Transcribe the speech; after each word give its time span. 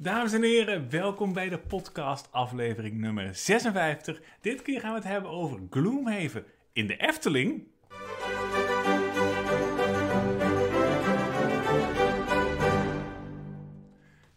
Dames 0.00 0.32
en 0.32 0.42
heren, 0.42 0.90
welkom 0.90 1.32
bij 1.32 1.48
de 1.48 1.58
podcast 1.58 2.32
aflevering 2.32 2.98
nummer 2.98 3.34
56. 3.34 4.20
Dit 4.40 4.62
keer 4.62 4.80
gaan 4.80 4.90
we 4.90 4.96
het 4.96 5.08
hebben 5.08 5.30
over 5.30 5.60
Gloomhaven 5.70 6.44
in 6.72 6.86
de 6.86 6.96
Efteling. 6.96 7.66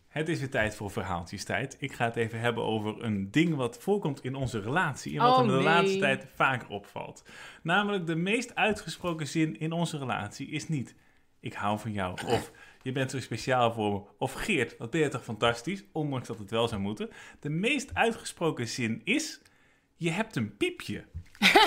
Het 0.07 0.29
is 0.29 0.39
weer 0.39 0.49
tijd 0.49 0.75
voor 0.75 0.91
verhaaltjestijd. 0.91 1.75
Ik 1.79 1.93
ga 1.93 2.05
het 2.05 2.15
even 2.15 2.39
hebben 2.39 2.63
over 2.63 3.03
een 3.03 3.31
ding 3.31 3.55
wat 3.55 3.77
voorkomt 3.77 4.23
in 4.23 4.35
onze 4.35 4.59
relatie. 4.59 5.19
En 5.19 5.23
wat 5.23 5.37
Oh, 5.37 5.45
in 5.45 5.51
de 5.51 5.63
laatste 5.63 5.99
tijd 5.99 6.25
vaker 6.35 6.67
opvalt. 6.69 7.23
Namelijk 7.63 8.05
de 8.05 8.15
meest 8.15 8.55
uitgesproken 8.55 9.27
zin 9.27 9.59
in 9.59 9.71
onze 9.71 9.97
relatie 9.97 10.47
is 10.47 10.67
niet... 10.67 10.95
Ik 11.39 11.53
hou 11.53 11.79
van 11.79 11.91
jou. 11.91 12.17
Of 12.25 12.51
je 12.83 12.91
bent 12.91 13.11
zo 13.11 13.19
speciaal 13.19 13.73
voor 13.73 13.91
me. 13.91 14.01
Of 14.17 14.33
Geert, 14.33 14.77
wat 14.77 14.89
ben 14.89 15.01
je 15.01 15.07
toch 15.07 15.23
fantastisch. 15.23 15.83
Ondanks 15.91 16.27
dat 16.27 16.39
het 16.39 16.51
wel 16.51 16.67
zou 16.67 16.81
moeten. 16.81 17.09
De 17.39 17.49
meest 17.49 17.93
uitgesproken 17.93 18.67
zin 18.67 19.01
is... 19.03 19.41
Je 19.95 20.09
hebt 20.09 20.35
een 20.35 20.57
piepje. 20.57 21.03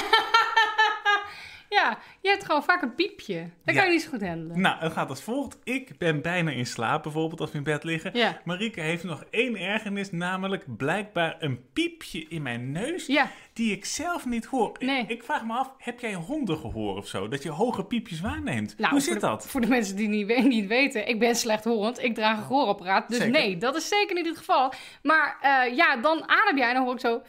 Ja, 1.74 1.98
je 2.20 2.28
hebt 2.28 2.44
gewoon 2.44 2.62
vaak 2.64 2.82
een 2.82 2.94
piepje. 2.94 3.50
Dat 3.64 3.74
Ja. 3.74 3.80
kan 3.80 3.84
je 3.84 3.90
niet 3.96 4.02
zo 4.02 4.08
goed 4.10 4.22
handelen. 4.26 4.60
Nou, 4.60 4.78
het 4.78 4.92
gaat 4.92 5.08
als 5.08 5.22
volgt. 5.22 5.58
Ik 5.64 5.98
ben 5.98 6.22
bijna 6.22 6.50
in 6.50 6.66
slaap, 6.66 7.02
bijvoorbeeld 7.02 7.40
als 7.40 7.50
we 7.50 7.56
in 7.58 7.62
bed 7.64 7.84
liggen. 7.84 8.10
Ja. 8.14 8.40
Marieke 8.44 8.80
heeft 8.80 9.04
nog 9.04 9.24
één 9.30 9.56
ergernis, 9.56 10.10
namelijk 10.10 10.76
blijkbaar 10.76 11.36
een 11.38 11.60
piepje 11.72 12.26
in 12.28 12.42
mijn 12.42 12.72
neus. 12.72 13.06
Ja. 13.06 13.30
Die 13.52 13.72
ik 13.72 13.84
zelf 13.84 14.26
niet 14.26 14.44
hoor. 14.44 14.76
Nee. 14.78 15.04
Ik 15.06 15.22
vraag 15.22 15.44
me 15.44 15.52
af, 15.52 15.70
heb 15.78 16.00
jij 16.00 16.14
hondengehoor 16.14 16.96
of 16.96 17.06
zo? 17.08 17.28
Dat 17.28 17.42
je 17.42 17.50
hoge 17.50 17.84
piepjes 17.84 18.20
waarneemt? 18.20 18.78
Nou, 18.78 18.90
Hoe 18.90 19.00
zit 19.00 19.14
de, 19.14 19.20
dat? 19.20 19.46
Voor 19.46 19.60
de 19.60 19.66
mensen 19.66 19.96
die 19.96 20.08
niet, 20.08 20.42
niet 20.44 20.66
weten, 20.66 21.08
ik 21.08 21.18
ben 21.18 21.34
slechthorend. 21.36 22.02
Ik 22.02 22.14
draag 22.14 22.36
een 22.36 22.44
gehoorapparaat. 22.44 23.08
Dus 23.08 23.16
Zeker. 23.18 23.32
nee, 23.32 23.56
dat 23.56 23.76
is 23.76 23.88
zeker 23.88 24.14
niet 24.14 24.26
het 24.26 24.38
geval. 24.38 24.72
Maar 25.02 25.36
eh, 25.40 25.76
ja, 25.76 25.96
dan 25.96 26.28
adem 26.28 26.56
jij 26.58 26.68
en 26.68 26.74
dan 26.74 26.84
hoor 26.84 26.94
ik 26.94 27.00
zo... 27.00 27.22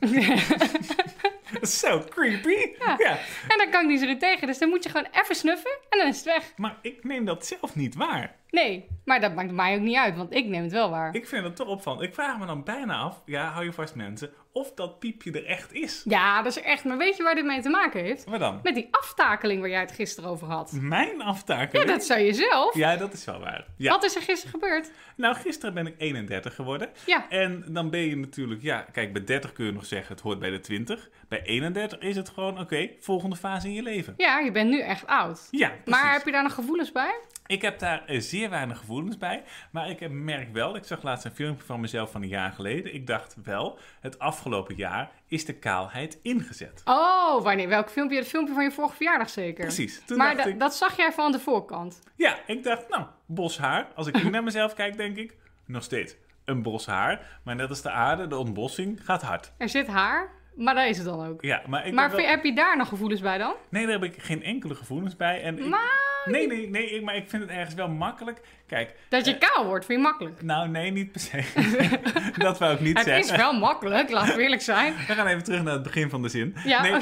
Zo 1.80 2.04
creepy. 2.08 2.74
Ja. 2.78 2.94
ja. 2.98 3.18
En 3.48 3.58
dan 3.58 3.70
kan 3.70 3.82
ik 3.82 3.88
niet 3.88 4.00
zo 4.00 4.06
goed 4.06 4.20
tegen. 4.20 4.46
Dus 4.46 4.58
dan 4.58 4.68
moet 4.68 4.82
je 4.82 4.90
gewoon 4.90 5.06
even 5.12 5.34
snuffen 5.34 5.70
en 5.88 5.98
dan 5.98 6.08
is 6.08 6.16
het 6.16 6.24
weg. 6.24 6.52
Maar 6.56 6.78
ik 6.82 7.04
neem 7.04 7.24
dat 7.24 7.46
zelf 7.46 7.74
niet 7.74 7.94
waar. 7.94 8.36
Nee, 8.50 8.86
maar 9.04 9.20
dat 9.20 9.34
maakt 9.34 9.50
mij 9.50 9.74
ook 9.74 9.80
niet 9.80 9.96
uit, 9.96 10.16
want 10.16 10.34
ik 10.34 10.46
neem 10.46 10.62
het 10.62 10.72
wel 10.72 10.90
waar. 10.90 11.14
Ik 11.14 11.28
vind 11.28 11.44
het 11.44 11.56
toch 11.56 11.68
opvallend. 11.68 12.02
Ik 12.02 12.14
vraag 12.14 12.38
me 12.38 12.46
dan 12.46 12.64
bijna 12.64 12.98
af, 12.98 13.22
ja, 13.24 13.50
hou 13.50 13.64
je 13.64 13.72
vast 13.72 13.94
mensen, 13.94 14.30
of 14.52 14.72
dat 14.74 14.98
piepje 14.98 15.30
er 15.32 15.46
echt 15.46 15.72
is. 15.72 16.02
Ja, 16.04 16.42
dat 16.42 16.56
is 16.56 16.62
echt... 16.62 16.84
Maar 16.84 16.96
weet 16.98 17.16
je 17.16 17.22
waar 17.22 17.34
dit 17.34 17.44
mee 17.44 17.60
te 17.62 17.68
maken 17.68 18.02
heeft? 18.02 18.26
Maar 18.26 18.38
dan? 18.38 18.60
Met 18.62 18.74
die 18.74 18.88
aftakeling 18.90 19.60
waar 19.60 19.68
jij 19.70 19.80
het 19.80 19.92
gisteren 19.92 20.30
over 20.30 20.46
had. 20.46 20.72
Mijn 20.72 21.18
Ja, 21.18 21.24
aftakeling? 21.24 21.88
dat 21.90 22.04
zei 22.04 22.24
je 22.24 22.32
zelf. 22.32 22.74
Ja, 22.74 22.96
dat 22.96 23.12
is 23.12 23.24
wel 23.24 23.40
waar. 23.40 23.66
Ja. 23.76 23.90
Wat 23.90 24.04
is 24.04 24.16
er 24.16 24.22
gisteren 24.22 24.50
gebeurd? 24.60 24.90
Nou, 25.16 25.34
gisteren 25.34 25.74
ben 25.74 25.86
ik 25.86 25.94
31 25.98 26.54
geworden. 26.54 26.90
Ja. 27.06 27.28
En 27.28 27.64
dan 27.68 27.90
ben 27.90 28.00
je 28.00 28.16
natuurlijk, 28.16 28.62
ja, 28.62 28.86
kijk, 28.92 29.12
bij 29.12 29.24
30 29.24 29.52
kun 29.52 29.64
je 29.66 29.72
nog 29.72 29.84
zeggen, 29.86 30.14
het 30.14 30.22
hoort 30.22 30.38
bij 30.38 30.50
de 30.50 30.60
20. 30.60 31.08
Bij 31.28 31.42
31 31.42 31.98
is 31.98 32.16
het 32.16 32.28
gewoon, 32.28 32.60
oké, 32.60 32.90
volgende 33.00 33.36
fase 33.36 33.66
in 33.66 33.72
je 33.74 33.82
leven. 33.82 34.14
Ja, 34.16 34.38
je 34.38 34.50
bent 34.52 34.70
nu 34.70 34.80
echt 34.80 35.06
oud. 35.06 35.48
Ja, 35.50 35.68
precies. 35.68 36.02
Maar 36.02 36.12
heb 36.12 36.24
je 36.24 36.32
daar 36.32 36.42
nog 36.42 36.54
gevoelens 36.54 36.92
bij? 36.92 37.14
Ik 37.46 37.62
heb 37.62 37.78
daar 37.78 38.04
eh, 38.06 38.20
zeer 38.20 38.50
weinig 38.50 38.78
gevoelens 38.78 39.18
bij. 39.18 39.42
Maar 39.70 39.90
ik 39.90 40.00
heb- 40.00 40.10
merk 40.10 40.52
wel, 40.52 40.76
ik 40.76 40.84
zag 40.84 41.02
laatst 41.02 41.24
een 41.24 41.30
filmpje 41.34 41.64
van 41.66 41.80
mezelf 41.80 42.10
van 42.10 42.22
een 42.22 42.28
jaar 42.28 42.52
geleden. 42.52 42.94
Ik 42.94 43.06
dacht 43.06 43.36
wel, 43.44 43.78
het 44.00 44.18
afgelopen 44.42 44.74
jaar 44.76 45.10
is 45.26 45.44
de 45.44 45.52
kaalheid 45.52 46.18
ingezet. 46.22 46.82
Oh, 46.84 47.42
wanneer? 47.42 47.68
Welk 47.68 47.90
filmpje? 47.90 48.16
Het 48.18 48.28
filmpje 48.28 48.54
van 48.54 48.62
je 48.64 48.70
vorige 48.70 48.94
verjaardag 48.96 49.30
zeker? 49.30 49.64
Precies. 49.64 50.02
Toen 50.04 50.16
maar 50.16 50.34
dacht 50.34 50.44
da- 50.44 50.50
ik, 50.52 50.58
dat 50.60 50.74
zag 50.74 50.96
jij 50.96 51.12
van 51.12 51.32
de 51.32 51.38
voorkant. 51.38 52.00
ja, 52.16 52.36
ik 52.46 52.62
dacht, 52.64 52.88
nou, 52.88 53.04
bos 53.26 53.58
haar. 53.58 53.88
Als 53.94 54.06
ik 54.06 54.22
nu 54.22 54.30
naar 54.30 54.42
mezelf 54.42 54.74
kijk, 54.74 54.96
denk 54.96 55.16
ik, 55.16 55.36
nog 55.66 55.82
steeds 55.82 56.14
een 56.44 56.62
bos 56.62 56.86
haar. 56.86 57.40
Maar 57.44 57.54
net 57.56 57.68
als 57.68 57.82
de 57.82 57.90
aarde, 57.90 58.26
de 58.26 58.36
ontbossing 58.36 59.00
gaat 59.04 59.22
hard. 59.22 59.52
Er 59.58 59.68
zit 59.68 59.86
haar, 59.86 60.30
maar 60.56 60.74
daar 60.74 60.88
is 60.88 60.96
het 60.96 61.06
dan 61.06 61.26
ook. 61.26 61.42
Ja, 61.42 61.62
maar 61.66 61.86
ik 61.86 61.92
maar 61.92 62.10
wel- 62.10 62.26
heb 62.26 62.44
je 62.44 62.54
daar 62.54 62.76
nog 62.76 62.88
gevoelens 62.88 63.20
bij 63.20 63.38
dan? 63.38 63.54
Nee, 63.68 63.82
daar 63.86 64.00
heb 64.00 64.04
ik 64.04 64.22
geen 64.22 64.42
enkele 64.42 64.74
gevoelens 64.74 65.16
bij. 65.16 65.42
En 65.42 65.58
ik- 65.58 65.66
Maar 65.66 66.11
Nee, 66.24 66.46
nee, 66.46 66.68
nee, 66.68 66.90
ik- 66.90 67.02
maar 67.02 67.16
ik 67.16 67.24
vind 67.28 67.42
het 67.42 67.50
ergens 67.50 67.74
wel 67.74 67.88
makkelijk. 67.88 68.40
Kijk, 68.66 68.94
dat 69.08 69.26
je 69.26 69.38
kaal 69.38 69.66
wordt, 69.66 69.84
vind 69.84 69.98
je 69.98 70.04
makkelijk. 70.06 70.42
nou 70.42 70.68
nee, 70.68 70.90
niet 70.90 71.12
per 71.12 71.20
se. 71.20 71.42
dat 72.44 72.58
wou 72.58 72.74
ik 72.74 72.80
niet 72.80 72.96
Het 72.98 73.06
zeggen. 73.06 73.24
is 73.34 73.40
wel 73.40 73.52
makkelijk, 73.52 74.10
laten 74.10 74.36
we 74.36 74.42
eerlijk 74.42 74.62
zijn. 74.62 74.94
We 75.06 75.14
gaan 75.14 75.26
even 75.26 75.44
terug 75.44 75.62
naar 75.62 75.72
het 75.72 75.82
begin 75.82 76.10
van 76.10 76.22
de 76.22 76.28
zin. 76.28 76.56
Ja, 76.64 76.82
Nee. 76.82 76.92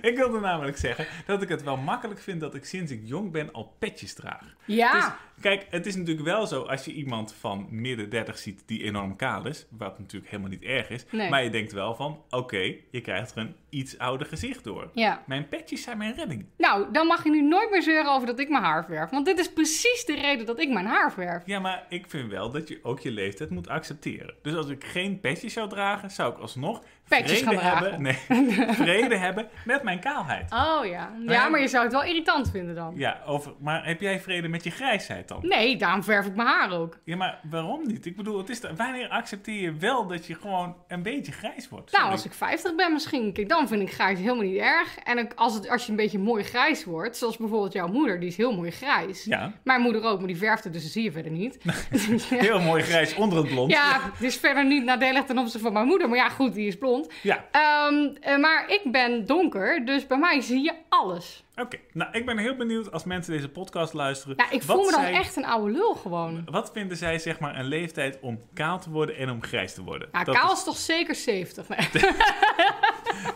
ik 0.00 0.16
wilde 0.16 0.40
namelijk 0.40 0.76
zeggen 0.76 1.06
dat 1.26 1.42
ik 1.42 1.48
het 1.48 1.62
wel 1.62 1.76
makkelijk 1.76 2.20
vind 2.20 2.40
dat 2.40 2.54
ik 2.54 2.64
sinds 2.64 2.92
ik 2.92 3.00
jong 3.04 3.30
ben 3.32 3.52
al 3.52 3.74
petjes 3.78 4.14
draag. 4.14 4.54
ja. 4.64 4.92
Dus, 4.92 5.04
kijk, 5.40 5.66
het 5.70 5.86
is 5.86 5.96
natuurlijk 5.96 6.26
wel 6.26 6.46
zo 6.46 6.62
als 6.62 6.84
je 6.84 6.92
iemand 6.92 7.34
van 7.34 7.66
midden 7.70 8.08
30 8.10 8.38
ziet 8.38 8.62
die 8.66 8.82
enorm 8.82 9.16
kaal 9.16 9.46
is, 9.46 9.66
wat 9.70 9.98
natuurlijk 9.98 10.30
helemaal 10.30 10.50
niet 10.52 10.62
erg 10.62 10.88
is, 10.90 11.04
Nee. 11.10 11.30
maar 11.30 11.44
je 11.44 11.50
denkt 11.50 11.72
wel 11.72 11.94
van, 11.94 12.22
oké, 12.30 12.74
je 12.90 13.00
krijgt 13.00 13.30
er 13.32 13.38
een 13.38 13.54
iets 13.68 13.98
ouder 13.98 14.26
gezicht 14.26 14.64
door. 14.64 14.90
ja. 14.92 15.22
Mijn 15.26 15.48
petjes 15.48 15.82
zijn 15.82 15.98
mijn 15.98 16.14
redding. 16.14 16.44
Nou, 16.56 16.92
dan 16.92 17.06
mag 17.06 17.24
je 17.24 17.30
nu 17.30 17.42
nooit 17.42 17.70
meer 17.70 17.82
zeuren 17.82 18.12
over 18.12 18.26
dat 18.26 18.38
ik 18.38 18.48
mijn 18.48 18.62
haar 18.64 18.84
verf. 18.84 19.10
Want 19.10 19.26
dit 19.26 19.38
is 19.38 19.52
precies 19.52 20.04
de 20.04 20.14
reden 20.14 20.46
dat 20.46 20.60
ik 20.60 20.68
mijn 20.70 20.86
haar 20.86 21.12
verf. 21.12 21.42
Ja, 21.46 21.58
maar 21.58 21.86
ik 21.88 22.04
vind 22.08 22.30
wel 22.30 22.50
dat 22.50 22.68
je 22.68 22.78
ook 22.82 23.00
je 23.00 23.10
leeftijd 23.10 23.50
moet 23.50 23.68
accepteren. 23.68 24.34
Dus 24.42 24.54
als 24.54 24.68
ik 24.68 24.84
geen 24.84 25.20
petjes 25.20 25.52
zou 25.52 25.68
dragen, 25.68 26.10
zou 26.10 26.32
ik 26.32 26.38
alsnog 26.38 26.82
Petjes 27.08 27.38
vrede 27.40 27.58
gaan 27.58 27.82
hebben, 27.82 28.02
nee, 28.02 28.18
vrede 28.84 29.16
hebben 29.16 29.48
met 29.64 29.82
mijn 29.82 30.00
kaalheid. 30.00 30.52
Oh 30.52 30.86
ja. 30.86 31.10
Ja, 31.26 31.48
maar 31.48 31.60
je 31.60 31.68
zou 31.68 31.84
het 31.84 31.92
wel 31.92 32.04
irritant 32.04 32.50
vinden 32.50 32.74
dan. 32.74 32.92
Ja, 32.96 33.20
over, 33.26 33.52
maar 33.60 33.86
heb 33.86 34.00
jij 34.00 34.20
vrede 34.20 34.48
met 34.48 34.64
je 34.64 34.70
grijsheid 34.70 35.28
dan? 35.28 35.38
Nee, 35.42 35.76
daarom 35.76 36.02
verf 36.02 36.26
ik 36.26 36.34
mijn 36.34 36.48
haar 36.48 36.72
ook. 36.72 36.98
Ja, 37.04 37.16
maar 37.16 37.40
waarom 37.50 37.86
niet? 37.86 38.06
Ik 38.06 38.16
bedoel, 38.16 38.38
het 38.38 38.48
is 38.48 38.60
de- 38.60 38.74
wanneer 38.76 39.08
accepteer 39.08 39.60
je 39.60 39.74
wel 39.74 40.06
dat 40.06 40.26
je 40.26 40.34
gewoon 40.34 40.76
een 40.88 41.02
beetje 41.02 41.32
grijs 41.32 41.68
wordt? 41.68 41.92
Nou, 41.92 42.10
als 42.10 42.24
ik 42.24 42.32
50 42.32 42.74
ben 42.74 42.92
misschien, 42.92 43.32
kijk, 43.32 43.48
dan 43.48 43.68
vind 43.68 43.82
ik 43.82 43.92
grijs 43.92 44.18
helemaal 44.18 44.44
niet 44.44 44.58
erg. 44.60 44.96
En 45.04 45.34
als, 45.34 45.54
het, 45.54 45.68
als 45.70 45.84
je 45.84 45.90
een 45.90 45.96
beetje 45.96 46.18
mooi 46.18 46.44
grijs 46.44 46.84
wordt, 46.84 47.16
zoals 47.16 47.36
bijvoorbeeld 47.36 47.72
jouw 47.72 47.88
moeder, 47.88 48.20
die 48.20 48.28
is 48.28 48.36
heel 48.36 48.54
mooi 48.56 48.70
grijs. 48.70 49.24
Ja, 49.24 49.52
Mijn 49.64 49.80
moeder 49.80 50.02
ook, 50.04 50.18
maar 50.18 50.26
die 50.28 50.36
verft 50.36 50.64
het, 50.64 50.72
dus 50.72 50.82
dat 50.82 50.92
zie 50.92 51.02
je 51.02 51.12
verder 51.12 51.32
niet. 51.32 51.58
heel 52.28 52.60
mooi 52.60 52.82
grijs 52.82 53.14
onder 53.14 53.38
het 53.38 53.48
blond. 53.48 53.70
ja, 53.70 54.00
het 54.12 54.22
is 54.22 54.36
verder 54.36 54.66
niet 54.66 54.84
nadelig 54.84 55.24
ten 55.24 55.38
opzichte 55.38 55.58
van 55.58 55.72
mijn 55.72 55.86
moeder, 55.86 56.08
maar 56.08 56.18
ja, 56.18 56.28
goed, 56.28 56.54
die 56.54 56.66
is 56.66 56.78
blond. 56.78 56.94
Ja, 57.22 57.44
Ehm, 57.50 58.08
eh, 58.20 58.36
maar 58.38 58.68
ik 58.70 58.80
ben 58.92 59.26
donker, 59.26 59.84
dus 59.84 60.06
bij 60.06 60.18
mij 60.18 60.40
zie 60.40 60.62
je 60.62 60.72
alles. 60.88 61.44
oké. 61.56 61.76
Nou, 61.92 62.10
ik 62.12 62.26
ben 62.26 62.38
heel 62.38 62.56
benieuwd 62.56 62.92
als 62.92 63.04
mensen 63.04 63.32
deze 63.32 63.48
podcast 63.48 63.92
luisteren. 63.92 64.36
Nou, 64.36 64.50
ik 64.54 64.62
voel 64.62 64.84
me 64.84 64.90
dan 64.90 65.00
zij- 65.00 65.12
echt 65.12 65.36
een 65.36 65.44
oude 65.44 65.72
lul 65.72 65.94
gewoon. 65.94 66.42
Wat 66.50 66.70
vinden 66.72 66.96
zij, 66.96 67.18
zeg 67.18 67.38
maar, 67.40 67.58
een 67.58 67.64
leeftijd 67.64 68.18
om 68.20 68.40
kaal 68.54 68.78
te 68.80 68.90
worden 68.90 69.16
en 69.16 69.30
om 69.30 69.42
grijs 69.42 69.74
te 69.74 69.82
worden? 69.82 70.08
Nou, 70.12 70.24
Dat 70.24 70.34
Kaal 70.34 70.52
is- 70.52 70.58
is 70.58 70.64
toch 70.64 70.76
zeker 70.76 71.14
70? 71.14 71.68
Nee. 71.68 71.88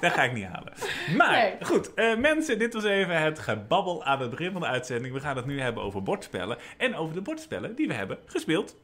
Dat 0.00 0.12
ga 0.12 0.22
ik 0.22 0.32
niet 0.32 0.44
halen. 0.46 0.72
Maar 1.16 1.30
Nee. 1.32 1.54
goed, 1.60 1.94
eh, 1.94 2.16
mensen, 2.16 2.58
dit 2.58 2.74
was 2.74 2.84
even 2.84 3.22
het 3.22 3.38
gebabbel 3.38 4.04
aan 4.04 4.20
het 4.20 4.30
begin 4.30 4.52
van 4.52 4.60
de 4.60 4.66
uitzending. 4.66 5.14
We 5.14 5.20
gaan 5.20 5.36
het 5.36 5.46
nu 5.46 5.60
hebben 5.60 5.82
over 5.82 6.02
bordspellen 6.02 6.58
en 6.78 6.94
over 6.96 7.14
de 7.14 7.20
bordspellen 7.22 7.74
die 7.74 7.86
we 7.88 7.94
hebben 7.94 8.18
gespeeld. 8.26 8.76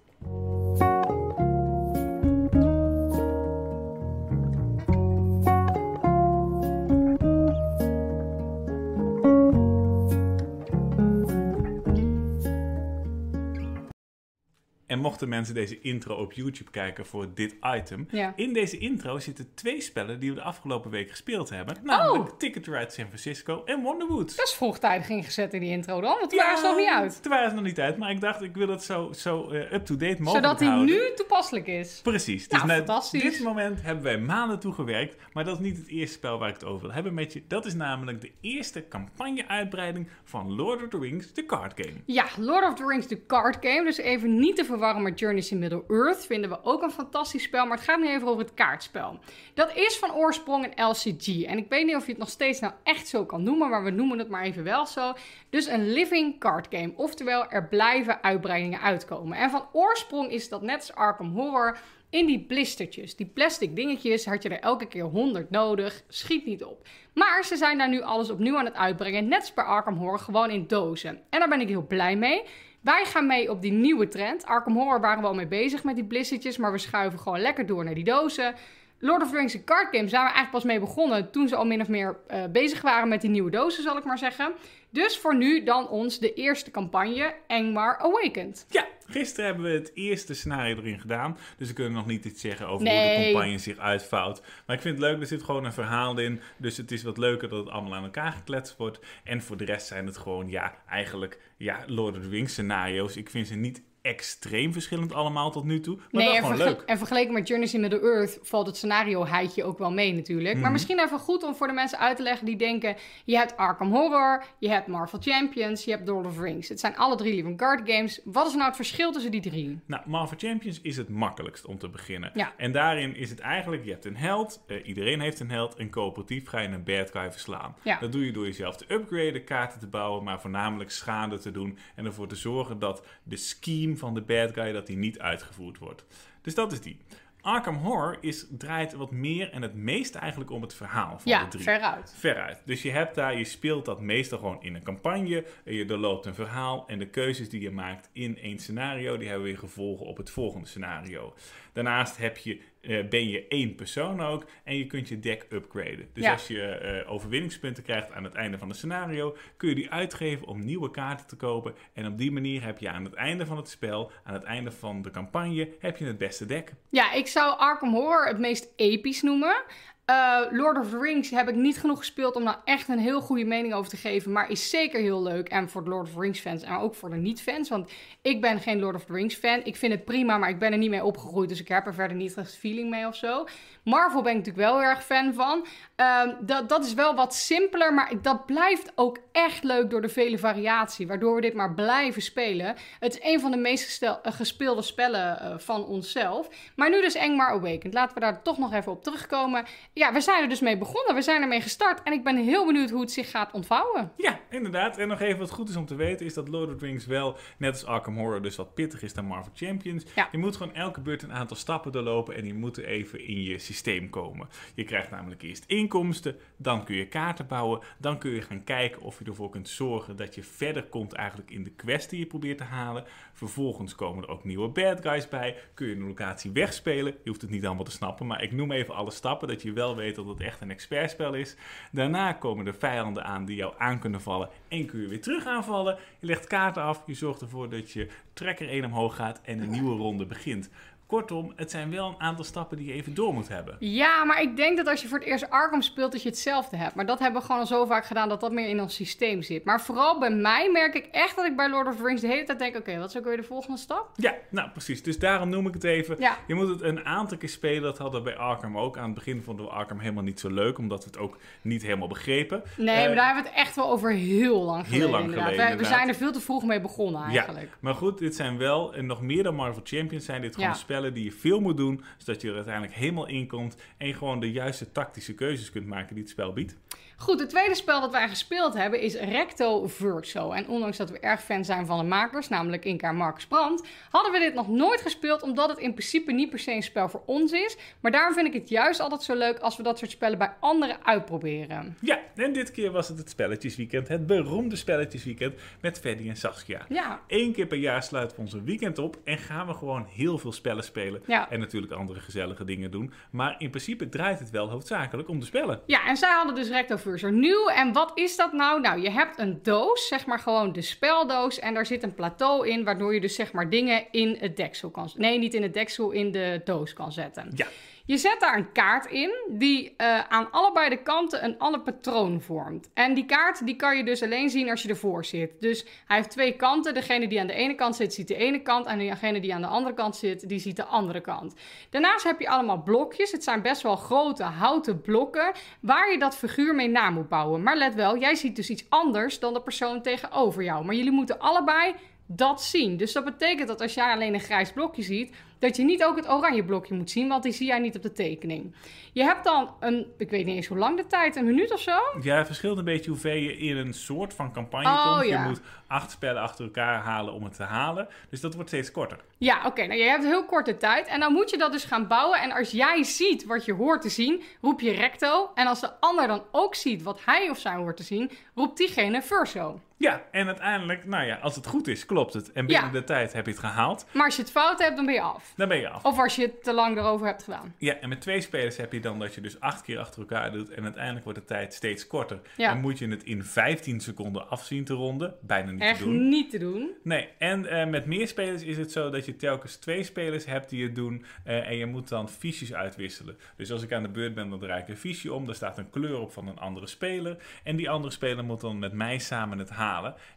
Mochten 15.07 15.29
mensen 15.29 15.55
deze 15.55 15.81
intro 15.81 16.15
op 16.15 16.33
YouTube 16.33 16.71
kijken 16.71 17.07
voor 17.07 17.27
dit 17.35 17.55
item. 17.77 18.09
Ja. 18.11 18.33
In 18.37 18.53
deze 18.53 18.79
intro 18.79 19.19
zitten 19.19 19.49
twee 19.55 19.81
spellen 19.81 20.21
die 20.21 20.31
we 20.31 20.37
de 20.37 20.43
afgelopen 20.43 20.91
week 20.91 21.11
gespeeld 21.11 21.51
hebben. 21.51 21.77
Namelijk 21.83 22.31
Oh. 22.31 22.39
Ticket 22.39 22.65
to 22.65 22.73
Ride 22.73 22.91
San 22.91 23.07
Francisco 23.07 23.63
en 23.65 23.83
Wonderwood. 23.83 24.37
Dat 24.37 24.47
is 24.47 24.55
vroegtijdig 24.55 25.09
ingezet 25.09 25.55
in 25.55 25.61
die 25.61 25.71
intro 25.71 26.01
dan, 26.01 26.17
want 26.19 26.31
toen 26.31 26.39
waren 26.39 26.59
ze 26.59 26.67
nog 26.67 26.77
niet 26.77 26.89
uit. 26.89 27.23
Toen 27.23 27.33
waren 27.33 27.49
ze 27.49 27.55
nog 27.55 27.65
niet 27.65 27.81
uit, 27.81 27.97
maar 27.97 28.11
ik 28.11 28.21
dacht 28.21 28.43
ik 28.43 28.55
wil 28.57 28.69
het 28.69 28.83
zo, 28.83 29.13
zo 29.13 29.49
eh, 29.51 29.73
up-to-date 29.73 30.23
mogelijk 30.23 30.47
Zodat 30.47 30.61
hij 30.61 30.85
nu 30.85 31.01
toepasselijk 31.15 31.67
is. 31.67 32.01
Precies. 32.03 32.49
Dus 32.49 32.63
Nou, 32.63 32.77
fantastisch. 32.77 33.23
dit 33.23 33.41
moment 33.43 33.83
hebben 33.83 34.05
wij 34.05 34.19
maanden 34.19 34.59
toegewerkt. 34.59 35.17
Maar 35.33 35.45
dat 35.45 35.55
is 35.55 35.65
niet 35.65 35.77
het 35.77 35.89
eerste 35.89 36.15
spel 36.17 36.39
waar 36.39 36.49
ik 36.49 36.55
het 36.55 36.65
over 36.65 36.83
wil 36.83 36.93
hebben 36.93 37.15
met 37.15 37.33
je. 37.33 37.43
Dat 37.49 37.67
is 37.67 37.75
namelijk 37.75 38.21
de 38.21 38.31
eerste 38.41 38.89
campagne-uitbreiding 38.89 40.09
van 40.25 40.55
Lord 40.55 40.83
of 40.83 40.89
the 40.89 40.99
Rings, 40.99 41.33
de 41.33 41.47
card 41.47 41.73
game. 41.77 41.97
Ja, 42.05 42.25
Lord 42.39 42.65
of 42.69 42.75
the 42.75 42.87
Rings, 42.87 43.07
de 43.07 43.27
card 43.27 43.57
game. 43.61 43.85
Dus 43.85 43.97
even 43.97 44.39
niet 44.39 44.57
te 44.57 44.65
verwarren 44.65 44.96
met 45.03 45.19
Journeys 45.19 45.51
in 45.51 45.59
Middle-earth. 45.59 46.27
Vinden 46.27 46.51
we 46.51 46.59
ook 46.63 46.83
een 46.83 46.91
fantastisch 46.91 47.43
spel. 47.43 47.67
Maar 47.67 47.77
het 47.77 47.87
gaat 47.87 48.01
nu 48.01 48.09
even 48.09 48.29
over 48.29 48.43
het 48.43 48.55
kaartspel. 48.55 49.19
Dat 49.55 49.77
is 49.77 49.97
van 49.97 50.15
oorsprong 50.15 50.65
een 50.65 50.85
LCG. 50.85 51.43
En 51.43 51.59
ik 51.59 51.69
weet 51.69 51.87
niet 51.87 51.97
of 51.97 52.05
je 52.05 52.11
het 52.11 52.21
nog 52.21 52.29
steeds 52.29 52.61
nou 52.61 52.73
echt 52.83 53.09
zo 53.09 53.25
kan 53.25 53.43
noemen. 53.43 53.71
Maar 53.71 53.85
we 53.85 53.91
noemen 53.91 54.19
het 54.19 54.29
maar 54.29 54.43
even 54.43 54.65
wel 54.65 54.87
zo. 54.87 55.13
Dus 55.51 55.67
een 55.67 55.93
living 55.93 56.41
card 56.41 56.67
game. 56.71 56.93
Oftewel, 56.97 57.51
er 57.51 57.69
blijven 57.69 58.23
uitbreidingen 58.23 58.81
uitkomen. 58.81 59.39
En 59.39 59.51
van 59.51 59.69
oorsprong 59.73 60.31
is 60.31 60.49
dat 60.49 60.63
net 60.63 60.77
als 60.77 60.95
Arkham 60.95 61.33
Horror 61.33 61.79
in 62.11 62.27
die 62.27 62.45
blistertjes. 62.45 63.17
Die 63.17 63.27
plastic 63.27 63.77
dingetjes 63.77 64.27
had 64.27 64.43
je 64.43 64.49
er 64.49 64.61
elke 64.61 64.87
keer 64.87 65.05
100 65.05 65.51
nodig. 65.51 66.03
Schiet 66.09 66.47
niet 66.47 66.65
op. 66.65 66.87
Maar 67.15 67.45
ze 67.45 67.57
zijn 67.57 67.79
daar 67.79 67.89
nu 67.89 68.03
alles 68.03 68.31
opnieuw 68.31 68.59
aan 68.59 68.65
het 68.65 68.75
uitbrengen. 68.75 69.29
Net 69.29 69.41
als 69.41 69.55
bij 69.55 69.65
Arkham 69.65 69.97
Horror, 69.97 70.19
gewoon 70.19 70.51
in 70.51 70.67
dozen. 70.67 71.21
En 71.31 71.39
daar 71.39 71.49
ben 71.49 71.61
ik 71.61 71.69
heel 71.69 71.87
blij 71.87 72.17
mee. 72.17 72.43
Wij 72.81 73.05
gaan 73.05 73.27
mee 73.27 73.51
op 73.51 73.63
die 73.63 73.73
nieuwe 73.73 74.09
trend. 74.09 74.45
Arkham 74.45 74.77
Horror 74.77 75.01
waren 75.01 75.21
we 75.21 75.29
al 75.29 75.35
mee 75.35 75.47
bezig 75.47 75.85
met 75.85 75.95
die 75.95 76.05
blizzardjes, 76.05 76.57
maar 76.57 76.73
we 76.73 76.79
schuiven 76.79 77.19
gewoon 77.19 77.41
lekker 77.41 77.67
door 77.67 77.85
naar 77.85 77.95
die 77.95 78.05
dozen. 78.05 78.55
Lord 78.99 79.23
of 79.23 79.31
the 79.31 79.37
Rings 79.37 79.55
en 79.55 79.65
Card 79.65 79.97
Game 79.97 80.09
zijn 80.09 80.25
we 80.25 80.33
eigenlijk 80.33 80.51
pas 80.51 80.65
mee 80.65 80.81
begonnen 80.81 81.31
toen 81.31 81.49
ze 81.49 81.57
al 81.57 81.65
min 81.65 81.81
of 81.81 81.89
meer 81.89 82.17
uh, 82.29 82.45
bezig 82.47 82.81
waren 82.83 83.09
met 83.09 83.21
die 83.21 83.31
nieuwe 83.31 83.51
dozen, 83.51 83.83
zal 83.83 83.97
ik 83.97 84.05
maar 84.05 84.19
zeggen. 84.19 84.53
Dus 84.91 85.19
voor 85.19 85.37
nu 85.37 85.65
dan 85.65 85.89
ons 85.89 86.19
de 86.19 86.33
eerste 86.33 86.71
campagne, 86.71 87.35
Engmar 87.47 87.99
Awakened. 87.99 88.67
Ja, 88.71 88.87
gisteren 89.07 89.45
hebben 89.45 89.65
we 89.65 89.71
het 89.71 89.91
eerste 89.95 90.35
scenario 90.35 90.77
erin 90.77 91.01
gedaan. 91.01 91.39
Dus 91.59 91.69
we 91.69 91.75
kunnen 91.75 91.93
nog 91.93 92.07
niet 92.07 92.25
iets 92.25 92.41
zeggen 92.41 92.67
over 92.67 92.87
hoe 92.87 93.17
de 93.17 93.31
campagne 93.33 93.59
zich 93.59 93.79
uitvouwt. 93.79 94.43
Maar 94.67 94.77
ik 94.77 94.83
vind 94.83 94.99
het 94.99 95.05
leuk, 95.05 95.21
er 95.21 95.27
zit 95.27 95.43
gewoon 95.43 95.65
een 95.65 95.73
verhaal 95.73 96.19
in. 96.19 96.41
Dus 96.57 96.77
het 96.77 96.93
is 96.93 97.03
wat 97.03 97.19
leuker 97.19 97.49
dat 97.49 97.59
het 97.59 97.69
allemaal 97.69 97.95
aan 97.95 98.05
elkaar 98.05 98.33
gekletst 98.33 98.77
wordt. 98.77 98.99
En 99.25 99.43
voor 99.43 99.57
de 99.57 99.65
rest 99.65 99.87
zijn 99.87 100.07
het 100.07 100.17
gewoon, 100.17 100.49
ja, 100.49 100.75
eigenlijk 100.89 101.41
ja, 101.57 101.83
Lord 101.87 102.17
of 102.17 102.23
the 102.23 102.29
Rings 102.29 102.53
scenario's. 102.53 103.17
Ik 103.17 103.31
vind 103.31 103.47
ze 103.47 103.55
niet 103.55 103.83
extreem 104.07 104.73
verschillend 104.73 105.13
allemaal 105.13 105.51
tot 105.51 105.65
nu 105.65 105.81
toe. 105.81 105.97
Maar 105.97 106.23
nee, 106.23 106.33
wel 106.33 106.51
gewoon 106.51 106.57
leuk. 106.67 106.83
En 106.87 106.99
vergeleken 106.99 107.33
met 107.33 107.49
Journeys 107.49 107.75
in 107.75 107.81
Middle-earth 107.81 108.39
valt 108.43 108.67
het 108.67 108.77
scenario 108.77 109.27
heitje 109.27 109.65
ook 109.65 109.79
wel 109.79 109.93
mee 109.93 110.13
natuurlijk. 110.13 110.55
Maar 110.55 110.63
mhm. 110.63 110.73
misschien 110.73 111.01
even 111.01 111.19
goed 111.19 111.43
om 111.43 111.55
voor 111.55 111.67
de 111.67 111.73
mensen 111.73 111.99
uit 111.99 112.17
te 112.17 112.23
leggen 112.23 112.47
die 112.47 112.57
denken... 112.57 112.97
je 113.25 113.37
hebt 113.37 113.57
Arkham 113.57 113.91
Horror, 113.91 114.45
je 114.59 114.69
hebt 114.69 114.87
Marvel 114.87 115.19
Champions, 115.23 115.85
je 115.85 115.91
hebt 115.91 116.09
Lord 116.09 116.27
of 116.27 116.41
Rings. 116.41 116.69
Het 116.69 116.81
zijn 116.81 116.97
alle 116.97 117.17
drie 117.17 117.35
Living 117.35 117.61
Guard 117.61 117.91
games. 117.91 118.21
Wat 118.25 118.47
is 118.47 118.53
nou 118.53 118.67
het 118.67 118.77
verschil 118.77 119.13
tussen 119.13 119.31
die 119.31 119.41
drie? 119.41 119.81
Nou, 119.87 120.03
Marvel 120.07 120.37
Champions 120.39 120.81
is 120.81 120.97
het 120.97 121.09
makkelijkst 121.09 121.67
om 121.67 121.79
te 121.79 121.89
beginnen. 121.89 122.31
Ja. 122.35 122.53
En 122.57 122.73
daarin 122.73 123.17
is 123.17 123.31
het 123.31 123.41
eigenlijk, 123.41 123.85
je 123.85 123.91
hebt 123.91 124.05
een 124.05 124.17
held, 124.17 124.65
uh, 124.67 124.87
iedereen 124.87 125.21
heeft 125.21 125.41
een 125.41 125.51
held... 125.51 125.75
en 125.75 125.91
coöperatief 125.91 126.49
ga 126.49 126.61
je 126.61 126.69
een 126.69 126.85
bad 126.85 127.11
guy 127.11 127.31
verslaan. 127.31 127.77
Ja. 127.83 127.99
Dat 127.99 128.13
doe 128.13 128.25
je 128.25 128.33
door 128.33 128.45
jezelf 128.45 128.77
te 128.77 128.95
upgraden, 128.95 129.45
kaarten 129.45 129.81
te 129.81 129.87
bouwen... 129.87 130.25
maar 130.25 130.41
voornamelijk 130.41 130.91
schade 130.91 131.39
te 131.39 131.51
doen 131.51 131.79
en 131.95 132.05
ervoor 132.05 132.29
te 132.29 132.37
zorgen 132.37 132.79
dat 132.79 133.07
de 133.23 133.37
scheme 133.37 133.96
van 133.99 134.15
de 134.15 134.23
bad 134.23 134.53
guy 134.55 134.73
dat 134.73 134.87
die 134.87 134.97
niet 134.97 135.19
uitgevoerd 135.19 135.79
wordt. 135.79 136.05
Dus 136.43 136.55
dat 136.55 136.73
is 136.73 136.81
die. 136.81 136.99
Arkham 137.47 137.77
Horror 137.77 138.17
is, 138.21 138.47
draait 138.51 138.93
wat 138.93 139.11
meer 139.11 139.51
en 139.51 139.63
het 139.63 139.75
meest 139.75 140.15
eigenlijk 140.15 140.51
om 140.51 140.63
het 140.63 140.75
verhaal 140.75 141.19
van 141.19 141.33
ja, 141.33 141.43
de 141.43 141.49
drie. 141.49 141.63
veruit. 141.63 142.15
Veruit. 142.19 142.63
Dus 142.65 142.83
je 142.83 142.91
hebt 142.91 143.15
daar, 143.15 143.39
je 143.39 143.45
speelt 143.45 143.85
dat 143.85 144.01
meestal 144.01 144.39
gewoon 144.39 144.63
in 144.63 144.75
een 144.75 144.83
campagne. 144.83 145.45
En 145.65 145.75
je 145.75 145.85
doorloopt 145.85 146.27
een 146.27 146.35
verhaal 146.35 146.85
en 146.87 146.99
de 146.99 147.09
keuzes 147.09 147.49
die 147.49 147.61
je 147.61 147.71
maakt 147.71 148.11
in 148.13 148.39
één 148.39 148.59
scenario, 148.59 149.17
die 149.17 149.29
hebben 149.29 149.47
weer 149.47 149.59
gevolgen 149.59 150.07
op 150.07 150.17
het 150.17 150.31
volgende 150.31 150.67
scenario. 150.67 151.35
Daarnaast 151.73 152.17
heb 152.17 152.37
je 152.37 152.61
uh, 152.89 153.09
ben 153.09 153.29
je 153.29 153.49
één 153.49 153.75
persoon 153.75 154.21
ook 154.21 154.47
en 154.65 154.77
je 154.77 154.87
kunt 154.87 155.09
je 155.09 155.19
deck 155.19 155.47
upgraden. 155.51 156.09
Dus 156.13 156.27
als 156.27 156.47
je 156.47 157.03
uh, 157.05 157.13
overwinningspunten 157.13 157.83
krijgt 157.83 158.13
aan 158.13 158.25
het 158.25 158.35
einde 158.35 158.59
van 158.59 158.69
het 158.69 158.77
scenario, 158.77 159.37
kun 159.57 159.69
je 159.69 159.75
die 159.75 159.91
uitgeven 159.91 160.47
om 160.47 160.65
nieuwe 160.65 160.91
kaarten 160.91 161.27
te 161.27 161.37
kopen. 161.37 161.75
En 161.93 162.07
op 162.07 162.19
die 162.19 162.33
manier 162.33 162.63
heb 162.63 162.79
je 162.79 162.91
aan 162.91 163.05
het 163.05 163.15
einde 163.15 163.47
van 163.47 163.57
het 163.57 163.69
spel, 163.69 164.13
aan 164.25 164.35
het 164.35 164.43
einde 164.43 164.71
van 164.71 165.03
de 165.03 165.11
campagne, 165.11 165.69
heb 165.79 165.97
je 165.97 166.05
het 166.05 166.19
beste 166.19 166.47
deck. 166.47 166.73
Ja, 166.91 167.13
ik 167.13 167.27
zou 167.27 167.59
Arkham 167.59 167.95
Horror 167.95 168.27
het 168.27 168.39
meest 168.39 168.73
episch 168.77 169.23
noemen. 169.23 169.65
Uh, 170.11 170.41
Lord 170.51 170.79
of 170.79 170.91
the 170.91 170.99
Rings 170.99 171.31
heb 171.31 171.49
ik 171.49 171.55
niet 171.55 171.79
genoeg 171.79 171.99
gespeeld 171.99 172.37
om 172.37 172.43
nou 172.43 172.57
echt 172.65 172.89
een 172.89 172.99
heel 172.99 173.21
goede 173.21 173.45
mening 173.45 173.75
over 173.75 173.91
te 173.91 173.97
geven. 173.97 174.33
Maar 174.33 174.51
is 174.51 174.71
zeker 174.71 175.01
heel 175.01 175.23
leuk. 175.23 175.49
En 175.49 175.69
voor 175.69 175.85
de 175.85 175.91
Lord 175.91 176.07
of 176.07 176.13
the 176.13 176.21
Rings 176.21 176.41
fans. 176.41 176.63
En 176.63 176.77
ook 176.77 176.95
voor 176.95 177.11
de 177.11 177.17
niet-fans. 177.17 177.69
Want 177.69 177.91
ik 178.23 178.41
ben 178.41 178.61
geen 178.61 178.79
Lord 178.79 178.95
of 178.95 179.05
the 179.05 179.13
Rings 179.13 179.35
fan. 179.35 179.61
Ik 179.65 179.77
vind 179.77 179.93
het 179.93 180.05
prima, 180.05 180.39
maar 180.39 180.49
ik 180.49 180.59
ben 180.59 180.73
er 180.73 180.79
niet 180.79 180.91
mee 180.91 181.05
opgegroeid. 181.05 181.49
Dus 181.49 181.61
ik 181.61 181.69
heb 181.69 181.87
er 181.87 181.95
verder 181.95 182.17
niet 182.17 182.35
echt 182.37 182.57
feeling 182.57 182.91
mee 182.91 183.07
of 183.07 183.17
zo. 183.17 183.47
Marvel 183.87 184.23
ben 184.23 184.33
ik 184.33 184.39
natuurlijk 184.39 184.69
wel 184.69 184.79
heel 184.79 184.89
erg 184.89 185.05
fan 185.05 185.35
van. 185.35 185.67
Uh, 185.97 186.23
dat, 186.41 186.69
dat 186.69 186.85
is 186.85 186.95
wel 186.95 187.15
wat 187.15 187.35
simpeler. 187.35 187.95
Maar 187.95 188.13
dat 188.23 188.47
blijft 188.47 188.93
ook 188.95 189.19
echt 189.33 189.65
leuk 189.65 189.91
door 189.91 190.01
de 190.01 190.09
vele 190.09 190.39
variatie. 190.39 191.07
Waardoor 191.07 191.35
we 191.35 191.41
dit 191.41 191.55
maar 191.55 191.75
blijven 191.75 192.23
spelen. 192.23 192.77
Het 193.01 193.15
is 193.15 193.33
een 193.33 193.41
van 193.41 193.51
de 193.51 193.57
meest 193.57 194.03
uh, 194.03 194.15
gespeelde 194.23 194.83
spellen 194.83 195.39
uh, 195.43 195.59
van 195.59 195.85
onszelf. 195.85 196.49
Maar 196.77 196.91
nu 196.91 197.01
dus 197.01 197.15
Engmar 197.15 197.51
Awakened. 197.51 197.95
Laten 197.95 198.15
we 198.15 198.21
daar 198.21 198.43
toch 198.43 198.59
nog 198.59 198.73
even 198.73 198.93
op 198.93 199.03
terugkomen 199.03 199.67
ja, 199.93 200.13
we 200.13 200.21
zijn 200.21 200.43
er 200.43 200.49
dus 200.49 200.61
mee 200.61 200.79
begonnen. 200.79 201.15
We 201.15 201.23
zijn 201.23 201.43
ermee 201.43 201.61
gestart. 201.61 202.03
En 202.03 202.13
ik 202.13 202.25
ben 202.25 202.37
heel 202.37 202.67
benieuwd 202.67 202.91
hoe 202.91 203.01
het 203.01 203.13
zich 203.13 203.31
gaat 203.31 203.53
ontvouwen. 203.53 204.13
Ja, 204.17 204.41
inderdaad. 204.51 204.99
En 204.99 205.09
nog 205.09 205.21
even 205.21 205.39
wat 205.39 205.51
goed 205.51 205.69
is 205.69 205.77
om 205.77 205.87
te 205.87 205.95
weten... 205.95 206.27
is 206.27 206.35
dat 206.35 206.49
Lord 206.49 206.71
of 206.71 206.77
the 206.77 206.87
Rings 206.87 207.07
wel, 207.07 207.37
net 207.59 207.73
als 207.73 207.85
Arkham 207.85 208.19
Horror... 208.19 208.43
dus 208.43 208.57
wat 208.57 208.75
pittig 208.75 209.03
is 209.03 209.15
dan 209.15 209.25
Marvel 209.25 209.53
Champions. 209.55 210.05
Ja. 210.15 210.29
Je 210.33 210.39
moet 210.39 210.57
gewoon 210.57 210.75
elke 210.75 211.01
beurt 211.01 211.23
een 211.23 211.33
aantal 211.33 211.57
stappen 211.57 211.93
doorlopen... 211.93 212.35
en 212.35 212.43
die 212.43 212.55
moeten 212.55 212.85
even 212.85 213.27
in 213.27 213.43
je 213.43 213.59
systeem 213.59 213.75
komen. 214.11 214.49
Je 214.75 214.85
krijgt 214.85 215.11
namelijk 215.11 215.43
eerst 215.43 215.65
inkomsten... 215.67 216.37
dan 216.57 216.85
kun 216.85 216.97
je 216.97 217.07
kaarten 217.07 217.47
bouwen... 217.47 217.81
dan 217.99 218.19
kun 218.19 218.31
je 218.31 218.43
gaan 218.43 218.65
kijken 218.65 219.03
of 219.03 219.19
je 219.19 219.25
ervoor 219.25 219.51
kunt 219.51 219.69
zorgen... 219.69 220.17
dat 220.17 220.35
je 220.35 220.43
verder 220.43 220.85
komt 220.85 221.13
eigenlijk 221.13 221.51
in 221.51 221.65
de 221.65 221.71
quest 221.71 222.11
die 222.11 222.19
je 222.19 222.27
probeert 222.27 222.59
te 222.59 222.65
halen. 222.65 223.05
Vervolgens 223.33 223.95
komen 223.95 224.23
er 224.25 224.31
ook 224.31 224.45
nieuwe 224.45 224.69
bad 224.69 225.01
guys 225.01 225.29
bij. 225.29 225.57
Kun 225.75 225.87
je 225.87 225.95
een 225.95 226.07
locatie 226.07 226.51
wegspelen. 226.51 227.15
Je 227.23 227.29
hoeft 227.29 227.41
het 227.43 227.51
niet 227.51 227.67
allemaal 227.67 227.85
te 227.85 227.91
snappen... 227.91 228.27
maar 228.27 228.43
ik 228.43 228.53
noem 228.53 228.73
even 228.73 228.95
alle 228.95 229.11
stappen... 229.11 229.49
dat 229.49 229.63
je 229.63 229.73
wel 229.73 229.97
weet 229.97 230.15
dat 230.15 230.27
het 230.27 230.41
echt 230.41 230.61
een 230.61 230.71
expertspel 230.71 231.35
is. 231.35 231.57
Daarna 231.93 232.33
komen 232.33 232.67
er 232.67 232.75
vijanden 232.75 233.25
aan 233.25 233.45
die 233.45 233.57
jou 233.57 233.75
aan 233.79 233.99
kunnen 233.99 234.21
vallen 234.21 234.49
en 234.69 234.87
kun 234.87 235.01
je 235.01 235.09
weer 235.09 235.23
terug 235.23 235.47
aanvallen. 235.47 235.99
Je 236.19 236.27
legt 236.27 236.47
kaarten 236.47 236.83
af, 236.83 237.03
je 237.07 237.15
zorgt 237.15 237.41
ervoor 237.41 237.69
dat 237.69 237.93
je 237.93 238.09
trekker 238.33 238.69
1 238.69 238.85
omhoog 238.85 239.17
gaat 239.17 239.41
en 239.43 239.59
een 239.59 239.71
nieuwe 239.71 239.97
ronde 239.97 240.27
begint. 240.27 240.71
Kortom, 241.07 241.53
het 241.57 241.71
zijn 241.71 241.91
wel 241.91 242.09
een 242.09 242.21
aantal 242.21 242.45
stappen 242.45 242.77
die 242.77 242.87
je 242.87 242.93
even 242.93 243.15
door 243.15 243.35
moet 243.35 243.49
hebben. 243.49 243.77
Ja, 243.79 244.25
maar 244.25 244.43
ik 244.43 244.57
denk 244.57 244.77
dat 244.77 244.87
als 244.87 245.03
je 245.03 245.09
voor 245.09 245.19
het 245.19 245.27
eerst 245.27 245.51
Arkham 245.51 245.83
speelt, 245.83 246.13
dat 246.13 246.23
je 246.23 246.29
hetzelfde 246.29 246.77
hebt. 246.77 246.95
Maar 246.95 247.07
dat 247.07 247.19
hebben 247.19 247.41
we 247.41 247.47
gewoon 247.47 247.61
al 247.61 247.67
zo 247.67 247.85
vaak 247.85 248.07
gedaan 248.07 248.29
dat 248.29 248.41
dat 248.41 248.53
meer 248.53 248.69
in 248.69 248.81
ons 248.81 248.95
systeem 248.95 249.43
zit. 249.43 249.65
Maar 249.65 249.81
vooral 249.81 250.19
bij 250.19 250.31
mij 250.31 250.71
merk 250.71 250.95
ik 250.95 251.07
echt 251.07 251.37
dat 251.37 251.45
ik 251.45 251.57
bij 251.57 251.71
Lord 251.71 251.87
of 251.87 251.97
the 251.97 252.03
Rings 252.03 252.21
de 252.21 252.27
hele 252.27 252.45
tijd 252.45 252.59
denk: 252.59 252.77
oké, 252.77 252.99
wat 252.99 253.09
is 253.09 253.17
ook 253.17 253.25
weer 253.25 253.37
de 253.37 253.43
volgende 253.43 253.79
stap? 253.79 254.11
Ja, 254.17 254.35
nou 254.51 254.71
precies. 254.71 255.03
Dus 255.03 255.19
daarom 255.19 255.49
noem 255.49 255.67
ik 255.67 255.75
het 255.75 255.85
even. 255.85 256.17
Ja. 256.19 256.37
Je 256.47 256.55
moet 256.55 256.69
het 256.69 256.81
een 256.81 257.05
aantal 257.05 257.39
keer 257.39 257.49
spelen. 257.49 257.83
Dat 257.83 257.99
hadden 257.99 258.23
we 258.23 258.31
bij 258.31 258.39
Arkham 258.39 258.79
ook. 258.79 258.99
Aan 258.99 259.05
het 259.05 259.15
begin 259.15 259.43
vonden 259.43 259.65
we 259.65 259.71
Arkham 259.71 259.99
helemaal 259.99 260.23
niet 260.23 260.41
zo 260.41 260.51
leuk, 260.51 260.79
omdat 260.79 261.05
we 261.05 261.11
het 261.11 261.19
ook 261.19 261.39
niet 261.63 261.83
helemaal 261.83 262.09
begrepen. 262.09 262.63
Nee, 262.77 262.87
maar 262.87 263.11
eh, 263.11 263.17
daar 263.17 263.27
hebben 263.27 263.43
we 263.43 263.49
het 263.49 263.59
echt 263.59 263.77
wel 263.77 263.91
over 263.91 264.13
heel 264.13 264.63
lang 264.63 264.85
geleden. 264.85 265.09
Heel 265.09 265.19
lang 265.19 265.33
geleden. 265.33 265.79
We, 265.79 265.85
zijn 265.85 266.09
er 266.09 266.15
veel 266.15 266.33
te 266.33 266.41
vroeg 266.41 266.65
mee 266.65 266.81
begonnen 266.81 267.23
eigenlijk. 267.23 267.69
Ja, 267.71 267.77
maar 267.81 267.95
goed, 267.95 268.19
dit 268.19 268.35
zijn 268.35 268.59
wel, 268.59 268.95
en 268.95 269.07
nog 269.07 269.23
meer 269.23 269.43
dan 269.43 269.55
Marvel 269.55 269.83
Champions, 269.85 270.25
zijn 270.25 270.41
dit 270.41 270.55
gewoon 270.55 270.75
spellen 270.75 270.96
die 271.03 271.25
je 271.25 271.33
veel 271.33 271.61
moet 271.61 271.77
doen, 271.77 272.03
zodat 272.17 272.43
je 272.43 272.49
er 272.49 272.55
uiteindelijk 272.55 272.95
helemaal 272.95 273.27
in 273.27 273.47
komt 273.47 273.77
en 273.97 274.15
gewoon 274.15 274.41
de 274.41 274.53
juiste 274.53 274.93
tactische 274.93 275.35
keuzes 275.35 275.71
kunt 275.71 275.87
maken 275.87 276.15
die 276.15 276.23
het 276.23 276.33
spel 276.33 276.53
biedt. 276.53 276.77
Goed, 277.19 277.41
het 277.41 277.49
tweede 277.49 277.75
spel 277.75 278.01
dat 278.01 278.11
wij 278.11 278.29
gespeeld 278.29 278.75
hebben 278.75 279.01
is 279.01 279.15
Recto 279.15 279.87
Verso. 279.87 280.51
En 280.51 280.69
ondanks 280.69 280.97
dat 280.97 281.11
we 281.11 281.19
erg 281.19 281.43
fan 281.43 281.65
zijn 281.65 281.87
van 281.87 281.99
de 281.99 282.05
makers, 282.05 282.49
namelijk 282.49 282.85
Inka 282.85 283.13
Marcus 283.13 283.47
Brandt, 283.47 283.89
hadden 284.11 284.33
we 284.33 284.39
dit 284.39 284.55
nog 284.55 284.69
nooit 284.69 285.01
gespeeld, 285.01 285.43
omdat 285.43 285.69
het 285.69 285.79
in 285.79 285.93
principe 285.93 286.33
niet 286.33 286.51
per 286.51 286.59
se 286.59 286.73
een 286.73 286.83
spel 286.83 287.09
voor 287.09 287.23
ons 287.27 287.53
is. 287.53 287.77
Maar 288.01 288.11
daarom 288.11 288.35
vind 288.35 288.47
ik 288.47 288.53
het 288.53 288.69
juist 288.69 289.01
altijd 289.01 289.23
zo 289.23 289.35
leuk 289.35 289.59
als 289.59 289.77
we 289.77 289.83
dat 289.83 289.99
soort 289.99 290.11
spellen 290.11 290.39
bij 290.39 290.53
anderen 290.61 290.97
uitproberen. 291.05 291.97
Ja, 292.01 292.19
en 292.35 292.53
dit 292.53 292.71
keer 292.71 292.91
was 292.91 293.09
het 293.09 293.19
het 293.19 293.31
Spelletjesweekend, 293.31 294.09
het 294.09 294.27
beroemde 294.27 294.77
Spelletjesweekend 294.77 295.55
met 295.81 295.99
Freddy 295.99 296.29
en 296.29 296.37
Saskia. 296.37 296.85
Ja. 296.89 297.21
Eén 297.27 297.53
keer 297.53 297.67
per 297.67 297.79
jaar 297.79 298.03
sluiten 298.03 298.37
we 298.37 298.43
onze 298.43 298.63
weekend 298.63 298.99
op 298.99 299.17
en 299.25 299.39
gaan 299.39 299.67
we 299.67 299.75
gewoon 299.75 300.07
heel 300.11 300.39
veel 300.39 300.53
spellen 300.53 300.85
spelen. 300.85 301.23
Ja. 301.27 301.51
En 301.51 301.61
natuurlijk 301.61 301.93
andere 301.93 302.21
gezellige 302.21 302.65
dingen 302.65 302.91
doen. 302.91 303.13
Maar 303.31 303.55
in 303.59 303.71
principe 303.71 304.09
draait 304.09 304.39
het 304.39 304.51
wel 304.51 304.71
hoofdzakelijk 304.71 305.29
om 305.29 305.41
de 305.41 305.47
spellen. 305.47 305.81
Ja, 305.87 306.07
en 306.07 306.17
zij 306.17 306.31
hadden 306.31 306.55
dus 306.55 306.69
Recto 306.69 306.97
Nieuw. 307.15 307.69
En 307.69 307.93
wat 307.93 308.13
is 308.15 308.37
dat 308.37 308.53
nou? 308.53 308.81
Nou, 308.81 309.01
je 309.01 309.11
hebt 309.11 309.39
een 309.39 309.59
doos, 309.63 310.09
zeg 310.09 310.27
maar 310.27 310.39
gewoon 310.39 310.73
de 310.73 310.83
speldoos. 310.83 311.59
En 311.59 311.75
daar 311.75 311.87
zit 311.87 312.03
een 312.03 312.15
plateau 312.15 312.69
in, 312.69 312.85
waardoor 312.85 313.15
je 313.15 313.21
dus 313.21 313.35
zeg 313.35 313.53
maar 313.53 313.71
dingen 313.71 314.05
in 314.11 314.37
het 314.41 314.57
deksel 314.57 314.91
kan... 314.91 315.11
Nee, 315.15 315.39
niet 315.39 315.55
in 315.55 315.63
het 315.63 315.75
deksel, 315.75 316.11
in 316.11 316.33
de 316.33 316.61
doos 316.65 316.93
kan 316.93 317.13
zetten. 317.13 317.51
Ja. 317.55 317.67
Je 318.07 318.17
zet 318.17 318.41
daar 318.41 318.57
een 318.57 318.73
kaart 318.73 319.07
in 319.07 319.31
die 319.49 319.95
uh, 319.97 320.21
aan 320.29 320.51
allebei 320.51 320.89
de 320.89 321.03
kanten 321.03 321.45
een 321.45 321.59
ander 321.59 321.81
patroon 321.81 322.41
vormt. 322.41 322.91
En 322.95 323.15
die 323.15 323.25
kaart 323.25 323.67
die 323.67 323.77
kan 323.77 323.97
je 323.97 324.05
dus 324.05 324.23
alleen 324.23 324.51
zien 324.51 324.71
als 324.71 324.83
je 324.83 324.89
ervoor 324.89 325.25
zit. 325.25 325.61
Dus 325.61 325.85
hij 326.07 326.17
heeft 326.17 326.31
twee 326.31 326.57
kanten. 326.57 326.95
Degene 326.95 327.29
die 327.29 327.41
aan 327.41 327.47
de 327.47 327.53
ene 327.53 327.75
kant 327.75 327.97
zit, 327.97 328.15
ziet 328.15 328.29
de 328.29 328.37
ene 328.37 328.63
kant. 328.63 328.87
En 328.87 328.99
degene 328.99 329.41
die 329.41 329.55
aan 329.55 329.61
de 329.61 329.67
andere 329.67 329.95
kant 329.95 330.17
zit, 330.17 330.49
die 330.49 330.59
ziet 330.59 330.77
de 330.77 330.85
andere 330.85 331.21
kant. 331.21 331.55
Daarnaast 331.91 332.25
heb 332.25 332.41
je 332.41 332.49
allemaal 332.49 332.83
blokjes. 332.83 333.33
Het 333.33 333.45
zijn 333.45 333.63
best 333.63 333.83
wel 333.83 333.97
grote 333.97 334.43
houten 334.43 335.01
blokken 335.01 335.53
waar 335.81 336.13
je 336.13 336.19
dat 336.19 336.37
figuur 336.37 336.75
mee 336.75 336.89
na 336.89 337.11
moet 337.11 337.29
bouwen. 337.29 337.63
Maar 337.63 337.77
let 337.77 337.95
wel, 337.95 338.19
jij 338.19 338.35
ziet 338.35 338.57
dus 338.57 338.71
iets 338.71 338.85
anders 338.89 339.39
dan 339.39 339.55
de 339.55 339.63
persoon 339.63 340.03
tegenover 340.03 340.63
jou. 340.63 340.85
Maar 340.85 340.95
jullie 340.95 341.13
moeten 341.13 341.39
allebei 341.39 341.95
dat 342.27 342.63
zien. 342.63 342.97
Dus 342.97 343.13
dat 343.13 343.25
betekent 343.25 343.69
dat 343.69 343.81
als 343.81 343.95
jij 343.95 344.13
alleen 344.13 344.35
een 344.35 344.41
grijs 344.41 344.73
blokje 344.73 345.03
ziet, 345.03 345.35
dat 345.59 345.77
je 345.77 345.85
niet 345.85 346.05
ook 346.05 346.17
het 346.17 346.29
oranje 346.29 346.65
blokje 346.65 346.95
moet 346.95 347.11
zien, 347.11 347.29
want 347.29 347.43
die 347.43 347.53
zie 347.53 347.67
jij 347.67 347.79
niet 347.79 347.97
op 347.97 348.03
de 348.03 348.13
tekening. 348.13 348.75
Je 349.13 349.23
hebt 349.23 349.45
dan 349.45 349.71
een, 349.81 350.07
ik 350.19 350.31
weet 350.31 350.45
niet 350.47 350.57
eens 350.57 350.67
hoe 350.67 350.79
lang 350.79 350.97
de 350.97 351.07
tijd, 351.07 351.37
een 351.37 351.45
minuut 351.45 351.73
of 351.73 351.81
zo? 351.81 351.99
Ja, 352.21 352.37
het 352.37 352.47
verschilt 352.47 352.79
een 352.79 352.85
beetje 352.85 353.11
hoeveel 353.11 353.35
je 353.35 353.57
in 353.57 353.77
een 353.77 353.95
soort 353.95 354.35
van 354.35 354.53
campagne 354.53 354.89
Oh, 354.89 355.13
komt. 355.17 355.29
ja. 355.29 355.43
Je 355.43 355.49
moet 355.49 355.61
acht 355.87 356.11
spellen 356.11 356.43
achter 356.43 356.65
elkaar 356.65 357.01
halen 357.01 357.35
om 357.35 357.45
het 357.45 357.57
te 357.57 357.63
halen. 357.63 358.09
Dus 358.31 358.41
dat 358.41 358.55
wordt 358.55 358.69
steeds 358.69 358.91
korter. 358.91 359.19
Ja, 359.39 359.63
oké. 359.67 359.87
nou, 359.87 360.01
je 360.01 360.09
hebt 360.09 360.25
heel 360.25 360.45
korte 360.45 360.77
tijd. 360.77 361.07
En 361.07 361.21
dan 361.21 361.33
moet 361.33 361.51
je 361.51 361.59
dat 361.59 361.73
dus 361.73 361.85
gaan 361.85 362.07
bouwen. 362.07 362.41
En 362.41 362.53
als 362.53 362.71
jij 362.71 363.03
ziet 363.03 363.45
wat 363.47 363.65
je 363.65 363.73
hoort 363.73 364.03
te 364.03 364.09
zien, 364.09 364.43
roep 364.61 364.81
je 364.81 364.91
recto. 364.93 365.51
En 365.55 365.67
als 365.67 365.81
de 365.81 366.01
ander 366.01 366.27
dan 366.27 366.43
ook 366.53 366.75
ziet 366.75 367.03
wat 367.03 367.21
hij 367.25 367.51
of 367.51 367.59
zij 367.59 367.75
hoort 367.75 367.97
te 367.97 368.03
zien, 368.03 368.31
roept 368.55 368.77
diegene 368.79 369.23
verso. 369.23 369.81
Ja, 369.99 370.23
en 370.31 370.47
uiteindelijk, 370.47 371.05
nou 371.05 371.25
ja, 371.27 371.37
als 371.37 371.57
het 371.57 371.67
goed 371.67 371.87
is, 371.89 372.07
klopt 372.07 372.33
het. 372.35 372.53
En 372.53 372.67
binnen 372.67 372.85
Ja. 372.87 372.93
de 372.93 373.05
tijd 373.05 373.33
heb 373.33 373.45
je 373.45 373.51
het 373.51 373.61
gehaald. 373.61 374.07
Maar 374.13 374.25
als 374.25 374.37
je 374.37 374.43
het 374.43 374.51
fout 374.51 374.79
hebt, 374.79 374.97
dan 374.97 375.05
ben 375.07 375.15
je 375.15 375.21
af. 375.21 375.53
Dan 375.57 375.69
ben 375.69 375.79
je 375.79 375.89
af. 375.89 376.05
Of 376.05 376.19
als 376.19 376.37
je 376.37 376.43
het 376.43 376.63
te 376.65 376.73
lang 376.73 376.97
erover 376.97 377.27
hebt 377.27 377.43
gedaan. 377.43 377.75
Ja, 377.79 377.95
en 377.99 378.09
met 378.09 378.21
twee 378.21 378.41
spelers 378.41 378.77
heb 378.77 378.93
je 378.93 379.01
dan 379.01 379.19
dat 379.19 379.35
je 379.35 379.41
dus 379.41 379.61
acht 379.61 379.83
keer 379.83 379.99
achter 379.99 380.21
elkaar 380.21 380.53
doet. 380.53 380.71
En 380.71 380.83
uiteindelijk 380.85 381.25
wordt 381.25 381.39
de 381.39 381.45
tijd 381.45 381.75
steeds 381.75 382.07
korter. 382.07 382.41
Ja. 382.57 382.71
En 382.71 382.81
moet 382.81 382.99
je 382.99 383.09
het 383.09 383.23
in 383.25 383.45
15 383.45 384.01
seconden 384.01 384.49
afzien 384.51 384.85
te 384.85 384.95
ronden. 384.95 385.35
Bijna 385.41 385.71
niet 385.71 385.81
Echt 385.81 385.99
te 385.99 386.05
doen. 386.05 386.29
niet 386.29 386.51
te 386.51 386.59
doen. 386.59 386.91
Nee, 387.03 387.29
en 387.39 387.67
eh, 387.67 387.87
met 387.87 388.07
meer 388.07 388.29
spelers 388.29 388.63
is 388.63 388.77
het 388.77 388.93
zo 388.93 389.11
dat 389.11 389.25
je 389.27 389.37
telkens 389.37 389.77
twee 389.77 390.03
spelers 390.03 390.45
hebt 390.45 390.69
die 390.71 390.83
het 390.85 390.95
doen. 390.95 391.25
eh, 391.45 391.69
en 391.69 391.77
je 391.77 391.87
moet 391.87 392.09
dan 392.09 392.29
fiches 392.29 392.75
uitwisselen. 392.75 393.37
Dus 393.57 393.73
als 393.73 393.83
ik 393.83 393.93
aan 393.93 394.03
de 394.03 394.09
beurt 394.09 394.35
ben, 394.35 394.51
dan 394.51 394.59
draai 394.59 394.83
ik 394.83 394.89
een 394.89 394.97
fiche 394.97 395.33
om. 395.33 395.47
Daar 395.47 395.55
staat 395.55 395.79
een 395.79 395.91
kleur 395.91 396.19
op 396.19 396.33
van 396.33 396.49
een 396.49 396.59
andere 396.59 396.87
speler. 396.87 397.37
En 397.65 397.77
die 397.77 397.91
andere 397.91 398.13
speler 398.13 398.45
moet 398.45 398.61
dan 398.61 398.79
met 398.79 398.93
mij 398.93 399.19
samen 399.19 399.59
het 399.59 399.69
halen. 399.71 399.85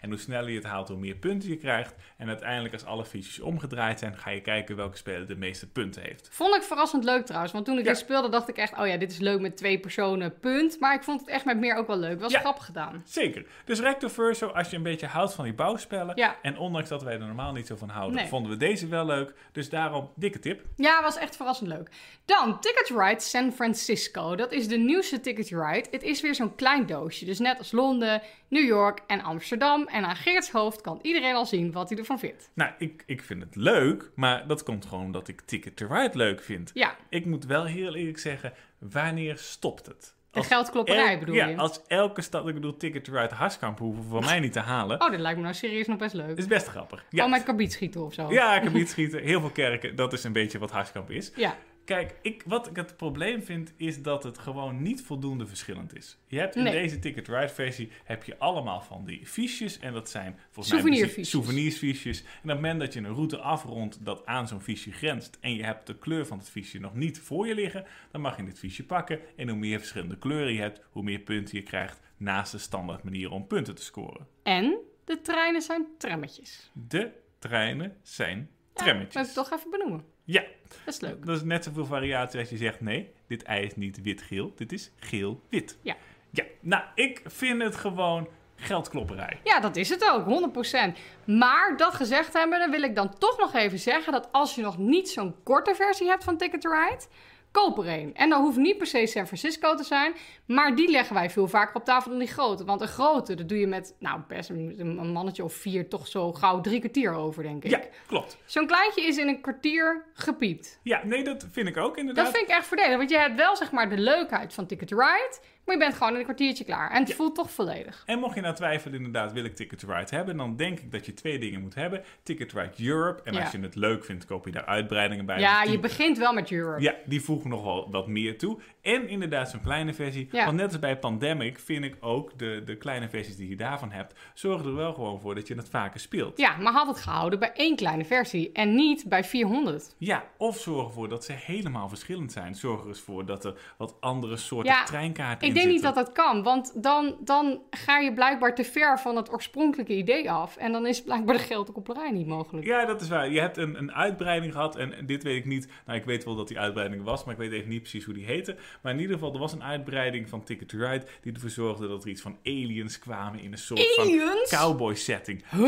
En 0.02 0.10
hoe 0.10 0.18
sneller 0.20 0.50
je 0.50 0.56
het 0.56 0.66
haalt, 0.66 0.88
hoe 0.88 0.98
meer 0.98 1.16
punten 1.16 1.50
je 1.50 1.58
krijgt. 1.58 1.96
En 2.18 2.28
uiteindelijk, 2.28 2.74
als 2.74 2.86
alle 2.86 3.06
fiches 3.06 3.40
omgedraaid 3.40 4.00
zijn, 4.00 4.18
ga 4.18 4.30
je 4.30 4.42
kijken 4.42 4.76
welke 4.76 4.98
speler 4.98 5.28
de 5.28 5.36
meeste 5.36 5.68
punten 5.72 6.02
heeft. 6.02 6.30
Vond 6.32 6.56
ik 6.56 6.62
verrassend 6.64 7.04
leuk 7.04 7.26
trouwens. 7.26 7.54
Want 7.54 7.66
toen 7.66 7.78
ik 7.78 7.84
Ja. 7.84 7.90
dit 7.90 8.00
speelde, 8.00 8.30
dacht 8.30 8.48
ik 8.50 8.58
echt... 8.58 8.78
Oh 8.78 8.88
ja, 8.88 8.98
dit 8.98 9.12
is 9.12 9.18
leuk 9.20 9.40
met 9.40 9.58
twee 9.58 9.80
personen, 9.80 10.40
punt. 10.40 10.80
Maar 10.80 10.96
ik 10.96 11.04
vond 11.04 11.20
het 11.20 11.30
echt 11.30 11.46
met 11.46 11.58
meer 11.60 11.76
ook 11.76 11.88
wel 11.88 11.98
leuk. 11.98 12.20
Was 12.22 12.32
Ja. 12.32 12.40
grappig 12.40 12.66
gedaan. 12.66 13.02
Zeker. 13.06 13.46
Dus 13.66 13.80
recto 13.80 14.08
verso, 14.08 14.48
als 14.48 14.70
je 14.70 14.76
een 14.76 14.84
beetje 14.84 15.08
houdt 15.08 15.34
van 15.34 15.44
die 15.44 15.54
bouwspellen. 15.54 16.16
Ja. 16.16 16.36
En 16.42 16.58
ondanks 16.58 16.90
dat 16.90 17.04
wij 17.04 17.14
er 17.14 17.20
normaal 17.20 17.52
niet 17.54 17.68
zo 17.68 17.76
van 17.76 17.90
houden, 17.90 18.16
Nee. 18.16 18.28
vonden 18.28 18.52
we 18.52 18.58
deze 18.58 18.88
wel 18.88 19.06
leuk. 19.06 19.34
Dus 19.52 19.70
daarom, 19.70 20.12
dikke 20.16 20.40
tip. 20.40 20.62
Ja, 20.76 21.02
was 21.02 21.18
echt 21.18 21.36
verrassend 21.36 21.70
leuk. 21.70 21.90
Dan 22.26 22.60
Ticket 22.60 22.90
Ride 22.96 23.20
San 23.20 23.52
Francisco. 23.52 24.36
Dat 24.36 24.52
is 24.52 24.68
de 24.68 24.78
nieuwste 24.78 25.20
Ticket 25.22 25.50
Ride. 25.50 25.86
Het 25.92 26.04
is 26.04 26.22
weer 26.22 26.36
zo'n 26.36 26.56
klein 26.56 26.86
doosje. 26.86 27.26
Dus 27.26 27.40
net 27.40 27.58
als 27.58 27.72
Londen, 27.72 28.22
New 28.50 28.66
York 28.66 29.00
en 29.08 29.22
Amsterdam. 29.22 29.88
En 29.88 30.06
aan 30.06 30.16
Geert's 30.16 30.50
hoofd 30.52 30.82
kan 30.82 31.00
iedereen 31.02 31.36
al 31.36 31.46
zien 31.46 31.72
wat 31.72 31.90
hij 31.90 31.98
ervan 31.98 32.20
vindt. 32.20 32.50
Nou, 32.54 32.72
ik, 32.78 33.04
ik 33.06 33.24
vind 33.24 33.44
het 33.44 33.56
leuk, 33.56 34.12
maar 34.16 34.48
dat 34.48 34.64
komt 34.64 34.86
gewoon 34.86 35.04
omdat 35.06 35.28
ik 35.28 35.42
Ticket 35.42 35.76
to 35.76 35.88
Ride 35.88 36.18
leuk 36.18 36.42
vind. 36.42 36.72
Ja, 36.74 36.96
Ik 37.10 37.26
moet 37.26 37.46
wel 37.46 37.66
heel 37.66 37.96
eerlijk 37.96 38.20
zeggen, 38.20 38.54
wanneer 38.80 39.38
stopt 39.38 39.86
het? 39.86 40.18
de 40.32 40.44
geldklopperij 40.44 41.14
el- 41.14 41.20
bedoel 41.20 41.36
ja, 41.36 41.46
je? 41.48 41.58
als 41.58 41.82
elke 41.88 42.22
stad, 42.22 42.48
ik 42.48 42.54
bedoel, 42.54 42.78
Ticket 42.78 43.04
to 43.04 43.14
Ride 43.14 43.36
Harskamp 43.36 43.80
hoeven 43.80 44.04
voor 44.04 44.24
mij 44.24 44.40
niet 44.40 44.54
te 44.54 44.60
halen. 44.60 45.02
Oh, 45.02 45.10
dit 45.12 45.20
lijkt 45.20 45.38
me 45.38 45.44
nou 45.44 45.56
serieus 45.56 45.88
nog 45.88 45.98
best 45.98 46.14
leuk. 46.14 46.38
is 46.38 46.48
best 46.48 46.68
grappig. 46.68 47.06
Ja, 47.10 47.24
Oh, 47.26 47.32
met 47.32 47.44
karbiet 47.44 47.74
schieten 47.74 48.02
of 48.06 48.14
zo. 48.14 48.32
ja 48.32 48.60
kabiet 48.60 48.90
schieten, 48.90 49.22
heel 49.24 49.40
veel 49.40 49.50
kerken, 49.50 49.96
dat 49.96 50.14
is 50.14 50.24
een 50.24 50.34
beetje 50.34 50.60
wat 50.60 50.72
Harskamp 50.72 51.10
is. 51.12 51.32
Ja. 51.36 51.56
Kijk, 51.90 52.16
ik, 52.22 52.44
wat 52.46 52.68
ik 52.70 52.76
het 52.76 52.98
probleem 52.98 53.44
vind, 53.44 53.74
is 53.78 54.02
dat 54.02 54.24
het 54.24 54.38
gewoon 54.38 54.82
niet 54.82 55.02
voldoende 55.02 55.48
verschillend 55.48 55.96
is. 55.96 56.18
Je 56.28 56.40
hebt 56.40 56.56
in 56.56 56.64
Nee. 56.64 56.72
deze 56.74 57.00
Ticket 57.00 57.28
Ride 57.28 57.50
versie, 57.50 57.92
heb 58.04 58.24
je 58.24 58.38
allemaal 58.38 58.82
van 58.82 59.06
die 59.06 59.26
fiches. 59.28 59.80
En 59.80 59.94
dat 59.94 60.10
zijn 60.10 60.40
volgens 60.52 60.74
mij 60.74 60.82
Souvenirfiches. 60.82 61.30
souvenirsfiches. 61.30 62.20
En 62.22 62.26
op 62.28 62.34
het 62.44 62.56
moment 62.56 62.80
dat 62.80 62.94
je 62.94 63.00
een 63.00 63.14
route 63.14 63.38
afrondt 63.38 64.06
dat 64.06 64.26
aan 64.26 64.48
zo'n 64.48 64.62
fiche 64.62 64.92
grenst... 64.92 65.38
en 65.42 65.56
je 65.56 65.64
hebt 65.64 65.88
de 65.88 65.98
kleur 65.98 66.26
van 66.26 66.38
het 66.38 66.50
fiche 66.50 66.80
nog 66.80 66.94
niet 66.96 67.20
voor 67.20 67.48
je 67.48 67.56
liggen... 67.56 67.86
dan 68.12 68.22
mag 68.22 68.38
je 68.38 68.44
dit 68.44 68.60
fiche 68.60 68.86
pakken. 68.86 69.20
En 69.36 69.50
hoe 69.50 69.58
meer 69.58 69.80
verschillende 69.80 70.18
kleuren 70.18 70.54
je 70.54 70.60
hebt, 70.62 70.82
hoe 70.92 71.04
meer 71.04 71.20
punten 71.20 71.58
je 71.58 71.64
krijgt... 71.64 72.00
naast 72.18 72.52
de 72.52 72.58
standaard 72.58 73.04
manier 73.04 73.32
om 73.32 73.48
punten 73.48 73.76
te 73.76 73.84
scoren. 73.84 74.28
En 74.44 74.78
de 75.06 75.22
treinen 75.22 75.62
zijn 75.62 75.86
trammetjes. 75.98 76.72
De 76.74 77.12
treinen 77.40 77.98
zijn 78.04 78.38
Ja, 78.76 78.84
trammetjes. 78.86 79.16
moet 79.16 79.28
ik 79.28 79.34
toch 79.34 79.52
even 79.52 79.70
benoemen. 79.70 80.04
Ja, 80.32 80.44
Dat 80.86 80.94
is 80.94 81.00
leuk. 81.00 81.26
dat 81.26 81.36
is 81.36 81.44
net 81.44 81.64
zoveel 81.64 81.86
variatie 81.86 82.40
als 82.40 82.50
je 82.50 82.58
zegt... 82.58 82.82
nee, 82.82 83.12
dit 83.28 83.44
ei 83.44 83.66
is 83.66 83.76
niet 83.76 84.02
wit-geel, 84.02 84.54
dit 84.56 84.72
is 84.72 84.92
geel-wit. 85.00 85.78
Ja. 85.82 85.96
Ja, 86.30 86.44
nou, 86.60 86.84
ik 86.96 87.22
vind 87.26 87.62
het 87.62 87.76
gewoon 87.76 88.28
geldklopperij. 88.56 89.40
Ja, 89.44 89.60
dat 89.60 89.76
is 89.76 89.90
het 89.90 90.10
ook, 90.12 90.52
100%. 90.96 90.98
Maar 91.26 91.78
dat 91.78 91.94
gezegd 91.94 92.34
hebben, 92.34 92.60
dan 92.60 92.72
wil 92.72 92.82
ik 92.82 92.96
dan 92.96 93.18
toch 93.18 93.38
nog 93.38 93.54
even 93.54 93.80
zeggen 93.80 94.12
dat 94.12 94.30
als 94.32 94.56
je 94.56 94.62
nog 94.62 94.78
niet 94.78 95.10
zo'n 95.10 95.36
korte 95.44 95.76
versie 95.76 96.08
hebt 96.08 96.24
van 96.24 96.38
Ticket 96.38 96.62
to 96.62 96.70
Ride, 96.72 97.04
koop 97.52 97.78
er 97.78 97.88
een. 97.88 98.16
En 98.16 98.30
dat 98.30 98.40
hoeft 98.40 98.58
niet 98.58 98.78
per 98.78 98.88
se 98.88 99.08
San 99.08 99.26
Francisco 99.26 99.76
te 99.76 99.84
zijn, 99.84 100.14
maar 100.46 100.76
die 100.76 100.92
leggen 100.92 101.16
wij 101.16 101.30
veel 101.30 101.48
vaker 101.48 101.76
op 101.76 101.86
tafel 101.86 102.10
dan 102.10 102.20
die 102.20 102.28
grote. 102.28 102.66
Want 102.66 102.82
een 102.82 102.88
grote, 102.88 103.36
dat 103.36 103.50
doe 103.50 103.60
je 103.60 103.68
met, 103.68 103.96
nou 104.00 104.22
best 104.28 104.50
een, 104.50 104.76
een 104.78 105.12
mannetje 105.12 105.44
of 105.44 105.54
vier, 105.54 105.90
toch 105.90 106.08
zo 106.08 106.34
gauw 106.34 106.62
drie 106.62 106.80
kwartier 106.80 107.14
over, 107.14 107.44
denk 107.44 107.64
ik. 107.64 107.72
Ja, 107.72 107.82
klopt. 108.08 108.38
Zo'n 108.46 108.68
kleintje 108.68 109.02
is 109.02 109.18
in 109.18 109.28
een 109.28 109.42
kwartier 109.42 110.06
gepiept. 110.14 110.80
Ja, 110.84 111.02
nee, 111.04 111.24
dat 111.24 111.48
vind 111.52 111.68
ik 111.68 111.78
ook 111.78 111.98
inderdaad. 111.98 112.26
Dat 112.26 112.36
vind 112.36 112.50
ik 112.50 112.56
echt 112.56 112.66
voordelig, 112.66 112.98
want 112.98 113.10
je 113.10 113.18
hebt 113.18 113.36
wel 113.36 113.56
zeg 113.56 113.72
maar 113.72 113.90
de 113.90 113.98
leukheid 113.98 114.54
van 114.54 114.66
Ticket 114.66 114.88
to 114.88 114.98
Ride, 114.98 115.38
maar 115.70 115.78
je 115.78 115.84
bent 115.84 115.98
gewoon 115.98 116.14
in 116.14 116.20
een 116.20 116.24
kwartiertje 116.26 116.64
klaar. 116.64 116.92
En 116.92 117.00
het 117.00 117.08
Ja. 117.10 117.16
voelt 117.16 117.36
toch 117.36 117.52
volledig. 117.52 118.04
En 118.06 118.20
mocht 118.20 118.36
je 118.36 118.42
nou 118.42 118.56
twijfelen, 118.56 118.98
inderdaad, 118.98 119.32
wil 119.34 119.44
ik 119.44 119.56
Ticket 119.56 119.80
to 119.80 119.88
Ride 119.94 120.16
hebben, 120.16 120.38
dan 120.38 120.56
denk 120.56 120.80
ik 120.80 120.92
dat 120.92 121.06
je 121.06 121.14
twee 121.14 121.40
dingen 121.40 121.62
moet 121.62 121.76
hebben. 121.76 122.04
Ticket 122.24 122.50
to 122.50 122.60
Ride 122.60 122.88
Europe. 122.90 123.22
En 123.24 123.34
Ja. 123.34 123.42
als 123.42 123.52
je 123.52 123.60
het 123.60 123.76
leuk 123.76 124.06
vindt, 124.06 124.26
koop 124.26 124.46
je 124.46 124.52
daar 124.52 124.66
uitbreidingen 124.66 125.26
bij. 125.26 125.40
Ja, 125.40 125.64
je 125.64 125.80
begint 125.80 126.18
wel 126.18 126.34
met 126.34 126.52
Europe. 126.52 126.82
Ja, 126.82 126.94
die 127.06 127.22
voegen 127.22 127.50
nog 127.50 127.64
wel 127.64 127.88
wat 127.92 128.08
meer 128.08 128.38
toe. 128.38 128.60
En 128.82 129.08
inderdaad 129.10 129.50
zo'n 129.50 129.62
kleine 129.62 129.94
versie. 129.94 130.28
Ja. 130.32 130.46
Want 130.46 130.58
net 130.58 130.66
als 130.66 130.80
bij 130.80 130.98
Pandemic 131.00 131.60
vind 131.60 131.84
ik 131.84 131.96
ook 132.00 132.38
de, 132.40 132.62
de 132.66 132.76
kleine 132.78 133.10
versies 133.10 133.36
die 133.36 133.50
je 133.50 133.56
daarvan 133.56 133.92
hebt... 133.92 134.14
zorgen 134.34 134.66
er 134.68 134.76
wel 134.76 134.94
gewoon 134.94 135.20
voor 135.22 135.36
dat 135.36 135.48
je 135.48 135.56
het 135.56 135.70
vaker 135.70 136.00
speelt. 136.00 136.38
Ja, 136.38 136.58
maar 136.58 136.74
had 136.74 136.88
het 136.88 136.98
gehouden 137.00 137.40
bij 137.40 137.52
één 137.54 137.76
kleine 137.76 138.06
versie 138.06 138.52
en 138.52 138.76
niet 138.76 139.06
bij 139.08 139.24
400. 139.24 139.96
Ja, 139.98 140.24
of 140.38 140.58
zorg 140.60 140.88
ervoor 140.88 141.10
dat 141.10 141.24
ze 141.26 141.34
helemaal 141.34 141.90
verschillend 141.90 142.32
zijn. 142.32 142.56
Zorg 142.56 142.82
er 142.82 142.88
eens 142.88 143.00
voor 143.02 143.26
dat 143.26 143.46
er 143.46 143.54
wat 143.78 143.96
andere 144.00 144.38
soorten 144.38 144.76
treinkaarten 144.86 145.48
in 145.48 145.54
denk 145.62 145.74
niet 145.74 145.82
dat 145.82 145.96
dat 145.96 146.12
kan, 146.12 146.44
want 146.44 146.84
dan, 146.84 147.16
dan 147.20 147.62
ga 147.70 147.98
je 148.00 148.14
blijkbaar 148.14 148.56
te 148.56 148.64
ver 148.64 149.00
van 149.00 149.16
het 149.16 149.32
oorspronkelijke 149.32 149.94
idee 149.96 150.32
af. 150.32 150.58
En 150.58 150.72
dan 150.72 150.88
is 150.88 151.02
blijkbaar 151.04 151.36
de 151.38 151.42
geldkopperij 151.44 152.12
niet 152.12 152.28
mogelijk. 152.28 152.66
Ja, 152.68 152.86
dat 152.86 153.02
is 153.02 153.08
waar. 153.10 153.30
Je 153.32 153.40
hebt 153.40 153.58
een, 153.58 153.78
een 153.78 153.94
uitbreiding 153.94 154.54
gehad 154.54 154.76
en 154.76 154.94
dit 155.06 155.24
weet 155.24 155.38
ik 155.38 155.46
niet. 155.46 155.68
Nou, 155.86 155.98
ik 156.00 156.06
weet 156.06 156.24
wel 156.24 156.36
dat 156.36 156.48
die 156.48 156.60
uitbreiding 156.60 157.04
was, 157.04 157.24
maar 157.24 157.34
ik 157.34 157.40
weet 157.40 157.52
even 157.52 157.70
niet 157.70 157.82
precies 157.82 158.06
hoe 158.06 158.14
die 158.14 158.26
heette. 158.26 158.56
Maar 158.82 158.94
in 158.94 159.00
ieder 159.00 159.14
geval, 159.16 159.34
er 159.34 159.40
was 159.40 159.54
een 159.54 159.64
uitbreiding 159.64 160.30
van 160.30 160.44
Ticket 160.44 160.68
to 160.70 160.78
Ride 160.78 161.06
die 161.22 161.34
ervoor 161.34 161.50
zorgde 161.50 161.88
dat 161.88 162.04
er 162.04 162.10
iets 162.10 162.22
van 162.22 162.38
aliens 162.44 163.00
kwamen 163.00 163.40
in 163.40 163.52
een 163.52 163.58
soort 163.58 163.98
Aliens? 163.98 164.50
van 164.50 164.60
cowboy 164.60 164.96
setting. 164.96 165.44
Huh? 165.50 165.60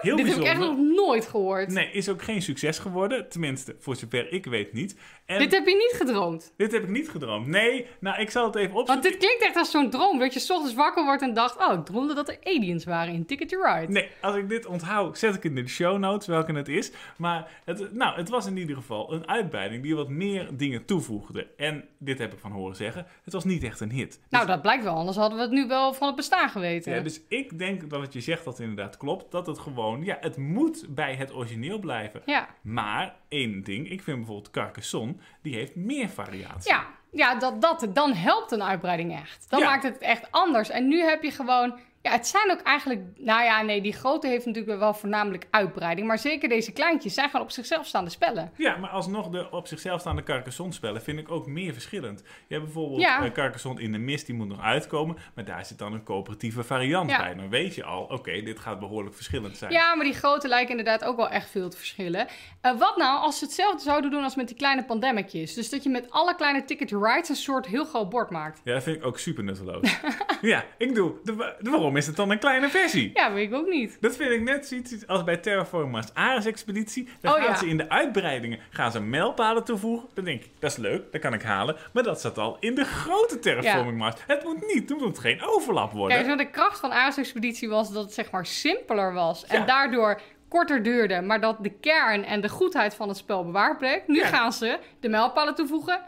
Heel 0.00 0.16
Dit 0.16 0.26
heb 0.26 0.36
ik 0.36 0.42
echt 0.42 0.58
bijzonder. 0.58 0.84
nog 0.84 1.06
nooit 1.06 1.26
gehoord. 1.26 1.68
Nee, 1.68 1.90
is 1.90 2.08
ook 2.08 2.22
geen 2.22 2.42
succes 2.42 2.78
geworden. 2.78 3.28
Tenminste, 3.28 3.76
voor 3.78 3.96
zover 3.96 4.32
ik 4.32 4.46
weet 4.46 4.72
niet. 4.72 4.96
En 5.26 5.38
Dit 5.38 5.52
heb 5.52 5.66
je 5.66 5.74
niet 5.74 5.94
gedroomd. 5.96 6.52
dit 6.56 6.72
heb 6.72 6.82
ik 6.82 6.88
niet 6.88 7.08
gedroomd. 7.08 7.46
Nee, 7.46 7.86
nou, 8.00 8.20
ik 8.20 8.30
zal 8.30 8.44
het 8.46 8.54
even 8.54 8.74
opzoeken. 8.74 9.10
Klinkt 9.28 9.44
echt 9.44 9.56
als 9.56 9.70
zo'n 9.70 9.90
droom. 9.90 10.18
Dat 10.18 10.34
je 10.34 10.40
's 10.40 10.50
ochtends 10.50 10.74
wakker 10.74 11.04
wordt 11.04 11.22
en 11.22 11.34
dacht... 11.34 11.56
Oh, 11.68 11.72
ik 11.78 11.84
droomde 11.84 12.14
dat 12.14 12.28
er 12.28 12.38
aliens 12.42 12.84
waren 12.84 13.14
in 13.14 13.26
Ticket 13.26 13.48
to 13.48 13.62
Ride. 13.62 13.92
Nee, 13.92 14.08
als 14.20 14.36
ik 14.36 14.48
dit 14.48 14.66
onthoud, 14.66 15.18
zet 15.18 15.34
ik 15.34 15.44
in 15.44 15.54
de 15.54 15.68
show 15.68 15.98
notes 15.98 16.26
welke 16.26 16.52
het 16.52 16.68
is. 16.68 16.92
Maar 17.16 17.50
het, 17.64 17.92
nou, 17.92 18.16
het 18.16 18.28
was 18.28 18.46
in 18.46 18.56
ieder 18.56 18.76
geval 18.76 19.12
een 19.12 19.28
uitbreiding 19.28 19.82
die 19.82 19.96
wat 19.96 20.08
meer 20.08 20.56
dingen 20.56 20.84
toevoegde. 20.84 21.46
En 21.56 21.84
dit 21.98 22.18
heb 22.18 22.32
ik 22.32 22.38
van 22.38 22.52
horen 22.52 22.76
zeggen, 22.76 23.06
het 23.24 23.32
was 23.32 23.44
niet 23.44 23.62
echt 23.62 23.80
een 23.80 23.90
hit. 23.90 24.20
Nou, 24.28 24.46
dat 24.46 24.62
blijkt 24.62 24.84
wel. 24.84 24.94
Anders 24.94 25.16
hadden 25.16 25.38
we 25.38 25.44
het 25.44 25.52
nu 25.52 25.66
wel 25.66 25.94
van 25.94 26.06
het 26.06 26.16
bestaan 26.16 26.48
geweten. 26.50 26.94
Ja, 26.94 27.00
dus 27.00 27.20
ik 27.28 27.58
denk 27.58 27.90
dat 27.90 28.00
wat 28.00 28.12
je 28.12 28.20
zegt 28.20 28.44
dat 28.44 28.58
inderdaad 28.60 28.96
klopt. 28.96 29.30
Dat 29.30 29.46
het 29.46 29.58
gewoon, 29.58 30.04
ja, 30.04 30.16
het 30.20 30.36
moet 30.36 30.86
bij 30.88 31.14
het 31.14 31.34
origineel 31.34 31.78
blijven. 31.78 32.22
ja. 32.26 32.48
Maar 32.62 33.16
één 33.28 33.62
ding, 33.62 33.90
ik 33.90 34.02
vind 34.02 34.16
bijvoorbeeld 34.16 34.50
Carcassonne, 34.50 35.14
die 35.42 35.54
heeft 35.54 35.74
meer 35.74 36.08
variatie. 36.08 36.72
Ja, 36.72 36.86
ja 37.10 37.34
dat, 37.34 37.60
dat, 37.60 37.86
dan 37.88 38.12
helpt 38.12 38.52
een 38.52 38.62
uitbreiding 38.62 39.20
echt. 39.20 39.46
Dan 39.50 39.60
Ja. 39.60 39.66
maakt 39.66 39.82
het 39.82 39.98
echt 39.98 40.26
anders. 40.30 40.68
En 40.70 40.88
nu 40.88 41.00
heb 41.02 41.22
je 41.22 41.30
gewoon... 41.30 41.78
Ja, 42.02 42.10
het 42.10 42.26
zijn 42.26 42.50
ook 42.50 42.60
eigenlijk... 42.60 43.00
Nou 43.16 43.42
ja, 43.44 43.62
nee, 43.62 43.80
die 43.80 43.92
grote 43.92 44.26
heeft 44.26 44.46
natuurlijk 44.46 44.78
wel 44.78 44.94
voornamelijk 44.94 45.46
uitbreiding. 45.50 46.06
Maar 46.06 46.18
zeker 46.18 46.48
deze 46.48 46.72
kleintjes 46.72 47.14
zijn 47.14 47.30
gewoon 47.30 47.44
op 47.46 47.50
zichzelf 47.52 47.86
staande 47.86 48.10
spellen. 48.10 48.52
Ja, 48.56 48.76
maar 48.76 48.90
alsnog 48.90 49.28
de 49.28 49.50
op 49.50 49.66
zichzelf 49.66 50.00
staande 50.00 50.22
Carcassonne-spellen 50.22 51.02
vind 51.02 51.18
ik 51.18 51.30
ook 51.30 51.46
meer 51.46 51.72
verschillend. 51.72 52.22
Je 52.46 52.54
hebt 52.54 52.64
bijvoorbeeld 52.64 53.00
Ja. 53.00 53.24
eh, 53.24 53.32
Carcassonne 53.32 53.80
in 53.82 53.92
de 53.92 53.98
mist, 53.98 54.26
die 54.26 54.34
moet 54.34 54.48
nog 54.48 54.60
uitkomen. 54.60 55.16
Maar 55.34 55.44
daar 55.44 55.64
zit 55.66 55.78
dan 55.78 55.92
een 55.92 56.02
coöperatieve 56.02 56.62
variant 56.64 57.10
Ja. 57.10 57.18
bij. 57.18 57.34
Dan 57.34 57.48
weet 57.50 57.74
je 57.74 57.84
al, 57.84 58.02
oké, 58.02 58.42
dit 58.42 58.58
gaat 58.58 58.78
behoorlijk 58.80 59.14
verschillend 59.14 59.56
zijn. 59.56 59.72
Ja, 59.72 59.94
maar 59.94 60.04
die 60.04 60.14
grote 60.14 60.48
lijken 60.48 60.70
inderdaad 60.78 61.04
ook 61.04 61.16
wel 61.16 61.28
echt 61.28 61.50
veel 61.50 61.68
te 61.70 61.76
verschillen. 61.76 62.26
Eh, 62.60 62.78
wat 62.78 62.96
nou 62.96 63.20
als 63.20 63.38
ze 63.38 63.44
hetzelfde 63.44 63.82
zouden 63.82 64.10
doen 64.10 64.22
als 64.22 64.36
met 64.36 64.48
die 64.48 64.56
kleine 64.56 64.84
pandemicjes? 64.84 65.54
Dus 65.54 65.70
dat 65.70 65.82
je 65.82 65.88
met 65.90 66.10
alle 66.10 66.34
kleine 66.34 66.64
ticket 66.64 66.90
rides 66.90 67.28
een 67.28 67.36
soort 67.36 67.66
heel 67.66 67.84
groot 67.84 68.08
bord 68.08 68.30
maakt. 68.30 68.60
Ja, 68.64 68.72
dat 68.74 68.82
vind 68.82 68.96
ik 68.96 69.04
ook 69.04 69.18
super 69.18 69.44
nutteloos. 69.44 69.98
ja, 70.40 70.64
ik 70.78 70.94
doe. 70.94 71.12
De, 71.24 71.54
de- 71.60 71.70
waarom? 71.70 71.87
Waarom 71.88 71.96
is 71.96 72.06
het 72.06 72.16
dan 72.16 72.30
een 72.30 72.38
kleine 72.38 72.68
versie? 72.68 73.10
Ja, 73.14 73.32
weet 73.32 73.48
ik 73.48 73.54
ook 73.54 73.68
niet. 73.68 73.96
Dat 74.00 74.16
vind 74.16 74.30
ik 74.30 74.42
net 74.42 74.66
zoiets 74.66 75.06
als 75.06 75.24
bij 75.24 75.36
Terraform 75.36 75.90
Mars 75.90 76.14
Ares 76.14 76.46
Expeditie. 76.46 77.08
Dan 77.20 77.32
Oh, 77.32 77.38
gaan 77.38 77.48
ja. 77.48 77.56
ze 77.56 77.68
in 77.68 77.76
de 77.76 77.88
uitbreidingen 77.88 78.58
gaan 78.70 78.92
ze 78.92 79.00
mijlpalen 79.00 79.64
toevoegen. 79.64 80.08
Dan 80.14 80.24
denk 80.24 80.42
ik, 80.44 80.50
dat 80.58 80.70
is 80.70 80.76
leuk, 80.76 81.12
dat 81.12 81.20
kan 81.20 81.34
ik 81.34 81.42
halen. 81.42 81.76
Maar 81.92 82.02
dat 82.02 82.20
zat 82.20 82.38
al 82.38 82.56
in 82.60 82.74
de 82.74 82.84
grote 82.84 83.38
Terraforming 83.38 83.98
Mars. 83.98 84.14
Het 84.26 84.44
moet 84.44 84.66
niet, 84.74 84.88
het 84.88 85.00
moet 85.00 85.18
geen 85.18 85.42
overlap 85.42 85.92
worden. 85.92 86.24
Kijk, 86.24 86.38
de 86.38 86.50
kracht 86.50 86.80
van 86.80 86.90
Ares 86.90 87.16
Expeditie 87.16 87.68
was 87.68 87.92
dat 87.92 88.04
het 88.04 88.12
zeg 88.14 88.30
maar 88.30 88.46
simpeler 88.46 89.12
was. 89.12 89.44
Ja. 89.48 89.54
En 89.54 89.66
daardoor 89.66 90.20
korter 90.48 90.82
duurde, 90.82 91.20
maar 91.20 91.40
dat 91.40 91.56
de 91.60 91.72
kern 91.80 92.24
en 92.24 92.40
de 92.40 92.48
goedheid 92.48 92.94
van 92.94 93.08
het 93.08 93.16
spel 93.16 93.44
bewaard 93.44 93.78
bleef. 93.78 94.00
Nu 94.06 94.22
gaan 94.22 94.52
ze 94.52 94.78
de 95.00 95.08
mijlpalen 95.08 95.54
toevoegen 95.54 96.00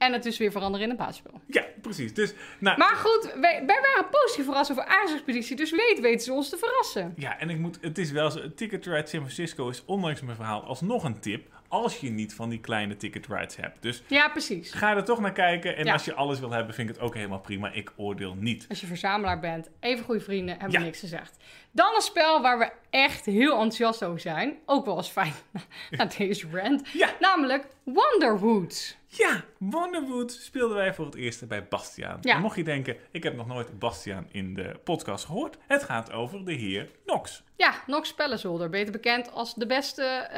en 0.00 0.12
het 0.12 0.22
dus 0.22 0.38
weer 0.38 0.50
veranderen 0.52 0.84
in 0.86 0.90
een 0.90 0.96
basisspel. 0.98 1.40
Ja, 1.46 1.64
precies. 1.82 2.14
Dus, 2.14 2.32
nou, 2.58 2.78
Maar 2.78 2.96
goed, 2.96 3.24
wij, 3.40 3.62
wij 3.66 3.80
waren 3.82 4.10
positief 4.10 4.44
verrast 4.44 4.70
over 4.70 4.84
Expeditie, 4.84 5.56
dus 5.56 5.70
weet 5.70 5.98
weten 6.00 6.20
ze 6.24 6.32
ons 6.32 6.48
te 6.48 6.56
verrassen. 6.56 7.12
Ja, 7.16 7.38
en 7.38 7.50
ik 7.50 7.58
moet, 7.58 7.78
het 7.80 7.98
is 7.98 8.10
wel 8.10 8.30
zo, 8.30 8.54
Ticket 8.54 8.84
Ride 8.86 9.06
San 9.06 9.20
Francisco 9.20 9.68
is 9.68 9.82
ondanks 9.84 10.20
mijn 10.20 10.36
verhaal 10.36 10.62
alsnog 10.64 11.04
een 11.04 11.20
tip. 11.20 11.58
Als 11.68 11.96
je 12.00 12.10
niet 12.10 12.34
van 12.34 12.48
die 12.48 12.60
kleine 12.60 12.96
ticket 12.96 13.26
rides 13.26 13.56
hebt. 13.56 13.82
Dus 13.82 14.02
Ja, 14.06 14.28
precies. 14.28 14.72
ga 14.72 14.96
er 14.96 15.04
toch 15.04 15.20
naar 15.20 15.32
kijken. 15.32 15.76
En 15.76 15.84
Ja. 15.84 15.92
als 15.92 16.04
je 16.04 16.14
alles 16.14 16.40
wil 16.40 16.50
hebben, 16.50 16.74
vind 16.74 16.88
ik 16.88 16.94
het 16.94 17.04
ook 17.04 17.14
helemaal 17.14 17.40
prima. 17.40 17.72
Ik 17.72 17.92
oordeel 17.96 18.34
niet. 18.38 18.66
Als 18.68 18.80
je 18.80 18.86
verzamelaar 18.86 19.40
bent, 19.40 19.68
even 19.80 20.04
goede 20.04 20.20
vrienden, 20.20 20.50
hebben 20.50 20.70
we 20.70 20.78
Ja. 20.78 20.84
niks 20.84 20.98
gezegd. 21.00 21.36
Dan 21.72 21.94
een 21.94 22.00
spel 22.00 22.42
waar 22.42 22.58
we 22.58 22.70
echt 22.90 23.24
heel 23.24 23.50
enthousiast 23.52 24.04
over 24.04 24.20
zijn. 24.20 24.58
Ook 24.66 24.84
wel 24.84 24.96
eens 24.96 25.08
fijn 25.08 25.32
na 25.90 26.04
deze 26.18 26.46
rant. 26.52 26.88
Ja. 26.92 27.08
Namelijk 27.20 27.66
Wonderwood. 27.94 28.98
Ja, 29.06 29.44
Wonderwood 29.58 30.32
speelden 30.32 30.76
wij 30.76 30.94
voor 30.94 31.04
het 31.04 31.14
eerst 31.14 31.48
bij 31.48 31.64
Bastiaan. 31.68 32.18
Ja. 32.20 32.34
En 32.34 32.40
mocht 32.40 32.56
je 32.56 32.64
denken, 32.64 32.96
ik 33.10 33.22
heb 33.22 33.36
nog 33.36 33.46
nooit 33.46 33.78
Bastiaan 33.78 34.26
in 34.32 34.54
de 34.54 34.80
podcast 34.84 35.24
gehoord. 35.24 35.56
Het 35.66 35.82
gaat 35.82 36.12
over 36.12 36.44
de 36.44 36.52
heer 36.52 36.90
Nox. 37.06 37.42
Ja, 37.56 37.74
Nox 37.86 38.08
Spellenzolder, 38.08 38.68
beter 38.68 38.92
bekend 38.92 39.32
als 39.32 39.54
de 39.54 39.66
beste, 39.66 40.28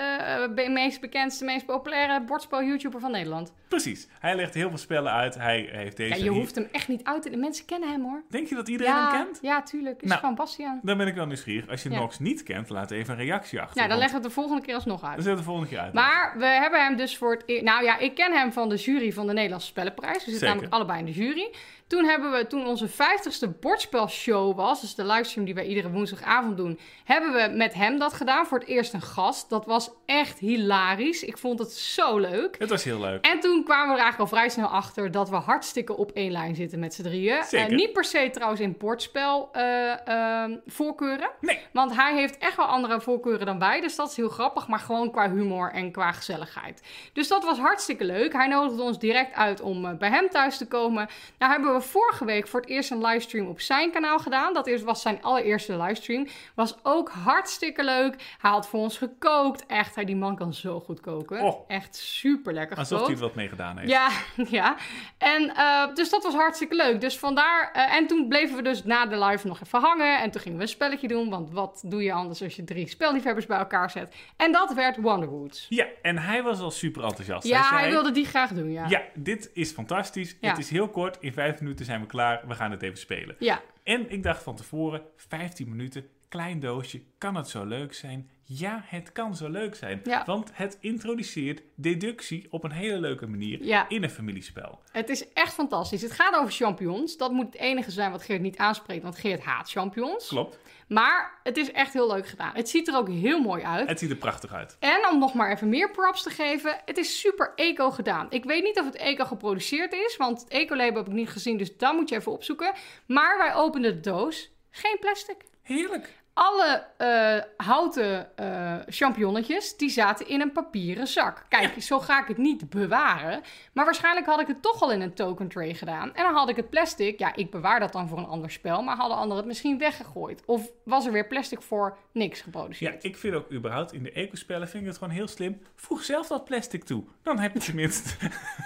be- 0.54 0.68
meest 0.68 1.00
bekendste, 1.00 1.44
meest 1.44 1.66
populaire 1.66 2.24
bordspel-YouTuber 2.24 3.00
van 3.00 3.10
Nederland. 3.10 3.52
Precies. 3.80 4.08
Hij 4.18 4.36
legt 4.36 4.54
heel 4.54 4.68
veel 4.68 4.78
spellen 4.78 5.12
uit. 5.12 5.34
Hij 5.34 5.68
heeft 5.72 5.96
deze... 5.96 6.18
Ja, 6.18 6.24
je 6.24 6.30
hoeft 6.30 6.54
hem 6.54 6.68
echt 6.72 6.88
niet 6.88 7.04
uit 7.04 7.22
te... 7.22 7.30
De 7.30 7.36
mensen 7.36 7.64
kennen 7.64 7.90
hem 7.90 8.02
hoor. 8.02 8.22
Denk 8.28 8.48
je 8.48 8.54
dat 8.54 8.68
iedereen 8.68 8.92
ja, 8.92 9.10
hem 9.16 9.24
kent? 9.24 9.38
Ja, 9.42 9.62
tuurlijk. 9.62 10.02
Is 10.02 10.08
Nou. 10.08 10.20
gewoon 10.20 10.34
Bastiaan. 10.34 10.80
Dan 10.82 10.96
ben 10.96 11.06
ik 11.06 11.14
wel 11.14 11.26
nieuwsgierig. 11.26 11.68
Als 11.70 11.82
je 11.82 11.90
Ja. 11.90 11.98
Nox 11.98 12.18
niet 12.18 12.42
kent, 12.42 12.68
laat 12.68 12.90
even 12.90 13.14
een 13.14 13.24
reactie 13.24 13.60
achter. 13.60 13.74
Ja, 13.82 13.88
dan 13.88 13.88
want 13.88 14.00
leggen 14.00 14.18
we 14.18 14.24
het 14.26 14.34
de 14.34 14.40
volgende 14.40 14.62
keer 14.66 14.74
alsnog 14.74 15.02
uit. 15.04 15.14
Dan 15.14 15.22
zetten 15.24 15.32
we 15.32 15.38
de 15.38 15.44
volgende 15.46 15.68
keer 15.68 15.78
uit. 15.78 15.92
Maar 15.92 16.34
we 16.38 16.44
hebben 16.44 16.84
hem 16.84 16.96
dus 16.96 17.16
voor 17.16 17.32
het... 17.32 17.42
e- 17.46 17.60
Nou 17.62 17.84
ja, 17.84 17.98
ik 17.98 18.14
ken 18.14 18.32
hem 18.32 18.52
van 18.52 18.68
de 18.68 18.76
jury 18.76 19.12
van 19.12 19.26
de 19.26 19.32
Nederlandse 19.32 19.68
Spellenprijs. 19.68 20.12
We 20.14 20.30
zitten 20.30 20.38
Zeker. 20.38 20.48
namelijk 20.54 20.74
allebei 20.74 20.98
in 20.98 21.04
de 21.04 21.12
jury. 21.12 21.50
Toen 21.92 22.04
hebben 22.04 22.32
we, 22.32 22.46
toen 22.46 22.66
onze 22.66 22.88
50ste 22.88 23.58
bordspelshow 23.60 24.56
was, 24.56 24.80
dus 24.80 24.94
de 24.94 25.04
livestream 25.04 25.44
die 25.46 25.54
wij 25.54 25.66
iedere 25.66 25.90
woensdagavond 25.90 26.56
doen, 26.56 26.78
hebben 27.04 27.32
we 27.32 27.56
met 27.56 27.74
hem 27.74 27.98
dat 27.98 28.12
gedaan. 28.12 28.46
Voor 28.46 28.58
het 28.58 28.68
eerst 28.68 28.92
een 28.92 29.02
gast. 29.02 29.50
Dat 29.50 29.66
was 29.66 29.90
echt 30.06 30.38
hilarisch. 30.38 31.22
Ik 31.22 31.38
vond 31.38 31.58
het 31.58 31.72
zo 31.72 32.18
leuk. 32.18 32.56
Het 32.58 32.70
was 32.70 32.84
heel 32.84 33.00
leuk. 33.00 33.24
En 33.24 33.40
toen 33.40 33.64
kwamen 33.64 33.86
we 33.88 33.92
er 33.92 34.02
eigenlijk 34.02 34.30
al 34.30 34.36
vrij 34.36 34.48
snel 34.48 34.66
achter 34.66 35.10
dat 35.10 35.28
we 35.28 35.36
hartstikke 35.36 35.96
op 35.96 36.10
één 36.10 36.30
lijn 36.30 36.54
zitten 36.54 36.78
met 36.78 36.94
z'n 36.94 37.02
drieën. 37.02 37.44
Zeker. 37.44 37.68
Eh, 37.68 37.76
niet 37.76 37.92
per 37.92 38.04
se 38.04 38.30
trouwens 38.32 38.60
in 38.60 38.74
bordspel 38.78 39.48
eh, 39.52 40.06
ehm, 40.08 40.56
voorkeuren. 40.66 41.30
Nee. 41.40 41.58
Want 41.72 41.96
hij 41.96 42.14
heeft 42.14 42.38
echt 42.38 42.56
wel 42.56 42.66
andere 42.66 43.00
voorkeuren 43.00 43.46
dan 43.46 43.58
wij. 43.58 43.80
Dus 43.80 43.96
dat 43.96 44.10
is 44.10 44.16
heel 44.16 44.28
grappig. 44.28 44.68
Maar 44.68 44.78
gewoon 44.78 45.10
qua 45.10 45.30
humor 45.30 45.72
en 45.72 45.92
qua 45.92 46.12
gezelligheid. 46.12 46.82
Dus 47.12 47.28
dat 47.28 47.44
was 47.44 47.58
hartstikke 47.58 48.04
leuk. 48.04 48.32
Hij 48.32 48.48
nodigde 48.48 48.82
ons 48.82 48.98
direct 48.98 49.34
uit 49.34 49.60
om 49.60 49.84
eh, 49.84 49.94
bij 49.94 50.10
hem 50.10 50.28
thuis 50.28 50.56
te 50.56 50.66
komen. 50.66 51.08
Nou 51.38 51.52
hebben 51.52 51.74
we 51.74 51.80
vorige 51.82 52.24
week 52.24 52.48
voor 52.48 52.60
het 52.60 52.68
eerst 52.68 52.90
een 52.90 53.04
livestream 53.04 53.46
op 53.48 53.60
zijn 53.60 53.90
kanaal 53.92 54.18
gedaan. 54.18 54.54
Dat 54.54 54.66
is- 54.66 54.82
was 54.82 55.02
zijn 55.02 55.22
allereerste 55.22 55.76
livestream. 55.76 56.26
Was 56.54 56.76
ook 56.82 57.10
hartstikke 57.10 57.84
leuk. 57.84 58.14
Hij 58.38 58.50
had 58.50 58.68
voor 58.68 58.80
ons 58.80 58.98
gekookt. 58.98 59.66
Echt, 59.66 59.94
hij, 59.94 60.04
die 60.04 60.16
man 60.16 60.36
kan 60.36 60.54
zo 60.54 60.80
goed 60.80 61.00
koken. 61.00 61.40
Oh. 61.40 61.64
Echt 61.68 61.96
super 61.96 62.52
lekker 62.52 62.76
Alsof 62.76 62.98
gekookt. 62.98 63.18
hij 63.18 63.26
wat 63.28 63.36
mee 63.36 63.48
gedaan 63.48 63.78
heeft. 63.78 63.90
Ja, 63.90 64.08
ja. 64.60 64.76
En 65.18 65.54
eh, 65.56 65.94
dus 65.94 66.10
dat 66.10 66.22
was 66.22 66.34
hartstikke 66.34 66.74
leuk. 66.74 67.00
Dus 67.00 67.18
vandaar. 67.18 67.70
eh, 67.72 67.94
en 67.94 68.06
toen 68.06 68.28
bleven 68.28 68.56
we 68.56 68.62
dus 68.62 68.84
na 68.84 69.06
de 69.06 69.18
live 69.24 69.46
nog 69.46 69.60
even 69.62 69.80
hangen. 69.80 70.20
En 70.20 70.30
toen 70.30 70.40
gingen 70.40 70.56
we 70.58 70.62
een 70.64 70.68
spelletje 70.70 71.08
doen. 71.08 71.30
Want 71.30 71.50
wat 71.52 71.82
doe 71.86 72.02
je 72.02 72.12
anders 72.12 72.42
als 72.42 72.56
je 72.56 72.64
drie 72.64 72.88
spelliefhebbers 72.88 73.46
bij 73.46 73.58
elkaar 73.58 73.90
zet? 73.90 74.14
En 74.36 74.52
dat 74.52 74.72
werd 74.74 74.96
Wonderwoods. 74.96 75.66
Ja, 75.68 75.86
en 76.02 76.18
hij 76.18 76.42
was 76.42 76.60
al 76.60 76.70
super 76.70 77.02
enthousiast. 77.04 77.46
Ja, 77.46 77.68
zei, 77.68 77.80
hij 77.80 77.90
wilde 77.90 78.10
die 78.12 78.26
graag 78.26 78.50
doen, 78.50 78.70
ja. 78.72 78.86
Ja, 78.88 79.02
dit 79.14 79.50
is 79.54 79.70
fantastisch. 79.72 80.36
Ja. 80.40 80.48
Het 80.48 80.58
is 80.58 80.70
heel 80.70 80.88
kort. 80.88 81.16
In 81.20 81.32
vijf 81.32 81.60
minuten 81.60 81.71
zijn 81.80 82.00
we 82.00 82.06
klaar. 82.06 82.42
We 82.48 82.54
gaan 82.54 82.70
het 82.70 82.82
even 82.82 82.98
spelen. 82.98 83.36
Ja, 83.38 83.62
En 83.82 84.10
ik 84.10 84.22
dacht 84.22 84.42
van 84.42 84.56
tevoren, 84.56 85.02
15 85.16 85.68
minuten, 85.68 86.06
klein 86.28 86.60
doosje, 86.60 87.02
kan 87.18 87.34
het 87.34 87.48
zo 87.48 87.64
leuk 87.64 87.94
zijn? 87.94 88.30
Ja, 88.44 88.82
het 88.84 89.12
kan 89.12 89.36
zo 89.36 89.48
leuk 89.48 89.74
zijn. 89.74 90.00
Ja. 90.04 90.24
Want 90.24 90.50
het 90.52 90.78
introduceert 90.80 91.62
deductie 91.74 92.46
op 92.50 92.64
een 92.64 92.70
hele 92.70 93.00
leuke 93.00 93.26
manier 93.26 93.64
Ja. 93.64 93.88
in 93.88 94.02
een 94.02 94.10
familiespel. 94.10 94.80
het 94.92 95.08
is 95.08 95.32
echt 95.32 95.54
fantastisch. 95.54 96.02
Het 96.02 96.12
gaat 96.12 96.34
over 96.36 96.52
champions. 96.52 97.16
Dat 97.16 97.32
moet 97.32 97.46
het 97.46 97.54
enige 97.54 97.90
zijn 97.90 98.10
wat 98.10 98.22
Geert 98.22 98.40
niet 98.40 98.56
aanspreekt. 98.56 99.02
Want 99.02 99.18
Geert 99.18 99.40
haat 99.42 99.70
champions. 99.70 100.28
Klopt. 100.28 100.58
Maar 100.92 101.40
het 101.42 101.56
is 101.56 101.72
echt 101.72 101.92
heel 101.92 102.06
leuk 102.12 102.26
gedaan. 102.26 102.54
Het 102.54 102.68
ziet 102.68 102.88
er 102.88 102.96
ook 102.96 103.08
heel 103.08 103.40
mooi 103.40 103.62
uit. 103.62 103.88
Het 103.88 103.98
ziet 103.98 104.10
er 104.10 104.16
prachtig 104.16 104.52
uit. 104.52 104.76
En 104.78 105.08
om 105.10 105.18
nog 105.18 105.34
maar 105.34 105.50
even 105.52 105.68
meer 105.68 105.90
props 105.90 106.22
te 106.22 106.30
geven, 106.30 106.80
het 106.84 106.98
is 106.98 107.20
super 107.20 107.52
eco 107.54 107.90
gedaan. 107.90 108.26
Ik 108.30 108.44
weet 108.44 108.62
niet 108.62 108.78
of 108.78 108.84
het 108.84 108.96
eco 108.96 109.24
geproduceerd 109.24 109.92
is, 109.92 110.16
want 110.16 110.40
het 110.40 110.48
eco-label 110.48 110.96
heb 110.96 111.06
ik 111.06 111.12
niet 111.12 111.28
gezien, 111.28 111.56
dus 111.56 111.76
daar 111.76 111.94
moet 111.94 112.08
je 112.08 112.16
even 112.16 112.32
opzoeken. 112.32 112.72
Maar 113.06 113.38
wij 113.38 113.54
openden 113.54 113.94
de 113.94 114.00
doos, 114.00 114.50
geen 114.70 114.96
plastic. 115.00 115.36
Heerlijk. 115.62 116.21
Alle 116.34 116.84
eh, 116.96 117.66
houten 117.66 118.36
eh 118.36 118.76
champignonnetjes, 118.86 119.76
die 119.76 119.90
zaten 119.90 120.28
in 120.28 120.40
een 120.40 120.52
papieren 120.52 121.06
zak. 121.06 121.44
Kijk, 121.48 121.82
zo 121.82 121.98
ga 122.00 122.20
ik 122.20 122.28
het 122.28 122.36
niet 122.36 122.70
bewaren. 122.70 123.42
Maar 123.72 123.84
waarschijnlijk 123.84 124.26
had 124.26 124.40
ik 124.40 124.46
het 124.46 124.62
toch 124.62 124.82
al 124.82 124.92
in 124.92 125.00
een 125.00 125.14
token 125.14 125.48
tray 125.48 125.74
gedaan. 125.74 126.14
En 126.14 126.24
dan 126.24 126.34
had 126.34 126.48
ik 126.48 126.56
het 126.56 126.70
plastic, 126.70 127.18
ja, 127.18 127.34
ik 127.34 127.50
bewaar 127.50 127.80
dat 127.80 127.92
dan 127.92 128.08
voor 128.08 128.18
een 128.18 128.24
ander 128.26 128.50
spel, 128.50 128.82
maar 128.82 128.96
hadden 128.96 129.16
anderen 129.16 129.36
het 129.36 129.46
misschien 129.46 129.78
weggegooid. 129.78 130.42
Of 130.46 130.70
was 130.84 131.06
er 131.06 131.12
weer 131.12 131.26
plastic 131.26 131.62
voor 131.62 131.96
niks 132.12 132.38
Ja, 132.38 132.44
geproduceerd. 132.44 133.04
ik 133.04 133.16
vind 133.16 133.34
ook 133.34 133.52
überhaupt 133.52 133.92
in 133.92 134.02
de 134.02 134.12
ecospellen 134.12 134.68
vind 134.68 134.82
ik 134.82 134.88
het 134.88 134.98
gewoon 134.98 135.14
heel 135.14 135.28
slim. 135.28 135.60
Voeg 135.74 136.04
zelf 136.04 136.26
dat 136.26 136.44
plastic 136.44 136.84
toe. 136.84 137.04
Dan 137.22 137.38
heb 137.38 137.52
je 137.52 137.58
tenminste... 137.58 138.10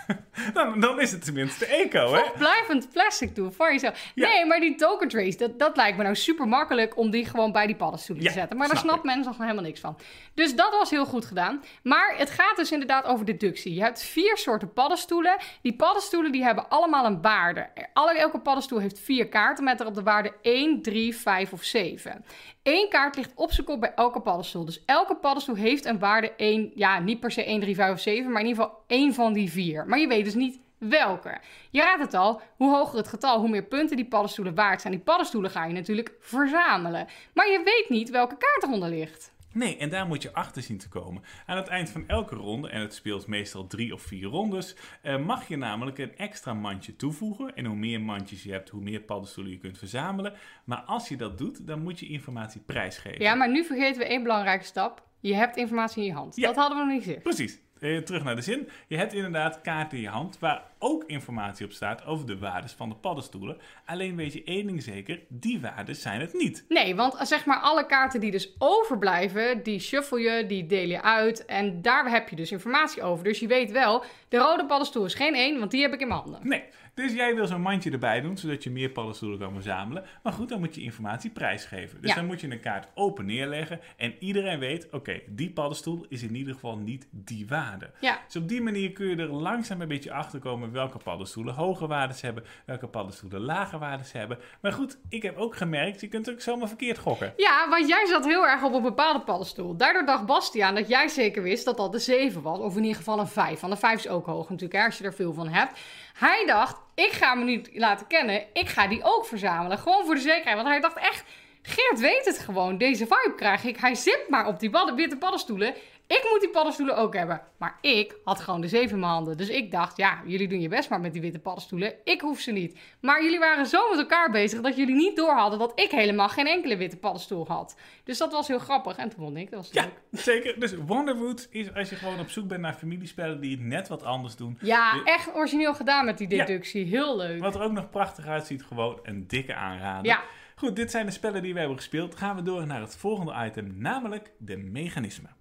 dan, 0.55 0.81
dan 0.81 1.01
is 1.01 1.13
het 1.13 1.25
tenminste 1.25 1.67
eco, 1.67 2.15
hè? 2.15 2.23
blijvend 2.39 2.93
plastic 2.93 3.35
toe 3.35 3.51
voor 3.51 3.73
jezelf. 3.73 4.13
Ja. 4.15 4.29
Nee, 4.29 4.47
maar 4.47 4.61
die 4.61 4.75
token 4.75 5.09
trays, 5.09 5.37
dat, 5.37 5.59
dat 5.59 5.77
lijkt 5.77 5.97
me 5.97 6.03
nou 6.03 6.15
super 6.15 6.49
makkelijk 6.49 6.97
om 6.97 7.11
die 7.11 7.27
gewoon 7.27 7.53
bij 7.57 7.67
die 7.67 7.77
paddenstoelen 7.77 8.25
Ja, 8.25 8.31
te 8.31 8.39
zetten. 8.39 8.57
Maar 8.57 8.69
daar 8.69 8.77
snap 8.77 8.91
snapt 8.91 9.07
mensen 9.07 9.33
nog 9.33 9.41
helemaal 9.41 9.63
niks 9.63 9.81
van. 9.81 9.97
Dus 10.35 10.57
dat 10.57 10.71
was 10.71 10.91
heel 10.91 11.07
goed 11.07 11.25
gedaan. 11.25 11.63
Maar 11.83 12.15
het 12.17 12.31
gaat 12.31 12.57
dus 12.57 12.73
inderdaad 12.73 13.05
over 13.05 13.25
deductie. 13.25 13.75
Je 13.75 13.81
hebt 13.81 14.03
vier 14.03 14.37
soorten 14.37 14.73
paddenstoelen. 14.73 15.37
Die 15.63 15.77
paddenstoelen 15.77 16.33
die 16.33 16.43
hebben 16.43 16.69
allemaal 16.69 17.07
een 17.07 17.23
waarde. 17.23 17.69
Alle, 17.93 18.19
elke 18.19 18.39
paddenstoel 18.39 18.79
heeft 18.79 18.99
vier 18.99 19.29
kaarten 19.29 19.65
met 19.65 19.81
erop 19.81 19.95
de 19.95 20.03
waarde 20.03 20.33
1, 20.43 20.83
3, 20.83 21.17
5 21.17 21.53
of 21.53 21.63
7. 21.63 22.25
Eén 22.63 22.89
kaart 22.89 23.17
ligt 23.17 23.33
op 23.35 23.53
zijn 23.53 23.67
kop 23.67 23.81
bij 23.81 23.93
elke 23.95 24.21
paddenstoel. 24.21 24.65
Dus 24.65 24.85
elke 24.85 25.17
paddenstoel 25.17 25.55
heeft 25.55 25.85
een 25.85 25.99
waarde 25.99 26.33
1, 26.37 26.73
ja, 26.75 26.99
niet 26.99 27.21
per 27.21 27.31
se 27.31 27.45
1, 27.45 27.61
3, 27.61 27.75
5 27.75 27.93
of 27.93 28.01
7, 28.01 28.33
maar 28.33 28.41
in 28.41 28.47
ieder 28.47 28.63
geval 28.63 28.83
één 28.87 29.15
van 29.15 29.33
die 29.33 29.51
vier. 29.51 29.87
Maar 29.87 29.99
je 29.99 30.07
weet 30.07 30.25
dus 30.25 30.35
niet 30.35 30.59
welke. 30.79 31.39
Je 31.71 31.81
raadt 31.81 32.03
het 32.03 32.15
al, 32.15 32.41
hoe 32.57 32.75
hoger 32.75 32.99
het 32.99 33.09
getal, 33.09 33.41
hoe 33.41 33.49
meer 33.49 33.65
punten 33.65 33.97
die 33.97 34.07
paddenstoelen 34.07 34.55
waard 34.55 34.81
zijn. 34.81 34.93
Die 34.93 35.03
paddenstoelen 35.03 35.51
ga 35.51 35.65
je 35.65 35.73
natuurlijk 35.73 36.13
verzamelen. 36.21 37.07
Maar 37.35 37.47
je 37.47 37.61
weet 37.65 37.87
niet 37.89 38.11
welke 38.11 38.37
kaart 38.37 38.63
eronder 38.63 38.89
ligt. 38.89 39.35
Nee, 39.57 39.77
en 39.77 39.89
daar 39.89 40.07
moet 40.07 40.23
je 40.23 40.33
achter 40.33 40.63
zien 40.63 40.79
te 40.79 40.89
komen. 40.89 41.23
Aan 41.47 41.57
het 41.57 41.69
eind 41.69 41.91
van 41.91 42.05
elke 42.07 42.35
ronde, 42.35 42.69
en 42.69 42.81
het 42.81 42.95
speelt 42.95 43.27
meestal 43.27 43.67
drie 43.67 43.95
of 43.95 44.03
vier 44.03 44.29
rondes, 44.29 44.77
eh, 45.03 45.19
mag 45.19 45.49
je 45.49 45.57
namelijk 45.57 45.99
een 45.99 46.17
extra 46.17 46.55
mandje 46.55 46.97
toevoegen. 46.97 47.55
En 47.55 47.65
hoe 47.65 47.77
meer 47.77 48.01
mandjes 48.01 48.43
je 48.43 48.53
hebt, 48.53 48.69
hoe 48.69 48.83
meer 48.83 49.01
paddenstoelen 49.01 49.53
je 49.53 49.59
kunt 49.59 49.79
verzamelen. 49.79 50.33
Maar 50.65 50.79
als 50.79 51.09
je 51.09 51.17
dat 51.17 51.39
doet, 51.39 51.67
dan 51.67 51.83
moet 51.83 52.01
je 52.01 52.07
informatie 52.07 52.61
prijsgeven. 52.61 53.23
Ja, 53.23 53.35
maar 53.35 53.51
nu 53.51 53.65
vergeten 53.65 53.99
we 53.99 54.07
één 54.07 54.23
belangrijke 54.23 54.65
stap. 54.65 55.03
Je 55.21 55.35
hebt 55.35 55.57
informatie 55.57 56.03
in 56.03 56.09
je 56.09 56.15
hand. 56.15 56.37
Ja. 56.37 56.47
Dat 56.47 56.57
hadden 56.57 56.79
we 56.79 56.85
nog 56.85 56.93
niet 56.93 57.03
gezegd. 57.03 57.23
Precies. 57.23 57.61
Eh, 57.81 57.99
terug 57.99 58.25
naar 58.25 58.37
de 58.37 58.43
zin. 58.43 58.69
Je 58.87 58.97
hebt 58.97 59.13
inderdaad 59.13 59.61
kaarten 59.61 59.97
in 59.97 60.03
je 60.03 60.11
hand 60.11 60.39
waar 60.39 60.63
ook 60.79 61.05
informatie 61.07 61.67
op 61.67 61.73
staat 61.73 62.05
over 62.05 62.27
de 62.27 62.39
waardes 62.39 62.73
van 62.73 62.89
de 62.89 62.95
paddenstoelen. 62.95 63.59
Alleen 63.85 64.17
weet 64.17 64.33
je 64.33 64.45
één 64.45 64.67
ding 64.67 64.83
zeker, 64.83 65.21
die 65.29 65.61
waardes 65.61 66.03
zijn 66.03 66.21
het 66.21 66.33
niet. 66.33 66.65
Nee, 66.69 66.95
want 66.95 67.15
eh, 67.15 67.25
zeg 67.25 67.45
maar 67.45 67.61
alle 67.61 67.87
kaarten 67.87 68.21
die 68.21 68.31
dus 68.31 68.55
overblijven, 68.59 69.63
die 69.63 69.81
shuffle 69.81 70.21
je, 70.21 70.47
die 70.47 70.67
deel 70.67 70.89
je 70.89 71.03
uit. 71.03 71.45
En 71.45 71.83
daar 71.83 72.11
heb 72.11 72.29
je 72.29 72.37
dus 72.37 72.53
informatie 72.53 73.03
over. 73.03 73.25
Dus 73.25 73.39
je 73.39 73.47
weet 73.47 73.71
wel, 73.71 74.05
de 74.29 74.39
rode 74.39 74.67
paddenstoel 74.67 75.05
is 75.05 75.15
geen 75.15 75.35
één, 75.35 75.59
want 75.59 75.71
die 75.71 75.83
heb 75.83 75.93
ik 75.93 76.01
in 76.01 76.09
mijn 76.09 76.21
handen. 76.21 76.41
Nee, 76.43 76.65
Dus 76.97 77.13
jij 77.13 77.35
wil 77.35 77.47
zo'n 77.47 77.61
mandje 77.61 77.91
erbij 77.91 78.21
doen, 78.21 78.37
zodat 78.39 78.65
je 78.65 78.71
meer 78.71 78.91
paddenstoelen 78.91 79.39
kan 79.39 79.53
verzamelen. 79.53 80.05
Maar 80.23 80.33
goed, 80.33 80.49
dan 80.49 80.59
moet 80.61 80.75
je 80.75 80.81
informatie 80.83 81.31
prijsgeven. 81.31 82.01
Dus 82.01 82.11
Ja. 82.11 82.17
dan 82.17 82.27
moet 82.27 82.41
je 82.41 82.51
een 82.51 82.61
kaart 82.61 82.89
open 82.95 83.27
neerleggen. 83.27 83.81
En 83.97 84.15
iedereen 84.19 84.59
weet, 84.59 84.89
oké, 84.91 85.21
die 85.29 85.51
paddenstoel 85.51 86.07
is 86.09 86.23
in 86.23 86.35
ieder 86.37 86.55
geval 86.55 86.77
niet 86.77 87.07
die 87.11 87.47
waarde. 87.49 87.91
Ja, 88.01 88.19
Dus 88.27 88.37
op 88.37 88.49
die 88.49 88.61
manier 88.63 88.93
kun 88.93 89.07
je 89.07 89.17
er 89.17 89.33
langzaam 89.33 89.81
een 89.81 89.89
beetje 89.89 90.13
achter 90.13 90.39
komen 90.39 90.73
welke 90.73 90.99
paddenstoelen 90.99 91.55
hoge 91.55 91.87
waardes 91.87 92.21
hebben, 92.21 92.45
welke 92.67 92.87
paddenstoelen 92.87 93.41
lage 93.41 93.79
waardes 93.79 94.13
hebben. 94.13 94.39
Maar 94.61 94.73
goed, 94.73 94.99
ik 95.09 95.23
heb 95.23 95.37
ook 95.37 95.57
gemerkt, 95.57 96.01
je 96.01 96.09
kunt 96.09 96.31
ook 96.31 96.41
zomaar 96.41 96.69
verkeerd 96.69 96.99
gokken. 96.99 97.33
Ja, 97.37 97.69
want 97.69 97.89
jij 97.89 98.07
zat 98.07 98.25
heel 98.25 98.47
erg 98.47 98.63
op 98.63 98.73
een 98.75 98.83
bepaalde 98.83 99.21
paddenstoel. 99.21 99.77
Daardoor 99.77 100.05
dacht 100.05 100.27
Bastiaan 100.27 100.75
dat 100.75 100.89
jij 100.89 101.09
zeker 101.09 101.43
wist 101.43 101.65
dat 101.65 101.77
dat 101.77 101.93
de 101.93 101.99
7 101.99 102.43
was. 102.43 102.59
Of 102.59 102.77
in 102.77 102.83
ieder 102.83 102.97
geval 102.97 103.19
een 103.19 103.27
5. 103.27 103.61
Want 103.61 103.73
de 103.73 103.79
5 103.79 103.99
is 103.99 104.09
ook 104.09 104.27
hoog 104.27 104.49
natuurlijk, 104.51 104.79
hè, 104.81 104.85
als 104.85 104.99
je 104.99 105.05
er 105.05 105.15
veel 105.15 105.33
van 105.33 105.49
hebt. 105.49 105.79
Hij 106.17 106.47
dacht, 106.47 106.77
ik 106.95 107.13
ga 107.13 107.35
me 107.35 107.45
niet 107.45 107.71
laten 107.73 108.07
kennen. 108.07 108.45
Ik 108.53 108.69
ga 108.69 108.87
die 108.87 109.03
ook 109.03 109.27
verzamelen. 109.27 109.79
Gewoon 109.79 110.05
voor 110.05 110.15
de 110.15 110.21
zekerheid. 110.21 110.57
Want 110.57 110.69
hij 110.69 110.81
dacht 110.81 110.97
echt, 110.97 111.25
Geert 111.69 112.01
weet 112.01 112.25
het 112.25 112.39
gewoon. 112.39 112.79
Deze 112.79 113.07
vibe 113.07 113.35
krijg 113.37 113.65
ik. 113.65 113.77
Hij 113.77 113.95
zit 113.95 114.25
maar 114.29 114.47
op 114.47 114.61
die 114.61 114.71
witte 114.95 115.17
paddenstoelen. 115.17 115.75
Ik 116.09 116.27
moet 116.31 116.41
die 116.41 116.51
paddenstoelen 116.51 116.97
ook 116.97 117.15
hebben. 117.15 117.41
Maar 117.59 117.79
ik 117.81 118.17
had 118.25 118.41
gewoon 118.41 118.61
de 118.61 118.69
zeven 118.69 118.91
in 118.95 118.99
mijn 119.01 119.13
handen. 119.13 119.37
Dus 119.37 119.49
ik 119.49 119.71
dacht, 119.71 119.97
ja, 119.97 120.23
jullie 120.27 120.49
doen 120.49 120.61
je 120.61 120.69
best 120.69 120.91
maar 120.91 121.01
met 121.01 121.13
die 121.13 121.21
witte 121.23 121.39
paddenstoelen. 121.39 121.95
Ik 122.05 122.21
hoef 122.21 122.41
ze 122.41 122.51
niet. 122.53 122.79
Maar 123.01 123.23
jullie 123.23 123.39
waren 123.39 123.67
zo 123.67 123.89
met 123.91 123.99
elkaar 123.99 124.31
bezig 124.31 124.61
dat 124.61 124.77
jullie 124.77 124.95
niet 124.95 125.17
door 125.17 125.31
hadden 125.33 125.59
dat 125.59 125.81
ik 125.81 125.91
helemaal 125.91 126.29
geen 126.29 126.47
enkele 126.47 126.77
witte 126.77 126.97
paddenstoel 126.97 127.47
had. 127.47 127.77
Dus 128.05 128.19
dat 128.19 128.33
was 128.33 128.49
heel 128.49 128.59
grappig. 128.59 128.97
En 128.97 129.09
toen 129.09 129.25
won 129.25 129.37
ik. 129.37 129.51
Dat 129.51 129.59
was 129.61 129.71
Ja, 129.73 129.83
leuk. 129.83 130.21
zeker. 130.21 130.61
Dus 130.61 130.75
Wonderwood 130.87 131.47
is 131.51 131.75
als 131.75 131.91
je 131.91 131.97
gewoon 131.97 132.21
op 132.21 132.29
zoek 132.31 132.49
bent 132.49 132.61
naar 132.61 132.75
familiespellen 132.75 133.41
die 133.41 133.51
het 133.51 133.61
net 133.61 133.89
wat 133.89 134.03
anders 134.03 134.37
doen. 134.37 134.59
Ja, 134.61 135.01
echt 135.05 135.35
origineel 135.35 135.75
gedaan 135.75 136.05
met 136.05 136.19
die 136.19 136.35
Ja. 136.35 136.45
deductie. 136.45 136.85
Heel 136.85 137.17
leuk. 137.17 137.41
Wat 137.41 137.55
er 137.55 137.63
ook 137.63 137.73
nog 137.73 137.91
prachtig 137.91 138.27
uitziet, 138.27 138.63
gewoon 138.63 138.99
een 139.03 139.27
dikke 139.27 139.55
aanrader. 139.55 140.07
Ja, 140.07 140.21
Goed, 140.59 140.77
dit 140.77 140.91
zijn 140.91 141.07
de 141.07 141.13
spellen 141.13 141.43
die 141.43 141.53
we 141.53 141.59
hebben 141.59 141.77
gespeeld. 141.77 142.15
Gaan 142.17 142.37
we 142.37 142.43
door 142.43 142.67
naar 142.67 142.81
het 142.81 142.97
volgende 142.97 143.35
item, 143.47 143.75
namelijk 143.79 144.31
de 144.39 144.57
mechanismen. 144.57 145.36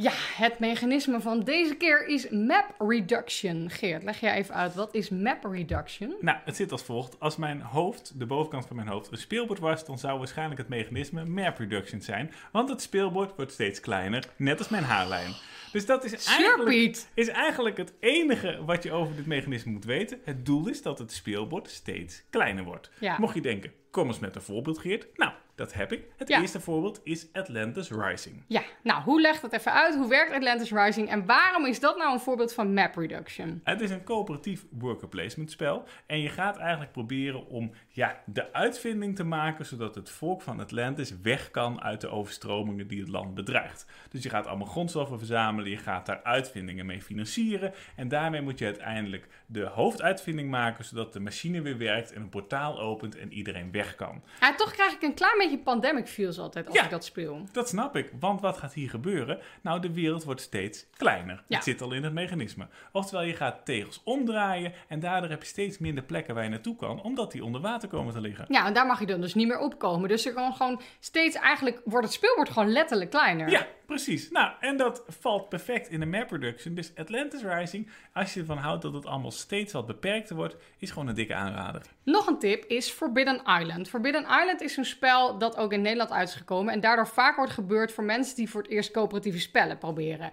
Ja, 0.00 0.12
het 0.14 0.58
mechanisme 0.58 1.20
van 1.20 1.40
deze 1.40 1.74
keer 1.74 2.06
is 2.06 2.28
map 2.28 2.74
reduction. 2.78 3.70
Geert, 3.70 4.02
leg 4.02 4.20
jij 4.20 4.34
even 4.34 4.54
uit, 4.54 4.74
wat 4.74 4.94
is 4.94 5.08
map 5.08 5.44
reduction? 5.44 6.14
Nou, 6.20 6.38
het 6.44 6.56
zit 6.56 6.72
als 6.72 6.82
volgt. 6.82 7.20
Als 7.20 7.36
mijn 7.36 7.60
hoofd, 7.60 8.18
de 8.18 8.26
bovenkant 8.26 8.66
van 8.66 8.76
mijn 8.76 8.88
hoofd, 8.88 9.12
een 9.12 9.18
speelbord 9.18 9.58
was, 9.58 9.84
dan 9.84 9.98
zou 9.98 10.18
waarschijnlijk 10.18 10.60
het 10.60 10.68
mechanisme 10.68 11.24
map 11.24 11.58
reduction 11.58 12.00
zijn. 12.00 12.32
Want 12.52 12.68
het 12.68 12.82
speelbord 12.82 13.36
wordt 13.36 13.52
steeds 13.52 13.80
kleiner, 13.80 14.24
net 14.36 14.58
als 14.58 14.68
mijn 14.68 14.84
haarlijn. 14.84 15.32
Dus 15.72 15.86
dat 15.86 16.04
is 16.04 16.26
eigenlijk, 16.26 17.06
is 17.14 17.28
eigenlijk 17.28 17.76
het 17.76 17.92
enige 18.00 18.64
wat 18.64 18.82
je 18.82 18.92
over 18.92 19.16
dit 19.16 19.26
mechanisme 19.26 19.72
moet 19.72 19.84
weten. 19.84 20.20
Het 20.24 20.46
doel 20.46 20.68
is 20.68 20.82
dat 20.82 20.98
het 20.98 21.12
speelbord 21.12 21.70
steeds 21.70 22.22
kleiner 22.30 22.64
wordt. 22.64 22.90
Ja. 23.00 23.18
Mocht 23.18 23.34
je 23.34 23.40
denken, 23.40 23.72
kom 23.90 24.06
eens 24.06 24.18
met 24.18 24.34
een 24.34 24.42
voorbeeld, 24.42 24.78
Geert. 24.78 25.06
Nou, 25.16 25.32
dat 25.58 25.74
heb 25.74 25.92
ik. 25.92 26.04
Het 26.16 26.28
Ja. 26.28 26.40
eerste 26.40 26.60
voorbeeld 26.60 27.00
is 27.04 27.26
Atlantis 27.32 27.90
Rising. 27.90 28.42
Ja, 28.46 28.62
nou, 28.82 29.02
hoe 29.02 29.20
legt 29.20 29.42
dat 29.42 29.52
even 29.52 29.72
uit? 29.72 29.94
Hoe 29.94 30.08
werkt 30.08 30.32
Atlantis 30.32 30.70
Rising 30.72 31.08
en 31.08 31.26
waarom 31.26 31.66
is 31.66 31.80
dat 31.80 31.96
nou 31.98 32.12
een 32.12 32.20
voorbeeld 32.20 32.52
van 32.54 32.74
map 32.74 32.96
reduction? 32.96 33.60
Het 33.64 33.80
is 33.80 33.90
een 33.90 34.04
coöperatief 34.04 34.64
worker 34.70 35.08
placement 35.08 35.50
spel. 35.50 35.84
En 36.06 36.20
je 36.20 36.28
gaat 36.28 36.56
eigenlijk 36.56 36.92
proberen 36.92 37.46
om 37.46 37.70
ja, 37.88 38.22
de 38.26 38.52
uitvinding 38.52 39.16
te 39.16 39.24
maken 39.24 39.66
zodat 39.66 39.94
het 39.94 40.10
volk 40.10 40.42
van 40.42 40.60
Atlantis 40.60 41.20
weg 41.22 41.50
kan 41.50 41.82
uit 41.82 42.00
de 42.00 42.08
overstromingen 42.08 42.86
die 42.86 43.00
het 43.00 43.08
land 43.08 43.34
bedreigt. 43.34 43.86
Dus 44.10 44.22
je 44.22 44.28
gaat 44.30 44.46
allemaal 44.46 44.66
grondstoffen 44.66 45.18
verzamelen, 45.18 45.70
je 45.70 45.76
gaat 45.76 46.06
daar 46.06 46.22
uitvindingen 46.22 46.86
mee 46.86 47.02
financieren. 47.02 47.72
En 47.96 48.08
daarmee 48.08 48.40
moet 48.40 48.58
je 48.58 48.64
uiteindelijk 48.64 49.28
de 49.46 49.64
hoofduitvinding 49.64 50.50
maken 50.50 50.84
zodat 50.84 51.12
de 51.12 51.20
machine 51.20 51.62
weer 51.62 51.78
werkt 51.78 52.12
en 52.12 52.20
een 52.22 52.28
portaal 52.28 52.80
opent 52.80 53.16
en 53.16 53.32
iedereen 53.32 53.70
weg 53.72 53.94
kan. 53.94 54.22
Ja, 54.40 54.54
toch 54.54 54.72
krijg 54.72 54.92
ik 54.92 55.02
een 55.02 55.14
klein 55.14 55.38
beetje 55.38 55.47
pandemic 55.56 56.06
feels 56.08 56.38
altijd 56.38 56.66
als 56.66 56.76
Ja. 56.76 56.84
ik 56.84 56.90
dat 56.90 57.04
speel. 57.04 57.46
Dat 57.52 57.68
snap 57.68 57.96
ik, 57.96 58.10
want 58.20 58.40
wat 58.40 58.56
gaat 58.56 58.72
hier 58.74 58.90
gebeuren? 58.90 59.38
Nou, 59.62 59.80
de 59.80 59.92
wereld 59.92 60.24
wordt 60.24 60.40
steeds 60.40 60.86
kleiner. 60.96 61.42
Ja. 61.46 61.54
Het 61.56 61.64
zit 61.64 61.80
al 61.82 61.92
in 61.92 62.04
het 62.04 62.12
mechanisme. 62.12 62.66
Oftewel, 62.92 63.22
je 63.24 63.34
gaat 63.34 63.64
tegels 63.64 64.00
omdraaien 64.04 64.72
en 64.88 65.00
daardoor 65.00 65.30
heb 65.30 65.42
je 65.42 65.48
steeds 65.48 65.78
minder 65.78 66.04
plekken 66.04 66.34
waar 66.34 66.44
je 66.44 66.50
naartoe 66.50 66.76
kan, 66.76 67.02
omdat 67.02 67.32
die 67.32 67.44
onder 67.44 67.60
water 67.60 67.88
komen 67.88 68.12
te 68.14 68.20
liggen. 68.20 68.44
Ja, 68.48 68.66
en 68.66 68.72
daar 68.74 68.86
mag 68.86 69.00
je 69.00 69.06
dan 69.06 69.20
dus 69.20 69.34
niet 69.34 69.46
meer 69.48 69.58
opkomen. 69.58 70.08
Dus 70.08 70.26
er 70.26 70.32
kan 70.32 70.54
gewoon 70.54 70.80
steeds 71.00 71.36
eigenlijk, 71.36 71.80
wordt 71.84 72.06
het 72.06 72.14
speelbord 72.14 72.50
gewoon 72.50 72.72
letterlijk 72.72 73.10
kleiner. 73.10 73.50
Ja, 73.50 73.66
precies. 73.86 74.30
Nou, 74.30 74.52
en 74.60 74.76
dat 74.76 75.02
valt 75.06 75.48
perfect 75.48 75.88
in 75.88 76.00
de 76.00 76.06
map 76.06 76.30
reduction. 76.30 76.74
Dus 76.74 76.92
Atlantis 76.96 77.42
Rising, 77.42 77.90
als 78.12 78.34
je 78.34 78.40
ervan 78.40 78.58
houdt 78.58 78.82
dat 78.82 78.92
het 78.94 79.06
allemaal 79.06 79.30
steeds 79.30 79.72
wat 79.72 79.86
beperkter 79.86 80.36
wordt, 80.36 80.56
is 80.78 80.90
gewoon 80.90 81.08
een 81.08 81.14
dikke 81.14 81.34
aanrader. 81.34 81.82
Nog 82.08 82.26
een 82.26 82.38
tip 82.38 82.64
is 82.64 82.90
Forbidden 82.90 83.42
Island. 83.60 83.88
Forbidden 83.88 84.22
Island 84.22 84.60
is 84.60 84.76
een 84.76 84.84
spel 84.84 85.38
dat 85.38 85.56
ook 85.56 85.72
in 85.72 85.80
Nederland 85.80 86.10
uit 86.10 86.28
is 86.28 86.34
gekomen 86.34 86.72
en 86.72 86.80
daardoor 86.80 87.06
vaak 87.06 87.36
wordt 87.36 87.52
gebeurd 87.52 87.92
voor 87.92 88.04
mensen 88.04 88.36
die 88.36 88.50
voor 88.50 88.62
het 88.62 88.70
eerst 88.70 88.90
coöperatieve 88.90 89.38
spellen 89.38 89.78
proberen. 89.78 90.30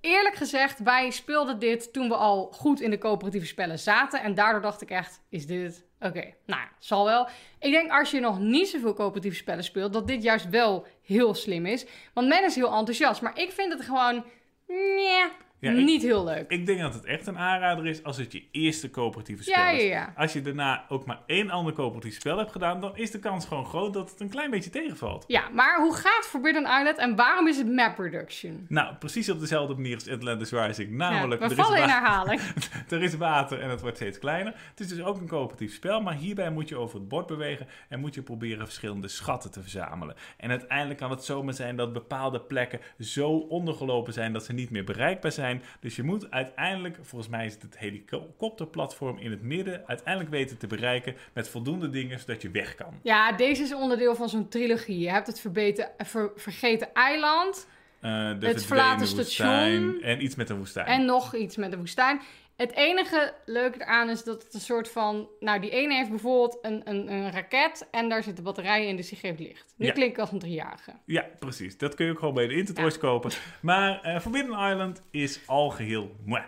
Eerlijk 0.00 0.34
gezegd, 0.34 0.78
wij 0.78 1.10
speelden 1.10 1.58
dit 1.58 1.92
toen 1.92 2.08
we 2.08 2.14
al 2.14 2.48
goed 2.52 2.80
in 2.80 2.90
de 2.90 2.98
coöperatieve 2.98 3.46
spellen 3.46 3.78
zaten 3.78 4.22
en 4.22 4.34
daardoor 4.34 4.60
dacht 4.60 4.82
ik 4.82 4.90
echt, 4.90 5.20
is 5.28 5.46
dit? 5.46 5.84
Oké, 6.00 6.34
nou 6.46 6.60
ja, 6.60 6.68
zal 6.78 7.04
wel. 7.04 7.28
Ik 7.58 7.72
denk 7.72 7.90
als 7.90 8.10
je 8.10 8.20
nog 8.20 8.38
niet 8.38 8.68
zoveel 8.68 8.94
coöperatieve 8.94 9.36
spellen 9.36 9.64
speelt, 9.64 9.92
dat 9.92 10.06
dit 10.06 10.22
juist 10.22 10.48
wel 10.48 10.86
heel 11.02 11.34
slim 11.34 11.66
is. 11.66 11.86
Want 12.12 12.28
men 12.28 12.44
is 12.44 12.54
heel 12.54 12.72
enthousiast, 12.72 13.22
maar 13.22 13.38
ik 13.38 13.52
vind 13.52 13.72
het 13.72 13.82
gewoon, 13.82 14.24
nee, 14.66 15.24
Ja, 15.60 15.70
ik- 15.70 15.84
niet 15.84 16.02
heel 16.02 16.24
leuk. 16.24 16.50
Ik 16.50 16.66
denk 16.66 16.80
dat 16.80 16.94
het 16.94 17.04
echt 17.04 17.26
een 17.26 17.38
aanrader 17.38 17.86
is 17.86 18.02
als 18.02 18.16
het 18.16 18.32
je 18.32 18.42
eerste 18.50 18.90
coöperatieve 18.90 19.42
spel 19.42 19.62
Ja, 19.62 19.68
is. 19.70 19.82
ja. 19.82 20.12
Als 20.16 20.32
je 20.32 20.42
daarna 20.42 20.84
ook 20.88 21.06
maar 21.06 21.20
één 21.26 21.50
ander 21.50 21.72
coöperatief 21.72 22.14
spel 22.14 22.38
hebt 22.38 22.52
gedaan, 22.52 22.80
dan 22.80 22.96
is 22.96 23.10
de 23.10 23.18
kans 23.18 23.46
gewoon 23.46 23.64
groot 23.66 23.92
dat 23.94 24.10
het 24.10 24.20
een 24.20 24.28
klein 24.28 24.50
beetje 24.50 24.70
tegenvalt. 24.70 25.24
Ja, 25.26 25.48
maar 25.48 25.80
hoe 25.80 25.94
gaat 25.94 26.26
Forbidden 26.26 26.62
Island 26.62 26.98
en 26.98 27.16
waarom 27.16 27.48
is 27.48 27.56
het 27.56 27.72
map 27.72 27.98
reduction? 27.98 28.66
Nou, 28.68 28.94
precies 28.94 29.30
op 29.30 29.40
dezelfde 29.40 29.74
manier 29.74 29.94
als 29.94 30.08
Atlantis 30.08 30.50
Rising. 30.50 30.90
Namelijk, 30.90 31.40
we 31.40 31.46
er, 31.46 31.52
is 31.58 31.64
vallen 31.64 31.82
in 31.82 31.88
herhaling. 31.88 32.40
er 32.88 33.02
is 33.02 33.16
water 33.16 33.60
en 33.60 33.70
het 33.70 33.80
wordt 33.80 33.96
steeds 33.96 34.18
kleiner. 34.18 34.54
Het 34.70 34.80
is 34.80 34.88
dus 34.88 35.02
ook 35.02 35.20
een 35.20 35.28
coöperatief 35.28 35.74
spel, 35.74 36.00
maar 36.00 36.14
hierbij 36.14 36.50
moet 36.50 36.68
je 36.68 36.76
over 36.76 36.98
het 36.98 37.08
bord 37.08 37.26
bewegen 37.26 37.66
en 37.88 38.00
moet 38.00 38.14
je 38.14 38.22
proberen 38.22 38.64
verschillende 38.66 39.08
schatten 39.08 39.50
te 39.50 39.60
verzamelen. 39.60 40.14
En 40.36 40.50
uiteindelijk 40.50 40.98
kan 40.98 41.10
het 41.10 41.24
zomaar 41.24 41.54
zijn 41.54 41.76
dat 41.76 41.92
bepaalde 41.92 42.40
plekken 42.40 42.80
zo 42.98 43.30
ondergelopen 43.30 44.12
zijn 44.12 44.32
dat 44.32 44.44
ze 44.44 44.52
niet 44.52 44.70
meer 44.70 44.84
bereikbaar 44.84 45.32
zijn. 45.32 45.46
Dus 45.80 45.96
je 45.96 46.02
moet 46.02 46.30
uiteindelijk, 46.30 46.98
volgens 47.02 47.30
mij 47.30 47.46
is 47.46 47.52
het 47.52 47.62
het 47.62 47.78
helikopterplatform 47.78 49.18
in 49.18 49.30
het 49.30 49.42
midden, 49.42 49.82
uiteindelijk 49.86 50.30
weten 50.30 50.58
te 50.58 50.66
bereiken 50.66 51.14
met 51.32 51.48
voldoende 51.48 51.90
dingen 51.90 52.18
zodat 52.18 52.42
je 52.42 52.50
weg 52.50 52.74
kan. 52.74 52.94
Ja, 53.02 53.32
deze 53.32 53.62
is 53.62 53.74
onderdeel 53.74 54.14
van 54.14 54.28
zo'n 54.28 54.48
trilogie. 54.48 54.98
Je 54.98 55.10
hebt 55.10 55.26
het 55.26 55.40
verbeten, 55.40 55.90
ver- 55.98 56.32
vergeten 56.36 56.92
eiland 56.94 57.68
Eh, 58.00 58.38
de 58.38 58.46
Het 58.46 58.64
verlaten 58.64 59.06
station. 59.06 60.02
en 60.02 60.22
iets 60.24 60.34
met 60.34 60.50
een 60.50 60.56
woestijn. 60.56 60.86
en 60.86 61.04
nog 61.04 61.34
iets 61.34 61.56
met 61.56 61.70
de 61.70 61.76
woestijn. 61.76 62.20
Het 62.58 62.72
enige 62.72 63.34
leuke 63.44 63.80
eraan 63.80 64.08
is 64.10 64.24
dat 64.24 64.42
het 64.42 64.54
een 64.54 64.60
soort 64.60 64.88
van... 64.90 65.28
Nou, 65.40 65.60
die 65.60 65.70
ene 65.70 65.94
heeft 65.94 66.10
bijvoorbeeld 66.10 66.58
een, 66.62 66.80
een, 66.84 67.12
een 67.12 67.30
raket 67.32 67.88
en 67.90 68.08
daar 68.08 68.22
zitten 68.22 68.44
batterijen 68.44 68.88
in, 68.88 68.96
dus 68.96 69.08
die 69.08 69.18
geeft 69.18 69.38
licht. 69.38 69.74
Nu 69.76 69.86
Ja. 69.86 69.92
klink 69.92 70.10
ik 70.10 70.18
als 70.18 70.32
een 70.32 70.38
driejarige. 70.38 70.92
Ja, 71.04 71.26
precies. 71.38 71.78
Dat 71.78 71.94
kun 71.94 72.06
je 72.06 72.12
ook 72.12 72.18
gewoon 72.18 72.34
bij 72.34 72.46
de 72.46 72.54
Intertoys 72.54 72.98
kopen. 72.98 73.30
Maar 73.60 74.00
eh, 74.02 74.20
Forbidden 74.20 74.52
Island 74.70 75.02
is 75.10 75.40
al 75.46 75.70
geheel 75.70 76.10
mwah. 76.24 76.44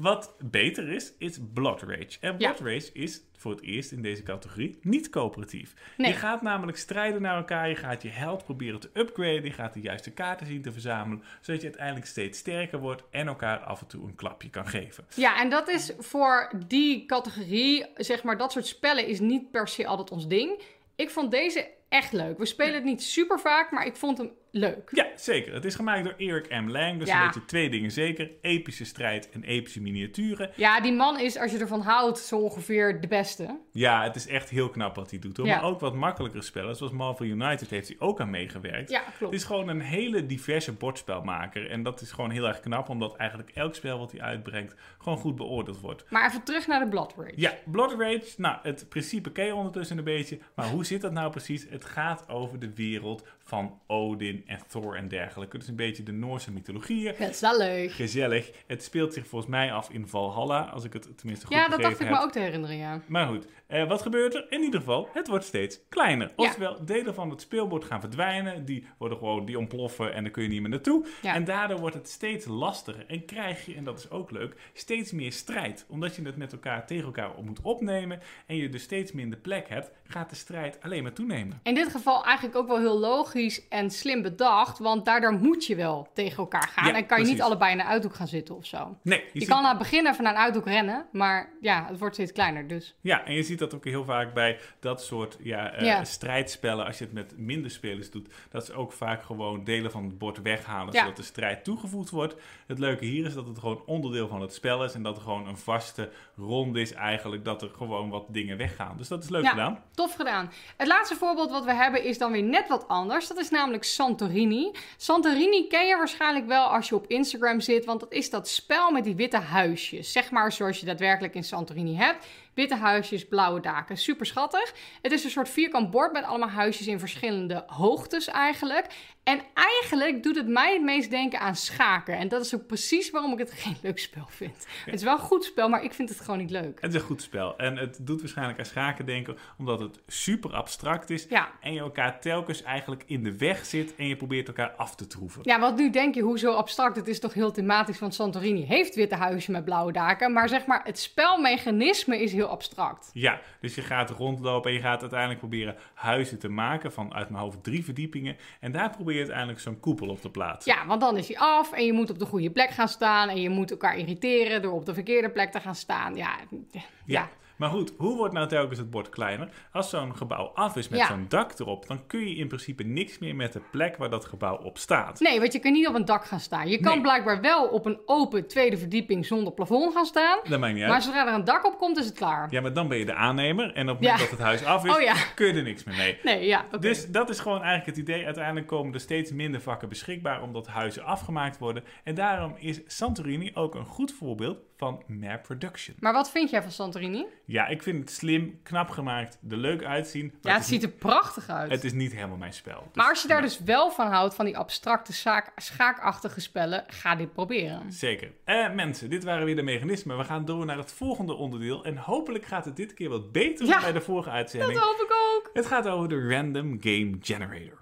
Wat 0.00 0.34
beter 0.38 0.88
is, 0.88 1.12
is 1.18 1.38
Blood 1.54 1.82
Rage. 1.82 2.16
En 2.20 2.36
Blood 2.36 2.60
Rage 2.60 2.90
is 2.92 3.20
voor 3.36 3.50
het 3.50 3.62
eerst 3.62 3.92
in 3.92 4.02
deze 4.02 4.22
categorie 4.22 4.78
niet 4.82 5.10
coöperatief. 5.10 5.74
Nee. 5.96 6.10
Je 6.10 6.16
gaat 6.16 6.42
namelijk 6.42 6.78
strijden 6.78 7.22
naar 7.22 7.36
elkaar. 7.36 7.68
Je 7.68 7.74
gaat 7.74 8.02
je 8.02 8.08
held 8.08 8.44
proberen 8.44 8.80
te 8.80 8.90
upgraden. 8.92 9.44
Je 9.44 9.52
gaat 9.52 9.74
de 9.74 9.80
juiste 9.80 10.10
kaarten 10.10 10.46
zien 10.46 10.62
te 10.62 10.72
verzamelen. 10.72 11.24
Zodat 11.40 11.60
je 11.60 11.66
uiteindelijk 11.66 12.06
steeds 12.06 12.38
sterker 12.38 12.78
wordt 12.78 13.02
en 13.10 13.26
elkaar 13.26 13.58
af 13.58 13.80
en 13.80 13.86
toe 13.86 14.04
een 14.04 14.14
klapje 14.14 14.50
kan 14.50 14.66
geven. 14.66 15.06
Ja, 15.14 15.40
en 15.40 15.50
dat 15.50 15.68
is 15.68 15.92
voor 15.98 16.52
die 16.66 17.06
categorie, 17.06 17.86
zeg 17.96 18.22
maar, 18.22 18.38
dat 18.38 18.52
soort 18.52 18.66
spellen 18.66 19.06
is 19.06 19.20
niet 19.20 19.50
per 19.50 19.68
se 19.68 19.86
altijd 19.86 20.10
ons 20.10 20.28
ding. 20.28 20.62
Ik 20.96 21.10
vond 21.10 21.30
deze 21.30 21.68
echt 21.90 22.12
leuk. 22.12 22.38
We 22.38 22.46
spelen 22.46 22.74
het 22.74 22.84
niet 22.84 23.02
super 23.02 23.40
vaak, 23.40 23.70
maar 23.70 23.86
ik 23.86 23.96
vond 23.96 24.18
hem 24.18 24.30
leuk. 24.52 24.88
Ja, 24.92 25.06
zeker. 25.16 25.54
Het 25.54 25.64
is 25.64 25.74
gemaakt 25.74 26.04
door 26.04 26.14
Eric 26.18 26.50
M. 26.50 26.68
Lang. 26.68 26.98
Dus 26.98 27.08
Ja. 27.08 27.20
een 27.20 27.26
beetje 27.26 27.44
twee 27.44 27.70
dingen 27.70 27.90
zeker. 27.90 28.30
Epische 28.42 28.84
strijd 28.84 29.30
en 29.30 29.44
epische 29.44 29.80
miniaturen. 29.80 30.50
Ja, 30.56 30.80
die 30.80 30.92
man 30.92 31.18
is, 31.20 31.36
als 31.38 31.52
je 31.52 31.58
ervan 31.58 31.80
houdt, 31.80 32.18
zo 32.18 32.38
ongeveer 32.38 33.00
de 33.00 33.06
beste. 33.08 33.58
Ja, 33.72 34.02
het 34.02 34.16
is 34.16 34.26
echt 34.26 34.48
heel 34.50 34.68
knap 34.68 34.94
wat 34.96 35.10
hij 35.10 35.18
doet. 35.18 35.36
Hoor. 35.36 35.46
Ja. 35.46 35.54
Maar 35.60 35.64
ook 35.70 35.80
wat 35.80 35.94
makkelijkere 35.94 36.42
spellen. 36.42 36.76
Zoals 36.76 36.92
Marvel 36.92 37.26
United 37.26 37.70
heeft 37.70 37.88
hij 37.88 37.96
ook 37.98 38.20
aan 38.20 38.30
meegewerkt. 38.30 38.90
Ja, 38.90 39.02
Het 39.04 39.16
klopt. 39.18 39.34
is 39.34 39.44
gewoon 39.44 39.68
een 39.68 39.80
hele 39.80 40.26
diverse 40.26 40.72
bordspelmaker. 40.72 41.70
En 41.70 41.82
dat 41.82 42.00
is 42.00 42.12
gewoon 42.12 42.30
heel 42.30 42.46
erg 42.48 42.60
knap. 42.60 42.88
Omdat 42.88 43.16
eigenlijk 43.16 43.50
elk 43.54 43.74
spel 43.74 43.98
wat 43.98 44.12
hij 44.12 44.20
uitbrengt 44.20 44.74
gewoon 44.98 45.18
goed 45.18 45.36
beoordeeld 45.36 45.80
wordt. 45.80 46.04
Maar 46.10 46.26
even 46.28 46.42
terug 46.42 46.66
naar 46.66 46.80
de 46.80 46.88
Blood 46.88 47.14
Rage. 47.16 47.32
Ja, 47.36 47.52
Blood 47.64 47.92
Rage. 48.00 48.24
Nou, 48.36 48.56
het 48.62 48.86
principe 48.88 49.32
ken 49.32 49.44
je 49.44 49.54
ondertussen 49.54 49.98
een 49.98 50.04
beetje. 50.04 50.38
Maar 50.54 50.66
hoe 50.68 50.84
zit 50.84 51.00
dat 51.00 51.12
nou 51.12 51.30
precies? 51.30 51.66
Het 51.80 51.88
gaat 51.88 52.28
over 52.28 52.58
de 52.58 52.74
wereld 52.74 53.26
van 53.50 53.80
Odin 53.86 54.42
en 54.46 54.58
Thor 54.66 54.96
en 54.96 55.08
dergelijke. 55.08 55.58
Dus 55.58 55.68
een 55.68 55.76
beetje 55.76 56.02
de 56.02 56.12
Noorse 56.12 56.52
mythologieën. 56.52 57.14
Gezellig. 57.14 57.96
Gezellig. 57.96 58.50
Het 58.66 58.82
speelt 58.82 59.12
zich 59.12 59.26
volgens 59.26 59.50
mij 59.50 59.72
af 59.72 59.90
in 59.90 60.08
Valhalla, 60.08 60.60
als 60.60 60.84
ik 60.84 60.92
het 60.92 61.18
tenminste 61.18 61.46
goed 61.46 61.56
Ja, 61.56 61.68
dat 61.68 61.80
dacht 61.80 62.00
ik 62.00 62.06
heb. 62.06 62.10
me 62.10 62.22
ook 62.22 62.32
te 62.32 62.38
herinneren, 62.38 62.76
ja. 62.76 63.00
Maar 63.06 63.26
goed, 63.26 63.46
eh, 63.66 63.88
wat 63.88 64.02
gebeurt 64.02 64.34
er? 64.34 64.46
In 64.48 64.62
ieder 64.62 64.80
geval, 64.80 65.08
het 65.12 65.28
wordt 65.28 65.44
steeds 65.44 65.80
kleiner. 65.88 66.26
Ja. 66.26 66.32
Oftewel, 66.36 66.84
delen 66.84 67.14
van 67.14 67.30
het 67.30 67.40
speelbord 67.40 67.84
gaan 67.84 68.00
verdwijnen. 68.00 68.64
Die 68.64 68.86
worden 68.98 69.18
gewoon, 69.18 69.44
die 69.44 69.58
ontploffen 69.58 70.14
en 70.14 70.22
dan 70.22 70.32
kun 70.32 70.42
je 70.42 70.48
niet 70.48 70.60
meer 70.60 70.70
naartoe. 70.70 71.06
Ja. 71.22 71.34
En 71.34 71.44
daardoor 71.44 71.78
wordt 71.78 71.94
het 71.94 72.08
steeds 72.08 72.46
lastiger. 72.46 73.04
En 73.06 73.24
krijg 73.24 73.66
je, 73.66 73.74
en 73.74 73.84
dat 73.84 73.98
is 73.98 74.10
ook 74.10 74.30
leuk, 74.30 74.54
steeds 74.72 75.12
meer 75.12 75.32
strijd. 75.32 75.84
Omdat 75.88 76.16
je 76.16 76.22
het 76.22 76.36
met 76.36 76.52
elkaar 76.52 76.86
tegen 76.86 77.04
elkaar 77.04 77.34
op 77.34 77.44
moet 77.44 77.60
opnemen. 77.62 78.20
En 78.46 78.56
je 78.56 78.68
dus 78.68 78.82
steeds 78.82 79.12
minder 79.12 79.38
plek 79.38 79.68
hebt, 79.68 79.90
gaat 80.04 80.30
de 80.30 80.36
strijd 80.36 80.78
alleen 80.82 81.02
maar 81.02 81.12
toenemen. 81.12 81.60
In 81.62 81.74
dit 81.74 81.88
geval 81.88 82.24
eigenlijk 82.24 82.56
ook 82.56 82.66
wel 82.66 82.78
heel 82.78 82.98
logisch 82.98 83.39
en 83.68 83.90
slim 83.90 84.22
bedacht, 84.22 84.78
want 84.78 85.04
daardoor 85.04 85.32
moet 85.32 85.66
je 85.66 85.74
wel 85.76 86.08
tegen 86.14 86.36
elkaar 86.36 86.68
gaan. 86.68 86.86
Ja, 86.88 86.94
en 86.94 87.06
kan 87.06 87.20
je 87.20 87.26
niet 87.26 87.42
allebei 87.42 87.72
in 87.72 87.80
een 87.80 87.86
uithoek 87.86 88.14
gaan 88.14 88.26
zitten 88.28 88.56
of 88.56 88.66
zo. 88.66 88.96
Nee, 89.02 89.24
Je, 89.32 89.40
ziet- 89.40 89.48
kan 89.48 89.58
aan 89.58 89.68
het 89.68 89.78
begin 89.78 90.06
even 90.06 90.24
naar 90.24 90.32
een 90.34 90.38
uithoek 90.40 90.66
rennen, 90.66 91.06
maar 91.12 91.52
ja, 91.60 91.86
het 91.88 91.98
wordt 91.98 92.14
steeds 92.14 92.32
kleiner 92.32 92.66
dus. 92.68 92.94
Ja, 93.00 93.24
en 93.24 93.34
je 93.34 93.42
ziet 93.42 93.58
dat 93.58 93.74
ook 93.74 93.84
heel 93.84 94.04
vaak 94.04 94.34
bij 94.34 94.58
dat 94.80 95.02
soort 95.02 95.36
ja, 95.42 95.70
eh, 95.72 95.86
Ja. 95.86 96.04
strijdspellen. 96.04 96.86
Als 96.86 96.98
je 96.98 97.04
het 97.04 97.12
met 97.12 97.38
minder 97.38 97.70
spelers 97.70 98.10
doet, 98.10 98.28
dat 98.50 98.66
ze 98.66 98.72
ook 98.72 98.92
vaak 98.92 99.22
gewoon 99.22 99.64
delen 99.64 99.90
van 99.90 100.04
het 100.04 100.18
bord 100.18 100.42
weghalen, 100.42 100.94
zodat 100.94 101.16
de 101.16 101.22
strijd 101.22 101.64
toegevoegd 101.64 102.10
wordt. 102.10 102.34
Het 102.66 102.78
leuke 102.78 103.04
hier 103.04 103.26
is 103.26 103.34
dat 103.34 103.46
het 103.46 103.58
gewoon 103.58 103.82
onderdeel 103.86 104.28
van 104.28 104.40
het 104.40 104.54
spel 104.54 104.84
is 104.84 104.94
en 104.94 105.02
dat 105.02 105.16
er 105.16 105.22
gewoon 105.22 105.48
een 105.48 105.56
vaste 105.58 106.10
ronde 106.36 106.80
is 106.80 106.92
eigenlijk, 106.92 107.44
dat 107.44 107.62
er 107.62 107.70
gewoon 107.76 108.08
wat 108.10 108.24
dingen 108.28 108.56
weggaan. 108.56 108.96
Dus 108.96 109.08
dat 109.08 109.22
is 109.22 109.28
leuk 109.28 109.42
Ja. 109.42 109.50
gedaan. 109.50 109.78
Tof 109.94 110.14
gedaan. 110.14 110.50
Het 110.76 110.86
laatste 110.88 111.14
voorbeeld 111.16 111.50
wat 111.50 111.64
we 111.64 111.74
hebben 111.74 112.04
is 112.04 112.18
dan 112.18 112.32
weer 112.32 112.42
net 112.42 112.68
wat 112.68 112.88
anders. 112.88 113.26
Dat 113.30 113.38
is 113.38 113.50
namelijk 113.50 113.84
Santorini. 113.84 114.70
Santorini 114.96 115.66
ken 115.66 115.86
je 115.86 115.96
waarschijnlijk 115.96 116.46
wel 116.46 116.64
als 116.64 116.88
je 116.88 116.94
op 116.94 117.06
Instagram 117.06 117.60
zit, 117.60 117.84
want 117.84 118.00
dat 118.00 118.12
is 118.12 118.30
dat 118.30 118.48
spel 118.48 118.90
met 118.90 119.04
die 119.04 119.14
witte 119.14 119.36
huisjes. 119.36 120.12
Zeg 120.12 120.30
maar 120.30 120.52
zoals 120.52 120.80
je 120.80 120.86
daadwerkelijk 120.86 121.34
in 121.34 121.44
Santorini 121.44 121.96
hebt. 121.96 122.26
Witte 122.54 122.74
huisjes, 122.74 123.28
blauwe 123.28 123.60
daken. 123.60 123.96
Super 123.96 124.26
schattig. 124.26 124.74
Het 125.02 125.12
is 125.12 125.24
een 125.24 125.30
soort 125.30 125.48
vierkant 125.48 125.90
bord 125.90 126.12
met 126.12 126.24
allemaal 126.24 126.48
huisjes 126.48 126.86
in 126.86 126.98
verschillende 126.98 127.64
hoogtes 127.66 128.28
eigenlijk. 128.28 128.86
En 129.24 129.40
eigenlijk 129.54 130.22
doet 130.22 130.36
het 130.36 130.48
mij 130.48 130.72
het 130.72 130.82
meest 130.82 131.10
denken 131.10 131.40
aan 131.40 131.56
schaken. 131.56 132.16
En 132.16 132.28
dat 132.28 132.44
is 132.44 132.54
ook 132.54 132.66
precies 132.66 133.10
waarom 133.10 133.32
ik 133.32 133.38
het 133.38 133.52
geen 133.62 133.76
leuk 133.82 133.98
spel 133.98 134.26
vind. 134.28 134.66
Het 134.84 134.94
is 134.94 135.02
wel 135.02 135.12
een 135.12 135.18
goed 135.18 135.44
spel, 135.44 135.68
maar 135.68 135.84
ik 135.84 135.94
vind 135.94 136.08
het 136.08 136.20
gewoon 136.20 136.38
niet 136.38 136.50
leuk. 136.50 136.80
Het 136.80 136.94
is 136.94 137.00
een 137.00 137.06
goed 137.06 137.22
spel 137.22 137.56
en 137.58 137.76
het 137.76 137.98
doet 138.06 138.20
waarschijnlijk 138.20 138.58
aan 138.58 138.64
schaken 138.64 139.06
denken, 139.06 139.36
omdat 139.58 139.80
het 139.80 140.00
super 140.06 140.52
abstract 140.54 141.10
is 141.10 141.26
Ja. 141.28 141.50
en 141.60 141.72
je 141.72 141.80
elkaar 141.80 142.20
telkens 142.20 142.62
eigenlijk 142.62 143.02
in 143.06 143.22
de 143.22 143.36
weg 143.38 143.64
zit 143.66 143.94
en 143.96 144.06
je 144.06 144.16
probeert 144.16 144.48
elkaar 144.48 144.70
af 144.70 144.94
te 144.94 145.06
troeven. 145.06 145.40
Ja, 145.44 145.60
want 145.60 145.76
nu 145.78 145.90
denk 145.90 146.14
je, 146.14 146.22
hoezo 146.22 146.52
abstract? 146.52 146.96
Het 146.96 147.08
is 147.08 147.20
toch 147.20 147.34
heel 147.34 147.52
thematisch, 147.52 147.98
want 147.98 148.14
Santorini 148.14 148.64
heeft 148.66 148.94
witte 148.94 149.14
huizen 149.16 149.52
met 149.52 149.64
blauwe 149.64 149.92
daken. 149.92 150.32
Maar 150.32 150.48
zeg 150.48 150.66
maar, 150.66 150.80
het 150.84 150.98
spelmechanisme 150.98 152.22
is 152.22 152.32
heel 152.32 152.46
abstract. 152.48 153.10
Ja, 153.12 153.40
dus 153.60 153.74
je 153.74 153.82
gaat 153.82 154.10
rondlopen 154.10 154.70
en 154.70 154.76
je 154.76 154.82
gaat 154.82 155.00
uiteindelijk 155.00 155.38
proberen 155.40 155.76
huizen 155.94 156.38
te 156.38 156.48
maken 156.48 156.92
van 156.92 157.14
uit 157.14 157.30
mijn 157.30 157.42
hoofd 157.42 157.62
drie 157.64 157.84
verdiepingen. 157.84 158.36
En 158.60 158.72
daar 158.72 158.90
probeer 158.90 159.09
je 159.12 159.18
uiteindelijk 159.18 159.60
zo'n 159.60 159.80
koepel 159.80 160.08
op 160.08 160.20
te 160.20 160.30
plaatsen. 160.30 160.74
Ja, 160.74 160.86
want 160.86 161.00
dan 161.00 161.16
is 161.16 161.28
hij 161.28 161.38
af 161.38 161.72
en 161.72 161.84
je 161.84 161.92
moet 161.92 162.10
op 162.10 162.18
de 162.18 162.24
goede 162.24 162.50
plek 162.50 162.70
gaan 162.70 162.88
staan. 162.88 163.28
En 163.28 163.40
je 163.40 163.50
moet 163.50 163.70
elkaar 163.70 163.98
irriteren 163.98 164.62
door 164.62 164.72
op 164.72 164.86
de 164.86 164.94
verkeerde 164.94 165.30
plek 165.30 165.50
te 165.52 165.60
gaan 165.60 165.74
staan. 165.74 166.14
Ja, 166.16 166.36
ja. 166.70 166.80
Ja. 167.06 167.28
Maar 167.60 167.70
goed, 167.70 167.92
hoe 167.96 168.16
wordt 168.16 168.34
nou 168.34 168.48
telkens 168.48 168.78
het 168.78 168.90
bord 168.90 169.08
kleiner? 169.08 169.48
Als 169.72 169.90
zo'n 169.90 170.16
gebouw 170.16 170.44
af 170.54 170.76
is 170.76 170.88
met 170.88 170.98
Ja. 170.98 171.06
zo'n 171.06 171.24
dak 171.28 171.58
erop, 171.58 171.86
dan 171.86 172.06
kun 172.06 172.28
je 172.28 172.34
in 172.34 172.48
principe 172.48 172.82
niks 172.82 173.18
meer 173.18 173.36
met 173.36 173.52
de 173.52 173.60
plek 173.70 173.96
waar 173.96 174.10
dat 174.10 174.24
gebouw 174.24 174.56
op 174.56 174.78
staat. 174.78 175.20
Nee, 175.20 175.40
want 175.40 175.52
je 175.52 175.58
kan 175.58 175.72
niet 175.72 175.88
op 175.88 175.94
een 175.94 176.04
dak 176.04 176.24
gaan 176.24 176.40
staan. 176.40 176.68
Je 176.68 176.80
kan 176.80 176.92
Nee. 176.92 177.00
blijkbaar 177.00 177.40
wel 177.40 177.66
op 177.68 177.86
een 177.86 177.98
open 178.06 178.46
tweede 178.48 178.76
verdieping 178.78 179.26
zonder 179.26 179.52
plafond 179.52 179.94
gaan 179.94 180.04
staan. 180.04 180.38
Dat 180.48 180.60
maakt 180.60 180.74
niet 180.74 180.86
Maar 180.86 181.02
zodra 181.02 181.26
er 181.28 181.34
een 181.34 181.44
dak 181.44 181.66
op 181.66 181.78
komt, 181.78 181.96
is 181.98 182.04
het 182.06 182.14
klaar. 182.14 182.46
Ja, 182.50 182.60
maar 182.60 182.72
dan 182.72 182.88
ben 182.88 182.98
je 182.98 183.04
de 183.04 183.14
aannemer 183.14 183.64
en 183.74 183.88
op 183.90 183.98
het 183.98 184.00
moment 184.00 184.04
Ja. 184.04 184.16
dat 184.18 184.30
het 184.30 184.38
huis 184.40 184.64
af 184.64 184.84
is, 184.84 184.94
Oh 184.94 185.00
ja. 185.00 185.14
kun 185.34 185.46
je 185.46 185.52
er 185.52 185.62
niks 185.62 185.84
meer 185.84 185.96
mee. 185.96 186.18
Nee, 186.22 186.46
ja. 186.46 186.64
Dus 186.80 187.10
dat 187.10 187.30
is 187.30 187.38
gewoon 187.40 187.62
eigenlijk 187.62 187.86
het 187.86 188.08
idee. 188.08 188.24
Uiteindelijk 188.24 188.66
komen 188.66 188.94
er 188.94 189.00
steeds 189.00 189.32
minder 189.32 189.60
vakken 189.60 189.88
beschikbaar 189.88 190.42
omdat 190.42 190.66
huizen 190.66 191.04
afgemaakt 191.04 191.58
worden. 191.58 191.84
En 192.04 192.14
daarom 192.14 192.54
is 192.58 192.80
Santorini 192.86 193.50
ook 193.54 193.74
een 193.74 193.86
goed 193.86 194.12
voorbeeld 194.12 194.58
van 194.80 195.02
map 195.06 195.42
production. 195.42 195.96
Maar 195.98 196.12
wat 196.12 196.30
vind 196.30 196.50
jij 196.50 196.62
van 196.62 196.70
Santorini? 196.70 197.26
Ja, 197.44 197.66
ik 197.66 197.82
vind 197.82 197.98
het 197.98 198.10
slim, 198.10 198.60
knap 198.62 198.88
gemaakt, 198.90 199.38
er 199.50 199.56
leuk 199.56 199.84
uitzien. 199.84 200.26
maar 200.42 200.52
Ja, 200.52 200.58
het 200.58 200.66
ziet 200.66 200.82
er 200.82 200.88
prachtig 200.88 201.48
uit. 201.48 201.70
het 201.70 201.84
is 201.84 201.92
niet 201.92 202.12
helemaal 202.12 202.36
mijn 202.36 202.52
spel. 202.52 202.82
Dus- 202.86 202.94
Maar 202.94 203.08
als 203.08 203.22
je 203.22 203.28
daar 203.28 203.40
dus 203.42 203.60
wel 203.60 203.90
van 203.90 204.06
houdt, 204.06 204.34
van 204.34 204.44
die 204.44 204.56
abstracte 204.58 205.12
zaak, 205.12 205.52
schaakachtige 205.56 206.40
spellen, 206.40 206.84
ga 206.86 207.14
dit 207.14 207.32
proberen. 207.32 207.92
Zeker. 207.92 208.32
Eh, 208.44 208.72
mensen, 208.72 209.10
dit 209.10 209.24
waren 209.24 209.44
weer 209.44 209.56
de 209.56 209.62
mechanismen. 209.62 210.18
We 210.18 210.24
gaan 210.24 210.44
door 210.44 210.64
naar 210.64 210.78
het 210.78 210.92
volgende 210.92 211.32
onderdeel. 211.34 211.84
En 211.84 211.96
hopelijk 211.96 212.44
gaat 212.44 212.64
het 212.64 212.76
dit 212.76 212.94
keer 212.94 213.08
wat 213.08 213.32
beter 213.32 213.66
Ja, 213.66 213.72
dan 213.72 213.82
bij 213.82 213.92
de 213.92 214.00
vorige 214.00 214.30
uitzending. 214.30 214.72
Dat 214.72 214.82
hoop 214.82 215.00
ik 215.00 215.12
ook. 215.36 215.50
Het 215.52 215.66
gaat 215.66 215.86
over 215.88 216.08
de 216.08 216.28
Random 216.28 216.76
Game 216.80 217.16
Generator. 217.20 217.78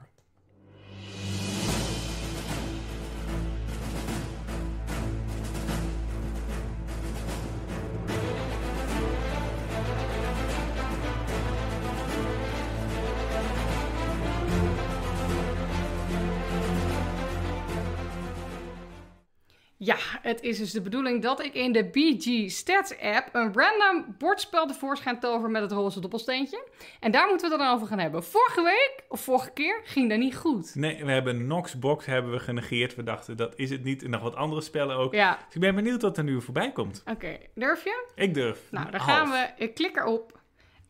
Ja, 19.80 19.96
het 20.22 20.42
is 20.42 20.58
dus 20.58 20.70
de 20.72 20.80
bedoeling 20.80 21.22
dat 21.22 21.44
ik 21.44 21.54
in 21.54 21.72
de 21.72 21.84
BG 21.84 22.50
Stats 22.50 22.98
app 23.00 23.28
een 23.32 23.52
random 23.54 24.14
bordspel 24.18 24.66
tevoorschijn 24.66 25.20
tover 25.20 25.50
met 25.50 25.62
het 25.62 25.72
roze 25.72 26.00
doppelsteentje. 26.00 26.66
En 27.00 27.10
daar 27.10 27.28
moeten 27.28 27.48
we 27.48 27.54
het 27.54 27.64
dan 27.64 27.74
over 27.74 27.86
gaan 27.86 27.98
hebben. 27.98 28.24
Vorige 28.24 28.62
week, 28.62 28.92
of 29.08 29.20
vorige 29.20 29.50
keer, 29.50 29.80
ging 29.84 30.08
dat 30.08 30.18
niet 30.18 30.36
goed. 30.36 30.74
Nee, 30.74 31.04
we 31.04 31.10
hebben 31.12 31.46
Noxbox 31.46 32.06
hebben 32.06 32.32
we 32.32 32.38
genegeerd. 32.38 32.94
We 32.94 33.02
dachten, 33.02 33.36
dat 33.36 33.52
is 33.56 33.70
het 33.70 33.84
niet. 33.84 34.02
En 34.02 34.10
nog 34.10 34.20
wat 34.22 34.34
andere 34.36 34.60
spellen 34.60 34.96
ook. 34.96 35.14
Ja, 35.14 35.36
Dus 35.46 35.54
ik 35.54 35.60
ben 35.60 35.74
benieuwd 35.74 36.02
wat 36.02 36.16
er 36.18 36.24
nu 36.24 36.42
voorbij 36.42 36.72
komt. 36.72 37.02
oké. 37.10 37.38
Durf 37.54 37.84
je? 37.84 38.06
Ik 38.14 38.34
durf. 38.34 38.60
Nou, 38.70 38.90
dan 38.90 39.00
Half. 39.00 39.16
gaan 39.18 39.30
we. 39.30 39.64
Ik 39.64 39.74
klik 39.74 39.96
erop. 39.96 40.37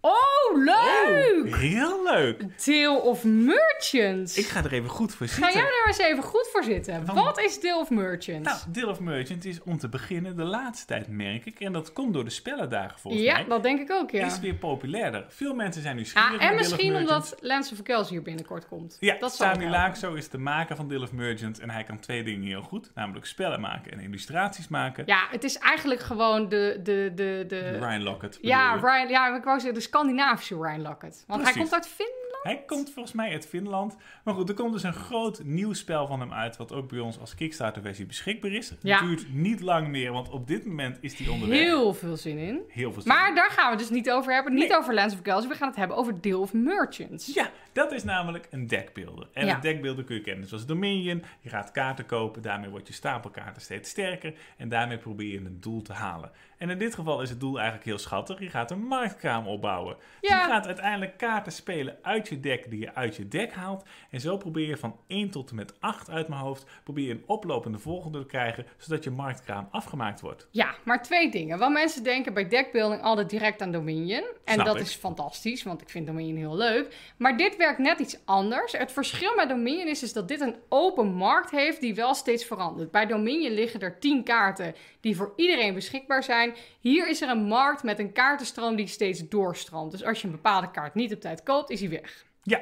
Oh, 0.00 0.56
leuk! 0.64 1.44
Oh, 1.46 1.54
heel 1.58 2.02
leuk. 2.04 2.64
Deal 2.64 2.96
of 2.96 3.24
Merchants. 3.24 4.38
Ik 4.38 4.46
ga 4.46 4.64
er 4.64 4.72
even 4.72 4.88
goed 4.88 5.14
voor 5.14 5.26
Ga 5.28 5.32
zitten. 5.34 5.52
jij 5.52 5.62
er 5.80 5.86
eens 5.86 5.98
even 5.98 6.22
goed 6.22 6.48
voor 6.52 6.64
zitten? 6.64 7.04
Want- 7.06 7.18
Wat 7.24 7.40
is 7.40 7.60
Deal 7.60 7.80
of 7.80 7.90
Merchants? 7.90 8.48
Nou, 8.48 8.58
Deal 8.68 8.88
of 8.88 9.00
Merchant 9.00 9.44
is 9.44 9.62
om 9.62 9.78
te 9.78 9.88
beginnen 9.88 10.36
de 10.36 10.44
laatste 10.44 10.86
tijd, 10.86 11.08
merk 11.08 11.46
ik. 11.46 11.60
En 11.60 11.72
dat 11.72 11.92
komt 11.92 12.14
door 12.14 12.24
de 12.24 12.30
spellendagen 12.30 12.98
volgens 12.98 13.22
ja, 13.22 13.34
mij. 13.34 13.44
dat 13.44 13.62
denk 13.62 13.80
ik 13.80 13.90
ook, 13.90 14.10
ja. 14.10 14.26
Is 14.26 14.40
weer 14.40 14.54
populairder. 14.54 15.24
Veel 15.28 15.54
mensen 15.54 15.82
zijn 15.82 15.96
nieuwsgierig 15.96 16.30
Ja, 16.30 16.36
naar 16.38 16.50
en 16.50 16.56
misschien 16.56 16.96
omdat 16.96 17.36
Lance 17.40 17.72
of 17.72 17.82
Kels 17.82 18.08
hier 18.10 18.22
binnenkort 18.22 18.68
komt. 18.68 18.96
Ja, 19.00 19.16
dat 19.18 19.34
Sami. 19.34 19.68
Laakso 19.68 20.14
is 20.14 20.28
de 20.28 20.38
maker 20.38 20.76
van 20.76 20.88
Deal 20.88 21.02
of 21.02 21.12
Merchant. 21.12 21.58
En 21.60 21.70
hij 21.70 21.84
kan 21.84 21.98
twee 22.00 22.22
dingen 22.22 22.46
heel 22.48 22.62
goed. 22.62 22.90
Namelijk 22.94 23.26
spellen 23.26 23.60
maken 23.60 23.92
en 23.92 24.00
illustraties 24.00 24.68
maken. 24.68 25.02
Ja, 25.06 25.26
het 25.30 25.44
is 25.44 25.58
eigenlijk 25.58 26.00
gewoon 26.00 26.48
de... 26.48 26.80
de, 26.82 27.12
de, 27.14 27.44
de... 27.48 27.70
Ryan 27.78 28.02
Lockett. 28.02 28.38
Ja. 28.40 28.74
Ryan, 28.74 29.08
ja, 29.08 29.36
ik 29.36 29.44
wou 29.44 29.60
zeggen 29.60 29.74
de 29.78 29.86
Scandinavische 29.98 30.54
Ryan 30.54 30.82
Lockett. 30.82 31.24
Want 31.26 31.42
hij 31.42 31.52
komt 31.52 31.72
uit 31.72 31.86
Finland. 31.86 32.27
Hij 32.42 32.62
komt 32.66 32.90
volgens 32.92 33.14
mij 33.14 33.32
uit 33.32 33.46
Finland. 33.46 33.96
Maar 34.24 34.34
goed, 34.34 34.48
er 34.48 34.54
komt 34.54 34.72
dus 34.72 34.82
een 34.82 34.92
groot 34.94 35.40
nieuw 35.44 35.72
spel 35.72 36.06
van 36.06 36.20
hem 36.20 36.32
uit. 36.32 36.56
Wat 36.56 36.72
ook 36.72 36.88
bij 36.88 36.98
ons 36.98 37.18
als 37.18 37.34
Kickstarter-versie 37.34 38.06
beschikbaar 38.06 38.50
is. 38.50 38.70
Het 38.70 38.78
Ja. 38.82 39.00
duurt 39.00 39.34
niet 39.34 39.60
lang 39.60 39.88
meer, 39.88 40.12
want 40.12 40.28
op 40.30 40.46
dit 40.46 40.66
moment 40.66 40.98
is 41.00 41.16
die 41.16 41.30
onderweg. 41.30 41.58
Heel 41.58 41.94
veel 41.94 42.16
zin 42.16 42.38
in. 42.38 42.60
Heel 42.68 42.92
veel 42.92 43.02
Maar 43.06 43.34
daar 43.34 43.50
gaan 43.50 43.64
we 43.64 43.70
het 43.70 43.78
dus 43.88 43.90
niet 43.96 44.10
over 44.10 44.32
hebben. 44.34 44.54
Niet 44.54 44.68
Nee. 44.68 44.76
over 44.78 44.94
Lance 44.94 45.16
of 45.16 45.22
Kels. 45.22 45.46
We 45.46 45.54
gaan 45.54 45.68
het 45.68 45.76
hebben 45.76 45.96
over 45.96 46.20
Deal 46.20 46.40
of 46.40 46.52
Merchants. 46.52 47.34
Ja, 47.34 47.50
dat 47.72 47.92
is 47.92 48.04
namelijk 48.04 48.46
een 48.50 48.66
deckbeelder. 48.66 49.28
En 49.32 49.46
Ja. 49.46 49.54
een 49.54 49.60
deckbeelder 49.60 50.04
kun 50.04 50.14
je 50.16 50.22
kennen 50.22 50.48
zoals 50.48 50.66
Dominion. 50.66 51.22
Je 51.40 51.48
gaat 51.48 51.70
kaarten 51.70 52.06
kopen, 52.06 52.42
daarmee 52.42 52.70
wordt 52.70 52.86
je 52.86 52.92
stapelkaarten 52.94 53.62
steeds 53.62 53.90
sterker. 53.90 54.34
En 54.56 54.68
daarmee 54.68 54.98
probeer 54.98 55.32
je 55.32 55.38
een 55.38 55.60
doel 55.60 55.82
te 55.82 55.92
halen. 55.92 56.30
En 56.58 56.70
in 56.70 56.78
dit 56.78 56.94
geval 56.94 57.22
is 57.22 57.30
het 57.30 57.40
doel 57.40 57.56
eigenlijk 57.56 57.86
heel 57.86 57.98
schattig. 57.98 58.40
Je 58.40 58.50
gaat 58.50 58.70
een 58.70 58.82
marktkraam 58.82 59.46
opbouwen. 59.46 59.96
Dus 60.20 60.30
Ja. 60.30 60.40
je 60.44 60.50
gaat 60.52 60.66
uiteindelijk 60.66 61.16
kaarten 61.18 61.52
spelen 61.52 61.96
uit 62.02 62.27
uit 62.28 62.42
je 62.42 62.48
deck 62.48 62.70
die 62.70 62.80
je 62.80 62.94
uit 62.94 63.16
je 63.16 63.28
deck 63.28 63.52
haalt. 63.52 63.84
En 64.10 64.20
zo 64.20 64.36
probeer 64.36 64.68
je 64.68 64.76
van 64.76 64.96
1 65.06 65.30
tot 65.30 65.50
en 65.50 65.56
met 65.56 65.80
8 65.80 66.10
uit 66.10 66.28
mijn 66.28 66.40
hoofd, 66.40 66.66
probeer 66.84 67.06
je 67.06 67.12
een 67.12 67.22
oplopende 67.26 67.78
volgende 67.78 68.20
te 68.20 68.26
krijgen, 68.26 68.66
zodat 68.76 69.04
je 69.04 69.10
marktkraam 69.10 69.68
afgemaakt 69.70 70.20
wordt. 70.20 70.48
Ja, 70.50 70.74
maar 70.84 71.02
twee 71.02 71.30
dingen. 71.30 71.58
Want 71.58 71.72
mensen 71.72 72.02
denken 72.02 72.34
bij 72.34 72.48
deckbuilding 72.48 73.02
altijd 73.02 73.30
direct 73.30 73.62
aan 73.62 73.72
Dominion. 73.72 74.24
En 74.44 74.54
Snap 74.54 74.66
dat 74.66 74.76
ik. 74.76 74.82
is 74.82 74.94
fantastisch, 74.94 75.62
want 75.62 75.80
ik 75.80 75.88
vind 75.88 76.06
Dominion 76.06 76.36
heel 76.36 76.56
leuk. 76.56 76.96
Maar 77.16 77.36
dit 77.36 77.56
werkt 77.56 77.78
net 77.78 77.98
iets 77.98 78.18
anders. 78.24 78.72
Het 78.72 78.92
verschil 78.92 79.34
met 79.34 79.48
Dominion 79.48 79.88
is, 79.88 80.02
is 80.02 80.12
dat 80.12 80.28
dit 80.28 80.40
een 80.40 80.56
open 80.68 81.14
markt 81.14 81.50
heeft 81.50 81.80
die 81.80 81.94
wel 81.94 82.14
steeds 82.14 82.44
verandert. 82.44 82.90
Bij 82.90 83.06
Dominion 83.06 83.52
liggen 83.52 83.80
er 83.80 83.98
10 83.98 84.24
kaarten 84.24 84.74
die 85.00 85.16
voor 85.16 85.32
iedereen 85.36 85.74
beschikbaar 85.74 86.22
zijn. 86.22 86.54
Hier 86.80 87.08
is 87.08 87.22
er 87.22 87.28
een 87.28 87.44
markt 87.44 87.82
met 87.82 87.98
een 87.98 88.12
kaartenstroom 88.12 88.76
die 88.76 88.86
steeds 88.86 89.28
doorstroomt. 89.28 89.90
Dus 89.90 90.04
als 90.04 90.20
je 90.20 90.26
een 90.26 90.32
bepaalde 90.32 90.70
kaart 90.70 90.94
niet 90.94 91.14
op 91.14 91.20
tijd 91.20 91.42
koopt, 91.42 91.70
is 91.70 91.80
hij 91.80 91.88
weg. 91.88 92.17
Ja, 92.48 92.60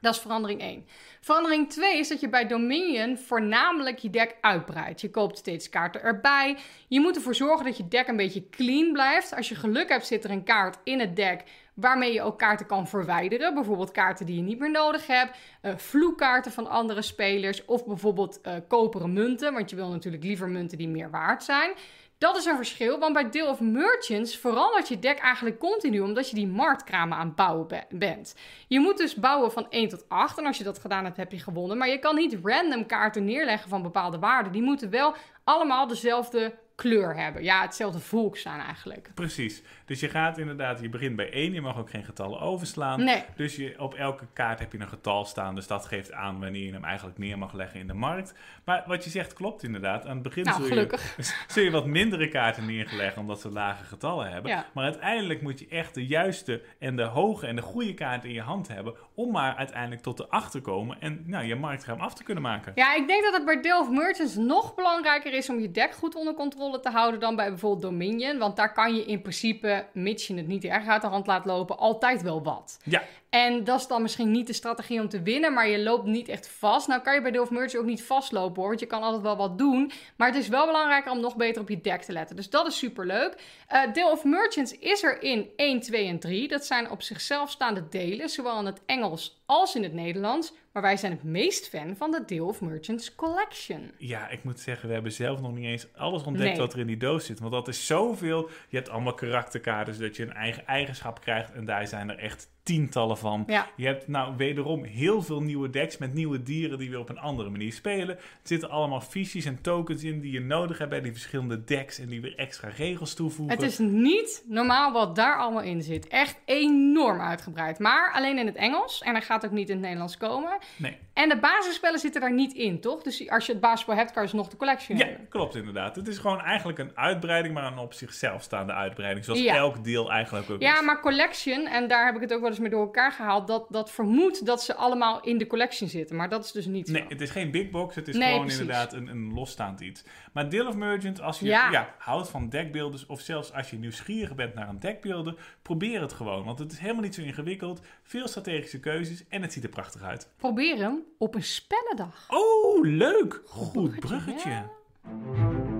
Dat 0.00 0.14
is 0.14 0.20
verandering 0.20 0.60
1. 0.60 0.86
Verandering 1.20 1.70
2 1.70 1.98
is 1.98 2.08
dat 2.08 2.20
je 2.20 2.28
bij 2.28 2.46
Dominion 2.46 3.18
voornamelijk 3.18 3.98
je 3.98 4.10
deck 4.10 4.36
uitbreidt. 4.40 5.00
Je 5.00 5.10
koopt 5.10 5.38
steeds 5.38 5.68
kaarten 5.68 6.02
erbij. 6.02 6.56
Je 6.88 7.00
moet 7.00 7.16
ervoor 7.16 7.34
zorgen 7.34 7.64
dat 7.64 7.76
je 7.76 7.88
deck 7.88 8.08
een 8.08 8.16
beetje 8.16 8.48
clean 8.50 8.92
blijft. 8.92 9.34
Als 9.34 9.48
je 9.48 9.54
geluk 9.54 9.88
hebt, 9.88 10.06
zit 10.06 10.24
er 10.24 10.30
een 10.30 10.44
kaart 10.44 10.78
in 10.84 11.00
het 11.00 11.16
deck 11.16 11.42
waarmee 11.74 12.12
je 12.12 12.22
ook 12.22 12.38
kaarten 12.38 12.66
kan 12.66 12.88
verwijderen. 12.88 13.54
Bijvoorbeeld 13.54 13.90
kaarten 13.90 14.26
die 14.26 14.36
je 14.36 14.42
niet 14.42 14.58
meer 14.58 14.70
nodig 14.70 15.06
hebt. 15.06 15.36
eh 15.60 15.76
vloekkaarten 15.76 16.52
van 16.52 16.66
andere 16.66 17.02
spelers. 17.02 17.64
Of 17.64 17.86
bijvoorbeeld 17.86 18.40
eh, 18.40 18.54
koperen 18.68 19.12
munten. 19.12 19.52
Want 19.52 19.70
je 19.70 19.76
wil 19.76 19.88
natuurlijk 19.88 20.24
liever 20.24 20.48
munten 20.48 20.78
die 20.78 20.88
meer 20.88 21.10
waard 21.10 21.44
zijn. 21.44 21.72
Dat 22.18 22.36
is 22.36 22.44
een 22.44 22.56
verschil, 22.56 22.98
want 22.98 23.12
bij 23.12 23.30
Deel 23.30 23.48
of 23.48 23.60
Merchants 23.60 24.36
verandert 24.36 24.88
je 24.88 24.98
deck 24.98 25.18
eigenlijk 25.18 25.58
continu, 25.58 26.00
omdat 26.00 26.28
je 26.28 26.34
die 26.34 26.46
marktkramen 26.46 27.18
aan 27.18 27.26
het 27.26 27.36
bouwen 27.36 27.66
be- 27.68 27.84
bent. 27.88 28.34
Je 28.68 28.80
moet 28.80 28.96
dus 28.96 29.14
bouwen 29.14 29.52
van 29.52 29.66
1 29.70 29.88
tot 29.88 30.04
8, 30.08 30.38
en 30.38 30.46
als 30.46 30.58
je 30.58 30.64
dat 30.64 30.78
gedaan 30.78 31.04
hebt, 31.04 31.16
heb 31.16 31.32
je 31.32 31.38
gewonnen. 31.38 31.76
Maar 31.78 31.88
je 31.88 31.98
kan 31.98 32.14
niet 32.14 32.38
random 32.42 32.86
kaarten 32.86 33.24
neerleggen 33.24 33.68
van 33.68 33.82
bepaalde 33.82 34.18
waarden. 34.18 34.52
Die 34.52 34.62
moeten 34.62 34.90
wel 34.90 35.14
allemaal 35.44 35.86
dezelfde 35.86 36.54
kleur 36.78 37.16
hebben. 37.16 37.42
Ja, 37.42 37.62
hetzelfde 37.62 37.98
volk 37.98 38.36
zijn 38.36 38.60
eigenlijk. 38.60 39.10
precies. 39.14 39.62
Dus 39.84 40.00
je 40.00 40.08
gaat 40.08 40.38
inderdaad, 40.38 40.80
je 40.80 40.88
begint 40.88 41.16
bij 41.16 41.30
1, 41.32 41.52
je 41.52 41.60
mag 41.60 41.78
ook 41.78 41.90
geen 41.90 42.04
getallen 42.04 42.40
overslaan. 42.40 43.04
Nee. 43.04 43.24
Dus 43.36 43.56
je, 43.56 43.74
op 43.78 43.94
elke 43.94 44.26
kaart 44.32 44.58
heb 44.58 44.72
je 44.72 44.78
een 44.80 44.88
getal 44.88 45.24
staan, 45.24 45.54
dus 45.54 45.66
dat 45.66 45.86
geeft 45.86 46.12
aan 46.12 46.40
wanneer 46.40 46.64
je 46.64 46.72
hem 46.72 46.84
eigenlijk 46.84 47.18
neer 47.18 47.38
mag 47.38 47.52
leggen 47.52 47.80
in 47.80 47.86
de 47.86 47.94
markt. 47.94 48.34
Maar 48.64 48.84
wat 48.86 49.04
je 49.04 49.10
zegt 49.10 49.32
klopt 49.32 49.62
inderdaad. 49.62 50.06
Aan 50.06 50.14
het 50.14 50.22
begin 50.22 50.44
Nou, 50.44 50.66
zul, 50.66 50.76
je, 50.76 50.98
zul 51.52 51.62
je 51.62 51.70
wat 51.70 51.86
mindere 51.86 52.28
kaarten 52.28 52.66
neerleggen 52.66 53.20
omdat 53.20 53.40
ze 53.40 53.50
lage 53.50 53.84
getallen 53.84 54.30
hebben. 54.30 54.50
Ja. 54.50 54.66
Maar 54.74 54.84
uiteindelijk 54.84 55.42
moet 55.42 55.58
je 55.58 55.66
echt 55.68 55.94
de 55.94 56.06
juiste 56.06 56.62
en 56.78 56.96
de 56.96 57.02
hoge 57.02 57.46
en 57.46 57.56
de 57.56 57.62
goede 57.62 57.94
kaart 57.94 58.24
in 58.24 58.32
je 58.32 58.42
hand 58.42 58.68
hebben 58.68 58.94
om 59.14 59.30
maar 59.30 59.56
uiteindelijk 59.56 60.02
tot 60.02 60.16
de 60.16 60.28
acht 60.28 60.50
te 60.50 60.60
komen 60.60 61.00
en 61.00 61.22
nou, 61.26 61.44
je 61.44 61.54
marktruim 61.54 62.00
af 62.00 62.14
te 62.14 62.22
kunnen 62.22 62.42
maken. 62.42 62.72
Ja, 62.74 62.94
ik 62.94 63.06
denk 63.06 63.24
dat 63.24 63.32
het 63.32 63.44
bij 63.44 63.60
Deel 63.60 63.80
of 63.80 63.90
Merchants 63.90 64.34
nog 64.34 64.74
belangrijker 64.74 65.32
is 65.32 65.48
om 65.50 65.60
je 65.60 65.70
deck 65.70 65.92
goed 65.92 66.14
onder 66.14 66.34
controle 66.34 66.67
te 66.76 66.90
houden 66.90 67.20
dan 67.20 67.36
bij 67.36 67.48
bijvoorbeeld 67.48 67.82
Dominion. 67.82 68.38
Want 68.38 68.56
daar 68.56 68.72
kan 68.72 68.94
je 68.94 69.04
in 69.04 69.20
principe, 69.20 69.86
mits 69.92 70.26
je 70.26 70.34
het 70.34 70.46
niet 70.46 70.64
erg 70.64 70.86
uit 70.86 71.02
de 71.02 71.08
hand 71.08 71.26
laat 71.26 71.44
lopen, 71.44 71.78
altijd 71.78 72.22
wel 72.22 72.42
wat. 72.42 72.80
Ja, 72.84 73.02
En 73.30 73.64
dat 73.64 73.80
is 73.80 73.86
dan 73.86 74.02
misschien 74.02 74.30
niet 74.30 74.46
de 74.46 74.52
strategie 74.52 75.00
om 75.00 75.08
te 75.08 75.22
winnen, 75.22 75.52
maar 75.52 75.68
je 75.68 75.78
loopt 75.78 76.04
niet 76.04 76.28
echt 76.28 76.48
vast. 76.48 76.88
Nou 76.88 77.00
kan 77.00 77.14
je 77.14 77.22
bij 77.22 77.38
of 77.38 77.50
Merchants 77.50 77.76
ook 77.76 77.84
niet 77.84 78.02
vastlopen 78.04 78.56
hoor, 78.56 78.68
want 78.68 78.80
je 78.80 78.86
kan 78.86 79.02
altijd 79.02 79.22
wel 79.22 79.36
wat 79.36 79.58
doen. 79.58 79.92
Maar 80.16 80.28
het 80.28 80.36
is 80.36 80.48
wel 80.48 80.66
belangrijker 80.66 81.12
om 81.12 81.20
nog 81.20 81.36
beter 81.36 81.62
op 81.62 81.68
je 81.68 81.80
deck 81.80 82.02
te 82.02 82.12
letten. 82.12 82.36
Dus 82.36 82.50
dat 82.50 82.66
is 82.66 82.78
superleuk. 82.78 83.34
Eh 83.66 83.92
Deel 83.92 84.10
of 84.10 84.24
Merchants 84.24 84.78
is 84.78 85.02
er 85.02 85.22
in 85.22 85.48
1, 85.56 85.80
2 85.80 86.06
en 86.06 86.18
3. 86.18 86.48
Dat 86.48 86.64
zijn 86.64 86.90
op 86.90 87.02
zichzelf 87.02 87.50
staande 87.50 87.88
delen, 87.88 88.28
zowel 88.28 88.58
in 88.58 88.66
het 88.66 88.80
Engels 88.86 89.42
als 89.46 89.74
in 89.74 89.82
het 89.82 89.92
Nederlands. 89.92 90.52
Maar 90.78 90.86
wij 90.86 90.96
zijn 90.96 91.12
het 91.12 91.22
meest 91.22 91.68
fan 91.68 91.96
van 91.96 92.10
de 92.10 92.22
Deel 92.26 92.46
of 92.46 92.60
Merchants 92.60 93.14
Collection. 93.14 93.90
Ja, 93.96 94.28
ik 94.28 94.44
moet 94.44 94.60
zeggen, 94.60 94.88
we 94.88 94.94
hebben 94.94 95.12
zelf 95.12 95.40
nog 95.40 95.54
niet 95.54 95.64
eens 95.64 95.86
alles 95.96 96.22
ontdekt 96.22 96.48
Nee. 96.50 96.58
wat 96.58 96.72
er 96.72 96.78
in 96.78 96.86
die 96.86 96.96
doos 96.96 97.26
zit. 97.26 97.40
Want 97.40 97.52
dat 97.52 97.68
is 97.68 97.86
zoveel. 97.86 98.50
Je 98.68 98.76
hebt 98.76 98.88
allemaal 98.88 99.14
karakterkaarten, 99.14 99.94
zodat 99.94 100.16
je 100.16 100.22
een 100.22 100.32
eigen 100.32 100.66
eigenschap 100.66 101.20
krijgt. 101.20 101.52
En 101.52 101.64
daar 101.64 101.86
zijn 101.86 102.10
er 102.10 102.18
echt 102.18 102.48
tientallen 102.68 103.18
van. 103.18 103.44
Ja. 103.46 103.66
Je 103.76 103.86
hebt 103.86 104.08
nou 104.08 104.36
wederom 104.36 104.84
heel 104.84 105.22
veel 105.22 105.42
nieuwe 105.42 105.70
decks 105.70 105.98
met 105.98 106.14
nieuwe 106.14 106.42
dieren 106.42 106.78
die 106.78 106.90
weer 106.90 106.98
op 106.98 107.08
een 107.08 107.18
andere 107.18 107.50
manier 107.50 107.72
spelen. 107.72 108.16
Er 108.16 108.22
zitten 108.42 108.70
allemaal 108.70 109.00
fiches 109.00 109.44
en 109.44 109.60
tokens 109.60 110.02
in 110.04 110.20
die 110.20 110.32
je 110.32 110.40
nodig 110.40 110.78
hebt 110.78 110.90
bij 110.90 111.00
die 111.00 111.12
verschillende 111.12 111.64
decks. 111.64 111.98
En 111.98 112.08
die 112.08 112.20
weer 112.20 112.36
extra 112.36 112.68
regels 112.76 113.14
toevoegen. 113.14 113.56
Het 113.56 113.64
is 113.66 113.78
niet 113.78 114.44
normaal 114.48 114.92
wat 114.92 115.16
daar 115.16 115.38
allemaal 115.38 115.62
in 115.62 115.82
zit. 115.82 116.06
Echt 116.08 116.36
enorm 116.44 117.20
uitgebreid. 117.20 117.78
Maar 117.78 118.12
alleen 118.14 118.38
in 118.38 118.46
het 118.46 118.56
Engels. 118.56 119.02
En 119.02 119.12
hij 119.12 119.22
gaat 119.22 119.44
ook 119.44 119.50
niet 119.52 119.68
in 119.68 119.74
het 119.74 119.84
Nederlands 119.84 120.16
komen. 120.16 120.58
Nee. 120.76 120.96
En 121.12 121.28
de 121.28 121.38
basisspellen 121.38 121.98
zitten 121.98 122.20
daar 122.20 122.32
niet 122.32 122.52
in, 122.52 122.80
toch? 122.80 123.02
Dus 123.02 123.30
als 123.30 123.46
je 123.46 123.52
het 123.52 123.60
basisspel 123.60 123.94
hebt, 123.94 124.12
kan 124.12 124.26
je 124.30 124.36
nog 124.36 124.48
de 124.48 124.56
collection 124.56 124.98
Ja, 124.98 125.06
hebben. 125.06 125.28
klopt 125.28 125.54
inderdaad. 125.54 125.96
Het 125.96 126.08
is 126.08 126.18
gewoon 126.18 126.40
eigenlijk 126.40 126.78
een 126.78 126.90
uitbreiding, 126.94 127.54
maar 127.54 127.64
een 127.72 127.78
op 127.78 127.92
zichzelf 127.92 128.42
staande 128.42 128.72
uitbreiding. 128.72 129.24
Zoals 129.24 129.40
Ja. 129.40 129.54
elk 129.56 129.84
deel 129.84 130.10
eigenlijk 130.10 130.50
ook 130.50 130.60
Ja, 130.60 130.78
is. 130.78 130.84
maar 130.84 131.00
collection, 131.00 131.66
en 131.66 131.88
daar 131.88 132.06
heb 132.06 132.14
ik 132.14 132.20
het 132.20 132.32
ook 132.32 132.40
wel 132.40 132.48
eens 132.50 132.57
mee 132.58 132.70
door 132.70 132.80
elkaar 132.80 133.12
gehaald, 133.12 133.46
dat, 133.46 133.66
dat 133.70 133.90
vermoedt 133.90 134.46
dat 134.46 134.62
ze 134.62 134.74
allemaal 134.74 135.20
in 135.22 135.38
de 135.38 135.46
collection 135.46 135.88
zitten. 135.88 136.16
Maar 136.16 136.28
dat 136.28 136.44
is 136.44 136.52
dus 136.52 136.66
niet 136.66 136.86
zo. 136.86 136.92
Nee, 136.92 137.04
het 137.08 137.20
is 137.20 137.30
geen 137.30 137.50
big 137.50 137.70
box, 137.70 137.94
het 137.94 138.08
is 138.08 138.16
Nee, 138.16 138.28
gewoon 138.28 138.40
precies. 138.44 138.60
inderdaad 138.60 138.92
een, 138.92 139.06
een 139.08 139.32
losstaand 139.34 139.80
iets. 139.80 140.04
Maar 140.32 140.48
Deal 140.48 140.66
of 140.66 140.74
Merchant, 140.74 141.20
als 141.20 141.38
je 141.38 141.46
Ja. 141.46 141.70
ja. 141.70 141.94
houdt 141.98 142.28
van 142.28 142.48
deckbuilders 142.48 143.06
of 143.06 143.20
zelfs 143.20 143.52
als 143.52 143.70
je 143.70 143.76
nieuwsgierig 143.78 144.34
bent 144.34 144.54
naar 144.54 144.68
een 144.68 144.80
deckbuilder, 144.80 145.34
probeer 145.62 146.00
het 146.00 146.12
gewoon. 146.12 146.44
Want 146.44 146.58
het 146.58 146.72
is 146.72 146.78
helemaal 146.78 147.02
niet 147.02 147.14
zo 147.14 147.20
ingewikkeld, 147.22 147.80
veel 148.02 148.28
strategische 148.28 148.80
keuzes 148.80 149.24
en 149.28 149.42
het 149.42 149.52
ziet 149.52 149.62
er 149.64 149.68
prachtig 149.70 150.02
uit. 150.02 150.30
Probeer 150.36 150.76
hem 150.76 151.02
op 151.18 151.34
een 151.34 151.42
spellendag. 151.44 152.26
Oh, 152.28 152.84
leuk! 152.84 153.42
Goed 153.46 153.72
bruggetje, 153.72 153.98
bruggetje. 154.06 154.50
ja. 154.50 155.77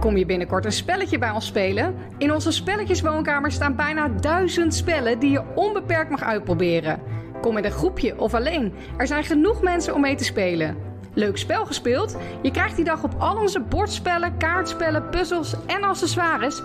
Kom 0.00 0.16
je 0.16 0.26
binnenkort 0.26 0.64
een 0.64 0.72
spelletje 0.72 1.18
bij 1.18 1.30
ons 1.30 1.46
spelen? 1.46 1.94
In 2.18 2.32
onze 2.32 2.52
spelletjeswoonkamer 2.52 3.52
staan 3.52 3.76
bijna 3.76 4.08
duizend 4.08 4.74
spellen 4.74 5.18
die 5.18 5.30
je 5.30 5.42
onbeperkt 5.54 6.10
mag 6.10 6.22
uitproberen. 6.22 7.02
Kom 7.40 7.54
met 7.54 7.64
een 7.64 7.70
groepje 7.70 8.18
of 8.18 8.34
alleen. 8.34 8.72
Er 8.96 9.06
zijn 9.06 9.24
genoeg 9.24 9.62
mensen 9.62 9.94
om 9.94 10.00
mee 10.00 10.14
te 10.14 10.24
spelen. 10.24 10.76
Leuk 11.14 11.36
spel 11.36 11.66
gespeeld? 11.66 12.16
Je 12.42 12.50
krijgt 12.50 12.76
die 12.76 12.84
dag 12.84 13.02
op 13.02 13.14
al 13.18 13.36
onze 13.36 13.60
bordspellen, 13.60 14.36
kaartspellen, 14.36 15.08
puzzels 15.08 15.54
en 15.66 15.82
accessoires 15.82 16.62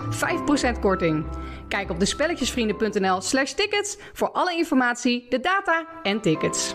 5% 0.76 0.80
korting. 0.80 1.24
Kijk 1.68 1.90
op 1.90 2.00
de 2.00 2.06
spelletjesvrienden.nl 2.06 3.20
slash 3.20 3.52
tickets 3.52 3.98
voor 4.12 4.30
alle 4.30 4.56
informatie, 4.56 5.26
de 5.28 5.40
data 5.40 5.86
en 6.02 6.20
tickets. 6.20 6.74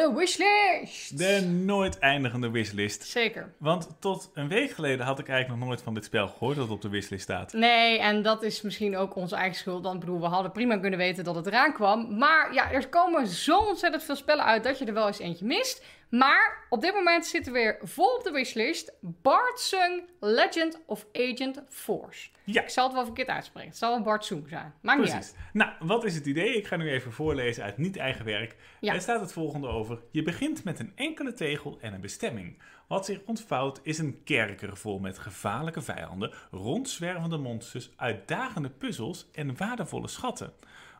De 0.00 0.12
wishlist! 0.14 1.18
De 1.18 1.40
nooit 1.40 1.98
eindigende 1.98 2.50
wishlist. 2.50 3.02
Zeker. 3.02 3.52
Want 3.58 3.88
tot 3.98 4.30
een 4.34 4.48
week 4.48 4.70
geleden 4.70 5.06
had 5.06 5.18
ik 5.18 5.28
eigenlijk 5.28 5.58
nog 5.58 5.68
nooit 5.68 5.82
van 5.82 5.94
dit 5.94 6.04
spel 6.04 6.28
gehoord 6.28 6.56
dat 6.56 6.64
het 6.64 6.74
op 6.74 6.82
de 6.82 6.88
wishlist 6.88 7.22
staat. 7.22 7.52
Nee, 7.52 7.98
en 7.98 8.22
dat 8.22 8.42
is 8.42 8.62
misschien 8.62 8.96
ook 8.96 9.14
onze 9.14 9.36
eigen 9.36 9.58
schuld. 9.58 9.82
Dan 9.82 9.98
bedoel, 9.98 10.20
we 10.20 10.26
hadden 10.26 10.52
prima 10.52 10.78
kunnen 10.78 10.98
weten 10.98 11.24
dat 11.24 11.34
het 11.34 11.46
eraan 11.46 11.72
kwam. 11.72 12.18
Maar 12.18 12.54
ja, 12.54 12.70
er 12.70 12.88
komen 12.88 13.26
zo 13.26 13.58
ontzettend 13.58 14.02
veel 14.02 14.16
spellen 14.16 14.44
uit 14.44 14.64
dat 14.64 14.78
je 14.78 14.84
er 14.84 14.94
wel 14.94 15.06
eens 15.06 15.18
eentje 15.18 15.44
mist. 15.44 15.82
Maar 16.10 16.66
op 16.68 16.80
dit 16.80 16.94
moment 16.94 17.26
zitten 17.26 17.52
we 17.52 17.58
weer 17.58 17.78
vol 17.82 18.14
op 18.14 18.24
de 18.24 18.30
wishlist. 18.30 18.92
Bart 19.00 19.60
Sung 19.60 20.02
Legend 20.20 20.80
of 20.86 21.06
Agent 21.12 21.62
Force. 21.68 22.28
Ja. 22.44 22.62
Ik 22.62 22.68
zal 22.68 22.84
het 22.84 22.94
wel 22.94 23.04
verkeerd 23.04 23.28
uitspreken. 23.28 23.68
Het 23.68 23.78
zal 23.78 23.90
wel 23.90 24.02
Bart 24.02 24.24
Sung 24.24 24.48
zijn. 24.48 24.74
Maakt 24.80 25.00
niet 25.00 25.10
Precies. 25.10 25.32
uit. 25.32 25.44
Nou, 25.52 25.72
wat 25.80 26.04
is 26.04 26.14
het 26.14 26.26
idee? 26.26 26.56
Ik 26.56 26.66
ga 26.66 26.76
nu 26.76 26.90
even 26.90 27.12
voorlezen 27.12 27.64
uit 27.64 27.78
niet 27.78 27.96
eigen 27.96 28.24
werk. 28.24 28.56
Ja. 28.80 28.94
Er 28.94 29.00
staat 29.00 29.20
het 29.20 29.32
volgende 29.32 29.68
over. 29.68 30.02
Je 30.10 30.22
begint 30.22 30.64
met 30.64 30.78
een 30.78 30.92
enkele 30.94 31.32
tegel 31.32 31.78
en 31.80 31.92
een 31.92 32.00
bestemming. 32.00 32.62
Wat 32.88 33.04
zich 33.04 33.20
ontvouwt 33.26 33.80
is 33.82 33.98
een 33.98 34.22
kerker 34.24 34.76
vol 34.76 34.98
met 34.98 35.18
gevaarlijke 35.18 35.82
vijanden, 35.82 36.32
rondzwervende 36.50 37.38
monsters, 37.38 37.90
uitdagende 37.96 38.70
puzzels 38.70 39.28
en 39.32 39.56
waardevolle 39.56 40.08
schatten. 40.08 40.52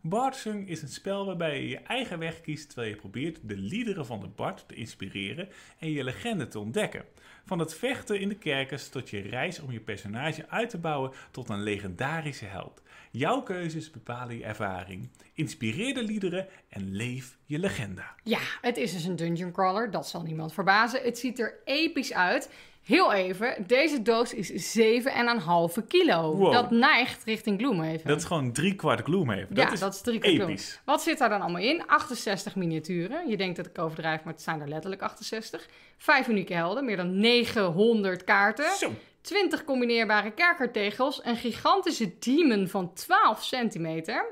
Bardsung 0.03 0.69
is 0.69 0.83
een 0.83 0.89
spel 0.89 1.27
waarbij 1.27 1.61
je 1.61 1.69
je 1.69 1.79
eigen 1.79 2.19
weg 2.19 2.41
kiest 2.41 2.67
terwijl 2.69 2.91
je 2.91 2.97
probeert 2.97 3.39
de 3.43 3.57
liederen 3.57 4.07
van 4.07 4.21
de 4.21 4.29
Bard 4.29 4.65
te 4.69 4.75
inspireren 4.75 5.49
en 5.79 5.91
je 5.91 6.05
legende 6.05 6.49
te 6.49 6.59
ontdekken. 6.59 7.05
Van 7.45 7.59
het 7.59 7.75
vechten 7.75 8.21
in 8.21 8.29
de 8.29 8.39
kerkers 8.39 8.89
tot 8.89 9.11
je 9.11 9.21
reis 9.21 9.61
om 9.61 9.73
je 9.73 9.81
personage 9.81 10.49
uit 10.49 10.71
te 10.71 10.79
bouwen 10.79 11.13
tot 11.31 11.49
een 11.49 11.63
legendarische 11.63 12.45
held. 12.45 12.83
Jouw 13.11 13.43
keuzes 13.43 13.91
bepalen 13.91 14.37
je 14.37 14.45
ervaring. 14.45 15.09
Inspireer 15.35 15.95
de 15.95 16.03
liederen 16.03 16.47
en 16.69 16.95
leef 16.95 17.37
je 17.45 17.59
legenda. 17.59 18.15
Ja, 18.23 18.41
het 18.61 18.77
is 18.77 18.93
dus 18.93 19.05
een 19.05 19.17
dungeon 19.17 19.53
crawler. 19.53 19.91
Dat 19.91 20.09
zal 20.09 20.23
niemand 20.23 20.53
verbazen. 20.53 21.03
Het 21.03 21.19
ziet 21.19 21.39
er 21.39 21.59
episch 21.65 22.13
uit. 22.13 22.51
Heel 22.83 23.13
even, 23.13 23.65
deze 23.67 24.03
doos 24.03 24.35
is 24.35 24.79
7,5 24.79 25.87
kilo. 25.89 26.37
Wow. 26.37 26.53
Dat 26.53 26.71
neigt 26.71 27.25
richting 27.25 27.59
Gloomhaven. 27.61 28.07
Dat 28.07 28.17
is 28.19 28.25
gewoon 28.25 28.53
drie 28.53 28.75
kwart 28.75 29.01
Gloomhaven. 29.05 29.47
ja, 29.51 29.65
dat 29.65 29.73
is 29.73 29.81
dat 29.81 29.95
is 29.95 30.01
drie 30.01 30.21
episch. 30.23 30.81
Wat 30.85 31.03
zit 31.03 31.19
daar 31.19 31.29
dan 31.29 31.41
allemaal 31.41 31.63
in? 31.63 31.87
68 31.87 32.57
miniaturen. 32.57 33.29
Je 33.29 33.37
denkt 33.37 33.57
dat 33.57 33.67
ik 33.67 33.79
overdrijf, 33.79 34.23
maar 34.25 34.33
het 34.33 34.43
zijn 34.43 34.61
er 34.61 34.69
letterlijk 34.69 35.03
68. 35.03 35.69
Vijf 35.97 36.29
unieke 36.29 36.55
helden, 36.55 36.85
meer 36.85 36.97
dan 36.97 37.19
900 37.19 38.25
kaarten. 38.25 38.77
Zo. 38.79 38.93
20 39.21 39.65
combineerbare 39.65 40.31
kerkertegels. 40.31 41.21
Een 41.25 41.37
gigantische 41.37 42.13
demon 42.19 42.69
van 42.69 42.93
12 42.95 43.43
centimeter. 43.45 44.27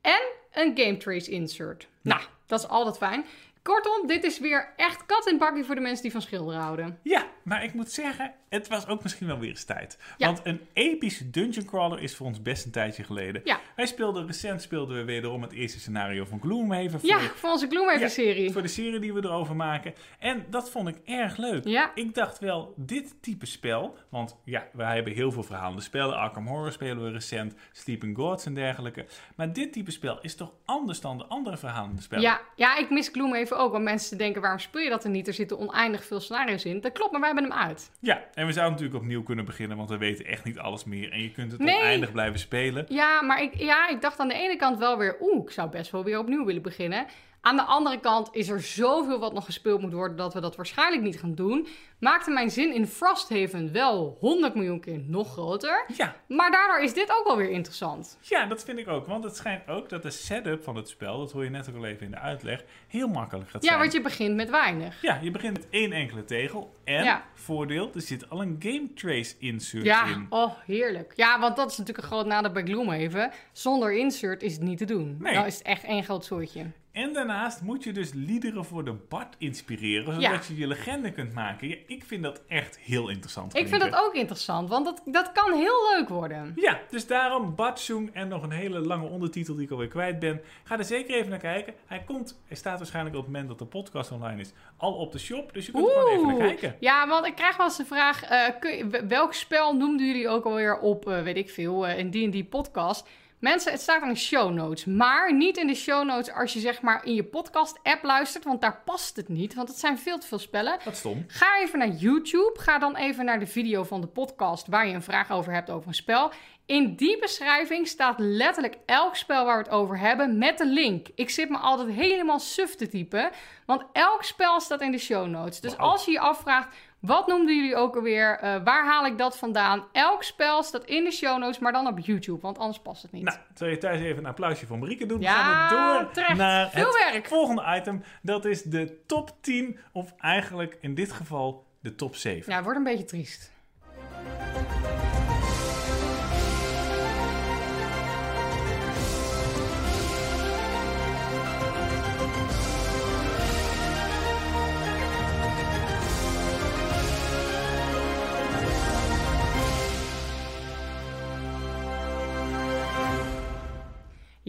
En 0.00 0.20
een 0.52 0.72
Game 0.74 0.96
Trace 0.96 1.30
insert. 1.30 1.88
Nou, 2.00 2.20
dat 2.46 2.58
is 2.60 2.68
altijd 2.68 2.96
fijn. 2.96 3.24
Kortom, 3.68 4.06
dit 4.06 4.24
is 4.24 4.38
weer 4.38 4.72
echt 4.76 5.06
kat 5.06 5.24
het 5.24 5.38
bakje 5.38 5.64
voor 5.64 5.74
de 5.74 5.80
mensen 5.80 6.02
die 6.02 6.12
van 6.12 6.22
schilderen 6.22 6.60
houden. 6.60 6.98
Ja, 7.02 7.26
maar 7.44 7.64
ik 7.64 7.74
moet 7.74 7.90
zeggen, 7.90 8.34
het 8.48 8.68
was 8.68 8.86
ook 8.86 9.02
misschien 9.02 9.26
wel 9.26 9.38
weer 9.38 9.48
eens 9.48 9.64
tijd. 9.64 9.98
Ja. 10.16 10.26
Want 10.26 10.40
een 10.44 10.60
epische 10.72 11.30
dungeon 11.30 11.64
crawler 11.64 12.00
is 12.00 12.16
voor 12.16 12.26
ons 12.26 12.42
best 12.42 12.64
een 12.64 12.70
tijdje 12.70 13.04
geleden. 13.04 13.40
Ja. 13.44 13.60
Wij 13.76 13.86
speelden, 13.86 14.26
recent 14.26 14.62
speelden 14.62 14.96
we 14.96 15.04
wederom 15.04 15.42
het 15.42 15.52
eerste 15.52 15.80
scenario 15.80 16.24
van 16.24 16.40
Gloomhaven. 16.40 16.90
Voor, 17.00 17.08
Ja, 17.08 17.18
voor 17.20 17.50
onze 17.50 17.66
Gloomhaven-serie. 17.68 18.52
voor 18.52 18.62
de 18.62 18.68
serie 18.68 19.00
die 19.00 19.12
we 19.12 19.24
erover 19.24 19.56
maken. 19.56 19.94
En 20.18 20.44
dat 20.50 20.70
vond 20.70 20.88
ik 20.88 20.96
erg 21.04 21.36
leuk. 21.36 21.64
Ja. 21.64 21.90
Ik 21.94 22.14
dacht 22.14 22.38
wel, 22.38 22.74
dit 22.76 23.14
type 23.22 23.46
spel, 23.46 23.96
want 24.08 24.36
ja, 24.44 24.66
wij 24.72 24.94
hebben 24.94 25.12
heel 25.12 25.32
veel 25.32 25.42
verhalende 25.42 25.82
spellen. 25.82 26.16
Arkham 26.16 26.46
Horror 26.46 26.72
spelen 26.72 27.04
we 27.04 27.10
recent, 27.10 27.54
Sleeping 27.72 28.16
Gods 28.16 28.46
en 28.46 28.54
dergelijke. 28.54 29.06
Maar 29.36 29.52
dit 29.52 29.72
type 29.72 29.90
spel 29.90 30.18
is 30.20 30.34
toch 30.34 30.52
anders 30.64 31.00
dan 31.00 31.18
de 31.18 31.24
andere 31.24 31.56
verhalende 31.56 32.02
spellen? 32.02 32.24
Ja, 32.24 32.40
ja, 32.56 32.76
ik 32.76 32.90
mis 32.90 33.08
Gloomhaven 33.08 33.58
ook. 33.58 33.72
Want 33.72 33.84
mensen 33.84 34.18
denken, 34.18 34.40
waarom 34.40 34.60
speel 34.60 34.82
je 34.82 34.90
dat 34.90 35.04
er 35.04 35.10
niet? 35.10 35.26
Er 35.28 35.34
zitten 35.34 35.58
oneindig 35.58 36.04
veel 36.04 36.20
scenario's 36.20 36.64
in. 36.64 36.80
Dat 36.80 36.92
klopt, 36.92 37.10
maar 37.12 37.20
wij 37.20 37.30
hebben 37.34 37.50
hem 37.50 37.60
uit. 37.68 37.90
Ja, 38.00 38.24
en 38.38 38.46
we 38.46 38.52
zouden 38.52 38.72
natuurlijk 38.78 39.04
opnieuw 39.04 39.22
kunnen 39.22 39.44
beginnen, 39.44 39.76
want 39.76 39.88
we 39.90 39.96
weten 39.98 40.24
echt 40.26 40.44
niet 40.44 40.58
alles 40.58 40.84
meer. 40.84 41.12
En 41.12 41.22
je 41.22 41.30
kunt 41.32 41.52
het 41.52 41.60
Nee. 41.60 41.76
oneindig 41.78 42.12
blijven 42.12 42.38
spelen. 42.38 42.84
Ja, 42.88 43.22
maar 43.22 43.42
ik, 43.42 43.54
ja, 43.54 43.88
ik 43.88 44.00
dacht 44.00 44.18
aan 44.18 44.28
de 44.28 44.34
ene 44.34 44.56
kant 44.56 44.78
wel 44.78 44.98
weer... 44.98 45.16
Oeh, 45.20 45.42
ik 45.44 45.50
zou 45.50 45.70
best 45.70 45.90
wel 45.90 46.04
weer 46.04 46.18
opnieuw 46.18 46.44
willen 46.44 46.62
beginnen. 46.62 47.06
Aan 47.48 47.56
de 47.56 47.62
andere 47.62 48.00
kant 48.00 48.28
is 48.32 48.48
er 48.48 48.62
zoveel 48.62 49.18
wat 49.18 49.32
nog 49.32 49.44
gespeeld 49.44 49.80
moet 49.80 49.92
worden... 49.92 50.16
dat 50.16 50.34
we 50.34 50.40
dat 50.40 50.56
waarschijnlijk 50.56 51.02
niet 51.02 51.20
gaan 51.20 51.34
doen. 51.34 51.66
Maakte 52.00 52.30
mijn 52.30 52.50
zin 52.50 52.74
in 52.74 52.86
Frosthaven 52.86 53.72
wel 53.72 54.16
100 54.20 54.54
miljoen 54.54 54.80
keer 54.80 55.00
nog 55.06 55.32
groter. 55.32 55.84
Ja, 55.96 56.16
Maar 56.26 56.50
daardoor 56.50 56.80
is 56.80 56.94
dit 56.94 57.10
ook 57.18 57.26
wel 57.26 57.36
weer 57.36 57.50
interessant. 57.50 58.18
Ja, 58.20 58.46
dat 58.46 58.64
vind 58.64 58.78
ik 58.78 58.88
ook. 58.88 59.06
Want 59.06 59.24
het 59.24 59.36
schijnt 59.36 59.68
ook 59.68 59.88
dat 59.88 60.02
de 60.02 60.10
setup 60.10 60.62
van 60.64 60.76
het 60.76 60.88
spel, 60.88 61.18
dat 61.18 61.32
hoor 61.32 61.44
je 61.44 61.50
net 61.50 61.68
ook 61.70 61.76
al 61.76 61.84
even 61.84 62.04
in 62.04 62.10
de 62.10 62.18
uitleg, 62.18 62.64
heel 62.88 63.08
makkelijk 63.08 63.50
gaat 63.50 63.62
Ja, 63.62 63.68
zijn. 63.68 63.80
want 63.80 63.92
je 63.92 64.00
begint 64.00 64.34
met 64.34 64.50
weinig. 64.50 65.02
Ja, 65.02 65.18
je 65.22 65.30
begint 65.30 65.52
met 65.56 65.66
één 65.70 65.92
enkele 65.92 66.24
tegel. 66.24 66.74
En, 66.84 67.04
Ja. 67.04 67.22
voordeel, 67.34 67.90
er 67.94 68.00
zit 68.00 68.30
al 68.30 68.42
een 68.42 68.56
game 68.58 68.92
trace 68.94 69.34
insert 69.38 69.84
Ja, 69.84 70.06
in. 70.06 70.26
oh, 70.30 70.52
heerlijk. 70.66 71.12
Ja, 71.16 71.40
want 71.40 71.56
dat 71.56 71.70
is 71.70 71.76
natuurlijk 71.76 72.06
een 72.06 72.12
groot 72.12 72.26
nadeel 72.26 72.52
bij 72.52 72.62
Gloomhaven. 72.62 73.30
Zonder 73.52 73.92
insert 73.96 74.42
is 74.42 74.52
het 74.52 74.62
niet 74.62 74.78
te 74.78 74.84
doen. 74.84 75.16
Nee. 75.20 75.34
Dan 75.34 75.44
is 75.46 75.54
het 75.58 75.66
echt 75.66 75.84
één 75.84 76.04
groot 76.04 76.24
soortje. 76.24 76.66
En 76.98 77.12
daarnaast 77.12 77.62
moet 77.62 77.84
je 77.84 77.92
dus 77.92 78.12
liederen 78.14 78.64
voor 78.64 78.84
de 78.84 78.92
Bard 79.08 79.34
inspireren, 79.38 80.04
zodat 80.14 80.20
Ja. 80.20 80.40
je 80.48 80.56
je 80.56 80.66
legende 80.66 81.12
kunt 81.12 81.34
maken. 81.34 81.68
Ja, 81.68 81.76
ik 81.86 82.04
vind 82.04 82.22
dat 82.22 82.42
echt 82.48 82.78
heel 82.78 83.08
interessant. 83.08 83.56
Ik 83.56 83.68
vind 83.68 83.80
dat 83.80 83.94
ook 83.94 84.14
interessant, 84.14 84.68
want 84.68 84.84
dat, 84.84 85.02
dat 85.04 85.32
kan 85.32 85.52
heel 85.52 85.94
leuk 85.94 86.08
worden. 86.08 86.52
Ja, 86.56 86.80
dus 86.90 87.06
daarom 87.06 87.54
Batsung 87.54 88.10
en 88.14 88.28
nog 88.28 88.42
een 88.42 88.50
hele 88.50 88.78
lange 88.78 89.08
ondertitel 89.08 89.54
die 89.54 89.64
ik 89.64 89.70
alweer 89.70 89.88
kwijt 89.88 90.18
ben. 90.18 90.40
Ga 90.64 90.78
er 90.78 90.84
zeker 90.84 91.14
even 91.14 91.30
naar 91.30 91.38
kijken. 91.38 91.74
Hij 91.86 92.02
komt, 92.06 92.40
hij 92.46 92.56
staat 92.56 92.78
waarschijnlijk 92.78 93.16
op 93.16 93.22
het 93.22 93.30
moment 93.32 93.48
dat 93.48 93.58
de 93.58 93.64
podcast 93.76 94.12
online 94.12 94.40
is, 94.40 94.52
al 94.76 94.92
op 94.92 95.12
de 95.12 95.18
shop. 95.18 95.52
Dus 95.54 95.66
je 95.66 95.72
kunt 95.72 95.86
er 95.86 95.92
gewoon 95.92 96.12
even 96.12 96.26
naar 96.26 96.36
kijken. 96.36 96.76
Ja, 96.80 97.08
want 97.08 97.26
ik 97.26 97.34
krijg 97.34 97.56
wel 97.56 97.66
eens 97.66 97.76
de 97.76 97.84
vraag: 97.84 98.22
eh, 98.24 98.48
kun 98.60 99.08
welk 99.08 99.34
spel 99.34 99.76
noemden 99.76 100.06
jullie 100.06 100.28
ook 100.28 100.44
alweer 100.44 100.78
op, 100.78 101.08
eh, 101.08 101.22
weet 101.22 101.36
ik 101.36 101.50
veel, 101.50 101.86
eh, 101.86 101.98
in 101.98 102.30
die 102.30 102.44
podcast? 102.44 103.08
Mensen, 103.38 103.72
het 103.72 103.80
staat 103.80 104.02
in 104.02 104.08
de 104.08 104.14
show 104.14 104.52
notes. 104.52 104.84
Maar 104.84 105.34
niet 105.34 105.56
in 105.56 105.66
de 105.66 105.74
show 105.74 106.04
notes 106.04 106.34
als 106.34 106.52
je 106.52 106.60
zeg 106.60 106.82
maar 106.82 107.04
in 107.04 107.14
je 107.14 107.24
podcast-app 107.24 108.04
luistert, 108.04 108.44
want 108.44 108.60
daar 108.60 108.82
past 108.84 109.16
het 109.16 109.28
niet. 109.28 109.54
Want 109.54 109.68
het 109.68 109.78
zijn 109.78 109.98
veel 109.98 110.18
te 110.18 110.26
veel 110.26 110.38
spellen. 110.38 110.78
Wat 110.84 110.96
stom. 110.96 111.24
Ga 111.26 111.60
even 111.60 111.78
naar 111.78 111.88
YouTube. 111.88 112.52
Ga 112.54 112.78
dan 112.78 112.96
even 112.96 113.24
naar 113.24 113.38
de 113.38 113.46
video 113.46 113.84
van 113.84 114.00
de 114.00 114.06
podcast 114.06 114.66
waar 114.66 114.86
je 114.86 114.94
een 114.94 115.02
vraag 115.02 115.30
over 115.30 115.52
hebt 115.52 115.70
over 115.70 115.88
een 115.88 115.94
spel. 115.94 116.32
In 116.66 116.94
die 116.94 117.18
beschrijving 117.18 117.88
staat 117.88 118.18
letterlijk 118.18 118.78
elk 118.86 119.16
spel 119.16 119.44
waar 119.44 119.56
we 119.56 119.62
het 119.62 119.72
over 119.72 119.98
hebben 119.98 120.38
met 120.38 120.58
de 120.58 120.66
link. 120.66 121.06
Ik 121.14 121.30
zit 121.30 121.48
me 121.48 121.56
altijd 121.56 121.88
helemaal 121.88 122.38
suf 122.38 122.74
te 122.74 122.88
typen, 122.88 123.30
want 123.66 123.82
elk 123.92 124.22
spel 124.22 124.60
staat 124.60 124.80
in 124.80 124.90
de 124.90 124.98
show 124.98 125.26
notes. 125.26 125.60
Dus 125.60 125.76
als 125.76 126.04
je 126.04 126.10
je 126.10 126.20
afvraagt, 126.20 126.76
wat 127.00 127.26
noemden 127.26 127.56
jullie 127.56 127.76
ook 127.76 127.96
alweer? 127.96 128.38
Eh, 128.38 128.62
waar 128.64 128.86
haal 128.86 129.06
ik 129.06 129.18
dat 129.18 129.38
vandaan? 129.38 129.84
Elk 129.92 130.22
spel 130.22 130.62
staat 130.62 130.84
in 130.84 131.04
de 131.04 131.10
show 131.10 131.38
notes, 131.38 131.58
maar 131.58 131.72
dan 131.72 131.86
op 131.86 131.98
YouTube, 131.98 132.40
want 132.40 132.58
anders 132.58 132.78
past 132.80 133.02
het 133.02 133.12
niet. 133.12 133.24
Nou, 133.24 133.38
zal 133.54 133.68
je 133.68 133.78
thuis 133.78 134.00
even 134.00 134.18
een 134.18 134.26
applausje 134.26 134.66
voor 134.66 134.78
Marieke 134.78 135.06
doen? 135.06 135.20
Ja, 135.20 135.34
gaan 135.34 135.68
we 135.98 136.02
door 136.02 136.12
terecht. 136.12 136.36
naar 136.36 136.70
Veel 136.70 136.84
het 136.86 137.10
werk. 137.12 137.26
volgende 137.26 137.64
item. 137.76 138.02
Dat 138.22 138.44
is 138.44 138.62
de 138.62 139.02
top 139.06 139.30
10, 139.40 139.78
of 139.92 140.14
eigenlijk 140.18 140.78
in 140.80 140.94
dit 140.94 141.12
geval 141.12 141.66
de 141.80 141.94
top 141.94 142.14
7. 142.16 142.44
Ja, 142.50 142.54
het 142.54 142.64
wordt 142.64 142.78
een 142.78 142.84
beetje 142.84 143.04
triest. 143.04 143.50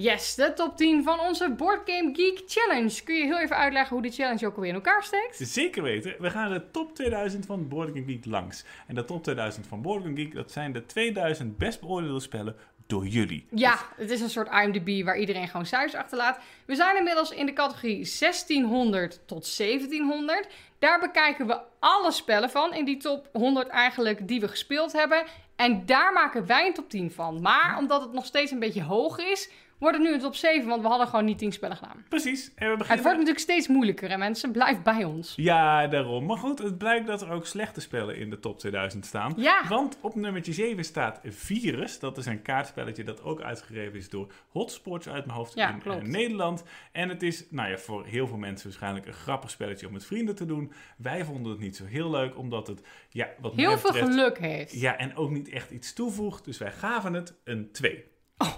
Yes, 0.02 0.36
de 0.36 0.54
top 0.54 0.78
10 0.78 1.04
van 1.04 1.20
onze 1.20 1.52
Board 1.52 1.82
Game 1.86 2.10
Geek 2.14 2.42
Challenge. 2.48 3.04
Kun 3.04 3.16
je 3.16 3.24
heel 3.24 3.40
even 3.40 3.56
uitleggen 3.56 3.94
hoe 3.94 4.02
die 4.02 4.12
challenge 4.12 4.46
ook 4.46 4.56
alweer 4.56 4.70
in 4.70 4.76
elkaar 4.76 5.04
steekt? 5.04 5.38
Zeker 5.38 5.84
weten. 5.84 6.16
We 6.20 6.30
gaan 6.30 6.52
de 6.52 6.72
top 6.72 6.96
2000 6.96 7.46
van 7.46 7.68
Board 7.68 7.90
Game 7.90 8.04
Geek 8.06 8.26
langs. 8.26 8.66
En 8.88 8.96
de 8.96 9.06
top 9.06 9.24
2000 9.24 9.68
van 9.68 9.82
Board 9.82 10.04
Game 10.04 10.16
Geek, 10.16 10.34
dat 10.34 10.52
zijn 10.52 10.72
de 10.72 10.86
2000 10.86 11.58
best 11.58 11.82
beoordeelde 11.82 12.20
spellen 12.20 12.56
door 12.88 13.08
jullie. 13.08 13.46
Ja, 13.52 13.78
het 13.96 14.12
is 14.12 14.22
een 14.22 14.30
soort 14.30 14.50
IMDb 14.52 15.06
waar 15.06 15.18
iedereen 15.18 15.48
gewoon 15.48 15.66
cijfers 15.66 15.96
achterlaat. 15.96 16.40
We 16.66 16.76
zijn 16.76 16.98
inmiddels 16.98 17.32
in 17.32 17.46
de 17.46 17.54
categorie 17.54 17.96
1600 18.20 19.22
tot 19.26 19.58
1700. 19.58 20.48
Daar 20.80 21.00
bekijken 21.00 21.48
we 21.48 21.60
alle 21.80 22.12
spellen 22.12 22.50
van 22.50 22.74
in 22.74 22.86
die 22.86 22.98
top 22.98 23.30
100 23.34 23.68
eigenlijk 23.68 24.28
die 24.28 24.40
we 24.40 24.48
gespeeld 24.48 24.92
hebben. 24.92 25.24
En 25.56 25.86
daar 25.86 26.14
maken 26.14 26.46
wij 26.46 26.68
een 26.68 26.74
top 26.74 26.90
10 26.90 27.12
van. 27.12 27.42
Maar 27.42 27.78
omdat 27.78 28.02
het 28.02 28.14
nog 28.14 28.26
steeds 28.26 28.52
een 28.52 28.60
beetje 28.60 28.84
hoog 28.84 29.18
is, 29.18 29.50
wordt 29.80 29.98
het 29.98 30.06
nu 30.08 30.14
een 30.14 30.20
top 30.20 30.36
7, 30.36 30.68
want 30.70 30.82
we 30.82 30.88
hadden 30.88 31.08
gewoon 31.08 31.26
niet 31.26 31.38
10 31.38 31.52
spellen 31.52 31.78
gedaan. 31.78 32.06
Precies. 32.10 32.46
En 32.48 32.54
we 32.56 32.70
Het 32.70 32.78
beginnen... 32.78 33.04
wordt 33.04 33.18
natuurlijk 33.20 33.46
steeds 33.46 33.68
moeilijker 33.68 34.10
en 34.10 34.20
mensen, 34.20 34.52
blijf 34.52 34.82
bij 34.82 35.04
ons. 35.04 35.34
Ja, 35.36 35.88
daarom. 35.88 36.26
Maar 36.26 36.38
goed, 36.38 36.60
het 36.60 36.78
blijkt 36.78 37.08
dat 37.08 37.22
er 37.22 37.32
ook 37.32 37.46
slechte 37.46 37.82
spellen 37.82 38.18
in 38.18 38.30
de 38.30 38.40
top 38.40 38.60
2000 38.60 39.06
staan. 39.06 39.34
Ja. 39.38 39.62
Want 39.70 39.98
op 40.02 40.16
nummertje 40.16 40.54
7 40.54 40.84
staat 40.84 41.20
Virus. 41.24 42.00
Dat 42.00 42.18
is 42.18 42.26
een 42.26 42.42
kaartspelletje 42.42 43.04
dat 43.04 43.24
ook 43.24 43.42
uitgegeven 43.42 43.98
is 43.98 44.10
door 44.10 44.32
Hotsports 44.50 45.08
uit 45.10 45.26
mijn 45.26 45.38
hoofd 45.38 45.54
Ja, 45.54 45.70
in 45.74 45.80
klopt. 45.80 46.02
eh, 46.02 46.08
Nederland. 46.08 46.64
En 46.92 47.10
het 47.10 47.24
is, 47.24 47.46
nou 47.50 47.70
ja, 47.70 47.78
voor 47.78 48.06
heel 48.06 48.28
veel 48.28 48.38
mensen 48.38 48.68
waarschijnlijk 48.68 49.06
een 49.06 49.14
grappig 49.14 49.50
spelletje 49.50 49.88
om 49.88 49.94
met 49.94 50.06
vrienden 50.06 50.36
te 50.36 50.46
doen. 50.46 50.72
Wij 50.98 51.26
vonden 51.26 51.52
het 51.52 51.62
niet 51.62 51.76
zo 51.76 51.86
heel 51.86 52.10
leuk, 52.10 52.38
omdat 52.38 52.68
het, 52.68 52.82
ja, 53.10 53.30
wat 53.42 53.56
Heel 53.56 53.78
veel 53.78 53.92
betreft- 53.92 54.12
geluk 54.14 54.38
heeft. 54.40 54.80
Ja, 54.80 54.98
en 54.98 55.16
ook 55.16 55.30
niet 55.30 55.50
echt 55.50 55.72
iets 55.72 55.94
toevoegt. 55.94 56.46
Dus 56.46 56.58
wij 56.58 56.72
gaven 56.72 57.14
het 57.14 57.34
een 57.44 57.72
2. 57.72 58.06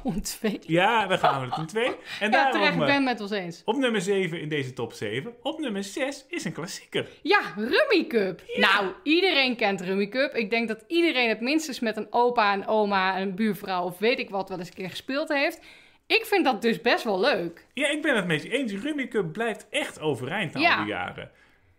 Oh, 0.03 0.15
twee. 0.17 0.59
Ja, 0.65 1.07
we 1.07 1.17
gaven 1.17 1.49
het 1.49 1.57
een 1.57 1.65
2. 1.65 1.85
En 1.85 1.93
Ja, 2.19 2.29
daarom, 2.29 2.51
terecht, 2.51 2.73
ik 2.75 2.79
eh, 2.79 2.85
ben 2.85 2.95
het 2.95 3.03
met 3.03 3.19
ons 3.21 3.31
eens. 3.31 3.61
op 3.65 3.75
nummer 3.75 4.01
7 4.01 4.41
in 4.41 4.49
deze 4.49 4.73
top 4.73 4.93
7. 4.93 5.33
Op 5.41 5.59
nummer 5.59 5.83
6 5.83 6.25
is 6.29 6.45
een 6.45 6.51
klassieker. 6.53 7.07
Ja, 7.21 7.39
Rummy 7.55 8.05
Cup. 8.07 8.41
Nou, 8.55 8.85
iedereen 9.03 9.55
kent 9.55 9.81
Rummy 9.81 10.07
Cup. 10.07 10.33
Ik 10.35 10.49
denk 10.49 10.67
dat 10.67 10.83
iedereen 10.87 11.29
het 11.29 11.41
minstens 11.41 11.79
met 11.79 11.97
een 11.97 12.07
opa, 12.09 12.53
een 12.53 12.67
oma, 12.67 13.19
een 13.19 13.35
buurvrouw 13.35 13.83
of 13.83 13.97
weet 13.99 14.19
ik 14.19 14.29
wat 14.29 14.49
wel 14.49 14.59
eens 14.59 14.67
een 14.67 14.73
keer 14.73 14.89
gespeeld 14.89 15.29
heeft. 15.29 15.59
Ik 16.07 16.25
vind 16.25 16.45
dat 16.45 16.61
dus 16.61 16.81
best 16.81 17.03
wel 17.03 17.19
leuk. 17.19 17.65
Ja, 17.73 17.89
ik 17.89 18.01
ben 18.01 18.15
het 18.15 18.27
met 18.27 18.43
je 18.43 18.49
eens. 18.49 18.73
Rummy 18.73 19.07
Cup 19.07 19.31
blijft 19.33 19.67
echt 19.69 19.99
overeind 19.99 20.53
na 20.53 20.59
Ja. 20.59 20.75
al 20.77 20.83
die 20.83 20.93
jaren. 20.93 21.31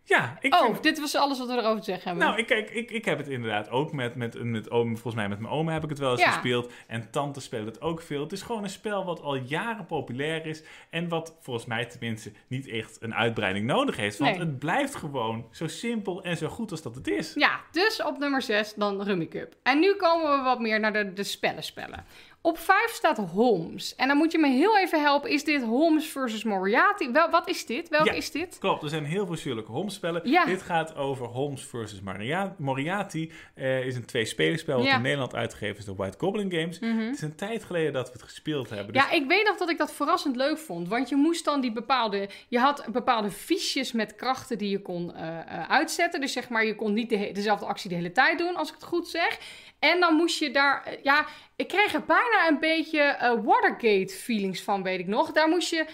Ja, 0.04 0.36
ik 0.40 0.54
Oh, 0.54 0.64
vind... 0.64 0.82
dit 0.82 1.00
was 1.00 1.14
alles 1.16 1.38
wat 1.38 1.48
we 1.48 1.52
erover 1.56 1.78
te 1.78 1.84
zeggen 1.84 2.08
hebben. 2.08 2.26
Nou, 2.26 2.38
ik, 2.38 2.46
kijk, 2.46 2.70
ik, 2.70 2.90
ik 2.90 3.04
heb 3.04 3.18
het 3.18 3.28
inderdaad 3.28 3.70
ook 3.70 3.92
met, 3.92 4.14
met, 4.14 4.42
met 4.44 4.70
oom, 4.70 4.88
volgens 4.92 5.14
mij 5.14 5.28
met 5.28 5.38
mijn 5.38 5.52
oma 5.52 5.72
heb 5.72 5.82
ik 5.84 5.88
het 5.88 5.98
wel 5.98 6.10
eens 6.10 6.20
Ja. 6.20 6.30
gespeeld. 6.30 6.72
En 6.86 7.10
tante 7.10 7.40
spelen 7.40 7.66
het 7.66 7.80
ook 7.80 8.02
veel. 8.02 8.22
Het 8.22 8.32
is 8.32 8.42
gewoon 8.42 8.62
een 8.62 8.70
spel 8.70 9.04
wat 9.04 9.20
al 9.22 9.34
jaren 9.34 9.86
populair 9.86 10.46
is. 10.46 10.62
En 10.90 11.08
wat 11.08 11.36
volgens 11.40 11.66
mij 11.66 11.84
tenminste 11.86 12.32
niet 12.46 12.68
echt 12.68 12.96
een 13.02 13.14
uitbreiding 13.14 13.66
nodig 13.66 13.96
heeft. 13.96 14.18
Want 14.18 14.30
Nee. 14.36 14.40
het 14.46 14.58
blijft 14.58 14.94
gewoon 14.94 15.46
zo 15.50 15.66
simpel 15.66 16.22
en 16.22 16.36
zo 16.36 16.48
goed 16.48 16.70
als 16.70 16.82
dat 16.82 16.94
het 16.94 17.08
is. 17.08 17.32
Ja, 17.34 17.60
dus 17.70 18.02
op 18.02 18.18
nummer 18.18 18.42
6 18.42 18.74
dan 18.74 19.02
Rummy 19.02 19.26
Cup. 19.28 19.54
En 19.62 19.78
nu 19.78 19.94
komen 19.94 20.36
we 20.38 20.42
wat 20.44 20.60
meer 20.60 20.80
naar 20.80 20.92
de, 20.92 21.12
de 21.12 21.24
spellen 21.24 21.62
spellen. 21.62 22.04
Op 22.44 22.58
5 22.58 22.90
staat 22.92 23.16
Holmes. 23.18 23.94
En 23.94 24.08
dan 24.08 24.16
moet 24.16 24.32
je 24.32 24.38
me 24.38 24.48
heel 24.48 24.78
even 24.78 25.02
helpen. 25.02 25.30
Is 25.30 25.44
dit 25.44 25.62
Holmes 25.62 26.06
versus 26.06 26.44
Moriarty? 26.44 27.10
Wel, 27.10 27.30
wat 27.30 27.48
is 27.48 27.66
dit? 27.66 27.88
Welke 27.88 28.10
Ja. 28.10 28.12
is 28.16 28.30
dit? 28.30 28.58
Klopt, 28.58 28.82
er 28.82 28.88
zijn 28.88 29.04
heel 29.04 29.26
veel 29.26 29.36
Sherlock 29.36 29.66
Holmes 29.66 29.94
spellen. 29.94 30.20
Ja. 30.30 30.44
Dit 30.44 30.62
gaat 30.62 30.94
over 30.96 31.26
Holmes 31.26 31.64
versus 31.64 32.00
Maria- 32.00 32.54
Moriarty. 32.58 33.30
Eh 33.54 33.86
is 33.86 33.96
een 33.96 34.04
twee-spelerspel 34.04 34.76
dat 34.78 34.86
Ja. 34.86 34.96
in 34.96 35.02
Nederland 35.02 35.34
uitgegeven 35.34 35.78
is 35.78 35.84
door 35.84 35.96
White 35.96 36.18
Goblin 36.18 36.52
Games. 36.52 36.78
Het 36.80 37.14
is 37.14 37.20
een 37.22 37.34
tijd 37.36 37.64
geleden 37.64 37.92
dat 37.92 38.06
we 38.06 38.12
het 38.12 38.22
gespeeld 38.22 38.70
hebben. 38.70 38.92
Dus 38.94 39.02
Ja, 39.02 39.10
ik 39.10 39.26
weet 39.26 39.44
nog 39.46 39.56
dat 39.56 39.70
ik 39.70 39.78
dat 39.78 39.92
verrassend 39.92 40.36
leuk 40.36 40.58
vond. 40.58 40.88
Want 40.88 41.08
je 41.08 41.16
moest 41.16 41.44
dan 41.44 41.60
die 41.60 41.72
bepaalde... 41.72 42.28
Je 42.48 42.58
had 42.58 42.84
bepaalde 42.92 43.30
fiches 43.30 43.92
met 43.92 44.14
krachten 44.14 44.58
die 44.58 44.70
je 44.70 44.82
kon 44.82 45.14
eh, 45.14 45.38
eh, 45.38 45.70
uitzetten. 45.70 46.20
Dus 46.20 46.32
zeg 46.32 46.48
maar, 46.48 46.64
je 46.66 46.74
kon 46.74 46.92
niet 46.92 47.08
de 47.10 47.30
dezelfde 47.32 47.66
actie 47.66 47.88
de 47.88 47.96
hele 47.96 48.12
tijd 48.12 48.38
doen, 48.38 48.56
als 48.56 48.68
ik 48.68 48.74
het 48.74 48.84
goed 48.84 49.08
zeg. 49.08 49.38
En 49.82 50.00
dan 50.00 50.14
moest 50.14 50.38
je 50.38 50.50
daar... 50.50 50.84
eh, 50.84 51.02
ja, 51.02 51.26
ik 51.56 51.68
kreeg 51.68 51.94
er 51.94 52.04
bijna 52.04 52.48
een 52.48 52.58
beetje 52.58 53.00
eh, 53.00 53.32
Watergate-feelings 53.44 54.62
van, 54.62 54.82
weet 54.82 54.98
ik 55.00 55.06
nog. 55.06 55.32
Daar 55.32 55.48
moest 55.48 55.70
je... 55.70 55.86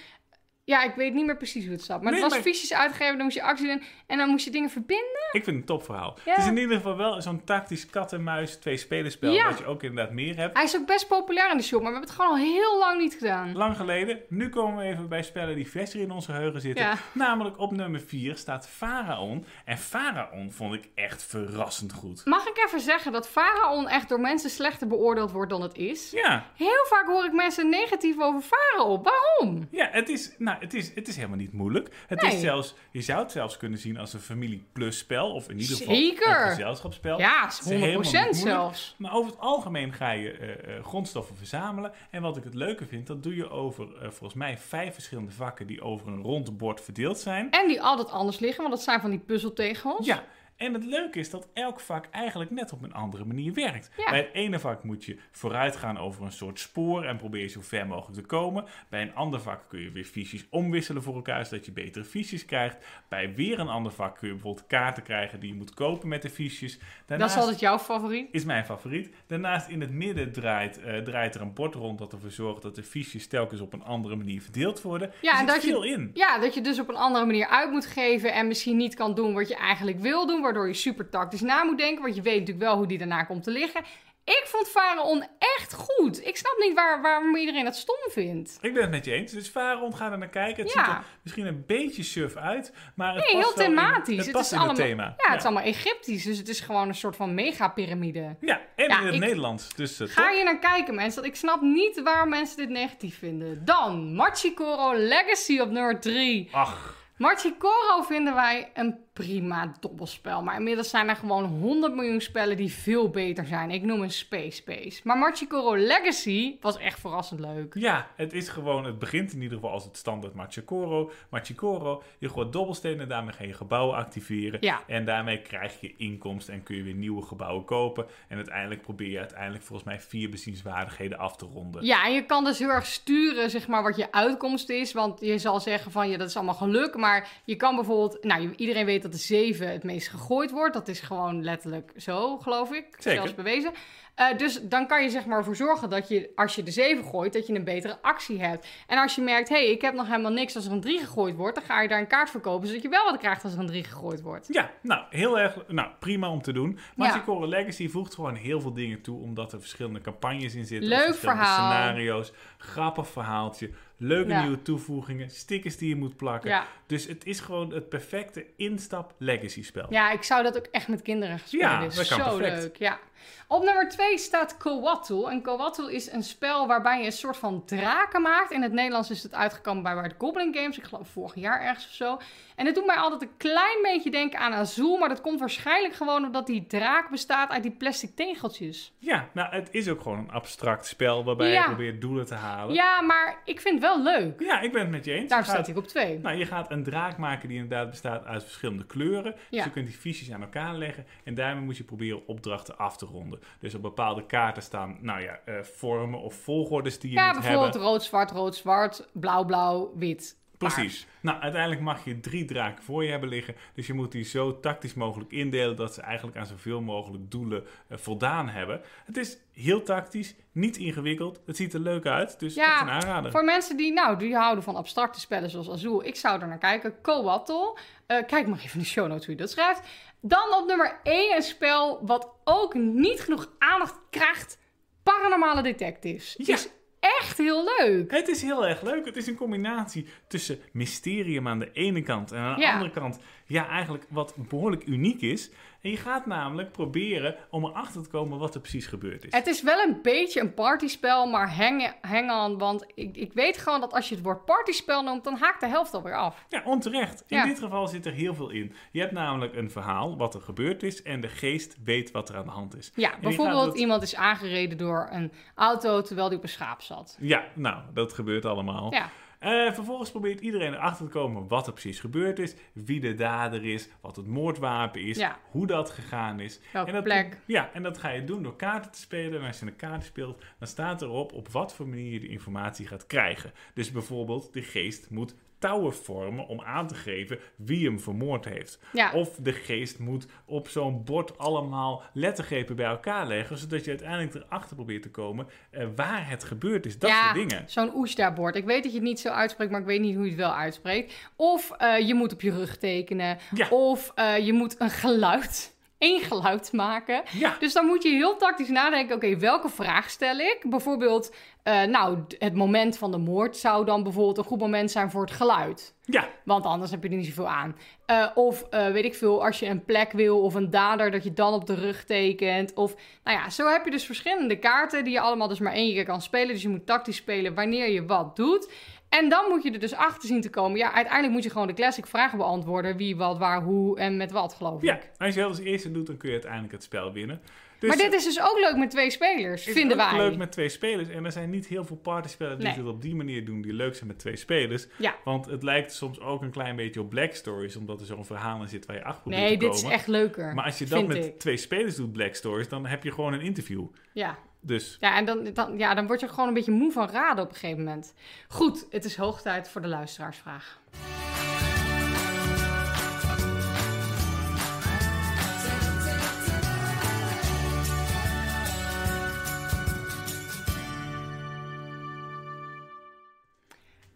Ja, 0.69 0.83
ik 0.83 0.95
weet 0.95 1.15
niet 1.15 1.27
meer 1.27 1.37
precies 1.37 1.65
hoe 1.65 1.73
het 1.73 1.83
zat. 1.85 2.03
Maar 2.03 2.13
Nee, 2.13 2.23
het 2.23 2.31
was 2.33 2.43
maar- 2.45 2.53
fiches 2.53 2.73
uitgegeven, 2.73 3.15
dan 3.15 3.23
moest 3.25 3.37
je 3.37 3.43
actie 3.43 3.67
doen. 3.67 3.83
En 4.07 4.19
dan 4.19 4.29
moest 4.29 4.45
je 4.45 4.51
dingen 4.51 4.71
verbinden. 4.71 5.07
Ik 5.33 5.45
vind 5.45 5.47
het 5.47 5.55
een 5.55 5.65
topverhaal. 5.65 6.19
Ja. 6.25 6.31
Het 6.33 6.43
is 6.43 6.47
in 6.51 6.57
ieder 6.57 6.77
geval 6.77 6.97
wel 6.97 7.23
zo'n 7.23 7.45
tactisch 7.45 7.87
kat-en-muis 7.87 8.57
twee-spelerspel. 8.57 9.33
Ja. 9.33 9.49
Wat 9.49 9.59
je 9.59 9.65
ook 9.67 9.83
inderdaad 9.83 10.15
meer 10.15 10.37
hebt. 10.37 10.57
Hij 10.57 10.65
is 10.65 10.77
ook 10.77 10.87
best 10.87 11.09
populair 11.09 11.51
in 11.51 11.57
de 11.57 11.63
shop, 11.63 11.83
maar 11.83 11.93
we 11.93 11.99
hebben 11.99 12.15
het 12.15 12.21
gewoon 12.23 12.39
al 12.41 12.45
heel 12.47 12.79
lang 12.79 13.01
niet 13.01 13.15
gedaan. 13.15 13.53
Lang 13.57 13.77
geleden. 13.77 14.21
Nu 14.29 14.49
komen 14.49 14.77
we 14.85 14.91
even 14.93 15.09
bij 15.09 15.23
spellen 15.23 15.55
die 15.55 15.69
verser 15.71 16.01
in 16.01 16.11
onze 16.11 16.33
geheugen 16.33 16.61
zitten. 16.61 16.85
Ja. 16.85 16.95
Namelijk 17.13 17.59
op 17.59 17.73
nummer 17.73 18.01
4 18.01 18.37
staat 18.37 18.69
Pharaon. 18.69 19.45
En 19.65 19.79
Pharaon 19.79 20.53
vond 20.53 20.75
ik 20.75 20.89
echt 20.95 21.23
verrassend 21.23 21.93
goed. 21.93 22.25
Mag 22.25 22.47
ik 22.47 22.65
even 22.67 22.81
zeggen 22.81 23.13
dat 23.13 23.29
Pharaon 23.29 23.89
echt 23.89 24.09
door 24.09 24.21
mensen 24.21 24.51
slechter 24.51 24.87
beoordeeld 24.87 25.31
wordt 25.31 25.51
dan 25.51 25.63
het 25.63 25.77
is? 25.77 26.11
Ja, 26.11 26.47
Heel 26.57 26.85
vaak 26.89 27.07
hoor 27.07 27.25
ik 27.25 27.33
mensen 27.33 27.69
negatief 27.69 28.21
over 28.21 28.41
Pharaon. 28.41 29.03
Waarom? 29.03 29.69
ja 29.71 29.89
het, 29.93 30.09
is, 30.09 30.35
nou, 30.39 30.58
het, 30.61 30.75
is, 30.75 30.95
het 30.95 31.09
is 31.09 31.17
helemaal 31.17 31.37
niet 31.37 31.53
moeilijk. 31.53 31.95
Het 32.07 32.23
Nee. 32.23 32.33
is 32.35 32.41
zelfs, 32.41 32.75
je 32.91 33.01
zou 33.03 33.23
het 33.23 33.33
zelfs 33.33 33.57
kunnen 33.57 33.79
zien 33.79 33.99
als 33.99 34.13
een 34.13 34.21
familie 34.21 34.65
plus 34.73 34.99
spel. 34.99 35.33
Of 35.35 35.49
in 35.49 35.59
ieder 35.59 35.77
geval 35.77 35.95
Zeker. 35.95 36.41
een 36.43 36.49
gezelschapsspel. 36.51 37.19
Ja, 37.19 37.45
Het 37.45 37.61
is 37.61 37.69
helemaal 37.69 37.91
100% 37.93 38.03
niet 38.03 38.13
moeilijk. 38.13 38.35
zelfs. 38.35 38.95
Maar 38.99 39.13
over 39.15 39.31
het 39.31 39.41
algemeen 39.41 39.93
ga 39.93 40.11
je 40.11 40.31
eh, 40.33 40.77
eh, 40.77 40.85
grondstoffen 40.85 41.37
verzamelen. 41.37 41.93
En 42.11 42.23
wat 42.23 42.37
ik 42.37 42.45
het 42.45 42.55
leuke 42.55 42.87
vind, 42.87 43.07
dat 43.07 43.23
doe 43.23 43.37
je 43.37 43.51
over 43.51 43.85
eh, 43.97 44.03
volgens 44.03 44.35
mij 44.35 44.59
vijf 44.59 44.95
verschillende 44.95 45.33
vakken 45.33 45.67
die 45.67 45.81
over 45.83 46.09
een 46.09 46.23
rond 46.23 46.57
bord 46.59 46.81
verdeeld 46.81 47.19
zijn. 47.19 47.51
En 47.51 47.69
die 47.69 47.83
altijd 47.83 48.11
anders 48.11 48.39
liggen, 48.39 48.63
want 48.63 48.75
dat 48.75 48.85
zijn 48.85 49.01
van 49.01 49.11
die 49.11 49.19
puzzeltegels. 49.19 50.07
Ja, 50.07 50.25
en 50.59 50.73
het 50.75 50.85
leuke 50.85 51.19
is 51.19 51.31
dat 51.31 51.49
elk 51.53 51.81
vak 51.81 52.05
eigenlijk 52.11 52.51
net 52.51 52.73
op 52.73 52.83
een 52.83 52.95
andere 52.95 53.25
manier 53.25 53.53
werkt. 53.55 53.91
Ja. 53.97 54.11
Bij 54.11 54.19
het 54.19 54.29
ene 54.33 54.59
vak 54.59 54.85
moet 54.85 55.05
je 55.05 55.19
vooruit 55.33 55.77
gaan 55.77 55.99
over 55.99 56.23
een 56.25 56.33
soort 56.33 56.59
spoor 56.61 57.05
en 57.05 57.17
probeer 57.17 57.41
je 57.43 57.49
zo 57.49 57.61
ver 57.63 57.87
mogelijk 57.87 58.21
te 58.21 58.27
komen. 58.27 58.65
Bij 58.89 59.03
een 59.03 59.15
ander 59.15 59.41
vak 59.41 59.61
kun 59.69 59.81
je 59.81 59.91
weer 59.91 60.05
fiches 60.05 60.47
omwisselen 60.51 61.03
voor 61.03 61.15
elkaar, 61.15 61.47
zodat 61.47 61.65
je 61.67 61.73
betere 61.73 62.05
fiches 62.05 62.45
krijgt. 62.45 62.77
Bij 63.09 63.35
weer 63.35 63.59
een 63.59 63.69
ander 63.69 63.93
vak 63.93 64.17
kun 64.19 64.29
je 64.29 64.35
bijvoorbeeld 64.35 64.67
kaarten 64.67 65.03
krijgen 65.03 65.41
die 65.41 65.49
je 65.49 65.55
moet 65.57 65.75
kopen 65.75 66.09
met 66.09 66.23
de 66.23 66.31
fiches. 66.31 66.79
Dat 67.07 67.21
is 67.21 67.37
altijd 67.37 67.61
jouw 67.61 67.79
favoriet. 67.79 68.29
is 68.33 68.45
mijn 68.45 68.65
favoriet. 68.65 69.11
Daarnaast 69.27 69.69
in 69.69 69.81
het 69.81 69.91
midden 69.91 70.33
draait, 70.33 70.81
eh, 70.81 70.99
draait 70.99 71.35
er 71.35 71.41
een 71.41 71.53
bord 71.55 71.75
rond 71.75 71.99
dat 71.99 72.13
ervoor 72.13 72.31
zorgt 72.31 72.63
dat 72.63 72.75
de 72.75 72.83
fiches 72.83 73.27
telkens 73.27 73.61
op 73.61 73.73
een 73.73 73.83
andere 73.85 74.17
manier 74.17 74.43
verdeeld 74.43 74.83
worden. 74.83 75.13
Ja, 75.21 75.33
er 75.33 75.39
en 75.41 75.45
zit 75.45 75.55
dat 75.55 75.63
je- 75.63 75.69
veel 75.71 75.85
in. 75.85 76.11
Ja, 76.15 76.39
dat 76.39 76.55
je 76.55 76.61
dus 76.61 76.79
op 76.79 76.89
een 76.89 76.97
andere 76.97 77.27
manier 77.27 77.47
uit 77.47 77.71
moet 77.71 77.87
geven 77.87 78.33
en 78.33 78.47
misschien 78.47 78.77
niet 78.77 78.95
kan 78.95 79.15
doen 79.15 79.35
wat 79.35 79.49
je 79.49 79.57
eigenlijk 79.57 79.99
wil 79.99 80.27
doen, 80.27 80.43
waardoor 80.53 80.67
je 80.69 80.75
super 80.75 81.09
tactisch 81.09 81.41
na 81.41 81.63
moet 81.65 81.79
denken, 81.79 82.03
want 82.03 82.15
je 82.15 82.23
weet 82.23 82.39
natuurlijk 82.39 82.67
wel 82.67 82.77
hoe 82.77 82.87
die 82.87 82.99
daarna 82.99 83.25
komt 83.25 83.43
te 83.45 83.51
liggen. 83.51 83.83
Ik 84.25 84.43
vond 84.45 84.69
Pharaon 84.69 85.27
echt 85.39 85.75
goed. 85.75 86.27
Ik 86.27 86.37
snap 86.37 86.55
niet 86.59 86.75
waar, 86.75 87.03
waarom 87.03 87.37
iedereen 87.37 87.65
dat 87.65 87.77
stom 87.77 87.97
vindt. 88.11 88.59
Ik 88.61 88.73
ben 88.73 88.83
het 88.83 88.91
met 88.91 89.05
je 89.05 89.13
eens. 89.13 89.33
Dus 89.33 89.51
Varon, 89.51 89.97
ga 89.97 90.13
er 90.13 90.19
naar 90.19 90.29
kijken. 90.29 90.63
Het 90.65 90.73
Ja. 90.73 90.85
ziet 90.85 90.95
er 90.95 91.03
misschien 91.23 91.47
een 91.47 91.65
beetje 91.67 92.03
suf 92.03 92.37
uit, 92.37 92.73
maar 92.95 93.15
het 93.15 93.25
Nee, 93.33 93.43
past 93.43 93.55
heel 93.55 93.65
in- 93.67 93.75
thematisch. 93.75 94.17
het 94.17 94.25
Het 94.27 94.35
past 94.35 94.45
is 94.47 94.53
in 94.53 94.59
allemaal- 94.59 94.77
het 94.77 94.85
thema. 94.87 95.15
Ja, 95.17 95.31
het 95.31 95.39
is 95.41 95.45
allemaal 95.45 95.63
Egyptisch, 95.65 96.25
dus 96.25 96.39
het 96.39 96.49
is 96.49 96.61
gewoon 96.61 96.89
een 96.89 96.95
soort 96.95 97.17
van 97.17 97.35
megapyramide. 97.35 98.37
Ja, 98.41 98.61
en 98.77 98.89
Ja, 98.89 98.99
in 99.01 99.05
het 99.07 99.15
ik- 99.15 99.21
Nederlands. 99.21 99.75
Dus 99.75 100.01
uh, 100.01 100.09
Ga 100.09 100.31
je 100.31 100.45
naar 100.45 100.59
kijken, 100.59 100.95
mensen. 100.95 101.23
Want 101.23 101.33
ik 101.35 101.39
snap 101.41 101.61
niet 101.61 102.01
waarom 102.03 102.29
mensen 102.29 102.57
dit 102.57 102.69
negatief 102.69 103.19
vinden. 103.19 103.65
Dan, 103.65 104.15
Machikoro 104.15 104.95
Legacy 104.97 105.59
op 105.61 105.71
nummer 105.71 106.01
3. 106.01 106.49
Ach, 106.53 106.97
Machikoro 107.17 108.03
vinden 108.03 108.35
wij 108.35 108.71
een 108.75 108.99
prima 109.19 109.73
dobbelspel. 109.81 110.43
Maar 110.43 110.57
inmiddels 110.57 110.91
zijn 110.91 111.09
er 111.09 111.17
gewoon 111.17 111.45
100 111.45 111.95
miljoen 111.95 112.21
spellen 112.21 112.57
die 112.57 112.73
veel 112.73 113.11
beter 113.11 113.47
zijn. 113.47 113.71
Ik 113.71 113.83
noem 113.83 114.03
een 114.03 114.11
Space 114.11 114.51
Space. 114.51 115.01
Maar 115.05 115.19
Machikoro 115.19 115.77
Legacy 115.77 116.57
was 116.61 116.79
echt 116.79 117.01
verrassend 117.01 117.41
leuk. 117.41 117.75
ja, 117.75 118.11
het 118.17 118.33
is 118.33 118.49
gewoon, 118.49 118.85
het 118.85 118.99
begint 118.99 119.33
in 119.33 119.43
ieder 119.43 119.57
geval 119.57 119.73
als 119.73 119.85
het 119.85 119.97
standaard 119.97 120.35
Machikoro. 120.35 121.11
Machikoro, 121.29 122.03
je 122.19 122.29
gooit 122.29 122.53
dobbelstenen, 122.53 123.09
daarmee 123.09 123.33
ga 123.33 123.45
je 123.45 123.55
gebouwen 123.55 123.97
activeren. 123.97 124.59
Ja. 124.61 124.83
En 124.87 125.05
daarmee 125.05 125.43
krijg 125.43 125.81
je 125.81 125.95
inkomsten 125.97 126.55
en 126.55 126.63
kun 126.63 126.77
je 126.77 126.83
weer 126.83 126.95
nieuwe 126.95 127.23
gebouwen 127.23 127.65
kopen. 127.65 128.07
En 128.29 128.37
uiteindelijk 128.37 128.83
probeer 128.83 129.11
je 129.11 129.19
uiteindelijk 129.19 129.65
volgens 129.65 129.89
mij 129.89 130.01
vier 130.01 130.31
bezienswaardigheden 130.31 131.19
af 131.19 131.37
te 131.37 131.47
ronden. 131.53 131.85
Ja, 131.85 132.07
en 132.07 132.13
je 132.13 132.27
kan 132.27 132.45
dus 132.45 132.59
heel 132.59 132.69
erg 132.69 132.87
sturen, 132.87 133.51
zeg 133.51 133.69
maar, 133.69 133.83
wat 133.83 133.97
je 133.97 134.13
uitkomst 134.13 134.69
is. 134.69 134.93
Want 134.93 135.21
je 135.21 135.39
zal 135.39 135.61
zeggen 135.61 135.93
van, 135.93 136.09
ja, 136.09 136.17
dat 136.17 136.29
is 136.29 136.37
allemaal 136.37 136.55
geluk. 136.55 136.97
Maar 136.97 137.29
je 137.45 137.57
kan 137.57 137.75
bijvoorbeeld, 137.75 138.25
nou, 138.25 138.53
iedereen 138.57 138.87
weet 138.87 139.03
dat 139.03 139.08
de 139.13 139.19
7 139.19 139.71
het 139.71 139.85
meest 139.85 140.09
gegooid 140.09 140.51
wordt. 140.51 140.75
Dat 140.75 140.89
is 140.89 141.01
gewoon 141.01 141.43
letterlijk 141.43 141.93
zo, 141.97 142.39
geloof 142.39 142.73
ik. 142.73 142.87
Zeker. 142.99 143.19
Zelfs 143.19 143.35
bewezen. 143.35 143.73
Eh, 144.19 144.37
dus 144.37 144.61
dan 144.63 144.87
kan 144.87 145.03
je 145.03 145.11
zeg 145.11 145.27
maar 145.27 145.39
ervoor 145.39 145.57
zorgen 145.57 145.91
dat 145.91 146.09
je, 146.09 146.31
als 146.35 146.55
je 146.55 146.63
de 146.63 146.71
7 146.71 147.05
gooit, 147.05 147.33
dat 147.33 147.47
je 147.47 147.55
een 147.55 147.65
betere 147.65 147.99
actie 148.03 148.41
hebt. 148.41 148.67
En 148.87 148.99
als 148.99 149.15
je 149.15 149.23
merkt, 149.23 149.49
hé, 149.49 149.57
hey, 149.57 149.71
ik 149.71 149.83
heb 149.83 149.95
nog 149.95 150.07
helemaal 150.07 150.33
niks 150.33 150.57
als 150.57 150.67
er 150.67 150.73
een 150.73 150.81
3 150.81 150.99
gegooid 150.99 151.37
wordt, 151.37 151.55
dan 151.55 151.65
ga 151.65 151.83
je 151.83 151.89
daar 151.89 152.01
een 152.01 152.07
kaart 152.07 152.31
voor 152.31 152.41
kopen, 152.41 152.67
zodat 152.67 152.83
je 152.83 152.89
wel 152.89 153.05
wat 153.05 153.19
krijgt 153.19 153.45
als 153.45 153.53
er 153.53 153.59
een 153.59 153.67
3 153.67 153.85
gegooid 153.85 154.21
wordt. 154.21 154.47
Ja, 154.51 154.71
nou, 154.83 155.05
heel 155.11 155.39
erg, 155.39 155.65
nou, 155.69 155.91
prima 155.99 156.31
om 156.31 156.43
te 156.43 156.53
doen. 156.53 156.79
Machikoro 156.97 157.49
Legacy 157.49 157.89
voegt 157.89 158.15
gewoon 158.15 158.35
heel 158.35 158.61
veel 158.61 158.73
dingen 158.73 159.01
toe, 159.01 159.21
omdat 159.21 159.53
er 159.53 159.61
verschillende 159.61 160.01
campagnes 160.01 160.55
in 160.55 160.65
zitten. 160.65 160.89
Leuk 160.89 161.05
verschillende 161.05 161.45
verhaal. 161.45 161.73
scenario's, 161.73 162.33
grappig 162.57 163.09
verhaaltje, 163.09 163.71
leuke 163.99 164.31
Ja. 164.31 164.41
nieuwe 164.43 164.63
toevoegingen, 164.63 165.31
stickers 165.31 165.77
die 165.77 165.89
je 165.89 165.97
moet 165.97 166.17
plakken. 166.17 166.51
Ja. 166.51 166.67
Dus 166.87 167.07
het 167.07 167.25
is 167.27 167.41
gewoon 167.41 167.73
het 167.73 167.89
perfecte 167.89 168.47
instap 168.57 169.15
Legacy 169.19 169.63
spel. 169.63 169.87
Ja, 169.91 170.11
ik 170.11 170.23
zou 170.23 170.43
dat 170.43 170.57
ook 170.57 170.67
echt 170.71 170.89
met 170.89 171.03
kinderen 171.03 171.39
gaan 171.39 171.47
spelen. 171.49 171.69
Ja, 171.69 171.81
dus 171.85 171.95
dat 171.95 172.07
zo 172.07 172.17
perfect. 172.37 172.63
leuk. 172.63 172.77
Ja. 172.77 172.99
Op 173.49 173.65
nummer 173.65 173.89
2 173.89 174.19
staat 174.19 174.57
Coatl. 174.57 175.27
En 175.29 175.43
Coatl 175.43 175.83
is 175.87 176.13
een 176.13 176.23
spel 176.23 176.67
waarbij 176.67 176.99
je 177.01 177.07
een 177.07 177.13
soort 177.13 177.37
van 177.37 177.65
draken 177.65 178.23
maakt. 178.23 178.51
In 178.51 178.63
het 178.63 178.73
Nederlands 178.73 179.11
is 179.11 179.23
het 179.23 179.35
uitgekomen 179.35 179.83
bij 179.83 179.95
White 179.95 180.15
Goblin 180.19 180.55
Games. 180.55 180.79
Ik 180.79 180.85
geloof 180.85 181.09
vorig 181.09 181.35
jaar 181.35 181.61
ergens 181.61 181.87
of 181.87 181.93
zo. 181.93 182.19
En 182.57 182.67
het 182.67 182.75
doet 182.75 182.87
mij 182.87 182.97
altijd 182.97 183.23
een 183.23 183.37
klein 183.37 183.83
beetje 183.83 184.11
denken 184.11 184.39
aan 184.39 184.53
Azul. 184.53 184.97
Maar 184.97 185.09
dat 185.09 185.21
komt 185.21 185.41
waarschijnlijk 185.41 185.95
gewoon 185.95 186.25
omdat 186.25 186.47
die 186.47 186.67
draak 186.67 187.11
bestaat 187.11 187.51
uit 187.51 187.63
die 187.63 187.73
plastic 187.73 188.17
tegeltjes. 188.17 188.93
Ja, 188.99 189.29
nou, 189.33 189.55
het 189.55 189.69
is 189.71 189.89
ook 189.89 190.01
gewoon 190.01 190.19
een 190.19 190.31
abstract 190.31 190.87
spel 190.87 191.25
waarbij 191.25 191.51
Ja. 191.53 191.61
je 191.61 191.67
probeert 191.67 192.01
doelen 192.01 192.27
te 192.27 192.35
halen. 192.35 192.75
Ja, 192.75 193.01
maar 193.01 193.39
ik 193.45 193.61
vind 193.61 193.75
het 193.75 193.83
wel 193.83 194.03
leuk. 194.03 194.41
Ja, 194.41 194.61
ik 194.61 194.73
ben 194.73 194.81
het 194.81 194.91
met 194.91 195.05
je 195.05 195.13
eens. 195.13 195.33
Gaat- 195.33 195.45
staat 195.47 195.67
hij 195.67 195.77
op 195.77 195.87
2. 195.87 196.19
Nou, 196.19 196.37
je 196.37 196.47
gaat 196.47 196.71
een 196.71 196.83
draak 196.85 197.17
maken 197.17 197.49
die 197.49 197.59
inderdaad 197.59 197.91
bestaat 197.91 198.25
uit 198.25 198.43
verschillende 198.43 198.87
kleuren. 198.87 199.33
Dus 199.33 199.43
Ja. 199.51 199.65
je 199.65 199.71
kunt 199.71 199.87
die 199.87 199.97
fiches 199.97 200.33
aan 200.33 200.43
elkaar 200.43 200.75
leggen. 200.75 201.07
En 201.25 201.35
daarmee 201.35 201.65
moet 201.65 201.77
je 201.77 201.85
proberen 201.85 202.27
opdrachten 202.27 202.79
af 202.79 202.97
te 202.97 203.05
ronden. 203.05 203.18
Dus 203.61 203.75
op 203.75 203.83
bepaalde 203.83 204.27
kaarten 204.27 204.63
staan, 204.63 204.97
nou 205.01 205.21
ja, 205.23 205.41
eh, 205.45 205.55
vormen 205.63 206.21
of 206.21 206.35
volgordes 206.35 206.99
die 206.99 207.11
je 207.11 207.17
Ja, 207.17 207.25
moet 207.27 207.33
bijvoorbeeld 207.41 207.73
hebben. 207.73 207.91
rood, 207.91 208.03
zwart, 208.03 208.31
rood, 208.31 208.57
zwart, 208.57 209.09
blauw, 209.13 209.45
blauw, 209.45 209.93
wit. 209.97 210.37
paars. 210.59 210.75
Precies. 210.75 211.07
Nou, 211.21 211.41
uiteindelijk 211.41 211.81
mag 211.81 212.05
je 212.05 212.21
drie 212.21 212.45
draken 212.45 212.85
voor 212.85 213.05
je 213.05 213.11
hebben 213.11 213.29
liggen. 213.29 213.55
Dus 213.75 213.87
je 213.87 213.93
moet 213.95 214.13
die 214.13 214.25
zo 214.25 214.61
tactisch 214.61 214.95
mogelijk 214.95 215.31
indelen 215.33 215.77
dat 215.77 215.95
ze 215.95 216.01
eigenlijk 216.01 216.37
aan 216.37 216.47
zoveel 216.47 216.81
mogelijk 216.81 217.31
doelen 217.31 217.65
eh, 217.89 217.99
voldaan 217.99 218.49
hebben. 218.49 218.81
Het 219.05 219.17
is 219.17 219.39
heel 219.53 219.83
tactisch, 219.83 220.35
niet 220.53 220.77
ingewikkeld. 220.77 221.41
Het 221.47 221.57
ziet 221.57 221.75
er 221.75 221.81
leuk 221.81 222.07
uit, 222.07 222.39
dus 222.39 222.55
Ja, 222.55 222.83
een 222.83 222.89
aanrader. 222.89 223.31
Voor 223.31 223.45
mensen 223.45 223.77
die, 223.77 223.93
nou, 223.93 224.19
die 224.19 224.35
houden 224.37 224.65
van 224.65 224.77
abstracte 224.77 225.21
spellen 225.21 225.51
zoals 225.51 225.71
Azul, 225.71 226.05
ik 226.07 226.17
zou 226.17 226.41
er 226.41 226.49
naar 226.49 226.59
kijken. 226.59 226.95
Coatl. 227.03 227.79
Eh, 228.07 228.27
kijk 228.27 228.47
maar 228.47 228.59
even 228.59 228.73
in 228.73 228.79
de 228.79 228.85
show 228.87 229.07
notes 229.09 229.27
hoe 229.27 229.35
je 229.35 229.41
dat 229.41 229.51
schrijft. 229.51 229.81
Dan 230.21 230.55
op 230.55 230.67
nummer 230.67 231.01
1 231.03 231.37
een 231.37 231.43
spel 231.43 232.07
wat 232.07 232.33
ook 232.45 232.75
niet 232.75 233.21
genoeg 233.21 233.51
aandacht 233.59 233.95
krijgt. 234.11 234.59
Paranormale 235.03 235.63
Detectives. 235.63 236.35
Ja. 236.39 236.55
Is 236.55 236.69
echt 237.01 237.39
heel 237.39 237.65
leuk. 237.79 238.11
Het 238.11 238.29
is 238.29 238.43
heel 238.43 238.67
erg 238.67 238.83
leuk. 238.83 239.05
Het 239.05 239.17
is 239.17 239.27
een 239.27 239.37
combinatie 239.37 240.09
tussen 240.29 240.61
mysterium 240.73 241.49
aan 241.49 241.59
de 241.59 241.73
ene 241.73 242.03
kant 242.03 242.33
en 242.33 242.39
aan 242.39 242.55
de 242.55 242.61
Ja. 242.61 242.73
andere 242.73 242.91
kant, 242.91 243.19
ja, 243.49 243.69
eigenlijk 243.69 244.05
wat 244.09 244.35
behoorlijk 244.37 244.87
uniek 244.87 245.21
is. 245.21 245.51
En 245.83 245.91
je 245.91 245.97
gaat 245.97 246.27
namelijk 246.27 246.73
proberen 246.73 247.37
om 247.51 247.65
erachter 247.65 248.03
te 248.03 248.09
komen 248.09 248.39
wat 248.39 248.55
er 248.55 248.61
precies 248.61 248.87
gebeurd 248.87 249.25
is. 249.25 249.33
Het 249.33 249.47
is 249.47 249.63
wel 249.63 249.79
een 249.79 249.99
beetje 250.03 250.41
een 250.41 250.55
partyspel, 250.55 251.27
maar 251.27 251.55
hang, 251.55 251.93
hang 252.01 252.31
on. 252.33 252.59
Want 252.59 252.85
ik, 252.95 253.17
ik 253.17 253.33
weet 253.33 253.59
gewoon 253.59 253.81
dat 253.81 253.93
als 253.93 254.09
je 254.09 254.15
het 254.15 254.25
woord 254.25 254.45
partyspel 254.45 255.03
noemt, 255.03 255.25
dan 255.25 255.37
haakt 255.37 255.61
de 255.61 255.67
helft 255.67 255.95
alweer 255.95 256.17
af. 256.17 256.45
Ja, 256.49 256.63
onterecht. 256.65 257.25
In 257.27 257.37
Ja. 257.37 257.45
dit 257.45 257.59
geval 257.59 257.87
zit 257.89 258.07
er 258.07 258.13
heel 258.13 258.35
veel 258.35 258.51
in. 258.51 258.73
Je 258.93 259.01
hebt 259.01 259.13
namelijk 259.13 259.55
een 259.55 259.71
verhaal 259.71 260.17
wat 260.17 260.35
er 260.35 260.41
gebeurd 260.41 260.83
is 260.83 261.03
en 261.03 261.21
de 261.21 261.29
geest 261.29 261.77
weet 261.85 262.11
wat 262.11 262.29
er 262.29 262.37
aan 262.37 262.45
de 262.45 262.51
hand 262.51 262.77
is. 262.77 262.93
Ja, 262.95 263.09
En 263.09 263.13
die 263.21 263.23
bijvoorbeeld 263.29 263.77
iemand 263.79 264.03
is 264.03 264.15
aangereden 264.17 264.79
door 264.79 265.09
een 265.11 265.33
auto 265.55 266.03
terwijl 266.03 266.27
hij 266.29 266.37
op 266.37 266.43
een 266.43 266.49
schaap 266.49 266.83
zat. 266.83 267.17
Ja, 267.21 267.45
nou, 267.55 267.83
dat 267.95 268.13
gebeurt 268.13 268.45
allemaal. 268.45 268.95
Ja, 268.95 269.11
Eh, 269.39 269.73
vervolgens 269.73 270.11
probeert 270.11 270.41
iedereen 270.41 270.73
erachter 270.75 271.05
te 271.07 271.13
komen 271.13 271.49
wat 271.49 271.67
er 271.67 271.73
precies 271.73 272.01
gebeurd 272.01 272.39
is, 272.39 272.55
wie 272.73 273.01
de 273.01 273.15
dader 273.15 273.65
is, 273.65 273.89
wat 274.01 274.17
het 274.17 274.27
moordwapen 274.27 275.01
is, 275.03 275.17
Ja. 275.19 275.39
hoe 275.51 275.67
dat 275.67 275.91
gegaan 275.91 276.41
is. 276.41 276.61
Welke 276.73 276.89
en 276.89 276.95
dat, 276.95 277.05
plek. 277.05 277.39
Ja, 277.47 277.71
en 277.73 277.83
dat 277.83 277.99
ga 277.99 278.09
je 278.09 278.25
doen 278.25 278.43
door 278.43 278.57
kaarten 278.57 278.91
te 278.91 278.99
spelen. 279.01 279.41
En 279.41 279.47
als 279.47 279.59
je 279.61 279.67
een 279.67 279.77
kaart 279.77 280.05
speelt, 280.05 280.45
dan 280.59 280.69
staat 280.69 281.03
erop 281.03 281.33
op 281.33 281.49
wat 281.49 281.75
voor 281.75 281.89
manier 281.89 282.13
je 282.13 282.21
de 282.21 282.29
informatie 282.29 282.87
gaat 282.87 283.07
krijgen. 283.07 283.53
Dus 283.75 283.93
bijvoorbeeld, 283.93 284.53
de 284.53 284.63
geest 284.63 285.11
moet 285.11 285.35
touwen 285.59 285.95
vormen 285.95 286.47
om 286.47 286.61
aan 286.61 286.87
te 286.87 286.95
geven 286.95 287.39
wie 287.57 287.87
hem 287.87 288.01
vermoord 288.01 288.45
heeft. 288.45 288.79
ja. 288.93 289.13
Of 289.13 289.37
de 289.37 289.53
geest 289.53 289.99
moet 289.99 290.27
op 290.45 290.69
zo'n 290.69 291.05
bord 291.05 291.39
allemaal 291.39 292.03
lettergrepen 292.13 292.77
bij 292.77 292.87
elkaar 292.87 293.27
leggen, 293.27 293.59
zodat 293.59 293.85
je 293.85 293.91
uiteindelijk 293.91 294.35
erachter 294.35 294.77
probeert 294.77 295.03
te 295.03 295.11
komen 295.11 295.47
eh, 295.71 295.87
waar 295.97 296.29
het 296.29 296.45
gebeurd 296.45 296.87
is. 296.87 296.99
Dat 296.99 297.11
ja, 297.11 297.23
soort 297.23 297.49
dingen. 297.49 297.65
zo'n 297.67 297.95
Oesta-bord. 297.95 298.57
Ik 298.57 298.65
weet 298.65 298.83
dat 298.83 298.93
je 298.93 298.99
het 298.99 299.07
niet 299.09 299.21
zo 299.21 299.29
uitspreekt, 299.29 299.71
maar 299.71 299.81
ik 299.81 299.87
weet 299.87 300.01
niet 300.01 300.15
hoe 300.15 300.25
je 300.25 300.31
het 300.31 300.39
wel 300.41 300.55
uitspreekt. 300.55 301.15
Of 301.37 301.71
eh, 301.71 301.99
je 302.07 302.15
moet 302.15 302.33
op 302.33 302.41
je 302.41 302.51
rug 302.51 302.77
tekenen. 302.77 303.39
Ja. 303.55 303.69
Of 303.69 304.13
eh, 304.15 304.39
je 304.39 304.53
moet 304.53 304.81
een 304.81 304.91
geluid, 304.91 305.77
één 305.99 306.21
geluid 306.21 306.73
maken. 306.73 307.23
Ja, 307.33 307.57
Dus 307.59 307.73
dan 307.73 307.87
moet 307.87 308.03
je 308.03 308.09
heel 308.09 308.37
tactisch 308.37 308.69
nadenken, 308.69 309.17
oké, 309.17 309.37
welke 309.37 309.69
vraag 309.69 310.11
stel 310.11 310.39
ik? 310.39 310.65
Bijvoorbeeld, 310.69 311.35
eh, 311.63 311.83
nou, 311.83 312.19
het 312.39 312.55
moment 312.55 312.99
van 312.99 313.11
de 313.11 313.19
moord 313.19 313.57
zou 313.57 313.85
dan 313.85 314.03
bijvoorbeeld 314.03 314.39
een 314.39 314.45
goed 314.45 314.61
moment 314.61 314.91
zijn 314.91 315.11
voor 315.11 315.21
het 315.21 315.31
geluid. 315.31 315.95
ja, 316.05 316.29
Want 316.45 316.65
anders 316.65 316.91
heb 316.91 317.03
je 317.03 317.09
er 317.09 317.17
niet 317.17 317.27
zoveel 317.27 317.49
aan. 317.49 317.77
Eh, 318.07 318.27
of 318.35 318.63
eh, 318.63 318.87
weet 318.91 319.05
ik 319.05 319.15
veel, 319.15 319.45
als 319.45 319.59
je 319.59 319.67
een 319.67 319.85
plek 319.85 320.13
wil 320.13 320.43
of 320.43 320.55
een 320.55 320.71
dader, 320.71 321.11
dat 321.11 321.25
je 321.25 321.33
dan 321.33 321.53
op 321.53 321.67
de 321.67 321.75
rug 321.75 322.05
tekent. 322.05 322.75
Of, 322.75 322.95
nou 323.25 323.39
ja, 323.39 323.51
zo 323.51 323.69
heb 323.69 323.85
je 323.85 323.91
dus 323.91 324.05
verschillende 324.07 324.59
kaarten 324.59 325.05
die 325.05 325.13
je 325.13 325.21
allemaal 325.21 325.49
dus 325.49 325.59
maar 325.59 325.73
één 325.73 325.93
keer 325.93 326.05
kan 326.05 326.23
spelen. 326.23 326.49
Dus 326.49 326.63
je 326.63 326.69
moet 326.69 326.87
tactisch 326.87 327.17
spelen 327.17 327.55
wanneer 327.55 327.91
je 327.91 328.07
wat 328.07 328.37
doet. 328.37 328.73
En 329.09 329.29
dan 329.29 329.45
moet 329.49 329.63
je 329.63 329.71
er 329.73 329.79
dus 329.79 329.95
achter 329.95 330.29
zien 330.29 330.41
te 330.41 330.51
komen. 330.51 330.79
Ja, 330.79 330.93
uiteindelijk 330.93 331.33
moet 331.35 331.43
je 331.45 331.51
gewoon 331.51 331.67
de 331.67 331.73
classic 331.73 332.07
vragen 332.07 332.39
beantwoorden. 332.39 332.97
Wie, 332.97 333.17
wat, 333.17 333.39
waar, 333.39 333.63
hoe 333.63 333.99
en 333.99 334.17
met 334.17 334.31
wat, 334.33 334.55
geloof 334.55 334.83
ik. 334.83 334.89
ja. 334.89 334.99
Als 335.19 335.35
je 335.35 335.41
dat 335.41 335.49
als 335.51 335.59
eerste 335.59 335.91
doet, 335.93 336.07
dan 336.07 336.17
kun 336.17 336.27
je 336.29 336.35
uiteindelijk 336.35 336.73
het 336.73 336.83
spel 336.83 337.13
winnen. 337.13 337.41
Dus 337.79 337.89
maar 337.89 337.99
dit 337.99 338.13
is 338.15 338.25
dus 338.25 338.41
ook 338.41 338.59
leuk 338.61 338.77
met 338.77 338.91
twee 338.91 339.11
spelers, 339.11 339.67
is 339.67 339.73
vinden 339.75 340.01
ook 340.01 340.11
wij. 340.11 340.19
leuk 340.19 340.37
met 340.37 340.53
twee 340.53 340.69
spelers. 340.69 341.09
En 341.09 341.25
er 341.25 341.33
zijn 341.33 341.51
niet 341.51 341.67
heel 341.67 341.85
veel 341.85 341.97
partyspellen 341.97 342.59
die 342.59 342.67
Nee. 342.67 342.77
het 342.77 342.87
op 342.87 343.03
die 343.03 343.15
manier 343.15 343.45
doen, 343.45 343.61
die 343.63 343.73
leuk 343.73 343.95
zijn 343.95 344.07
met 344.09 344.19
twee 344.19 344.37
spelers. 344.37 344.87
Ja. 344.97 345.17
Want 345.25 345.47
het 345.47 345.63
lijkt 345.63 345.93
soms 345.93 346.21
ook 346.21 346.43
een 346.43 346.51
klein 346.51 346.77
beetje 346.77 347.01
op 347.01 347.09
Black 347.11 347.33
Stories, 347.35 347.77
omdat 347.77 348.01
er 348.01 348.07
zo'n 348.07 348.25
verhaal 348.25 348.63
in 348.63 348.69
zit 348.69 348.87
waar 348.87 348.97
je 348.97 349.05
achter 349.05 349.23
probeert 349.23 349.43
Nee, 349.43 349.53
te 349.53 349.59
dit 349.65 349.75
komen. 349.75 349.85
is 349.91 349.93
echt 349.97 350.07
leuker. 350.07 350.55
Maar 350.55 350.65
als 350.65 350.79
je 350.79 350.85
dat 350.87 351.07
met 351.07 351.25
ik. 351.25 351.39
twee 351.39 351.57
spelers 351.57 351.97
doet, 351.97 352.13
Black 352.13 352.35
Stories, 352.35 352.69
dan 352.69 352.87
heb 352.87 353.03
je 353.05 353.13
gewoon 353.13 353.33
een 353.33 353.41
interview. 353.41 353.85
Ja. 354.13 354.39
Dus 354.69 354.97
Ja, 355.01 355.17
en 355.17 355.25
dan, 355.25 355.53
dan, 355.55 355.79
ja, 355.79 355.95
dan 355.95 356.07
word 356.07 356.21
je 356.21 356.29
gewoon 356.29 356.49
een 356.49 356.55
beetje 356.55 356.73
moe 356.73 356.93
van 356.93 357.09
raden 357.11 357.45
op 357.45 357.51
een 357.51 357.57
gegeven 357.57 357.85
moment. 357.85 358.15
Goed, 358.49 358.87
het 358.91 359.05
is 359.05 359.17
hoog 359.17 359.43
tijd 359.43 359.69
voor 359.69 359.81
de 359.81 359.89
luisteraarsvraag. 359.89 360.79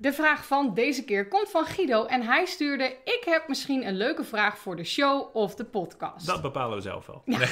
De 0.03 0.13
vraag 0.13 0.47
van 0.47 0.75
deze 0.75 1.05
keer 1.05 1.29
komt 1.29 1.51
van 1.51 1.65
Guido 1.65 2.05
en 2.05 2.23
hij 2.23 2.45
stuurde: 2.45 2.85
Ik 3.05 3.23
heb 3.25 3.49
misschien 3.49 3.87
een 3.87 3.97
leuke 3.97 4.25
vraag 4.25 4.59
voor 4.59 4.77
de 4.77 4.85
show 4.85 5.37
of 5.37 5.55
de 5.55 5.65
podcast. 5.65 6.27
dat 6.27 6.43
bepalen 6.43 6.77
we 6.77 6.83
zelf 6.83 7.07
wel. 7.07 7.23
Ja. 7.25 7.39
Nee, 7.39 7.49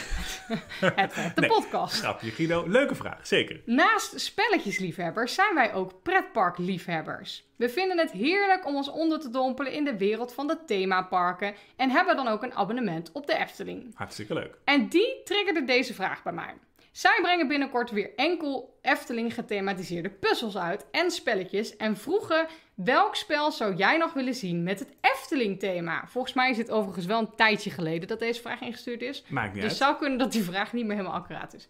Het 0.95 1.15
werd 1.15 1.35
de 1.35 1.41
Nee. 1.41 1.51
podcast. 1.51 2.01
grapje, 2.01 2.31
Guido. 2.31 2.65
Leuke 2.69 2.95
vraag, 2.95 3.27
zeker. 3.27 3.61
Naast 3.65 4.21
spelletjesliefhebbers 4.21 5.35
zijn 5.35 5.55
wij 5.55 5.75
ook 5.75 6.03
pretparkliefhebbers. 6.03 7.45
We 7.57 7.69
vinden 7.69 7.99
het 7.99 8.11
heerlijk 8.11 8.67
om 8.67 8.77
ons 8.77 8.91
onder 8.91 9.21
te 9.21 9.31
dompelen 9.31 9.73
in 9.73 9.85
de 9.85 9.97
wereld 9.97 10.35
van 10.35 10.47
de 10.47 10.59
themaparken 10.67 11.55
en 11.77 11.91
hebben 11.91 12.17
dan 12.17 12.29
ook 12.29 12.43
een 12.43 12.55
abonnement 12.55 13.13
op 13.13 13.27
de 13.27 13.37
Efteling. 13.37 13.91
Hartstikke 13.95 14.35
leuk. 14.35 14.55
En 14.65 14.89
die 14.89 15.21
triggerde 15.25 15.65
deze 15.65 15.95
vraag 15.95 16.23
bij 16.23 16.33
mij. 16.33 16.55
Zij 16.91 17.19
brengen 17.23 17.49
binnenkort 17.49 17.91
weer 17.91 18.11
enkel 18.17 18.79
Efteling 18.83 19.35
gethematiseerde 19.35 20.11
puzzels 20.11 20.57
uit 20.57 20.87
en 20.91 21.11
spelletjes 21.11 21.77
en 21.77 21.97
vroegen 21.97 22.47
welk 22.75 23.17
spel 23.17 23.53
zou 23.53 23.75
jij 23.75 23.97
nog 23.97 24.13
willen 24.13 24.35
zien 24.35 24.63
met 24.63 24.79
het 24.79 24.89
Efteling 25.01 25.59
thema? 25.59 26.07
Volgens 26.07 26.35
mij 26.35 26.51
is 26.51 26.57
het 26.57 26.71
overigens 26.71 27.07
wel 27.07 27.19
een 27.19 27.35
tijdje 27.37 27.71
geleden 27.71 28.09
dat 28.09 28.19
deze 28.19 28.41
vraag 28.41 28.61
ingestuurd 28.61 29.03
is. 29.03 29.25
Maakt 29.29 29.53
niet 29.53 29.63
Dus 29.63 29.71
uit. 29.71 29.81
zou 29.81 29.97
kunnen 29.97 30.19
dat 30.19 30.33
die 30.33 30.43
vraag 30.43 30.73
niet 30.73 30.87
meer 30.87 30.97
helemaal 30.97 31.19
accuraat 31.19 31.55
is. 31.55 31.69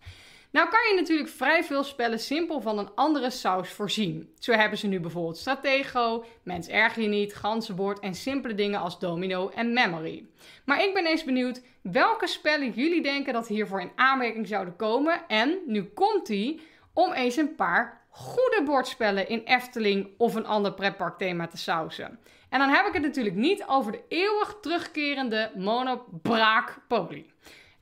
Nou 0.50 0.68
kan 0.68 0.80
je 0.88 1.00
natuurlijk 1.00 1.28
vrij 1.28 1.64
veel 1.64 1.82
spellen 1.82 2.18
simpel 2.18 2.60
van 2.60 2.78
een 2.78 2.94
andere 2.94 3.30
saus 3.30 3.70
voorzien. 3.72 4.34
Zo 4.38 4.52
hebben 4.52 4.78
ze 4.78 4.86
nu 4.86 5.00
bijvoorbeeld 5.00 5.36
Stratego, 5.36 6.24
Mens 6.42 6.68
Erger 6.68 7.02
Je 7.02 7.08
Niet, 7.08 7.34
Ganzenbord 7.34 8.00
en 8.00 8.14
simpele 8.14 8.54
dingen 8.54 8.80
als 8.80 8.98
Domino 8.98 9.48
en 9.48 9.72
Memory. 9.72 10.26
Maar 10.64 10.82
ik 10.82 10.94
ben 10.94 11.06
eens 11.06 11.24
benieuwd 11.24 11.62
welke 11.82 12.26
spellen 12.26 12.70
jullie 12.70 13.02
denken 13.02 13.32
dat 13.32 13.48
hiervoor 13.48 13.80
in 13.80 13.92
aanmerking 13.94 14.48
zouden 14.48 14.76
komen. 14.76 15.28
En 15.28 15.58
nu 15.66 15.84
komt 15.84 16.26
die 16.26 16.60
om 16.92 17.12
eens 17.12 17.36
een 17.36 17.54
paar 17.54 18.06
goede 18.08 18.62
bordspellen 18.64 19.28
in 19.28 19.42
Efteling 19.44 20.08
of 20.18 20.34
een 20.34 20.46
ander 20.46 20.72
pretparkthema 20.72 21.46
te 21.46 21.56
sausen. 21.56 22.18
En 22.48 22.58
dan 22.58 22.68
heb 22.68 22.86
ik 22.86 22.92
het 22.92 23.02
natuurlijk 23.02 23.36
niet 23.36 23.64
over 23.66 23.92
de 23.92 24.02
eeuwig 24.08 24.56
terugkerende 24.60 25.50
Monobraak-Poli. 25.56 27.30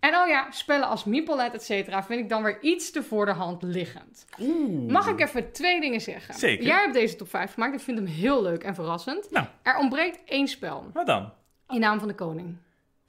En 0.01 0.17
oh 0.17 0.27
ja, 0.29 0.51
spellen 0.51 0.89
als 0.89 1.05
Meeplenet, 1.05 1.55
et 1.55 1.63
cetera, 1.65 2.03
vind 2.05 2.21
ik 2.21 2.29
dan 2.29 2.43
weer 2.43 2.59
iets 2.61 2.91
te 2.91 3.03
voor 3.03 3.27
de 3.27 3.33
hand 3.33 3.63
liggend. 3.63 4.25
Oeh. 4.41 4.91
Mag 4.91 5.09
ik 5.09 5.21
even 5.21 5.53
twee 5.53 5.81
dingen 5.81 6.01
zeggen? 6.01 6.35
Zeker. 6.35 6.65
Jij 6.67 6.81
hebt 6.81 6.95
deze 6.95 7.17
top 7.17 7.29
5 7.29 7.53
gemaakt. 7.55 7.75
Ik 7.75 7.81
vind 7.81 7.99
hem 7.99 8.07
heel 8.07 8.43
leuk 8.43 8.63
en 8.63 8.75
verrassend. 8.75 9.31
Nou, 9.31 9.47
Er 9.63 9.77
ontbreekt 9.77 10.19
één 10.25 10.49
spel. 10.49 10.91
wat 10.93 11.07
dan? 11.07 11.33
In 11.69 11.81
naam 11.81 11.99
van 11.99 12.09
de 12.09 12.15
koning. 12.15 12.57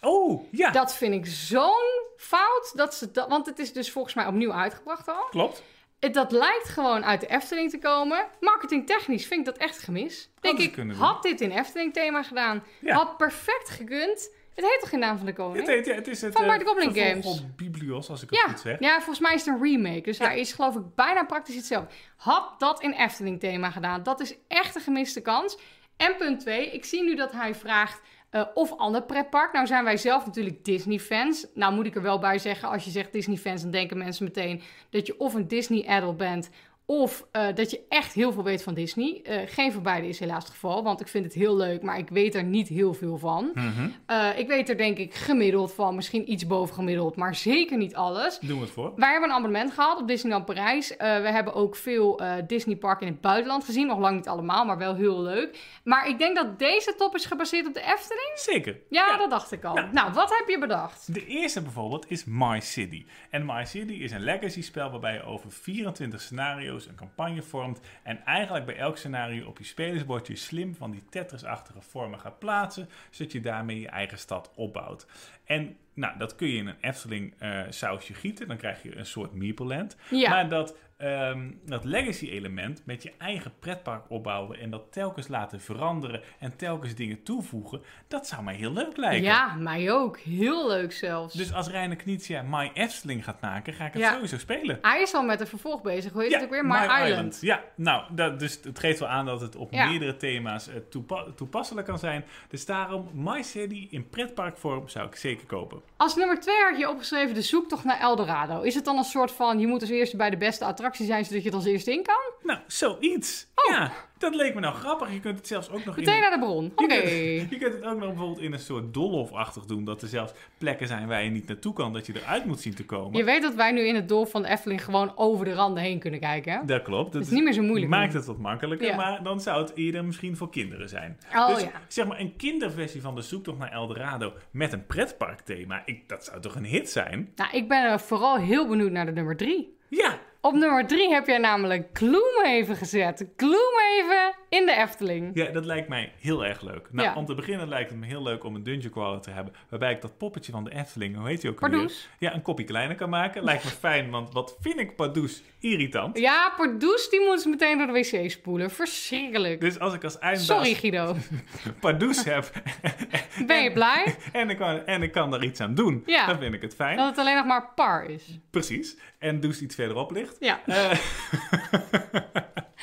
Oh, 0.01 0.43
ja. 0.51 0.71
Dat 0.71 0.95
vind 0.95 1.13
ik 1.13 1.25
zo'n 1.25 2.01
fout. 2.17 2.71
Dat 2.75 2.93
ze 2.95 3.11
dat, 3.11 3.29
want 3.29 3.45
het 3.45 3.59
is 3.59 3.73
dus 3.73 3.91
volgens 3.91 4.13
mij 4.13 4.25
opnieuw 4.25 4.53
uitgebracht 4.53 5.07
al. 5.07 5.25
Klopt. 5.29 5.63
Het, 5.99 6.13
dat 6.13 6.31
lijkt 6.31 6.69
gewoon 6.69 7.05
uit 7.05 7.21
de 7.21 7.27
Efteling 7.27 7.69
te 7.69 7.79
komen. 7.79 8.25
Marketingtechnisch 8.39 9.25
vind 9.27 9.39
ik 9.39 9.45
dat 9.45 9.57
echt 9.57 9.77
gemis. 9.77 10.29
Denk 10.39 10.59
ik, 10.59 10.75
had 10.97 11.23
dit 11.23 11.41
in 11.41 11.51
Efteling 11.51 11.93
thema 11.93 12.23
gedaan. 12.23 12.63
Ja. 12.79 12.95
Had 12.95 13.17
perfect 13.17 13.69
gekund. 13.69 14.29
Het 14.59 14.67
heet 14.69 14.79
toch 14.79 14.91
in 14.91 14.99
naam 14.99 15.17
van 15.17 15.25
de 15.25 15.33
koning? 15.33 15.57
Het, 15.57 15.67
heet, 15.75 15.85
ja, 15.85 15.93
het 15.93 16.07
is 16.07 16.21
het 16.21 16.33
Van 16.33 16.45
Mark 16.45 16.67
Goblin 16.67 16.93
Games. 16.95 17.25
op 17.25 17.39
Biblios, 17.55 18.09
als 18.09 18.21
ik 18.23 18.29
het 18.29 18.39
Ja, 18.39 18.47
goed 18.51 18.59
zeg. 18.59 18.79
ja, 18.79 18.95
volgens 18.95 19.19
mij 19.19 19.33
is 19.33 19.45
het 19.45 19.55
een 19.55 19.63
remake. 19.63 20.01
Dus 20.01 20.17
Ja. 20.17 20.25
hij 20.25 20.39
is 20.39 20.53
geloof 20.53 20.75
ik 20.75 20.81
bijna 20.95 21.23
praktisch 21.23 21.55
hetzelfde. 21.55 21.89
Had 22.17 22.59
dat 22.59 22.81
in 22.81 22.91
Efteling 22.91 23.39
thema 23.39 23.69
gedaan. 23.71 24.03
Dat 24.03 24.19
is 24.19 24.35
echt 24.47 24.75
een 24.75 24.81
gemiste 24.81 25.21
kans. 25.21 25.57
En 25.97 26.15
punt 26.17 26.39
2, 26.39 26.71
ik 26.71 26.85
zie 26.85 27.03
nu 27.03 27.15
dat 27.15 27.31
hij 27.31 27.55
vraagt 27.55 28.01
eh, 28.29 28.45
of 28.53 28.73
ander 28.77 29.03
pretpark. 29.03 29.53
Nou 29.53 29.67
zijn 29.67 29.83
wij 29.83 29.97
zelf 29.97 30.25
natuurlijk 30.25 30.65
Disney-fans. 30.65 31.47
Nou 31.53 31.73
moet 31.73 31.85
ik 31.85 31.95
er 31.95 32.01
wel 32.01 32.19
bij 32.19 32.39
zeggen, 32.39 32.69
als 32.69 32.83
je 32.85 32.91
zegt 32.91 33.11
Disney-fans... 33.11 33.61
dan 33.61 33.71
denken 33.71 33.97
mensen 33.97 34.23
meteen 34.23 34.61
dat 34.89 35.07
je 35.07 35.19
of 35.19 35.33
een 35.33 35.47
Disney-adult 35.47 36.17
bent... 36.17 36.49
Of 36.89 37.27
eh, 37.31 37.47
dat 37.55 37.71
je 37.71 37.81
echt 37.89 38.13
heel 38.13 38.31
veel 38.31 38.43
weet 38.43 38.63
van 38.63 38.73
Disney. 38.73 39.21
Eh, 39.23 39.41
geen 39.45 39.71
van 39.71 39.83
beide 39.83 40.07
is 40.07 40.19
helaas 40.19 40.43
het 40.43 40.51
geval, 40.51 40.83
want 40.83 41.01
ik 41.01 41.07
vind 41.07 41.25
het 41.25 41.33
heel 41.33 41.55
leuk, 41.55 41.81
maar 41.81 41.97
ik 41.97 42.09
weet 42.09 42.35
er 42.35 42.43
niet 42.43 42.67
heel 42.67 42.93
veel 42.93 43.17
van. 43.17 43.51
Mhm. 43.53 43.89
Eh, 44.05 44.27
ik 44.35 44.47
weet 44.47 44.69
er 44.69 44.77
denk 44.77 44.97
ik 44.97 45.13
gemiddeld 45.13 45.73
van, 45.73 45.95
misschien 45.95 46.31
iets 46.31 46.47
boven 46.47 46.75
gemiddeld, 46.75 47.15
maar 47.15 47.35
zeker 47.35 47.77
niet 47.77 47.95
alles. 47.95 48.39
Doen 48.39 48.57
we 48.57 48.63
het 48.63 48.73
voor. 48.73 48.93
Wij 48.95 49.11
hebben 49.11 49.29
een 49.29 49.35
abonnement 49.35 49.71
gehad 49.71 50.01
op 50.01 50.07
Disneyland 50.07 50.45
Parijs. 50.45 50.87
We 50.97 51.05
hebben 51.05 51.53
ook 51.53 51.75
veel 51.75 52.19
eh 52.19 52.33
Disneyparken 52.47 53.05
in 53.05 53.11
het 53.11 53.21
buitenland 53.21 53.63
gezien. 53.63 53.87
Nog 53.87 53.99
lang 53.99 54.15
niet 54.15 54.27
allemaal, 54.27 54.65
maar 54.65 54.77
wel 54.77 54.95
heel 54.95 55.21
leuk. 55.21 55.59
Maar 55.83 56.07
ik 56.07 56.17
denk 56.17 56.35
dat 56.35 56.59
deze 56.59 56.95
top 56.97 57.15
is 57.15 57.25
gebaseerd 57.25 57.67
op 57.67 57.73
de 57.73 57.81
Efteling. 57.81 58.31
Zeker. 58.35 58.79
Ja, 58.89 59.17
dat 59.17 59.29
dacht 59.29 59.51
ik 59.51 59.63
al. 59.63 59.75
Ja. 59.75 59.89
Nou, 59.91 60.13
wat 60.13 60.29
heb 60.37 60.47
je 60.47 60.59
bedacht? 60.59 61.13
De 61.13 61.25
eerste 61.25 61.61
bijvoorbeeld 61.61 62.11
is 62.11 62.23
My 62.25 62.59
City. 62.59 63.05
En 63.29 63.45
My 63.45 63.65
City 63.65 63.93
is 63.93 64.11
een 64.11 64.23
legacy 64.23 64.61
spel 64.61 64.91
waarbij 64.91 65.13
je 65.13 65.23
over 65.23 65.51
24 65.51 66.21
scenario's 66.21 66.78
een 66.87 66.95
campagne 66.95 67.41
vormt. 67.41 67.79
En 68.03 68.25
eigenlijk 68.25 68.65
bij 68.65 68.77
elk 68.77 68.97
scenario 68.97 69.47
op 69.47 69.57
je 69.57 69.63
spelersbordje 69.63 70.35
slim 70.35 70.75
van 70.75 70.91
die 70.91 71.05
Tetris-achtige 71.09 71.81
vormen 71.81 72.19
gaat 72.19 72.39
plaatsen. 72.39 72.89
Zodat 73.09 73.31
je 73.31 73.41
daarmee 73.41 73.79
je 73.79 73.87
eigen 73.87 74.17
stad 74.17 74.51
opbouwt. 74.55 75.07
En 75.45 75.77
nou, 75.93 76.17
dat 76.17 76.35
kun 76.35 76.47
je 76.47 76.57
in 76.57 76.67
een 76.67 76.77
Efteling 76.81 77.33
eh, 77.37 77.61
sausje 77.69 78.13
gieten. 78.13 78.47
Dan 78.47 78.57
krijg 78.57 78.83
je 78.83 78.97
een 78.97 79.05
soort 79.05 79.33
Meepleland. 79.33 79.95
Ja. 80.09 80.29
Maar 80.29 80.49
dat 80.49 80.75
ehm, 80.99 81.51
dat 81.65 81.83
legacy-element 81.85 82.81
met 82.85 83.03
je 83.03 83.11
eigen 83.17 83.51
pretpark 83.59 84.03
opbouwen 84.09 84.59
en 84.59 84.69
dat 84.69 84.91
telkens 84.91 85.27
laten 85.27 85.61
veranderen 85.61 86.21
en 86.39 86.55
telkens 86.55 86.95
dingen 86.95 87.23
toevoegen, 87.23 87.81
dat 88.07 88.27
zou 88.27 88.43
mij 88.43 88.55
heel 88.55 88.71
leuk 88.73 88.97
lijken. 88.97 89.23
Ja, 89.23 89.55
mij 89.55 89.91
ook. 89.91 90.17
Heel 90.19 90.67
leuk 90.67 90.91
zelfs. 90.91 91.33
Dus 91.33 91.53
als 91.53 91.67
Reiner 91.67 91.97
Knizia 91.97 92.41
My 92.41 92.71
Efteling 92.73 93.23
gaat 93.23 93.41
maken, 93.41 93.73
ga 93.73 93.85
ik 93.85 93.93
het 93.93 94.01
Ja. 94.01 94.13
sowieso 94.13 94.37
spelen. 94.37 94.79
Hij 94.81 95.01
is 95.01 95.13
al 95.13 95.23
met 95.23 95.39
een 95.39 95.47
vervolg 95.47 95.81
bezig. 95.81 96.11
Hoe 96.11 96.21
heet 96.21 96.33
het 96.33 96.43
ook 96.43 96.49
weer? 96.49 96.65
My, 96.65 97.05
Island. 97.05 97.37
Ja, 97.41 97.63
nou, 97.75 98.03
dat, 98.11 98.39
dus 98.39 98.59
het 98.63 98.79
geeft 98.79 98.99
wel 98.99 99.09
aan 99.09 99.25
dat 99.25 99.41
het 99.41 99.55
op 99.55 99.71
Ja. 99.73 99.87
meerdere 99.89 100.17
thema's 100.17 100.69
toepa- 100.89 101.25
toepasselijk 101.35 101.87
kan 101.87 101.99
zijn. 101.99 102.25
Dus 102.49 102.65
daarom, 102.65 103.09
My 103.13 103.41
City 103.41 103.87
in 103.89 104.09
pretparkvorm 104.09 104.87
zou 104.87 105.07
ik 105.07 105.15
zeker 105.15 105.45
kopen. 105.45 105.81
Als 105.97 106.15
nummer 106.15 106.39
twee 106.39 106.55
had 106.69 106.77
je 106.79 106.89
opgeschreven 106.89 107.33
de 107.35 107.41
zoektocht 107.41 107.83
naar 107.83 107.99
Eldorado. 107.99 108.61
Is 108.61 108.75
het 108.75 108.85
dan 108.85 108.97
een 108.97 109.03
soort 109.03 109.31
van, 109.31 109.59
je 109.59 109.67
moet 109.67 109.81
als 109.81 109.89
eerste 109.89 110.17
bij 110.17 110.29
de 110.29 110.37
beste 110.37 110.65
attractie 110.65 110.87
zijn, 110.95 111.25
zodat 111.25 111.43
je 111.43 111.49
er 111.49 111.55
als 111.55 111.65
eerste 111.65 111.91
in 111.91 112.03
kan? 112.03 112.31
Nou, 112.43 112.59
zoiets. 112.67 113.47
Oh. 113.55 113.75
Ja, 113.75 113.91
dat 114.17 114.35
leek 114.35 114.53
me 114.53 114.59
nou 114.59 114.75
grappig. 114.75 115.13
Je 115.13 115.19
kunt 115.19 115.37
het 115.37 115.47
zelfs 115.47 115.69
ook 115.69 115.85
nog 115.85 115.97
in... 115.97 116.03
Meteen 116.03 116.21
naar 116.21 116.31
de 116.31 116.39
bron. 116.39 116.71
Oké. 116.75 116.93
Je 116.93 117.37
kunt, 117.37 117.49
je 117.53 117.57
kunt 117.57 117.73
het 117.73 117.83
ook 117.83 117.99
nog 117.99 118.07
bijvoorbeeld 118.07 118.39
in 118.39 118.53
een 118.53 118.59
soort 118.59 118.93
doolhofachtig 118.93 119.65
doen. 119.65 119.85
Dat 119.85 120.01
er 120.01 120.07
zelfs 120.07 120.33
plekken 120.57 120.87
zijn 120.87 121.07
waar 121.07 121.23
je 121.23 121.29
niet 121.29 121.47
naartoe 121.47 121.73
kan. 121.73 121.93
Dat 121.93 122.05
je 122.05 122.13
eruit 122.15 122.45
moet 122.45 122.59
zien 122.59 122.75
te 122.75 122.85
komen. 122.85 123.17
Je 123.17 123.23
weet 123.23 123.41
dat 123.41 123.55
wij 123.55 123.71
nu 123.71 123.81
in 123.81 123.95
het 123.95 124.07
doel 124.07 124.25
van 124.25 124.41
de 124.41 124.47
Efteling 124.47 124.83
gewoon 124.83 125.17
over 125.17 125.45
de 125.45 125.53
randen 125.53 125.83
heen 125.83 125.99
kunnen 125.99 126.19
kijken. 126.19 126.53
hè? 126.53 126.65
Dat 126.65 126.81
klopt. 126.81 127.13
Dat 127.13 127.21
is 127.21 127.29
niet 127.29 127.43
meer 127.43 127.53
zo 127.53 127.61
moeilijk 127.61 127.91
Maakt 127.91 128.13
het 128.13 128.25
wat 128.25 128.37
makkelijker. 128.37 128.87
Ja. 128.87 128.95
Maar 128.95 129.23
dan 129.23 129.41
zou 129.41 129.61
het 129.61 129.75
eerder 129.75 130.05
misschien 130.05 130.37
voor 130.37 130.49
kinderen 130.49 130.89
zijn. 130.89 131.17
Oh 131.35 131.47
dus 131.47 131.61
ja. 131.61 131.71
zeg 131.87 132.07
maar 132.07 132.19
een 132.19 132.35
kinderversie 132.35 133.01
van 133.01 133.15
de 133.15 133.21
zoektocht 133.21 133.57
naar 133.57 133.71
Eldorado 133.71 134.33
met 134.51 134.73
een 134.73 134.85
pretparkthema. 134.85 135.81
Ik, 135.85 136.09
dat 136.09 136.25
zou 136.25 136.41
toch 136.41 136.55
een 136.55 136.65
hit 136.65 136.89
zijn? 136.89 137.31
Nou, 137.35 137.51
ik 137.51 137.67
ben 137.67 137.99
vooral 137.99 138.37
heel 138.37 138.67
benieuwd 138.67 138.91
naar 138.91 139.05
de 139.05 139.11
nummer 139.11 139.37
drie. 139.37 139.77
Ja, 139.87 140.19
Op 140.41 140.53
nummer 140.53 140.87
drie 140.87 141.13
heb 141.13 141.27
jij 141.27 141.37
namelijk 141.37 141.89
Gloomhaven 141.93 142.75
gezet. 142.75 143.25
Gloomhaven 143.35 144.35
in 144.49 144.65
de 144.65 144.75
Efteling. 144.75 145.31
Ja, 145.33 145.45
dat 145.45 145.65
lijkt 145.65 145.87
mij 145.87 146.11
heel 146.19 146.45
erg 146.45 146.61
leuk. 146.61 146.87
Nou, 146.91 147.07
Ja. 147.07 147.15
om 147.15 147.25
te 147.25 147.35
beginnen 147.35 147.67
lijkt 147.67 147.89
het 147.89 147.99
me 147.99 148.05
heel 148.05 148.23
leuk 148.23 148.43
om 148.43 148.55
een 148.55 148.63
dungeon 148.63 148.91
crawler 148.91 149.21
te 149.21 149.29
hebben. 149.29 149.53
Waarbij 149.69 149.91
ik 149.91 150.01
dat 150.01 150.17
poppetje 150.17 150.51
van 150.51 150.63
de 150.63 150.71
Efteling, 150.75 151.15
hoe 151.17 151.27
heet 151.27 151.41
die 151.41 151.49
ook 151.49 151.61
alweer? 151.63 151.91
Ja, 152.19 152.33
een 152.33 152.41
kopje 152.41 152.63
kleiner 152.65 152.95
kan 152.95 153.09
maken. 153.09 153.43
Lijkt 153.43 153.63
me 153.63 153.69
fijn, 153.69 154.09
want 154.09 154.33
wat 154.33 154.57
vind 154.61 154.79
ik 154.79 154.95
Pardoes 154.95 155.43
irritant. 155.59 156.17
Ja, 156.19 156.53
Pardoes 156.57 157.09
die 157.09 157.19
moet 157.25 157.41
ze 157.41 157.49
meteen 157.49 157.77
door 157.77 157.87
de 157.87 157.93
wc 157.93 158.31
spoelen. 158.31 158.71
Verschrikkelijk. 158.71 159.61
Dus 159.61 159.79
als 159.79 159.93
ik 159.93 160.03
als 160.03 160.19
eindbaas 160.19 160.45
Sorry 160.45 160.73
Guido. 160.73 161.15
Pardoes 161.79 162.23
heb 162.23 162.51
Ben 163.47 163.63
je 163.63 163.71
blij 163.73 164.15
en 164.31 164.49
ik, 164.49 164.57
kan, 164.57 164.85
en 164.85 165.01
ik 165.03 165.11
kan 165.11 165.31
daar 165.31 165.43
iets 165.43 165.59
aan 165.59 165.75
doen, 165.75 166.03
Ja. 166.05 166.25
dan 166.25 166.39
vind 166.39 166.53
ik 166.53 166.61
het 166.61 166.75
fijn. 166.75 166.97
dat 166.97 167.07
het 167.09 167.17
alleen 167.17 167.35
nog 167.35 167.45
maar 167.45 167.71
par 167.75 168.05
is? 168.09 168.39
Precies. 168.49 168.97
En 169.19 169.39
Does 169.39 169.61
iets 169.61 169.75
verderop 169.75 170.11
ligt. 170.11 170.35
Ja, 170.39 170.59
Eh, 170.65 170.91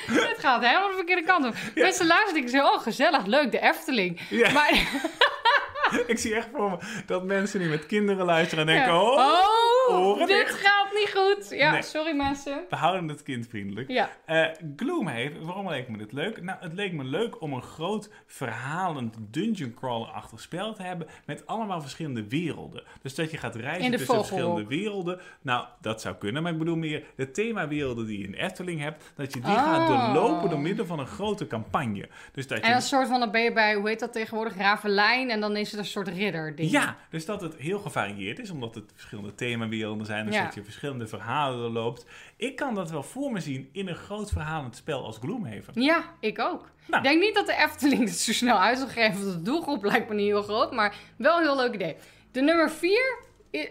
het 0.30 0.38
gaat 0.38 0.62
helemaal 0.64 0.88
de 0.88 0.94
verkeerde 0.94 1.22
kant 1.22 1.46
op. 1.46 1.54
Mensen 1.74 2.06
luisteren 2.06 2.42
en 2.42 2.48
zeggen, 2.48 2.72
oh 2.72 2.82
gezellig, 2.82 3.26
leuk, 3.26 3.50
de 3.50 3.60
Efteling. 3.60 4.20
Ja. 4.30 4.52
Maar, 4.52 4.70
ik 6.06 6.18
zie 6.18 6.34
echt 6.34 6.48
voor 6.54 6.70
me 6.70 6.76
dat 7.06 7.24
mensen 7.24 7.60
die 7.60 7.68
met 7.68 7.86
kinderen 7.86 8.24
luisteren 8.26 8.68
en 8.68 8.74
denken... 8.74 8.92
Ja. 8.94 9.00
Oh, 9.00 9.88
oh 9.88 10.18
dit 10.18 10.28
dicht. 10.28 10.54
gaat 10.54 10.92
niet 10.92 11.14
goed. 11.16 11.50
Ja, 11.58 11.70
Nee. 11.70 11.82
sorry 11.82 12.16
mensen. 12.16 12.64
we 12.70 12.76
houden 12.76 13.08
het 13.08 13.22
kindvriendelijk. 13.22 13.90
Ja, 13.90 14.10
Eh 14.24 14.44
Gloomhaven, 14.76 15.44
waarom 15.44 15.68
leek 15.68 15.88
me 15.88 15.98
dit 15.98 16.12
leuk? 16.12 16.42
Nou, 16.42 16.58
het 16.60 16.72
leek 16.72 16.92
me 16.92 17.04
leuk 17.04 17.40
om 17.40 17.52
een 17.52 17.62
groot 17.62 18.10
verhalend 18.26 19.14
dungeon 19.30 19.74
crawler-achtig 19.74 20.40
spel 20.40 20.74
te 20.74 20.82
hebben 20.82 21.06
met 21.26 21.46
allemaal 21.46 21.80
verschillende 21.80 22.28
werelden. 22.28 22.82
Dus 23.02 23.14
dat 23.14 23.30
je 23.30 23.36
gaat 23.36 23.54
reizen 23.56 23.90
tussen 23.90 24.14
verschillende 24.14 24.66
werelden. 24.66 25.20
Nou, 25.42 25.66
dat 25.80 26.00
zou 26.00 26.14
kunnen, 26.14 26.42
maar 26.42 26.52
ik 26.52 26.58
bedoel 26.58 26.76
meer 26.76 27.04
de 27.16 27.30
themawerelden 27.30 28.06
die 28.06 28.18
je 28.18 28.24
in 28.26 28.34
Efteling 28.34 28.80
hebt, 28.80 29.12
dat 29.16 29.32
je 29.34 29.40
die 29.40 29.50
Oh. 29.54 29.62
gaat 29.62 29.86
doorlopen 29.86 30.50
door 30.50 30.60
middel 30.60 30.86
van 30.86 30.98
een 30.98 31.06
grote 31.06 31.46
campagne. 31.46 32.08
Dus 32.32 32.46
dat 32.46 32.58
je 32.58 32.64
en 32.64 32.74
een 32.74 32.82
soort 32.82 33.08
van, 33.08 33.20
dan 33.20 33.30
ben 33.30 33.42
je 33.42 33.52
bij, 33.52 33.74
hoe 33.74 33.88
heet 33.88 34.00
dat 34.00 34.12
tegenwoordig, 34.12 34.56
Ravelijn. 34.56 35.30
En 35.30 35.40
dan 35.40 35.56
is 35.56 35.70
het 35.70 35.75
een 35.78 35.84
soort 35.84 36.08
ridder 36.08 36.56
ding. 36.56 36.70
Ja, 36.70 36.96
dus 37.10 37.24
dat 37.24 37.40
het 37.40 37.56
heel 37.56 37.78
gevarieerd 37.78 38.38
is, 38.38 38.50
omdat 38.50 38.74
het 38.74 38.92
verschillende 38.94 39.34
themawerelden 39.34 40.06
zijn. 40.06 40.26
Dus 40.26 40.34
Ja. 40.34 40.44
dat 40.44 40.54
je 40.54 40.62
verschillende 40.64 41.06
verhalen 41.06 41.58
doorloopt. 41.58 42.06
Ik 42.36 42.56
kan 42.56 42.74
dat 42.74 42.90
wel 42.90 43.02
voor 43.02 43.32
me 43.32 43.40
zien 43.40 43.68
in 43.72 43.88
een 43.88 43.94
groot 43.94 44.30
verhalend 44.30 44.76
spel 44.76 45.04
als 45.04 45.18
Gloomhaven. 45.18 45.82
Ja, 45.82 46.04
ik 46.20 46.38
ook. 46.38 46.70
Nou. 46.86 47.02
Ik 47.02 47.08
denk 47.08 47.20
niet 47.22 47.34
dat 47.34 47.46
de 47.46 47.54
Efteling 47.56 48.04
het 48.04 48.18
zo 48.18 48.32
snel 48.32 48.58
uit 48.60 48.78
zal 48.78 48.88
geven. 48.88 49.20
De 49.20 49.42
doelgroep 49.42 49.84
lijkt 49.84 50.08
me 50.08 50.14
niet 50.14 50.26
heel 50.26 50.42
groot. 50.42 50.72
Maar 50.72 50.94
wel 51.16 51.36
een 51.36 51.42
heel 51.42 51.56
leuk 51.56 51.74
idee. 51.74 51.96
De 52.32 52.40
nummer 52.40 52.70
4 52.70 53.18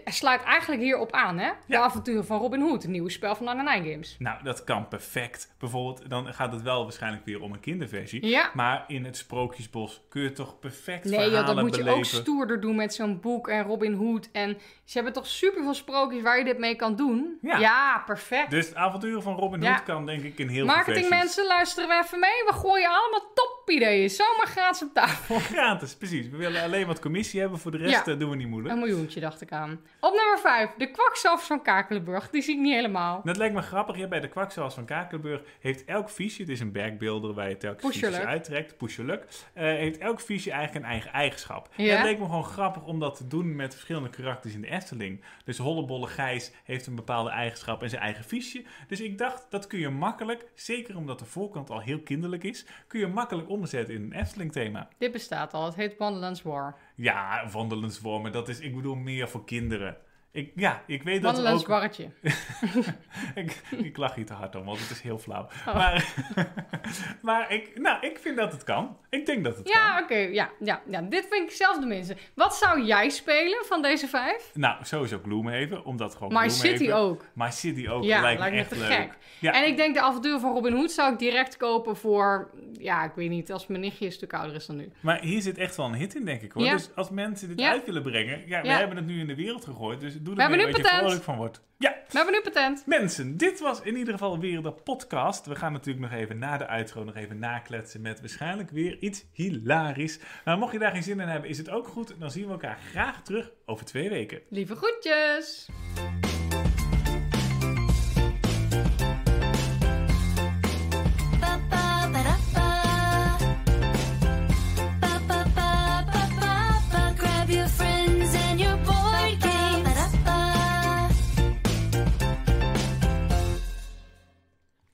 sluit 0.04 0.42
eigenlijk 0.42 0.82
hierop 0.82 1.12
aan, 1.12 1.38
hè? 1.38 1.48
De 1.66 1.74
Ja. 1.74 1.80
avonturen 1.80 2.26
van 2.26 2.38
Robin 2.38 2.60
Hood. 2.60 2.84
Een 2.84 2.90
nieuwe 2.90 3.10
spel 3.10 3.34
van 3.34 3.56
Nine 3.56 3.90
Games. 3.90 4.16
Nou, 4.18 4.42
dat 4.42 4.64
kan 4.64 4.88
perfect. 4.88 5.54
Bijvoorbeeld, 5.58 6.10
dan 6.10 6.34
gaat 6.34 6.52
het 6.52 6.62
wel 6.62 6.82
waarschijnlijk 6.82 7.24
weer 7.24 7.40
om 7.40 7.52
een 7.52 7.60
kinderversie. 7.60 8.26
Ja. 8.26 8.50
Maar 8.54 8.84
in 8.86 9.04
het 9.04 9.16
Sprookjesbos 9.16 10.02
kun 10.08 10.22
je 10.22 10.32
toch 10.32 10.58
perfect 10.58 11.04
Nee, 11.04 11.12
verhalen 11.14 11.46
dat 11.46 11.64
moet 11.64 11.70
je 11.76 11.82
beleven. 11.82 11.98
ook 11.98 12.04
stoerder 12.04 12.60
doen 12.60 12.76
met 12.76 12.94
zo'n 12.94 13.20
boek 13.20 13.48
en 13.48 13.62
Robin 13.62 13.92
Hood. 13.92 14.28
En 14.32 14.58
ze 14.84 14.92
hebben 14.94 15.12
toch 15.12 15.26
superveel 15.26 15.74
sprookjes 15.74 16.22
waar 16.22 16.38
je 16.38 16.44
dit 16.44 16.58
mee 16.58 16.76
kan 16.76 16.96
doen? 16.96 17.38
Ja. 17.42 18.02
perfect. 18.06 18.50
Dus 18.50 18.66
het 18.66 18.74
avontuur 18.74 19.20
van 19.22 19.36
Robin 19.36 19.60
Ja. 19.62 19.70
Hood 19.72 19.82
kan 19.82 20.06
denk 20.06 20.22
ik 20.22 20.38
in 20.38 20.48
heel 20.48 20.64
veel 20.66 20.74
versies. 20.74 20.92
Marketingmensen, 20.94 21.46
luisteren 21.46 21.88
we 21.88 22.00
even 22.04 22.20
mee. 22.20 22.44
We 22.46 22.52
gooien 22.52 22.88
allemaal 22.88 23.30
topideeën. 23.66 24.10
Zomaar 24.10 24.46
gratis 24.46 24.82
op 24.82 24.94
tafel. 24.94 25.38
Gratis, 25.54 25.94
precies. 25.94 26.28
We 26.28 26.36
willen 26.36 26.62
alleen 26.62 26.86
wat 26.86 27.00
commissie 27.00 27.40
hebben. 27.40 27.58
Voor 27.58 27.70
de 27.70 27.76
rest 27.78 28.06
Ja. 28.06 28.12
eh, 28.12 28.18
doen 28.18 28.30
we 28.30 28.36
niet 28.36 28.48
moeilijk. 28.48 28.74
Een 28.74 28.80
miljoentje 28.80 29.20
dacht 29.20 29.40
ik 29.40 29.52
aan. 29.52 29.80
Op 30.00 30.14
nummer 30.14 30.38
5, 30.38 30.70
de 30.78 30.90
kwakzalvers 30.90 31.46
van 31.46 31.62
Kakelenburg. 31.62 32.30
Die 32.30 32.42
zie 32.42 32.54
ik 32.54 32.60
niet 32.60 32.74
helemaal. 32.74 33.20
Dat 33.24 33.36
lijkt 33.36 33.54
me 33.54 33.62
grappig. 33.62 33.96
Ja, 33.96 34.08
bij 34.08 34.20
de 34.20 34.28
kwakzalvers 34.28 34.74
van 34.74 34.84
Kakelenburg 34.84 35.42
heeft 35.60 35.84
elk 35.84 36.10
fiche, 36.10 36.40
het 36.42 36.50
is 36.50 36.60
een 36.60 36.72
bergbeelder 36.72 37.34
waar 37.34 37.48
je 37.48 37.56
telkens 37.56 37.96
fiches 37.96 38.18
uittrekt, 38.18 38.76
pusherluk, 38.76 39.24
eh, 39.52 39.62
heeft 39.64 39.98
elk 39.98 40.20
fiche 40.20 40.50
eigenlijk 40.50 40.84
een 40.84 40.90
eigen 40.90 41.12
eigenschap. 41.12 41.68
Ja. 41.76 41.90
En 41.90 41.96
het 41.96 42.06
leek 42.06 42.18
me 42.18 42.24
gewoon 42.24 42.44
grappig 42.44 42.84
om 42.84 43.00
dat 43.00 43.16
te 43.16 43.26
doen 43.26 43.56
met 43.56 43.72
verschillende 43.74 44.08
karakters 44.10 44.54
in 44.54 44.60
de 44.60 44.70
Efteling. 44.70 45.24
Dus 45.44 45.58
Hollebolle 45.58 46.06
Gijs 46.06 46.52
heeft 46.64 46.86
een 46.86 46.94
bepaalde 46.94 47.30
eigenschap 47.30 47.82
en 47.82 47.90
zijn 47.90 48.02
eigen 48.02 48.24
fiche. 48.24 48.64
Dus 48.88 49.00
ik 49.00 49.18
dacht, 49.18 49.46
dat 49.50 49.66
kun 49.66 49.78
je 49.78 49.88
makkelijk, 49.88 50.44
zeker 50.54 50.96
omdat 50.96 51.18
de 51.18 51.24
voorkant 51.24 51.70
al 51.70 51.80
heel 51.80 52.00
kinderlijk 52.00 52.44
is, 52.44 52.66
kun 52.86 53.00
je 53.00 53.06
makkelijk 53.06 53.48
omzetten 53.56 53.94
in 53.94 54.02
een 54.02 54.12
Efteling 54.12 54.52
thema. 54.52 54.88
Dit 54.98 55.12
bestaat 55.12 55.52
al. 55.52 55.64
Het 55.64 55.74
heet 55.74 55.94
Wonderland's 55.98 56.42
War. 56.42 56.76
Ja, 56.94 57.48
wandelenswormen, 57.52 58.32
dat 58.32 58.48
is, 58.48 58.60
ik 58.60 58.74
bedoel, 58.74 58.94
meer 58.94 59.28
voor 59.28 59.44
kinderen. 59.44 59.96
Ik, 60.36 60.52
ja, 60.54 60.82
ik 60.86 61.02
weet 61.02 61.22
dat 61.22 61.46
ook... 61.46 61.66
Warretje. 61.66 62.10
ik, 63.34 63.60
ik 63.70 63.96
lach 63.96 64.14
hier 64.14 64.26
te 64.26 64.32
hard 64.32 64.54
om, 64.54 64.64
want 64.64 64.80
het 64.80 64.90
is 64.90 65.00
heel 65.00 65.18
flauw. 65.18 65.48
Oh. 65.66 65.74
Maar, 65.74 66.14
maar 67.22 67.52
ik, 67.52 67.70
nou, 67.78 68.06
ik 68.06 68.18
vind 68.18 68.36
dat 68.36 68.52
het 68.52 68.64
kan. 68.64 68.96
Ik 69.10 69.26
denk 69.26 69.44
dat 69.44 69.56
het 69.56 69.68
Ja, 69.68 69.94
kan. 69.94 70.02
oké. 70.02 70.14
ja, 70.16 70.50
ja, 70.60 70.82
ja, 70.88 71.00
dit 71.02 71.26
vind 71.30 71.50
ik 71.50 71.56
zelf 71.56 71.78
de 71.80 71.86
minste. 71.86 72.16
Wat 72.34 72.56
zou 72.56 72.82
jij 72.82 73.08
spelen 73.08 73.64
van 73.66 73.82
deze 73.82 74.06
vijf? 74.08 74.50
Nou, 74.54 74.84
sowieso 74.84 75.20
Gloomhaven, 75.22 75.84
omdat 75.84 76.14
gewoon 76.14 76.32
My 76.32 76.38
Gloomhaven- 76.48 76.78
City 76.78 76.92
ook. 76.92 77.24
My 77.34 77.50
City 77.50 77.88
ook, 77.88 78.04
Ja, 78.04 78.20
lijkt 78.20 78.40
me 78.42 78.50
lijkt 78.50 78.70
me 78.70 78.76
echt 78.76 78.88
leuk. 78.88 78.98
gek. 78.98 79.12
Ja. 79.40 79.52
En 79.52 79.66
ik 79.66 79.76
denk 79.76 79.94
de 79.94 80.00
avonturen 80.00 80.40
van 80.40 80.52
Robin 80.52 80.72
Hood 80.72 80.90
zou 80.92 81.12
ik 81.12 81.18
direct 81.18 81.56
kopen 81.56 81.96
voor... 81.96 82.50
Ja, 82.78 83.04
ik 83.04 83.12
weet 83.14 83.30
niet, 83.30 83.52
als 83.52 83.66
mijn 83.66 83.80
nichtje 83.80 84.06
een 84.06 84.12
stuk 84.12 84.32
ouder 84.34 84.56
is 84.56 84.66
dan 84.66 84.76
nu. 84.76 84.90
Maar 85.00 85.20
hier 85.20 85.42
zit 85.42 85.58
echt 85.58 85.76
wel 85.76 85.86
een 85.86 85.94
hit 85.94 86.14
in, 86.14 86.24
denk 86.24 86.42
ik 86.42 86.52
hoor. 86.52 86.64
Ja. 86.64 86.72
Dus 86.72 86.90
als 86.94 87.10
mensen 87.10 87.48
dit 87.48 87.60
Ja. 87.60 87.70
uit 87.70 87.84
willen 87.84 88.02
brengen, 88.02 88.42
ja, 88.46 88.60
we 88.60 88.66
Ja. 88.68 88.78
hebben 88.78 88.96
het 88.96 89.06
nu 89.06 89.20
in 89.20 89.26
de 89.26 89.34
wereld 89.34 89.64
gegooid, 89.64 90.00
dus 90.00 90.14
doe 90.26 90.34
er 90.34 90.40
hebben 90.40 90.58
mee 90.58 90.66
nu 90.66 90.72
wat 90.72 90.80
je 90.80 90.82
patent. 90.82 91.04
vrolijk 91.04 91.24
van 91.24 91.36
wordt. 91.36 91.60
Ja, 91.78 91.94
We 92.08 92.16
hebben 92.16 92.34
nu 92.34 92.40
patent. 92.40 92.86
Mensen, 92.86 93.36
dit 93.36 93.60
was 93.60 93.80
in 93.82 93.96
ieder 93.96 94.12
geval 94.12 94.38
weer 94.38 94.62
de 94.62 94.72
podcast. 94.72 95.46
We 95.46 95.54
gaan 95.54 95.72
natuurlijk 95.72 96.10
nog 96.10 96.20
even 96.20 96.38
na 96.38 96.56
de 96.56 96.68
outro 96.68 97.04
nog 97.04 97.14
even 97.16 97.38
nakletsen 97.38 98.00
met 98.00 98.20
waarschijnlijk 98.20 98.70
weer 98.70 98.98
iets 98.98 99.24
hilarisch. 99.32 100.18
Maar 100.44 100.58
mocht 100.58 100.72
je 100.72 100.78
daar 100.78 100.90
geen 100.92 101.02
zin 101.02 101.20
in 101.20 101.28
hebben, 101.28 101.50
is 101.50 101.58
het 101.58 101.70
ook 101.70 101.86
goed. 101.88 102.14
Dan 102.18 102.30
zien 102.30 102.44
we 102.46 102.50
elkaar 102.52 102.78
graag 102.90 103.22
terug 103.22 103.50
over 103.66 103.84
twee 103.84 104.08
weken. 104.08 104.40
Lieve 104.48 104.76
groetjes. 104.76 105.68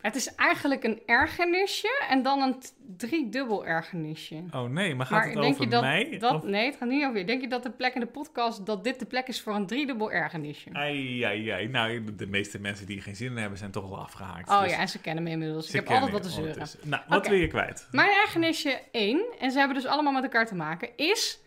Het 0.02 0.14
is 0.16 0.34
eigenlijk 0.34 0.84
een 0.84 1.02
ergernisje 1.06 2.04
en 2.08 2.22
dan 2.22 2.40
een 2.40 2.56
driedubbel 2.96 3.66
ergernisje. 3.66 4.44
Oh 4.50 4.62
nee, 4.70 4.94
maar 4.94 5.06
gaat 5.06 5.18
Maar 5.18 5.28
het 5.30 5.40
denk 5.40 5.52
over 5.52 5.64
je 5.64 5.70
dat, 5.70 5.82
mij? 5.82 6.16
dat... 6.18 6.34
Of- 6.34 6.42
Nee, 6.42 6.66
het 6.66 6.76
gaat 6.76 6.88
niet 6.88 7.04
over 7.04 7.18
je. 7.18 7.24
Denk 7.24 7.40
je 7.40 7.48
dat 7.48 7.62
de 7.62 7.70
plek 7.70 7.94
in 7.94 8.00
de 8.00 8.06
podcast... 8.06 8.66
dat 8.66 8.84
dit 8.84 8.98
de 8.98 9.06
plek 9.06 9.26
is 9.28 9.40
voor 9.40 9.54
een 9.54 9.66
driedubbel 9.66 10.12
ergernisje? 10.12 10.68
Ai, 10.72 11.22
ai, 11.22 11.48
ai. 11.50 11.68
Nou, 11.68 12.14
de- 12.14 12.26
meeste 12.26 12.58
mensen 12.58 12.86
die 12.86 13.00
geen 13.00 13.16
zin 13.16 13.30
in 13.30 13.36
hebben, 13.36 13.58
zijn 13.58 13.70
toch 13.70 13.84
al 13.90 13.98
afgehaakt. 13.98 14.50
Oh 14.50 14.62
Dus 14.62 14.70
ja, 14.72 14.78
en 14.78 14.88
ze 14.88 15.00
kennen 15.00 15.24
me 15.24 15.30
inmiddels. 15.30 15.68
Ik 15.68 15.74
heb 15.74 15.88
altijd 15.88 16.10
wat 16.12 16.22
te 16.22 16.28
zeuren. 16.28 16.68
Nou, 16.82 17.02
wat 17.08 17.28
wil 17.28 17.38
je 17.38 17.46
kwijt? 17.48 17.88
Mijn 17.90 18.10
ergernisje 18.10 18.80
1, 18.92 19.24
en 19.38 19.50
ze 19.50 19.58
hebben 19.58 19.76
dus 19.76 19.86
allemaal 19.86 20.12
met 20.12 20.22
elkaar 20.22 20.46
te 20.46 20.54
maken, 20.54 20.88
is 20.96 21.40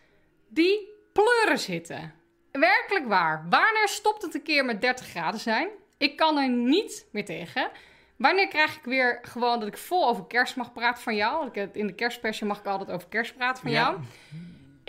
die 0.48 0.88
pleurenshitten. 1.12 2.12
Werkelijk 2.52 3.06
waar. 3.06 3.46
Wanneer 3.50 3.88
stopt 3.88 4.22
het 4.22 4.34
een 4.34 4.42
keer 4.42 4.64
met 4.64 4.80
30 4.80 5.06
graden 5.06 5.40
zijn? 5.40 5.68
Ik 5.98 6.16
kan 6.16 6.38
er 6.38 6.48
niet 6.50 7.08
meer 7.12 7.24
tegen. 7.24 7.70
Wanneer 8.16 8.48
krijg 8.48 8.76
ik 8.76 8.84
weer 8.84 9.18
gewoon 9.22 9.58
dat 9.60 9.68
ik 9.68 9.76
vol 9.78 10.08
over 10.08 10.26
kerst 10.26 10.56
mag 10.56 10.72
praten 10.72 11.02
van 11.02 11.16
jou? 11.16 11.50
In 11.72 11.86
de 11.86 11.94
kerstspecial 11.94 12.48
mag 12.48 12.58
ik 12.58 12.66
altijd 12.66 12.90
over 12.90 13.08
kerst 13.08 13.36
praten 13.36 13.62
van 13.62 13.70
Ja. 13.70 13.80
jou. 13.80 13.98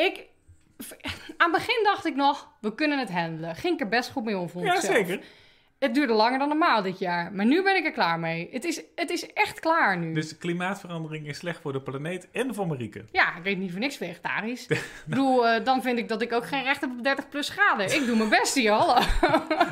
Ik, 0.08 0.26
aan 1.38 1.52
het 1.52 1.66
begin 1.66 1.84
dacht 1.84 2.06
ik 2.06 2.16
nog, 2.16 2.50
we 2.62 2.76
kunnen 2.76 3.00
het 3.00 3.12
handelen. 3.12 3.56
Ging 3.56 3.74
ik 3.74 3.80
er 3.80 3.88
best 3.88 4.10
goed 4.10 4.24
mee 4.24 4.38
om, 4.38 4.50
vond 4.50 4.66
ik 4.66 4.72
Ja, 4.74 4.80
zelf. 4.82 4.96
zeker. 4.96 5.24
Het 5.80 5.94
duurde 5.94 6.14
langer 6.14 6.40
dan 6.40 6.48
normaal 6.48 6.82
dit 6.82 7.00
jaar. 7.00 7.34
Maar 7.34 7.46
nu 7.46 7.64
ben 7.64 7.76
ik 7.76 7.86
er 7.86 7.92
klaar 7.92 8.20
mee. 8.20 8.50
Het 8.52 8.64
is, 8.64 8.82
het 8.96 9.10
is 9.10 9.34
echt 9.34 9.60
klaar 9.60 9.98
nu. 9.98 10.14
Dus 10.14 10.38
klimaatverandering 10.38 11.28
is 11.28 11.38
slecht 11.38 11.62
voor 11.62 11.74
de 11.74 11.82
planeet 11.82 12.28
en 12.32 12.56
voor 12.56 12.68
Marieke. 12.68 13.06
Ja, 13.12 13.36
ik 13.36 13.46
eet 13.46 13.58
niet 13.58 13.72
voor 13.72 13.80
niks 13.80 13.98
vegetarisch. 13.98 14.68
ik 14.68 15.04
bedoel, 15.06 15.48
eh, 15.48 15.66
dan 15.66 15.82
vind 15.82 15.98
ik 15.98 16.08
dat 16.08 16.22
ik 16.22 16.34
ook 16.34 16.48
geen 16.48 16.64
recht 16.64 16.82
heb 16.82 16.90
op 16.90 17.04
30 17.04 17.30
plus 17.30 17.50
graden. 17.50 17.96
Ik 17.96 18.06
doe 18.06 18.18
mijn 18.18 18.30
best 18.30 18.54
hier, 18.54 18.72
hallo. 18.72 18.96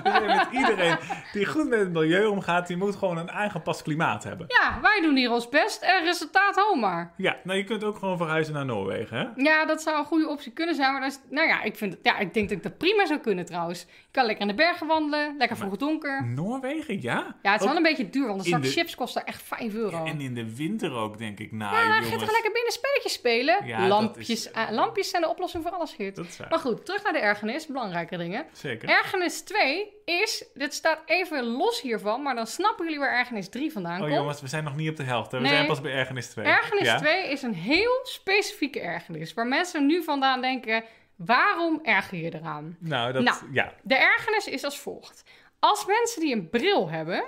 Dus 0.03 0.35
met 0.35 0.47
iedereen 0.51 0.97
die 1.33 1.45
goed 1.45 1.67
met 1.67 1.79
het 1.79 1.91
milieu 1.91 2.25
omgaat, 2.25 2.67
die 2.67 2.77
moet 2.77 2.95
gewoon 2.95 3.17
een 3.17 3.31
aangepast 3.31 3.81
klimaat 3.81 4.23
hebben. 4.23 4.45
Ja, 4.47 4.79
wij 4.81 5.01
doen 5.01 5.15
hier 5.15 5.31
ons 5.31 5.49
best 5.49 5.81
en 5.81 6.03
resultaat 6.03 6.55
hou 6.55 6.79
maar. 6.79 7.13
Ja, 7.17 7.37
nou 7.43 7.57
je 7.57 7.63
kunt 7.63 7.83
ook 7.83 7.97
gewoon 7.97 8.17
verhuizen 8.17 8.53
naar 8.53 8.65
Noorwegen, 8.65 9.17
hè? 9.17 9.43
Ja, 9.43 9.65
dat 9.65 9.81
zou 9.81 9.97
een 9.99 10.05
goede 10.05 10.27
optie 10.27 10.51
kunnen 10.51 10.75
zijn. 10.75 10.91
Maar 10.91 11.01
dat 11.01 11.11
is, 11.11 11.19
nou 11.29 11.47
ja, 11.47 11.61
ik, 11.61 11.75
vind 11.75 11.97
ja, 12.01 12.17
ik 12.17 12.33
denk 12.33 12.49
dat 12.49 12.57
ik 12.57 12.63
dat 12.63 12.77
prima 12.77 13.05
zou 13.05 13.19
kunnen 13.19 13.45
trouwens. 13.45 13.81
Je 13.81 14.11
kan 14.11 14.25
lekker 14.25 14.41
in 14.41 14.55
de 14.55 14.63
bergen 14.63 14.87
wandelen, 14.87 15.35
lekker 15.37 15.57
vroeg 15.57 15.77
donker. 15.77 15.94
Noorwegen, 16.03 17.01
ja? 17.01 17.35
Ja, 17.41 17.51
het 17.51 17.61
is 17.61 17.67
Ook- 17.67 17.73
wel 17.73 17.75
een 17.77 17.83
beetje 17.83 18.09
duur, 18.09 18.27
want 18.27 18.39
een 18.39 18.45
zak 18.45 18.61
de- 18.61 18.67
chips 18.69 18.95
kost 18.95 19.13
daar 19.13 19.23
echt 19.23 19.41
5 19.41 19.73
euro. 19.73 20.05
En 20.05 20.21
in 20.21 20.33
de 20.33 20.55
winter 20.55 20.93
ook, 20.93 21.17
denk 21.17 21.39
ik. 21.39 21.51
Nou, 21.51 21.75
Ja, 21.75 21.83
dan 21.99 22.03
ga 22.09 22.17
toch 22.17 22.31
lekker 22.31 22.51
binnen 22.51 22.71
spelletjes 22.71 23.13
spelen. 23.13 23.65
Ja, 23.65 23.87
lampjes, 23.87 24.29
is- 24.29 24.49
lampjes 24.69 25.09
zijn 25.09 25.21
de 25.21 25.27
oplossing 25.29 25.63
voor 25.63 25.71
alles, 25.71 25.93
Geert. 25.93 26.15
Dat 26.15 26.25
is 26.25 26.37
waar. 26.37 26.49
Maar 26.49 26.59
goed, 26.59 26.85
terug 26.85 27.03
naar 27.03 27.13
de 27.13 27.19
ergernis. 27.19 27.67
Belangrijke 27.67 28.17
dingen. 28.17 28.45
Zeker. 28.51 28.89
Ergernis 28.89 29.41
2 29.41 29.93
is, 30.05 30.45
dit 30.53 30.73
staat 30.73 30.99
even 31.05 31.43
los 31.45 31.81
hiervan, 31.81 32.21
maar 32.21 32.35
dan 32.35 32.47
snappen 32.47 32.85
jullie 32.85 32.99
waar 32.99 33.17
ergernis 33.17 33.49
3 33.49 33.71
vandaan 33.71 33.95
Oh 34.01 34.01
komt. 34.05 34.13
jongens, 34.19 34.41
we 34.41 34.47
zijn 34.47 34.63
nog 34.63 34.75
niet 34.75 34.89
op 34.89 34.95
de 34.95 35.03
helft. 35.03 35.31
Hè? 35.31 35.37
We 35.37 35.43
Nee. 35.43 35.53
zijn 35.53 35.67
pas 35.67 35.81
bij 35.81 35.91
ergernis 35.91 36.27
2. 36.27 36.45
Ergernis 36.45 36.87
ja? 36.87 36.97
2 36.97 37.29
is 37.31 37.41
een 37.41 37.53
heel 37.53 37.99
specifieke 38.03 38.79
ergernis, 38.79 39.33
waar 39.33 39.47
mensen 39.47 39.85
nu 39.85 40.03
vandaan 40.03 40.41
denken, 40.41 40.83
waarom 41.15 41.79
erger 41.83 42.17
je 42.17 42.33
eraan? 42.35 42.77
Nou, 42.79 43.13
dat... 43.13 43.23
Nou. 43.23 43.37
Ja. 43.51 43.73
De 43.83 43.95
ergernis 43.95 44.47
is 44.47 44.63
als 44.63 44.79
volgt. 44.79 45.23
Als 45.65 45.85
mensen 45.85 46.21
die 46.21 46.35
een 46.35 46.49
bril 46.49 46.89
hebben, 46.89 47.23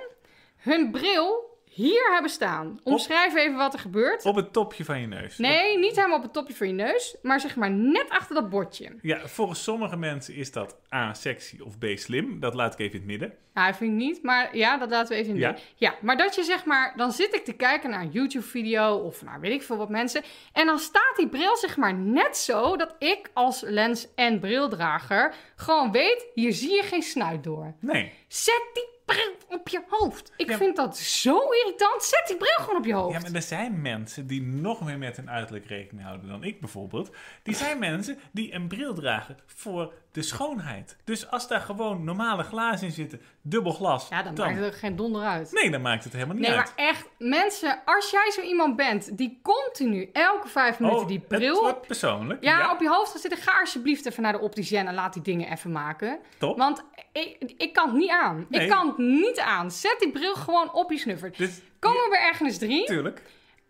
hun 0.57 0.91
bril 0.91 1.56
hier 1.77 2.11
hebben 2.11 2.31
staan. 2.31 2.79
Omschrijf 2.83 3.35
even 3.35 3.57
wat 3.57 3.73
er 3.73 3.79
gebeurt. 3.79 4.25
Op 4.25 4.35
het 4.35 4.53
topje 4.53 4.85
van 4.85 5.01
je 5.01 5.07
neus. 5.07 5.37
Nee, 5.37 5.77
niet 5.77 5.95
helemaal 5.95 6.17
op 6.17 6.23
het 6.23 6.33
topje 6.33 6.55
van 6.55 6.67
je 6.67 6.73
neus, 6.73 7.15
maar 7.21 7.39
zeg 7.39 7.55
maar 7.55 7.71
net 7.71 8.05
achter 8.09 8.35
dat 8.35 8.49
bordje. 8.49 8.95
Ja, 9.01 9.27
volgens 9.27 9.63
sommige 9.63 9.97
mensen 9.97 10.33
is 10.35 10.51
dat 10.51 10.75
A, 10.93 11.13
sexy 11.13 11.57
of 11.59 11.77
B, 11.77 11.85
slim. 11.95 12.39
Dat 12.39 12.53
laat 12.53 12.73
ik 12.73 12.79
even 12.79 12.93
in 12.93 12.99
het 12.99 13.07
midden. 13.09 13.33
Nou, 13.53 13.73
vind 13.73 13.91
ik 13.91 13.97
niet, 13.97 14.23
maar 14.23 14.57
ja, 14.57 14.77
dat 14.77 14.89
laten 14.89 15.15
we 15.15 15.21
even 15.21 15.33
in 15.33 15.39
Ja? 15.39 15.49
ja? 15.49 15.55
ja, 15.75 15.95
maar 16.01 16.17
dat 16.17 16.35
je 16.35 16.43
zeg 16.43 16.65
maar, 16.65 16.93
dan 16.95 17.11
zit 17.11 17.35
ik 17.35 17.45
te 17.45 17.53
kijken 17.53 17.89
naar 17.89 18.01
een 18.01 18.11
YouTube-video 18.11 18.95
of 18.95 19.21
naar 19.23 19.39
weet 19.39 19.51
ik 19.51 19.63
veel 19.63 19.77
wat 19.77 19.89
mensen. 19.89 20.23
En 20.53 20.65
dan 20.65 20.79
staat 20.79 21.13
die 21.15 21.27
bril 21.29 21.57
zeg 21.57 21.77
maar 21.77 21.93
net 21.93 22.37
zo 22.37 22.75
dat 22.75 22.95
ik 22.99 23.29
als 23.33 23.61
lens- 23.61 24.07
en 24.15 24.39
brildrager 24.39 25.33
gewoon 25.55 25.91
weet, 25.91 26.25
hier 26.33 26.53
zie 26.53 26.75
je 26.75 26.83
geen 26.83 27.01
snuit 27.03 27.43
door. 27.43 27.73
Nee. 27.79 28.13
Zet 28.27 28.63
die 28.73 28.95
bril 29.07 29.35
op 29.49 29.67
je 29.67 29.81
hoofd. 29.89 30.31
Ik 30.37 30.49
Ja. 30.49 30.57
vind 30.57 30.75
dat 30.75 30.97
zo 30.97 31.39
irritant. 31.51 32.03
Zet 32.03 32.23
die 32.27 32.37
bril 32.37 32.55
gewoon 32.57 32.77
op 32.77 32.85
je 32.85 32.93
hoofd. 32.93 33.13
Ja, 33.15 33.19
maar 33.21 33.33
er 33.33 33.41
zijn 33.41 33.81
mensen 33.81 34.27
die 34.27 34.41
nog 34.41 34.81
meer 34.83 34.97
met 34.97 35.17
hun 35.17 35.29
uiterlijk 35.29 35.65
rekening 35.65 36.05
houden 36.05 36.27
dan 36.29 36.43
ik 36.43 36.59
bijvoorbeeld. 36.59 37.15
Die 37.43 37.55
zijn 37.55 37.79
mensen 37.79 38.19
die 38.31 38.53
een 38.53 38.67
bril 38.67 38.93
dragen 38.93 39.37
voor 39.45 39.93
de 40.11 40.21
schoonheid. 40.21 40.97
Dus 41.03 41.29
als 41.31 41.47
daar 41.47 41.61
gewoon 41.61 42.03
normale 42.03 42.43
glazen 42.43 42.87
in 42.87 42.93
zitten, 42.93 43.21
dubbel 43.49 43.71
glas, 43.71 44.07
Ja, 44.09 44.23
dan, 44.23 44.33
maakt 44.33 44.55
het 44.57 44.65
ook 44.65 44.77
geen 44.77 44.95
donder 44.95 45.23
uit. 45.23 45.51
Nee, 45.51 45.71
dan 45.71 45.81
maakt 45.81 46.03
het 46.03 46.13
helemaal 46.13 46.35
niet 46.35 46.47
Nee, 46.47 46.57
uit. 46.57 46.73
maar 46.75 46.85
echt, 46.85 47.07
mensen, 47.17 47.81
als 47.85 48.09
jij 48.09 48.31
zo 48.31 48.41
iemand 48.41 48.75
bent 48.75 49.17
die 49.17 49.39
continu 49.43 50.09
elke 50.13 50.47
vijf 50.47 50.79
minuten 50.79 51.01
Oh, 51.01 51.07
die 51.07 51.17
het 51.17 51.27
bril 51.27 51.61
wordt 51.61 51.87
persoonlijk. 51.87 52.43
Ja, 52.43 52.71
op 52.71 52.79
je 52.81 52.89
hoofd 52.89 53.11
gaat 53.11 53.21
zitten. 53.21 53.39
Ga 53.39 53.59
alsjeblieft 53.59 54.05
even 54.05 54.23
naar 54.23 54.31
de 54.31 54.39
opticien 54.39 54.87
en 54.87 54.93
laat 54.93 55.13
die 55.13 55.21
dingen 55.21 55.51
even 55.51 55.71
maken. 55.71 56.19
Top. 56.37 56.57
Want 56.57 56.83
ik, 57.11 57.53
ik 57.57 57.73
kan 57.73 57.87
het 57.87 57.97
niet 57.97 58.09
aan. 58.11 58.45
Nee. 58.49 58.61
Ik 58.61 58.69
kan 58.69 58.87
het 58.87 58.97
niet 58.97 59.39
aan. 59.39 59.71
Zet 59.71 59.95
die 59.99 60.11
bril 60.11 60.35
gewoon 60.35 60.73
op 60.73 60.91
je 60.91 60.97
snuffer. 60.97 61.31
Dus, 61.37 61.61
Komen 61.79 62.03
we 62.03 62.09
bij 62.09 62.27
ergernis 62.27 62.57
3. 62.57 62.85
Tuurlijk. 62.85 63.21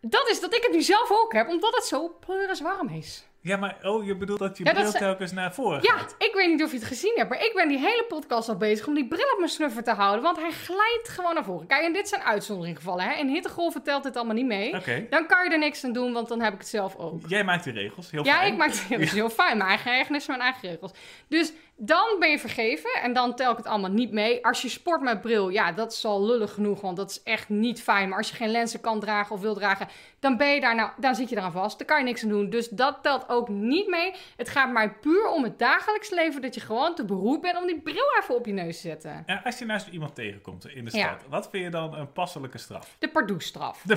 Dat 0.01 0.29
is 0.29 0.39
dat 0.39 0.55
ik 0.55 0.63
het 0.63 0.71
nu 0.71 0.81
zelf 0.81 1.11
ook 1.11 1.33
heb, 1.33 1.47
omdat 1.47 1.75
het 1.75 1.85
zo 1.85 2.17
pleuris 2.25 2.61
warm 2.61 2.87
is. 2.89 3.25
Ja, 3.47 3.57
maar 3.57 3.77
oh, 3.81 4.05
je 4.05 4.15
bedoelt 4.15 4.39
dat 4.39 4.57
je 4.57 4.63
Ja, 4.63 4.69
dat 4.71 4.79
bril 4.79 4.91
ze- 4.91 4.97
telkens 4.97 5.31
naar 5.31 5.53
voren 5.53 5.79
Ja, 5.81 5.93
gaat? 5.97 6.15
ik 6.17 6.31
weet 6.33 6.47
niet 6.49 6.63
of 6.63 6.71
je 6.71 6.77
het 6.77 6.85
gezien 6.85 7.13
hebt, 7.15 7.29
maar 7.29 7.43
ik 7.43 7.51
ben 7.55 7.67
die 7.67 7.77
hele 7.77 8.05
podcast 8.07 8.49
al 8.49 8.57
bezig 8.57 8.87
om 8.87 8.93
die 8.93 9.07
bril 9.07 9.31
op 9.31 9.37
mijn 9.37 9.49
snuffer 9.49 9.83
te 9.83 9.91
houden, 9.91 10.23
want 10.23 10.37
hij 10.37 10.51
glijdt 10.51 11.09
gewoon 11.09 11.33
naar 11.33 11.43
voren. 11.43 11.67
Kijk, 11.67 11.83
en 11.83 11.93
dit 11.93 12.07
zijn 12.09 12.21
uitzonderingsgevallen, 12.21 13.05
hè. 13.05 13.13
In 13.19 13.27
hittegolven 13.27 13.83
telt 13.83 14.03
dit 14.03 14.15
allemaal 14.15 14.35
niet 14.35 14.45
mee. 14.45 14.75
Oké. 14.75 15.05
Dan 15.09 15.25
kan 15.27 15.43
je 15.43 15.49
er 15.49 15.59
niks 15.59 15.83
aan 15.83 15.91
doen, 15.93 16.13
want 16.13 16.27
dan 16.27 16.41
heb 16.41 16.53
ik 16.53 16.59
het 16.59 16.67
zelf 16.67 16.95
ook. 16.95 17.21
Jij 17.27 17.43
maakt 17.43 17.63
die 17.63 17.73
regels, 17.73 18.11
heel 18.11 18.25
Ja, 18.25 18.33
fijn. 18.35 18.51
ik 18.51 18.57
maak 18.57 18.73
dat 18.89 18.99
is 18.99 19.11
heel 19.11 19.29
fijn. 19.29 19.57
Mijn 19.57 19.69
eigen 19.69 19.91
ergernis, 19.91 20.27
mijn 20.27 20.41
eigen 20.41 20.69
regels. 20.69 20.91
Dus 21.27 21.53
dan 21.79 22.15
ben 22.19 22.29
je 22.29 22.39
vergeven 22.39 22.89
en 23.01 23.13
dan 23.13 23.35
tel 23.35 23.51
ik 23.51 23.57
het 23.57 23.65
allemaal 23.65 23.91
niet 23.91 24.11
mee. 24.11 24.45
Als 24.45 24.61
je 24.61 24.69
sport 24.69 25.01
met 25.01 25.21
bril, 25.21 25.49
ja, 25.49 25.71
dat 25.71 25.91
is 25.91 26.05
al 26.05 26.25
lullig 26.25 26.53
genoeg, 26.53 26.81
want 26.81 26.97
dat 26.97 27.09
is 27.09 27.23
echt 27.23 27.49
niet 27.49 27.81
fijn. 27.81 28.09
Maar 28.09 28.17
als 28.17 28.29
je 28.29 28.35
geen 28.35 28.51
lenzen 28.51 28.81
kan 28.81 28.99
dragen 28.99 29.35
of 29.35 29.41
wil 29.41 29.53
dragen, 29.53 29.87
dan 30.19 30.37
ben 30.37 30.53
je 30.53 30.61
daar 30.61 30.75
nou, 30.75 30.89
dan 30.97 31.15
zit 31.15 31.29
je 31.29 31.37
eraan 31.37 31.51
vast. 31.51 31.77
Daar 31.77 31.87
kan 31.87 31.97
je 31.97 32.03
niks 32.03 32.23
aan 32.23 32.29
doen. 32.29 32.49
Dus 32.49 32.69
dat 32.69 32.97
telt 33.01 33.29
ook 33.29 33.47
niet 33.49 33.87
mee. 33.87 34.13
Het 34.35 34.49
gaat 34.49 34.71
mij 34.71 34.93
puur 34.93 35.27
om 35.27 35.43
het 35.43 35.59
dagelijks 35.59 36.09
leven, 36.09 36.41
dat 36.41 36.55
je 36.55 36.61
gewoon 36.61 36.95
te 36.95 37.05
beroerd 37.05 37.41
bent 37.41 37.57
om 37.57 37.67
die 37.67 37.81
bril 37.81 38.05
even 38.21 38.35
op 38.35 38.45
je 38.45 38.53
neus 38.53 38.75
te 38.81 38.87
zetten. 38.87 39.23
En 39.25 39.41
als 39.43 39.59
je 39.59 39.65
nou 39.65 39.79
zo 39.79 39.89
iemand 39.89 40.15
tegenkomt 40.15 40.67
in 40.67 40.83
de 40.83 40.89
stad, 40.89 41.01
Ja. 41.01 41.17
wat 41.29 41.49
vind 41.49 41.63
je 41.63 41.69
dan 41.69 41.95
een 41.95 42.11
passelijke 42.11 42.57
straf? 42.57 42.95
De 42.99 43.09
pardoesstraf. 43.09 43.83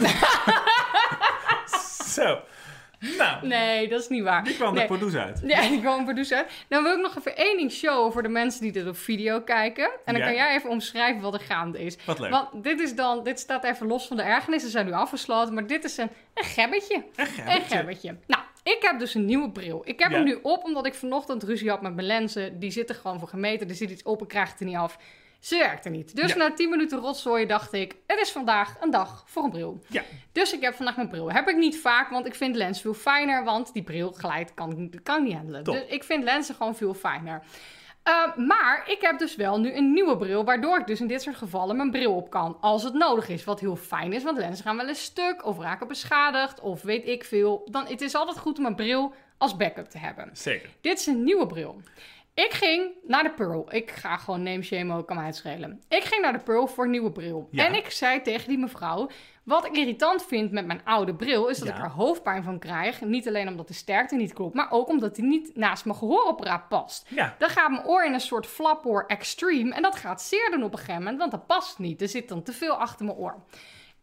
Zo. 2.14 2.38
Nou, 3.18 3.46
Nee, 3.46 3.88
dat 3.88 4.00
is 4.00 4.08
niet 4.08 4.22
waar. 4.22 4.44
die 4.44 4.54
kwam 4.54 4.72
nee. 4.74 4.82
de 4.82 4.88
Pardoes 4.88 5.14
uit. 5.14 5.40
Ja, 5.46 5.68
die 5.68 5.80
er 6.08 6.14
dus 6.14 6.32
uit. 6.32 6.52
Dan 6.68 6.82
wil 6.82 6.92
ik 6.96 7.00
nog 7.02 7.18
even 7.18 7.36
één 7.36 7.56
ding 7.56 7.72
showen 7.72 8.12
voor 8.12 8.22
de 8.22 8.28
mensen 8.28 8.62
die 8.62 8.72
dit 8.72 8.86
op 8.86 8.96
video 8.96 9.40
kijken. 9.40 9.84
En 10.04 10.12
dan 10.14 10.16
Ja. 10.16 10.24
kan 10.24 10.34
jij 10.34 10.54
even 10.56 10.70
omschrijven 10.70 11.20
wat 11.22 11.34
er 11.34 11.40
gaande 11.40 11.84
is. 11.84 11.96
Wat 12.06 12.18
leuk. 12.18 12.30
Want 12.30 12.64
dit 12.64 12.80
is 12.80 12.94
dan, 12.94 13.24
dit 13.24 13.38
staat 13.40 13.64
even 13.64 13.86
los 13.86 14.06
van 14.06 14.16
de 14.16 14.22
ergernissen, 14.22 14.70
zijn 14.70 14.86
nu 14.86 14.92
afgesloten. 14.92 15.54
Maar 15.54 15.66
dit 15.66 15.84
is 15.84 15.96
een, 15.96 16.10
een 16.34 16.44
gebbetje. 16.44 16.94
Een 16.94 17.04
Een 17.16 17.26
gebbetje. 17.26 17.76
gebbetje. 17.76 18.16
Nou, 18.26 18.42
ik 18.62 18.78
heb 18.80 18.98
dus 18.98 19.14
een 19.14 19.24
nieuwe 19.24 19.50
bril. 19.50 19.82
Ik 19.84 19.98
heb 20.00 20.10
Ja. 20.10 20.16
hem 20.16 20.24
nu 20.24 20.38
op 20.42 20.64
omdat 20.64 20.86
ik 20.86 20.94
vanochtend 20.94 21.42
ruzie 21.42 21.70
had 21.70 21.82
met 21.82 21.94
mijn 21.94 22.06
lenzen. 22.06 22.58
Die 22.58 22.70
zitten 22.70 22.94
gewoon 22.96 23.18
voor 23.18 23.28
gemeten. 23.28 23.68
Er 23.68 23.74
zit 23.74 23.90
iets 23.90 24.02
op, 24.02 24.22
ik 24.22 24.28
krijg 24.28 24.50
het 24.50 24.60
er 24.60 24.66
niet 24.66 24.76
af. 24.76 24.98
Ze 25.40 25.58
werkte 25.58 25.88
niet. 25.88 26.16
Dus 26.16 26.30
Ja. 26.32 26.36
na 26.36 26.52
10 26.52 26.68
minuten 26.70 26.98
rotzooien 26.98 27.48
dacht 27.48 27.72
ik, 27.72 27.96
het 28.06 28.18
is 28.18 28.30
vandaag 28.30 28.76
een 28.80 28.90
dag 28.90 29.22
voor 29.26 29.44
een 29.44 29.50
bril. 29.50 29.80
Ja, 29.86 30.02
Dus 30.32 30.52
ik 30.52 30.60
heb 30.62 30.74
vandaag 30.74 30.96
mijn 30.96 31.08
bril. 31.08 31.32
Heb 31.32 31.48
ik 31.48 31.56
niet 31.56 31.78
vaak, 31.80 32.10
want 32.10 32.26
ik 32.26 32.34
vind 32.34 32.56
lens 32.56 32.80
veel 32.80 32.94
fijner. 32.94 33.44
Want 33.44 33.72
die 33.72 33.82
bril 33.82 34.12
glijdt, 34.12 34.54
kan, 34.54 34.70
ik 34.70 34.76
niet- 34.76 35.02
kan 35.02 35.22
niet 35.22 35.34
handelen. 35.34 35.62
Top. 35.64 35.74
Dus 35.74 35.84
ik 35.88 36.04
vind 36.04 36.24
lenzen 36.24 36.54
gewoon 36.54 36.76
veel 36.76 36.94
fijner. 36.94 37.42
Uh, 38.08 38.36
maar 38.36 38.82
ik 38.86 39.00
heb 39.00 39.18
dus 39.18 39.36
wel 39.36 39.60
nu 39.60 39.72
een 39.74 39.92
nieuwe 39.92 40.16
bril, 40.16 40.44
waardoor 40.44 40.78
ik 40.78 40.86
dus 40.86 41.00
in 41.00 41.06
dit 41.06 41.22
soort 41.22 41.36
gevallen 41.36 41.76
mijn 41.76 41.90
bril 41.90 42.14
op 42.14 42.30
kan. 42.30 42.56
Als 42.60 42.82
het 42.82 42.94
nodig 42.94 43.28
is, 43.28 43.44
wat 43.44 43.60
heel 43.60 43.76
fijn 43.76 44.12
is, 44.12 44.22
want 44.22 44.38
lenzen 44.38 44.64
gaan 44.64 44.76
wel 44.76 44.88
eens 44.88 45.02
stuk 45.02 45.44
of 45.44 45.58
raken 45.58 45.88
beschadigd 45.88 46.60
of 46.60 46.82
weet 46.82 47.06
ik 47.06 47.24
veel. 47.24 47.68
Dan, 47.70 47.86
het 47.86 48.00
is 48.00 48.14
altijd 48.14 48.38
goed 48.38 48.58
om 48.58 48.64
een 48.66 48.74
bril 48.74 49.14
als 49.38 49.56
backup 49.56 49.86
te 49.88 49.98
hebben. 49.98 50.30
zeker. 50.32 50.68
Dit 50.80 50.98
is 50.98 51.06
een 51.06 51.24
nieuwe 51.24 51.46
bril. 51.46 51.80
Ik 52.44 52.52
ging 52.52 52.90
naar 53.06 53.22
de 53.22 53.30
Pearl. 53.30 53.74
Ik 53.74 53.90
ga 53.90 54.16
gewoon 54.16 54.42
name 54.42 54.62
shame 54.62 54.96
ook, 54.96 55.06
kan 55.06 55.16
mij 55.16 55.32
schelen. 55.32 55.82
Ik 55.88 56.04
ging 56.04 56.22
naar 56.22 56.32
de 56.32 56.38
Pearl 56.38 56.66
voor 56.66 56.84
een 56.84 56.90
nieuwe 56.90 57.12
bril. 57.12 57.48
Ja. 57.50 57.66
En 57.66 57.74
ik 57.74 57.90
zei 57.90 58.22
tegen 58.22 58.48
die 58.48 58.58
mevrouw... 58.58 59.08
Wat 59.44 59.66
ik 59.66 59.76
irritant 59.76 60.26
vind 60.26 60.50
met 60.52 60.66
mijn 60.66 60.80
oude 60.84 61.14
bril... 61.14 61.48
is 61.48 61.58
dat 61.58 61.68
Ja. 61.68 61.76
ik 61.76 61.82
er 61.82 61.90
hoofdpijn 61.90 62.42
van 62.42 62.58
krijg. 62.58 63.00
Niet 63.00 63.28
alleen 63.28 63.48
omdat 63.48 63.68
de 63.68 63.74
sterkte 63.74 64.16
niet 64.16 64.32
klopt... 64.32 64.54
maar 64.54 64.70
ook 64.70 64.88
omdat 64.88 65.14
die 65.14 65.24
niet 65.24 65.56
naast 65.56 65.84
mijn 65.84 65.96
gehoorapparaat 65.96 66.68
past. 66.68 67.06
Ja, 67.08 67.34
Dan 67.38 67.48
gaat 67.48 67.70
mijn 67.70 67.86
oor 67.86 68.04
in 68.04 68.12
een 68.12 68.20
soort 68.20 68.46
flapoor 68.46 69.04
extreme... 69.06 69.74
en 69.74 69.82
dat 69.82 69.96
gaat 69.96 70.22
zeer 70.22 70.50
doen 70.50 70.62
op 70.62 70.72
een 70.72 70.78
gegeven 70.78 71.02
moment... 71.02 71.18
want 71.18 71.30
dat 71.30 71.46
past 71.46 71.78
niet. 71.78 72.02
Er 72.02 72.08
zit 72.08 72.28
dan 72.28 72.42
te 72.42 72.52
veel 72.52 72.74
achter 72.74 73.04
mijn 73.04 73.18
oor. 73.18 73.42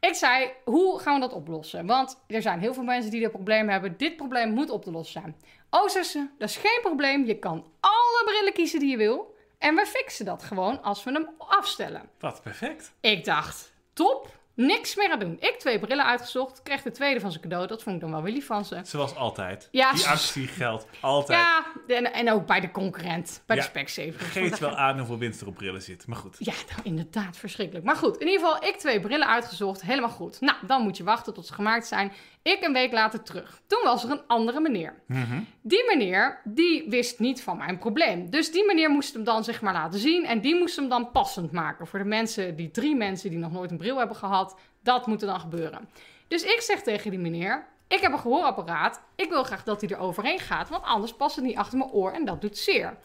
Ik 0.08 0.14
zei, 0.14 0.52
hoe 0.66 1.00
gaan 1.00 1.14
we 1.14 1.20
dat 1.20 1.34
oplossen? 1.34 1.86
Want 1.86 2.24
er 2.28 2.42
zijn 2.42 2.60
heel 2.60 2.74
veel 2.74 2.84
mensen 2.84 3.12
die 3.12 3.22
dit 3.22 3.32
probleem 3.32 3.70
hebben. 3.70 3.98
Dit 3.98 4.16
probleem 4.16 4.50
moet 4.54 4.70
op 4.70 4.84
te 4.84 4.92
lossen 4.92 5.22
zijn. 5.22 5.36
Oh, 5.70 5.88
ze, 5.88 6.28
dat 6.38 6.50
is 6.50 6.58
geen 6.58 6.80
probleem. 6.82 7.26
Je 7.26 7.40
kan 7.40 7.66
alle 7.80 8.22
brillen 8.26 8.54
kiezen 8.54 8.80
die 8.80 8.90
je 8.90 8.98
wil. 8.98 9.36
En 9.58 9.76
we 9.76 9.86
fixen 9.86 10.26
dat 10.26 10.44
gewoon 10.44 10.82
als 10.84 11.04
we 11.04 11.12
hem 11.12 11.30
afstellen. 11.38 12.10
wat 12.20 12.42
perfect. 12.42 12.94
Ik 13.00 13.26
dacht, 13.26 13.74
top, 13.94 14.37
niks 14.58 14.96
meer 14.96 15.12
aan 15.12 15.20
doen. 15.20 15.38
Ik 15.40 15.56
twee 15.60 15.80
brillen 15.80 16.06
uitgezocht, 16.06 16.62
kreeg 16.64 16.82
de 16.82 16.92
tweede 16.92 17.20
van 17.20 17.30
zijn 17.32 17.44
cadeau. 17.44 17.68
Dat 17.68 17.84
vond 17.84 17.96
ik 17.96 18.02
dan 18.02 18.12
wel 18.12 18.22
weer 18.22 18.34
lief 18.34 18.46
van 18.46 18.66
ze. 18.66 18.80
Zoals 18.84 19.16
altijd. 19.16 19.68
Ja, 19.72 19.94
Die 19.94 20.08
actie 20.08 20.48
geldt 20.48 20.86
altijd. 21.00 21.40
Ja, 21.40 21.66
en, 21.96 22.14
en 22.14 22.32
ook 22.32 22.46
bij 22.46 22.60
de 22.60 22.72
concurrent, 22.72 23.44
bij 23.46 23.56
Ja, 23.56 23.62
de 23.62 23.68
Specsavers. 23.68 24.32
Geeft 24.32 24.60
wel 24.60 24.76
aan 24.76 24.98
hoeveel 24.98 25.18
winst 25.18 25.42
er 25.42 25.48
op 25.48 25.56
brillen 25.56 25.82
zit. 25.82 26.08
Maar 26.08 26.18
goed. 26.18 26.36
Ja, 26.40 26.54
nou, 26.70 26.82
inderdaad, 26.84 27.38
verschrikkelijk. 27.38 27.86
Maar 27.86 27.96
goed, 27.96 28.18
in 28.18 28.28
ieder 28.28 28.46
geval, 28.46 28.64
ik 28.64 28.76
twee 28.78 29.00
brillen 29.00 29.28
uitgezocht, 29.28 29.82
helemaal 29.82 30.10
goed. 30.10 30.42
Nou, 30.42 30.58
dan 30.68 30.82
moet 30.82 30.98
je 30.98 31.04
wachten 31.04 31.34
tot 31.34 31.48
ze 31.48 31.54
gemaakt 31.54 31.88
zijn. 31.88 32.12
Ik 32.48 32.64
een 32.64 32.74
week 32.74 32.92
later 32.92 33.24
terug. 33.24 33.62
Toen 33.68 33.84
was 33.84 34.04
er 34.04 34.12
een 34.12 34.28
andere 34.28 34.60
meneer. 34.60 35.02
Mhm. 35.08 35.40
Die 35.62 35.84
meneer, 35.88 36.42
die 36.44 36.90
wist 36.90 37.20
niet 37.20 37.44
van 37.44 37.58
mijn 37.58 37.78
probleem. 37.78 38.30
Dus 38.30 38.52
die 38.52 38.66
meneer 38.66 38.90
moest 38.90 39.14
hem 39.14 39.24
dan 39.24 39.44
zeg 39.44 39.62
maar 39.62 39.74
laten 39.74 40.00
zien. 40.00 40.26
En 40.26 40.42
die 40.42 40.56
moest 40.56 40.76
hem 40.76 40.90
dan 40.90 41.12
passend 41.12 41.52
maken. 41.52 41.88
Voor 41.88 42.00
de 42.00 42.06
mensen, 42.06 42.56
die 42.56 42.72
drie 42.72 42.96
mensen 42.96 43.30
die 43.30 43.40
nog 43.40 43.52
nooit 43.52 43.72
een 43.72 43.78
bril 43.78 43.98
hebben 43.98 44.16
gehad. 44.16 44.60
Dat 44.84 45.08
moet 45.08 45.22
er 45.22 45.28
dan 45.28 45.40
gebeuren. 45.40 45.90
Dus 46.28 46.44
ik 46.44 46.62
zeg 46.62 46.82
tegen 46.82 47.12
die 47.12 47.20
meneer... 47.20 47.68
Ik 47.88 48.00
heb 48.00 48.12
een 48.12 48.20
gehoorapparaat. 48.20 49.02
Ik 49.16 49.30
wil 49.30 49.44
graag 49.44 49.64
dat 49.64 49.82
hij 49.82 49.90
er 49.90 49.98
overheen 49.98 50.40
gaat. 50.40 50.70
Want 50.70 50.84
anders 50.84 51.14
past 51.14 51.36
het 51.36 51.46
niet 51.46 51.58
achter 51.58 51.78
mijn 51.78 51.92
oor 51.92 52.12
en 52.12 52.26
dat 52.26 52.42
doet 52.42 52.58
zeer. 52.58 52.98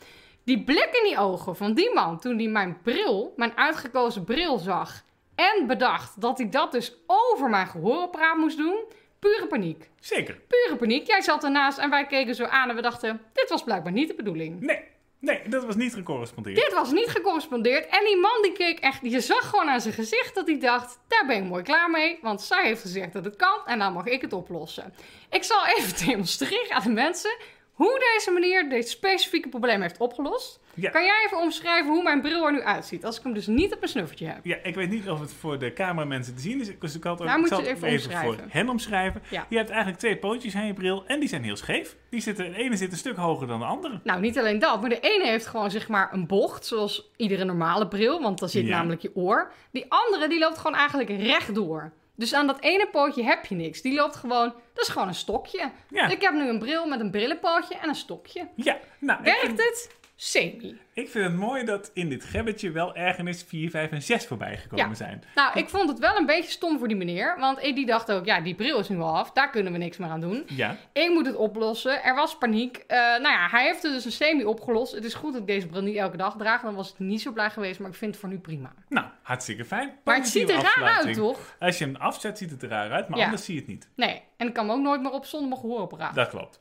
Die 0.45 0.65
blik 0.65 0.99
in 1.03 1.09
die 1.09 1.19
ogen 1.19 1.57
van 1.57 1.75
die 1.75 1.95
man 1.95 2.19
toen 2.19 2.39
hij 2.39 2.49
mijn 2.49 2.81
bril, 2.83 3.33
mijn 3.37 3.57
uitgekozen 3.57 4.25
bril 4.25 4.59
zag... 4.59 5.03
en 5.35 5.67
bedacht 5.67 6.21
dat 6.21 6.39
hij 6.39 6.49
dat 6.49 6.73
dus 6.73 6.95
over 7.07 7.51
mijn 7.51 7.67
gehoorapparaat 7.67 8.37
moest 8.37 8.57
doen... 8.57 8.85
Pure 9.23 9.47
paniek. 9.47 9.91
Zeker. 10.01 10.41
Pure 10.49 10.77
paniek. 10.77 11.07
Jij 11.07 11.21
zat 11.21 11.45
ernaast 11.45 11.79
en 11.79 11.91
wij 11.91 12.07
keken 12.07 12.35
zo 12.35 12.45
aan 12.45 12.69
en 12.69 12.77
we 12.77 12.83
dachten... 12.83 13.21
dit 13.33 13.49
was 13.49 13.63
blijkbaar 13.63 13.93
niet 13.93 14.09
de 14.09 14.15
bedoeling. 14.15 14.61
Nee, 14.61 14.81
nee, 15.19 15.49
dat 15.49 15.65
was 15.65 15.77
niet 15.77 15.95
gecorrespondeerd. 15.95 16.57
Dit 16.57 16.73
was 16.73 16.93
niet 16.93 17.09
gecorrespondeerd. 17.09 17.87
En 17.87 18.05
die 18.05 18.17
man 18.17 18.43
die 18.43 18.53
keek 18.53 18.79
echt... 18.79 18.99
Je 19.03 19.21
zag 19.21 19.49
gewoon 19.49 19.69
aan 19.69 19.81
zijn 19.81 19.95
gezicht 19.95 20.35
dat 20.35 20.47
hij 20.47 20.59
dacht... 20.59 20.99
daar 21.09 21.27
ben 21.27 21.37
ik 21.37 21.49
mooi 21.49 21.63
klaar 21.63 21.91
mee. 21.91 22.19
Want 22.23 22.43
zij 22.43 22.67
heeft 22.67 22.81
gezegd 22.81 23.13
dat 23.13 23.25
het 23.25 23.37
kan 23.37 23.61
en 23.67 23.79
dan 23.79 23.93
mag 23.93 24.07
ik 24.07 24.21
het 24.21 24.33
oplossen. 24.33 24.95
Ik 25.31 25.43
zal 25.43 25.67
even 25.67 25.99
demonstreren 26.07 26.77
aan 26.77 26.83
de 26.83 26.91
mensen... 26.91 27.37
hoe 27.73 27.99
deze 28.15 28.31
meneer 28.31 28.69
dit 28.69 28.89
specifieke 28.89 29.49
probleem 29.49 29.81
heeft 29.81 29.99
opgelost. 29.99 30.61
Ja. 30.75 30.91
Kan 30.91 31.05
jij 31.05 31.23
even 31.25 31.39
omschrijven 31.39 31.93
hoe 31.93 32.03
mijn 32.03 32.21
bril 32.21 32.47
er 32.47 32.53
nu 32.53 32.63
uitziet? 32.63 33.05
Als 33.05 33.17
ik 33.19 33.23
hem 33.23 33.33
dus 33.35 33.47
niet 33.47 33.73
op 33.73 33.79
mijn 33.79 33.91
snuffertje 33.91 34.27
heb. 34.27 34.45
Ja, 34.45 34.57
ik 34.63 34.75
weet 34.75 34.91
niet 34.91 35.11
of 35.11 35.21
het 35.21 35.33
voor 35.33 35.59
de 35.59 35.73
cameramensen 35.73 36.35
te 36.35 36.41
zien 36.41 36.61
is. 36.61 36.71
Dus 36.79 36.95
ik, 36.95 37.05
had 37.05 37.21
ook, 37.21 37.27
Nou, 37.27 37.33
ik 37.33 37.39
moet 37.39 37.49
zal 37.49 37.61
je 37.61 37.67
het 37.67 37.77
even 37.77 37.89
even 37.89 38.19
voor 38.19 38.37
hen 38.49 38.69
omschrijven. 38.69 39.23
Ja. 39.31 39.47
Je 39.49 39.57
hebt 39.57 39.69
eigenlijk 39.69 39.99
twee 39.99 40.17
pootjes 40.19 40.55
aan 40.55 40.67
je 40.67 40.75
bril 40.75 41.05
en 41.07 41.21
die 41.21 41.29
zijn 41.29 41.43
heel 41.45 41.57
scheef. 41.57 41.97
Die 42.11 42.21
zitten, 42.21 42.53
de 42.53 42.57
ene 42.57 42.77
zit 42.77 42.93
een 42.93 42.99
stuk 42.99 43.17
hoger 43.17 43.47
dan 43.47 43.59
de 43.59 43.65
andere. 43.65 44.01
Nou, 44.05 44.21
niet 44.21 44.39
alleen 44.39 44.59
dat, 44.59 44.81
maar 44.81 44.91
de 44.91 45.01
ene 45.01 45.27
heeft 45.27 45.47
gewoon 45.47 45.71
zeg 45.71 45.89
maar 45.89 46.13
een 46.13 46.27
bocht, 46.27 46.67
zoals 46.67 47.11
iedere 47.17 47.45
normale 47.45 47.89
bril, 47.89 48.21
want 48.23 48.39
dan 48.39 48.49
zit 48.49 48.67
Ja. 48.67 48.77
namelijk 48.77 49.03
je 49.03 49.17
oor. 49.17 49.53
Die 49.71 49.85
andere, 49.89 50.29
die 50.29 50.39
loopt 50.39 50.59
gewoon 50.59 50.77
eigenlijk 50.77 51.11
rechtdoor. 51.11 51.93
Dus 52.15 52.35
aan 52.35 52.47
dat 52.47 52.61
ene 52.61 52.89
pootje 52.93 53.23
heb 53.23 53.45
je 53.45 53.55
niks. 53.55 53.81
Die 53.81 53.95
loopt 53.95 54.17
gewoon, 54.17 54.55
dat 54.75 54.85
is 54.85 54.89
gewoon 54.89 55.09
een 55.09 55.15
stokje. 55.15 55.71
Ja. 55.89 56.09
Ik 56.09 56.23
heb 56.23 56.33
nu 56.33 56.49
een 56.49 56.59
bril 56.59 56.87
met 56.87 57.01
een 57.01 57.11
brillenpootje 57.11 57.75
en 57.75 57.89
een 57.89 57.95
stokje. 57.95 58.49
Ja, 58.55 58.79
nou, 58.99 59.23
Werkt 59.23 59.59
het? 59.59 59.91
Semi. 60.25 60.79
ik 60.93 61.09
vind 61.09 61.25
het 61.25 61.35
mooi 61.37 61.65
dat 61.65 61.91
in 61.95 62.09
dit 62.09 62.25
gebbetje 62.25 62.71
wel 62.71 62.95
ergens 62.97 63.43
4, 63.43 63.71
5 63.71 63.91
en 63.91 64.03
6 64.03 64.27
voorbij 64.27 64.57
gekomen 64.57 64.89
Ja. 64.89 64.95
zijn. 64.95 65.23
Nou, 65.35 65.59
ik 65.59 65.69
vond 65.69 65.89
het 65.89 65.99
wel 65.99 66.17
een 66.17 66.27
beetje 66.27 66.51
stom 66.51 66.79
voor 66.79 66.89
die 66.89 66.97
meneer. 66.97 67.37
Want 67.39 67.61
die 67.61 67.87
dacht 67.87 68.13
ook, 68.13 68.25
ja, 68.25 68.41
die 68.41 68.55
bril 68.55 68.79
is 68.79 68.89
nu 68.89 68.99
al 69.01 69.17
af. 69.17 69.31
Daar 69.33 69.51
kunnen 69.51 69.73
we 69.73 69.79
niks 69.79 69.97
meer 69.97 70.09
aan 70.09 70.21
doen. 70.21 70.43
Ja, 70.47 70.77
Ik 70.93 71.11
moet 71.13 71.27
het 71.27 71.37
oplossen. 71.37 72.03
Er 72.03 72.15
was 72.15 72.39
paniek. 72.39 72.77
Eh, 72.87 72.99
nou 72.99 73.23
ja, 73.23 73.49
hij 73.51 73.65
heeft 73.65 73.83
het 73.83 73.93
dus 73.93 74.05
een 74.05 74.13
semi 74.13 74.45
opgelost. 74.45 74.93
Het 74.95 75.05
is 75.05 75.15
goed 75.15 75.33
dat 75.33 75.41
ik 75.41 75.47
deze 75.47 75.67
bril 75.67 75.83
niet 75.83 75.97
elke 75.97 76.17
dag 76.17 76.37
draag. 76.37 76.63
Dan 76.63 76.75
was 76.75 76.91
ik 76.93 76.99
niet 76.99 77.21
zo 77.23 77.33
blij 77.33 77.51
geweest. 77.51 77.81
Maar 77.81 77.91
ik 77.91 77.97
vind 77.97 78.11
het 78.11 78.21
voor 78.21 78.29
nu 78.31 78.39
prima. 78.39 78.73
nou, 78.89 79.07
hartstikke 79.23 79.65
fijn. 79.65 79.91
Maar 80.05 80.17
het 80.17 80.29
ziet 80.29 80.51
er 80.51 80.63
raar 80.77 80.97
uit, 81.05 81.15
toch? 81.15 81.57
Als 81.61 81.79
je 81.79 81.85
hem 81.85 81.97
afzet, 81.97 82.39
ziet 82.39 82.51
het 82.51 82.63
er 82.63 82.69
raar 82.69 82.91
uit, 82.91 83.09
maar 83.09 83.19
Ja. 83.19 83.25
anders 83.25 83.45
zie 83.45 83.55
je 83.55 83.61
het 83.61 83.69
niet. 83.69 83.89
Nee, 83.97 84.23
en 84.37 84.47
ik 84.47 84.53
kan 84.55 84.67
me 84.67 84.73
ook 84.73 84.81
nooit 84.81 85.03
meer 85.03 85.11
op 85.13 85.25
zonder 85.25 85.49
mijn 85.49 85.61
gehoorapparaat. 85.61 86.15
Dat 86.15 86.29
klopt. 86.29 86.61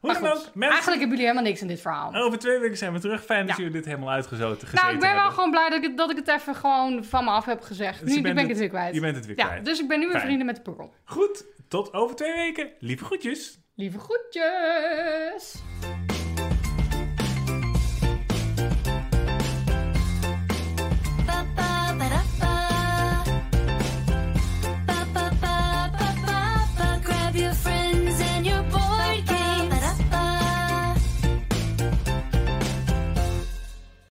Hoe 0.00 0.12
dan 0.12 0.20
goed, 0.20 0.28
ook, 0.28 0.34
mensen, 0.54 0.60
eigenlijk 0.60 0.86
hebben 1.00 1.08
jullie 1.08 1.22
helemaal 1.24 1.42
niks 1.42 1.60
in 1.60 1.66
dit 1.66 1.80
verhaal. 1.80 2.14
over 2.14 2.38
twee 2.38 2.58
weken 2.58 2.76
zijn 2.76 2.92
we 2.92 2.98
terug. 2.98 3.24
Fijn 3.24 3.46
dat 3.46 3.56
jullie 3.56 3.72
dit 3.72 3.84
helemaal 3.84 4.10
uitgezoten 4.10 4.60
gezeten 4.68 4.74
nou, 4.84 4.94
ik 4.94 5.00
ben 5.00 5.08
wel 5.08 5.18
hebben. 5.18 5.34
gewoon 5.34 5.50
blij 5.50 5.68
dat 5.68 5.78
ik, 5.78 5.84
het, 5.84 5.96
dat 5.96 6.10
ik 6.10 6.16
het 6.16 6.28
even 6.28 6.54
gewoon 6.54 7.04
van 7.04 7.24
me 7.24 7.30
af 7.30 7.44
heb 7.44 7.60
gezegd. 7.62 8.00
Dus 8.06 8.14
nu 8.14 8.20
ben 8.22 8.38
ik 8.38 8.48
het- 8.48 8.58
weer 8.58 8.68
kwijt. 8.68 8.94
Je 8.94 9.00
bent 9.00 9.16
het 9.16 9.26
weer 9.26 9.38
ja, 9.38 9.46
kwijt. 9.46 9.64
dus 9.64 9.80
ik 9.80 9.88
ben 9.88 9.98
nu 10.00 10.08
weer 10.08 10.20
vrienden 10.20 10.46
met 10.46 10.56
de 10.56 10.62
purl. 10.62 10.94
Goed, 11.04 11.44
tot 11.68 11.92
over 11.92 12.16
twee 12.16 12.32
weken. 12.34 12.70
Lieve 12.78 13.04
groetjes. 13.04 13.58
Lieve 13.74 13.98
groetjes! 13.98 15.54